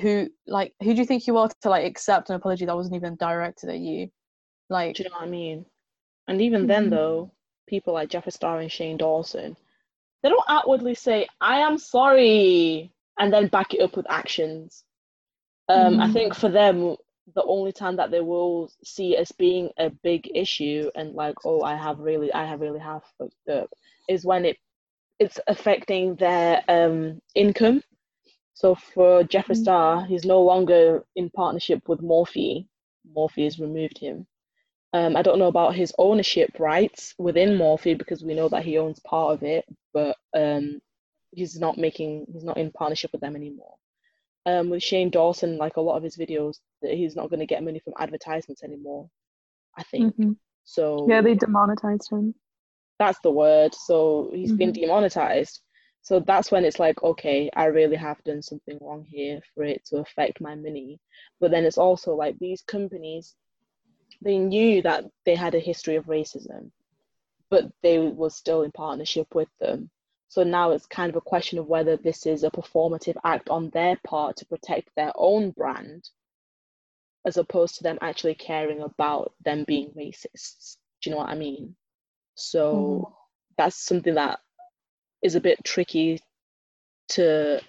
who 0.00 0.28
like 0.46 0.74
who 0.82 0.94
do 0.94 1.00
you 1.00 1.06
think 1.06 1.26
you 1.26 1.36
are 1.38 1.48
to 1.62 1.70
like 1.70 1.84
accept 1.84 2.28
an 2.30 2.36
apology 2.36 2.64
that 2.66 2.76
wasn't 2.76 2.94
even 2.94 3.16
directed 3.16 3.70
at 3.70 3.78
you 3.78 4.08
like 4.68 4.96
Do 4.96 5.02
you 5.02 5.08
know 5.08 5.16
what 5.16 5.24
I 5.24 5.30
mean? 5.30 5.64
And 6.28 6.40
even 6.42 6.66
then, 6.66 6.86
Mhm. 6.86 6.90
though, 6.90 7.32
people 7.68 7.94
like 7.94 8.10
Jeffree 8.10 8.32
Star 8.32 8.60
and 8.60 8.72
Shane 8.72 8.98
Dawson, 8.98 9.56
they 10.22 10.30
don't 10.30 10.44
outwardly 10.48 10.94
say, 10.96 11.28
I 11.40 11.60
am 11.60 11.78
sorry, 11.78 12.92
and 13.18 13.32
then 13.32 13.48
back 13.48 13.74
it 13.74 13.82
up 13.82 13.96
with 13.96 14.06
actions. 14.10 14.84
Um, 15.68 15.98
I 16.00 16.08
Mhm. 16.08 16.12
think 16.12 16.34
for 16.34 16.48
them, 16.50 16.96
the 17.34 17.44
only 17.44 17.72
time 17.72 17.96
that 17.96 18.10
they 18.10 18.20
will 18.22 18.70
see 18.84 19.16
as 19.16 19.32
being 19.32 19.70
a 19.78 19.90
big 19.90 20.30
issue 20.34 20.90
and 20.96 21.14
like, 21.14 21.36
oh, 21.44 21.62
I 21.62 21.76
have 21.76 22.00
really, 22.00 22.32
I 22.32 22.46
have 22.46 22.60
really 22.60 22.80
have 22.80 23.02
fucked 23.18 23.48
up, 23.50 23.70
is 24.08 24.24
when 24.26 24.46
it 24.46 24.58
it's 25.20 25.40
affecting 25.48 26.16
their 26.16 26.62
um 26.68 27.20
income. 27.34 27.82
So 28.54 28.74
for 28.74 29.24
Jeffree 29.24 29.56
Mm. 29.56 29.56
Star, 29.56 30.06
he's 30.06 30.24
no 30.26 30.42
longer 30.42 31.04
in 31.16 31.30
partnership 31.30 31.88
with 31.88 32.00
Morphe. 32.02 32.66
Morphe 33.16 33.44
has 33.44 33.60
removed 33.60 33.98
him. 33.98 34.26
Um, 34.92 35.16
I 35.16 35.22
don't 35.22 35.38
know 35.38 35.48
about 35.48 35.74
his 35.74 35.92
ownership 35.98 36.50
rights 36.58 37.14
within 37.18 37.58
Morphe 37.58 37.96
because 37.98 38.24
we 38.24 38.34
know 38.34 38.48
that 38.48 38.64
he 38.64 38.78
owns 38.78 39.00
part 39.00 39.34
of 39.34 39.42
it, 39.42 39.64
but 39.92 40.16
um, 40.34 40.80
he's 41.32 41.58
not 41.58 41.76
making, 41.78 42.26
he's 42.32 42.44
not 42.44 42.56
in 42.56 42.72
partnership 42.72 43.12
with 43.12 43.20
them 43.20 43.36
anymore. 43.36 43.74
Um, 44.46 44.70
with 44.70 44.82
Shane 44.82 45.10
Dawson, 45.10 45.58
like 45.58 45.76
a 45.76 45.80
lot 45.82 45.96
of 45.96 46.02
his 46.04 46.16
videos, 46.16 46.58
that 46.82 46.92
he's 46.94 47.16
not 47.16 47.30
going 47.30 47.40
to 47.40 47.46
get 47.46 47.64
money 47.64 47.80
from 47.80 47.94
advertisements 47.98 48.62
anymore. 48.64 49.10
I 49.76 49.84
think 49.84 50.16
Mhm. 50.16 50.36
so. 50.64 51.06
Yeah, 51.06 51.20
they 51.22 51.34
demonetized 51.34 52.10
him. 52.10 52.34
that's 52.98 53.18
the 53.22 53.30
word. 53.30 53.74
So 53.74 54.30
he's 54.32 54.52
been 54.52 54.72
Mhm. 54.72 54.72
demonetized. 54.72 55.60
So 56.02 56.20
that's 56.20 56.50
when 56.50 56.64
it's 56.64 56.78
like, 56.78 57.02
okay, 57.02 57.50
I 57.54 57.66
really 57.66 57.96
have 57.96 58.22
done 58.24 58.42
something 58.42 58.78
wrong 58.80 59.04
here 59.04 59.40
for 59.54 59.64
it 59.64 59.84
to 59.86 59.98
affect 59.98 60.40
my 60.40 60.54
money. 60.54 61.00
But 61.40 61.50
then 61.50 61.64
it's 61.64 61.78
also 61.78 62.14
like 62.14 62.38
these 62.38 62.62
companies, 62.62 63.34
they 64.22 64.38
knew 64.38 64.82
that 64.82 65.04
they 65.26 65.34
had 65.36 65.54
a 65.54 65.60
history 65.60 65.96
of 65.96 66.06
racism. 66.06 66.70
but 67.50 67.70
they 67.82 67.98
were 68.00 68.30
still 68.30 68.62
in 68.62 68.72
partnership 68.72 69.34
with 69.34 69.48
them. 69.60 69.90
So 70.28 70.44
now 70.44 70.72
it's 70.72 70.86
kind 70.86 71.10
of 71.10 71.16
a 71.16 71.20
question 71.22 71.58
of 71.58 71.68
whether 71.68 71.96
this 71.96 72.26
is 72.26 72.44
a 72.44 72.50
performative 72.50 73.16
act 73.24 73.50
on 73.50 73.70
their 73.70 73.96
part 74.04 74.36
to 74.38 74.46
protect 74.46 74.90
their 74.96 75.12
own 75.16 75.52
brand, 75.52 76.10
as 77.26 77.36
opposed 77.36 77.76
to 77.76 77.82
them 77.84 77.98
actually 78.00 78.34
caring 78.34 78.80
about 78.82 79.34
them 79.44 79.64
being 79.66 79.90
racists. 79.92 80.76
Do 81.02 81.10
you 81.10 81.12
know 81.16 81.18
what 81.22 81.30
I 81.30 81.36
mean? 81.36 81.76
So 82.34 83.08
Mhm. 83.08 83.12
that's 83.58 83.76
something 83.76 84.14
that 84.14 84.40
is 85.22 85.36
a 85.36 85.40
bit 85.40 85.64
tricky 85.64 86.20
to 87.10 87.60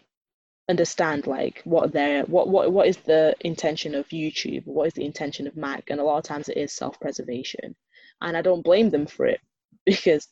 understand 0.69 1.25
like 1.25 1.61
what 1.65 1.91
their 1.91 2.23
what 2.23 2.47
what 2.47 2.71
what 2.71 2.87
is 2.87 2.97
the 2.97 3.35
intention 3.41 3.95
of 3.95 4.07
YouTube 4.09 4.65
what 4.65 4.87
is 4.87 4.93
the 4.93 5.03
intention 5.05 5.47
of 5.47 5.57
Mac 5.57 5.89
and 5.89 5.99
a 5.99 6.03
lot 6.03 6.19
of 6.19 6.23
times 6.23 6.47
it 6.47 6.57
is 6.57 6.71
self-preservation. 6.71 7.75
And 8.21 8.37
I 8.37 8.41
don't 8.41 8.63
blame 8.63 8.89
them 8.89 9.07
for 9.07 9.25
it 9.25 9.41
because 9.85 10.27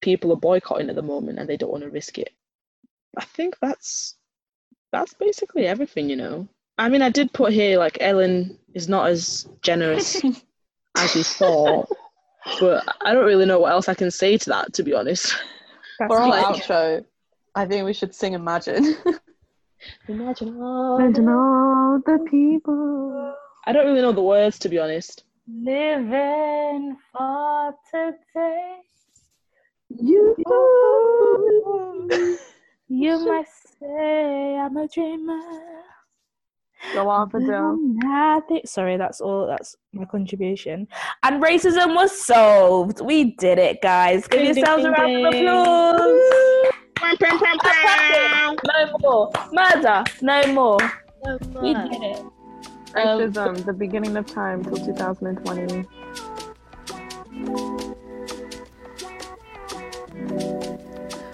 people 0.00 0.32
are 0.32 0.36
boycotting 0.36 0.88
at 0.88 0.96
the 0.96 1.02
moment 1.02 1.38
and 1.38 1.48
they 1.48 1.56
don't 1.56 1.70
want 1.70 1.84
to 1.84 1.90
risk 1.90 2.18
it. 2.18 2.30
I 3.18 3.24
think 3.24 3.56
that's 3.60 4.16
that's 4.92 5.14
basically 5.14 5.66
everything 5.66 6.08
you 6.08 6.16
know? 6.16 6.48
I 6.78 6.88
mean 6.88 7.02
I 7.02 7.10
did 7.10 7.32
put 7.32 7.52
here 7.52 7.78
like 7.78 7.98
Ellen 8.00 8.58
is 8.74 8.88
not 8.88 9.10
as 9.10 9.46
generous 9.62 10.22
as 10.96 11.14
we 11.14 11.22
thought 11.22 11.88
but 12.58 12.84
I 13.02 13.12
don't 13.12 13.26
really 13.26 13.46
know 13.46 13.60
what 13.60 13.72
else 13.72 13.88
I 13.88 13.94
can 13.94 14.10
say 14.10 14.38
to 14.38 14.50
that 14.50 14.72
to 14.74 14.82
be 14.82 14.94
honest. 14.94 15.36
That's 15.98 16.08
For 16.08 16.18
our 16.18 16.54
outro, 16.54 17.04
I 17.54 17.66
think 17.66 17.84
we 17.84 17.92
should 17.92 18.14
sing 18.14 18.32
Imagine. 18.32 18.96
imagine 20.08 20.60
all 20.60 20.98
Imagine 20.98 21.24
the- 21.26 21.32
all 21.32 22.00
the 22.04 22.18
people. 22.30 23.34
I 23.66 23.72
don't 23.72 23.86
really 23.86 24.00
know 24.02 24.12
the 24.12 24.22
words 24.22 24.58
to 24.60 24.68
be 24.68 24.78
honest 24.78 25.24
living 25.48 26.96
for 27.12 27.74
today. 27.90 28.76
You. 29.88 30.36
You 32.92 33.18
might 33.26 33.46
say 33.78 34.56
I'm 34.58 34.76
a 34.76 34.88
dreamer. 34.88 35.40
Go 36.92 37.08
off, 37.08 37.32
Adele. 37.34 37.76
Nothing. 37.80 38.62
Sorry, 38.64 38.96
that's 38.96 39.20
all. 39.20 39.46
That's 39.46 39.76
my 39.92 40.04
contribution. 40.06 40.88
And 41.22 41.40
racism 41.42 41.94
was 41.94 42.10
solved. 42.26 43.00
We 43.00 43.32
did 43.36 43.58
it, 43.58 43.80
guys. 43.80 44.26
Give 44.26 44.40
Ding, 44.42 44.54
ding, 44.54 44.56
yourselves 44.64 44.84
a 44.84 44.90
ding, 44.90 44.92
round 44.92 45.26
of 45.26 45.32
ding. 45.32 45.46
applause. 45.46 46.20
No 48.66 48.98
more 49.00 49.32
murder. 49.52 50.04
No 50.20 50.52
more. 50.52 50.78
We 51.62 51.74
did 51.74 52.02
it. 52.02 52.24
Racism, 52.92 53.64
the 53.64 53.72
beginning 53.72 54.16
of 54.16 54.26
time 54.26 54.64
till 54.64 54.76
2020. 54.76 55.86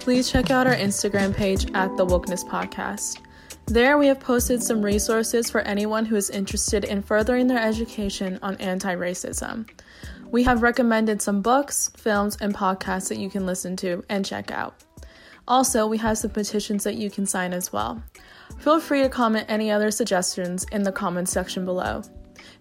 please 0.07 0.31
check 0.31 0.51
out 0.51 0.65
our 0.65 0.73
Instagram 0.73 1.35
page 1.35 1.69
at 1.73 1.97
The 1.97 2.05
Wokeness 2.05 2.47
Podcast. 2.47 3.19
There, 3.65 3.97
we 3.97 4.07
have 4.07 4.21
posted 4.21 4.63
some 4.63 4.81
resources 4.81 5.49
for 5.49 5.59
anyone 5.59 6.05
who 6.05 6.15
is 6.15 6.29
interested 6.29 6.85
in 6.85 7.01
furthering 7.01 7.47
their 7.47 7.61
education 7.61 8.39
on 8.41 8.55
anti 8.55 8.95
racism. 8.95 9.69
We 10.31 10.43
have 10.43 10.61
recommended 10.61 11.21
some 11.21 11.41
books, 11.41 11.91
films, 11.97 12.37
and 12.39 12.55
podcasts 12.55 13.09
that 13.09 13.17
you 13.17 13.29
can 13.29 13.45
listen 13.45 13.75
to 13.77 14.05
and 14.07 14.23
check 14.23 14.49
out. 14.49 14.81
Also, 15.47 15.87
we 15.87 15.97
have 15.97 16.17
some 16.17 16.31
petitions 16.31 16.83
that 16.83 16.95
you 16.95 17.09
can 17.09 17.25
sign 17.25 17.53
as 17.53 17.71
well. 17.71 18.03
Feel 18.59 18.81
free 18.81 19.01
to 19.01 19.09
comment 19.09 19.45
any 19.47 19.71
other 19.71 19.91
suggestions 19.91 20.65
in 20.73 20.83
the 20.83 20.91
comments 20.91 21.31
section 21.31 21.63
below. 21.63 22.01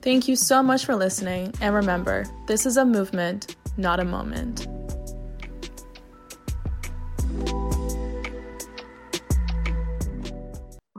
Thank 0.03 0.29
you 0.29 0.37
so 0.37 0.63
much 0.63 0.85
for 0.85 0.95
listening, 0.95 1.53
and 1.61 1.75
remember, 1.75 2.25
this 2.47 2.65
is 2.65 2.77
a 2.77 2.85
movement, 2.85 3.57
not 3.77 3.99
a 3.99 4.05
moment. 4.05 4.69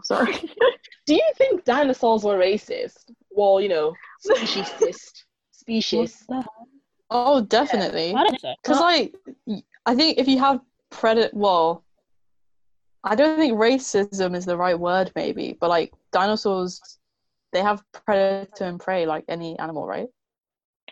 Sorry. 0.03 0.33
Do 1.05 1.13
you 1.13 1.31
think 1.37 1.63
dinosaurs 1.63 2.23
were 2.23 2.37
racist? 2.37 3.11
Well, 3.31 3.61
you 3.61 3.69
know, 3.69 3.93
speciesist. 4.25 5.23
Species. 5.51 6.25
oh, 7.09 7.41
definitely. 7.41 8.13
I 8.13 8.23
don't 8.23 8.41
think. 8.41 8.59
Because, 8.61 8.79
like, 8.79 9.15
I 9.85 9.95
think 9.95 10.17
if 10.17 10.27
you 10.27 10.39
have 10.39 10.59
predator, 10.89 11.29
well, 11.33 11.83
I 13.03 13.15
don't 13.15 13.37
think 13.37 13.57
racism 13.57 14.35
is 14.35 14.45
the 14.45 14.57
right 14.57 14.77
word, 14.79 15.11
maybe, 15.15 15.55
but 15.59 15.69
like 15.69 15.93
dinosaurs, 16.11 16.81
they 17.53 17.61
have 17.61 17.83
predator 17.91 18.65
and 18.65 18.79
prey 18.79 19.05
like 19.05 19.25
any 19.27 19.57
animal, 19.59 19.85
right? 19.87 20.07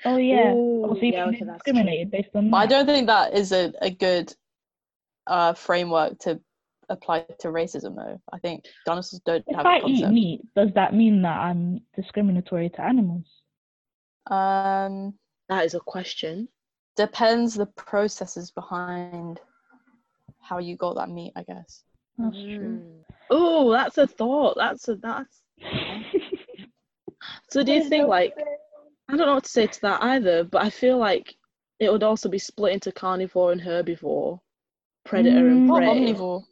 Oh 0.06 0.18
yeah. 0.18 0.54
Ooh, 0.54 0.84
Obviously, 0.84 1.14
yeah, 1.14 1.26
you 1.26 1.30
okay, 1.30 1.38
can 1.40 1.48
be 1.48 1.52
that's 1.52 1.64
true. 1.64 1.74
discriminated 1.74 2.12
based 2.12 2.30
on 2.36 2.50
But 2.52 2.58
I 2.58 2.66
don't 2.68 2.86
think 2.86 3.08
that 3.08 3.34
is 3.34 3.52
a, 3.52 3.74
a 3.82 3.90
good 3.90 4.34
uh, 5.28 5.54
framework 5.54 6.20
to 6.20 6.40
apply 6.90 7.26
to 7.40 7.48
racism, 7.48 7.96
though. 7.96 8.22
I 8.32 8.40
think 8.40 8.66
dinosaurs 8.86 9.22
don't 9.26 9.44
If 9.48 9.56
have 9.56 9.66
I 9.66 9.78
a 9.78 9.80
eat 9.80 9.82
concept. 9.82 10.14
meat, 10.14 10.42
does 10.56 10.70
that 10.76 10.94
mean 10.94 11.22
that 11.24 11.38
I'm 11.40 11.82
discriminatory 11.96 12.70
to 12.70 12.82
animals? 12.82 13.26
Um, 14.28 15.16
That 15.50 15.66
is 15.66 15.74
a 15.74 15.80
question. 15.80 16.48
depends 16.96 17.56
the 17.56 17.66
processes 17.66 18.52
behind 18.52 19.40
how 20.48 20.60
you 20.60 20.76
got 20.78 20.96
that 20.96 21.10
meat, 21.10 21.34
I 21.36 21.44
guess. 21.44 21.84
That's 22.18 22.38
true. 22.38 22.82
Oh, 23.30 23.72
that's 23.72 23.98
a 23.98 24.08
thought. 24.08 24.56
That's 24.58 24.88
a 24.88 24.96
that's. 24.96 25.42
So 27.50 27.64
do 27.64 27.74
you 27.74 27.84
think 27.90 28.08
like 28.08 28.34
I 29.10 29.16
don't 29.18 29.26
know 29.28 29.36
what 29.36 29.44
to 29.46 29.50
say 29.50 29.68
to 29.68 29.82
that 29.82 30.04
either, 30.04 30.44
but 30.44 30.64
I 30.64 30.70
feel 30.70 30.98
like 30.98 31.34
it 31.80 31.92
would 31.92 32.04
also 32.04 32.30
be 32.30 32.40
split 32.40 32.74
into 32.74 32.92
carnivore 32.92 33.52
and 33.52 33.62
herbivore, 33.62 34.40
predator 35.06 35.48
and 35.48 35.70
Mm. 35.70 35.72
Or 35.74 35.82
omnivore. 35.82 36.44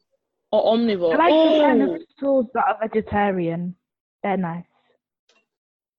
or 0.52 0.74
omnivore. 0.78 1.14
I 1.14 1.18
like 1.18 1.30
the 1.30 1.36
oh, 1.36 1.62
dinosaurs 1.62 2.46
that 2.54 2.66
are 2.68 2.78
vegetarian. 2.88 3.76
They're 4.24 4.38
nice. 4.38 4.66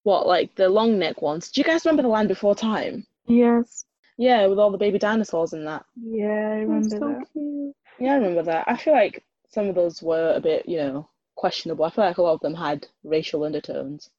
what 0.02 0.26
like 0.26 0.54
the 0.54 0.68
long 0.68 0.98
neck 0.98 1.22
ones? 1.22 1.50
Do 1.50 1.60
you 1.60 1.64
guys 1.64 1.84
remember 1.84 2.02
the 2.02 2.08
Land 2.08 2.28
Before 2.28 2.54
Time? 2.54 3.06
Yes. 3.26 3.84
Yeah, 4.18 4.46
with 4.46 4.58
all 4.58 4.70
the 4.70 4.78
baby 4.78 4.98
dinosaurs 4.98 5.54
and 5.54 5.66
that. 5.66 5.84
Yeah, 5.96 6.26
I 6.26 6.66
That's 6.66 6.68
remember 6.68 6.98
so 6.98 7.08
that. 7.08 7.32
cute. 7.32 7.74
Yeah, 7.98 8.12
I 8.12 8.16
remember 8.16 8.42
that. 8.42 8.64
I 8.66 8.76
feel 8.76 8.94
like 8.94 9.24
some 9.48 9.68
of 9.68 9.74
those 9.74 10.02
were 10.02 10.34
a 10.34 10.40
bit, 10.40 10.68
you 10.68 10.78
know, 10.78 11.08
questionable. 11.36 11.84
I 11.84 11.90
feel 11.90 12.04
like 12.04 12.18
a 12.18 12.22
lot 12.22 12.34
of 12.34 12.40
them 12.40 12.54
had 12.54 12.86
racial 13.04 13.44
undertones. 13.44 14.10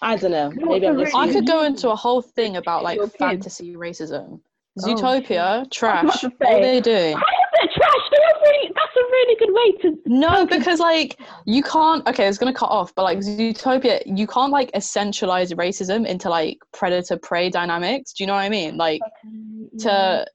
I 0.00 0.16
don't 0.16 0.30
know. 0.30 0.50
Maybe 0.54 0.86
I'm 0.86 0.96
the 0.96 1.04
just. 1.04 1.14
I 1.14 1.30
could 1.30 1.46
go 1.46 1.64
into 1.64 1.90
a 1.90 1.96
whole 1.96 2.22
thing 2.22 2.56
about 2.56 2.82
like 2.82 2.96
Your 2.96 3.08
fantasy 3.08 3.74
racism. 3.74 4.40
Oh, 4.80 4.82
Zootopia, 4.82 5.70
trash. 5.70 6.22
What 6.22 6.32
are 6.40 6.60
they 6.60 6.80
doing? 6.80 7.14
How 7.14 7.20
is 7.20 7.64
it 7.64 7.70
trash? 7.74 7.92
That's 8.10 8.40
really, 8.40 8.72
that's 8.74 8.96
a 8.96 9.00
really 9.00 9.36
good 9.36 9.52
way 9.52 9.72
to. 9.82 9.98
No, 10.06 10.46
because 10.46 10.80
like 10.80 11.20
you 11.44 11.62
can't. 11.62 12.06
Okay, 12.08 12.26
it's 12.26 12.38
gonna 12.38 12.54
cut 12.54 12.70
off, 12.70 12.94
but 12.94 13.02
like 13.02 13.18
Zootopia, 13.18 14.02
you 14.06 14.26
can't 14.26 14.50
like 14.50 14.72
essentialize 14.72 15.54
racism 15.54 16.06
into 16.06 16.30
like 16.30 16.56
predator 16.72 17.18
prey 17.18 17.50
dynamics. 17.50 18.14
Do 18.14 18.24
you 18.24 18.28
know 18.28 18.34
what 18.34 18.40
I 18.40 18.48
mean? 18.48 18.78
Like 18.78 19.02
to 19.80 20.26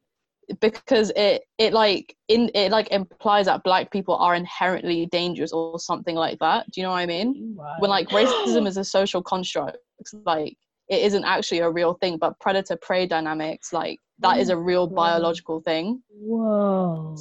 because 0.61 1.11
it 1.15 1.43
it 1.57 1.73
like 1.73 2.15
in 2.27 2.49
it 2.53 2.71
like 2.71 2.89
implies 2.91 3.45
that 3.45 3.63
black 3.63 3.91
people 3.91 4.15
are 4.15 4.35
inherently 4.35 5.05
dangerous 5.07 5.51
or 5.51 5.79
something 5.79 6.15
like 6.15 6.39
that. 6.39 6.69
Do 6.71 6.79
you 6.79 6.85
know 6.85 6.91
what 6.91 6.99
I 6.99 7.05
mean? 7.05 7.57
When 7.79 7.89
like 7.89 8.07
racism 8.09 8.67
is 8.67 8.77
a 8.77 8.83
social 8.83 9.21
construct, 9.21 9.77
like 10.25 10.55
it 10.89 11.01
isn't 11.01 11.25
actually 11.25 11.59
a 11.59 11.69
real 11.69 11.95
thing, 11.95 12.17
but 12.17 12.39
predator 12.39 12.77
prey 12.77 13.05
dynamics 13.05 13.73
like 13.73 13.99
that 14.19 14.39
is 14.39 14.49
a 14.49 14.57
real 14.57 14.87
biological 14.87 15.61
thing. 15.61 16.01
Whoa. 16.09 17.15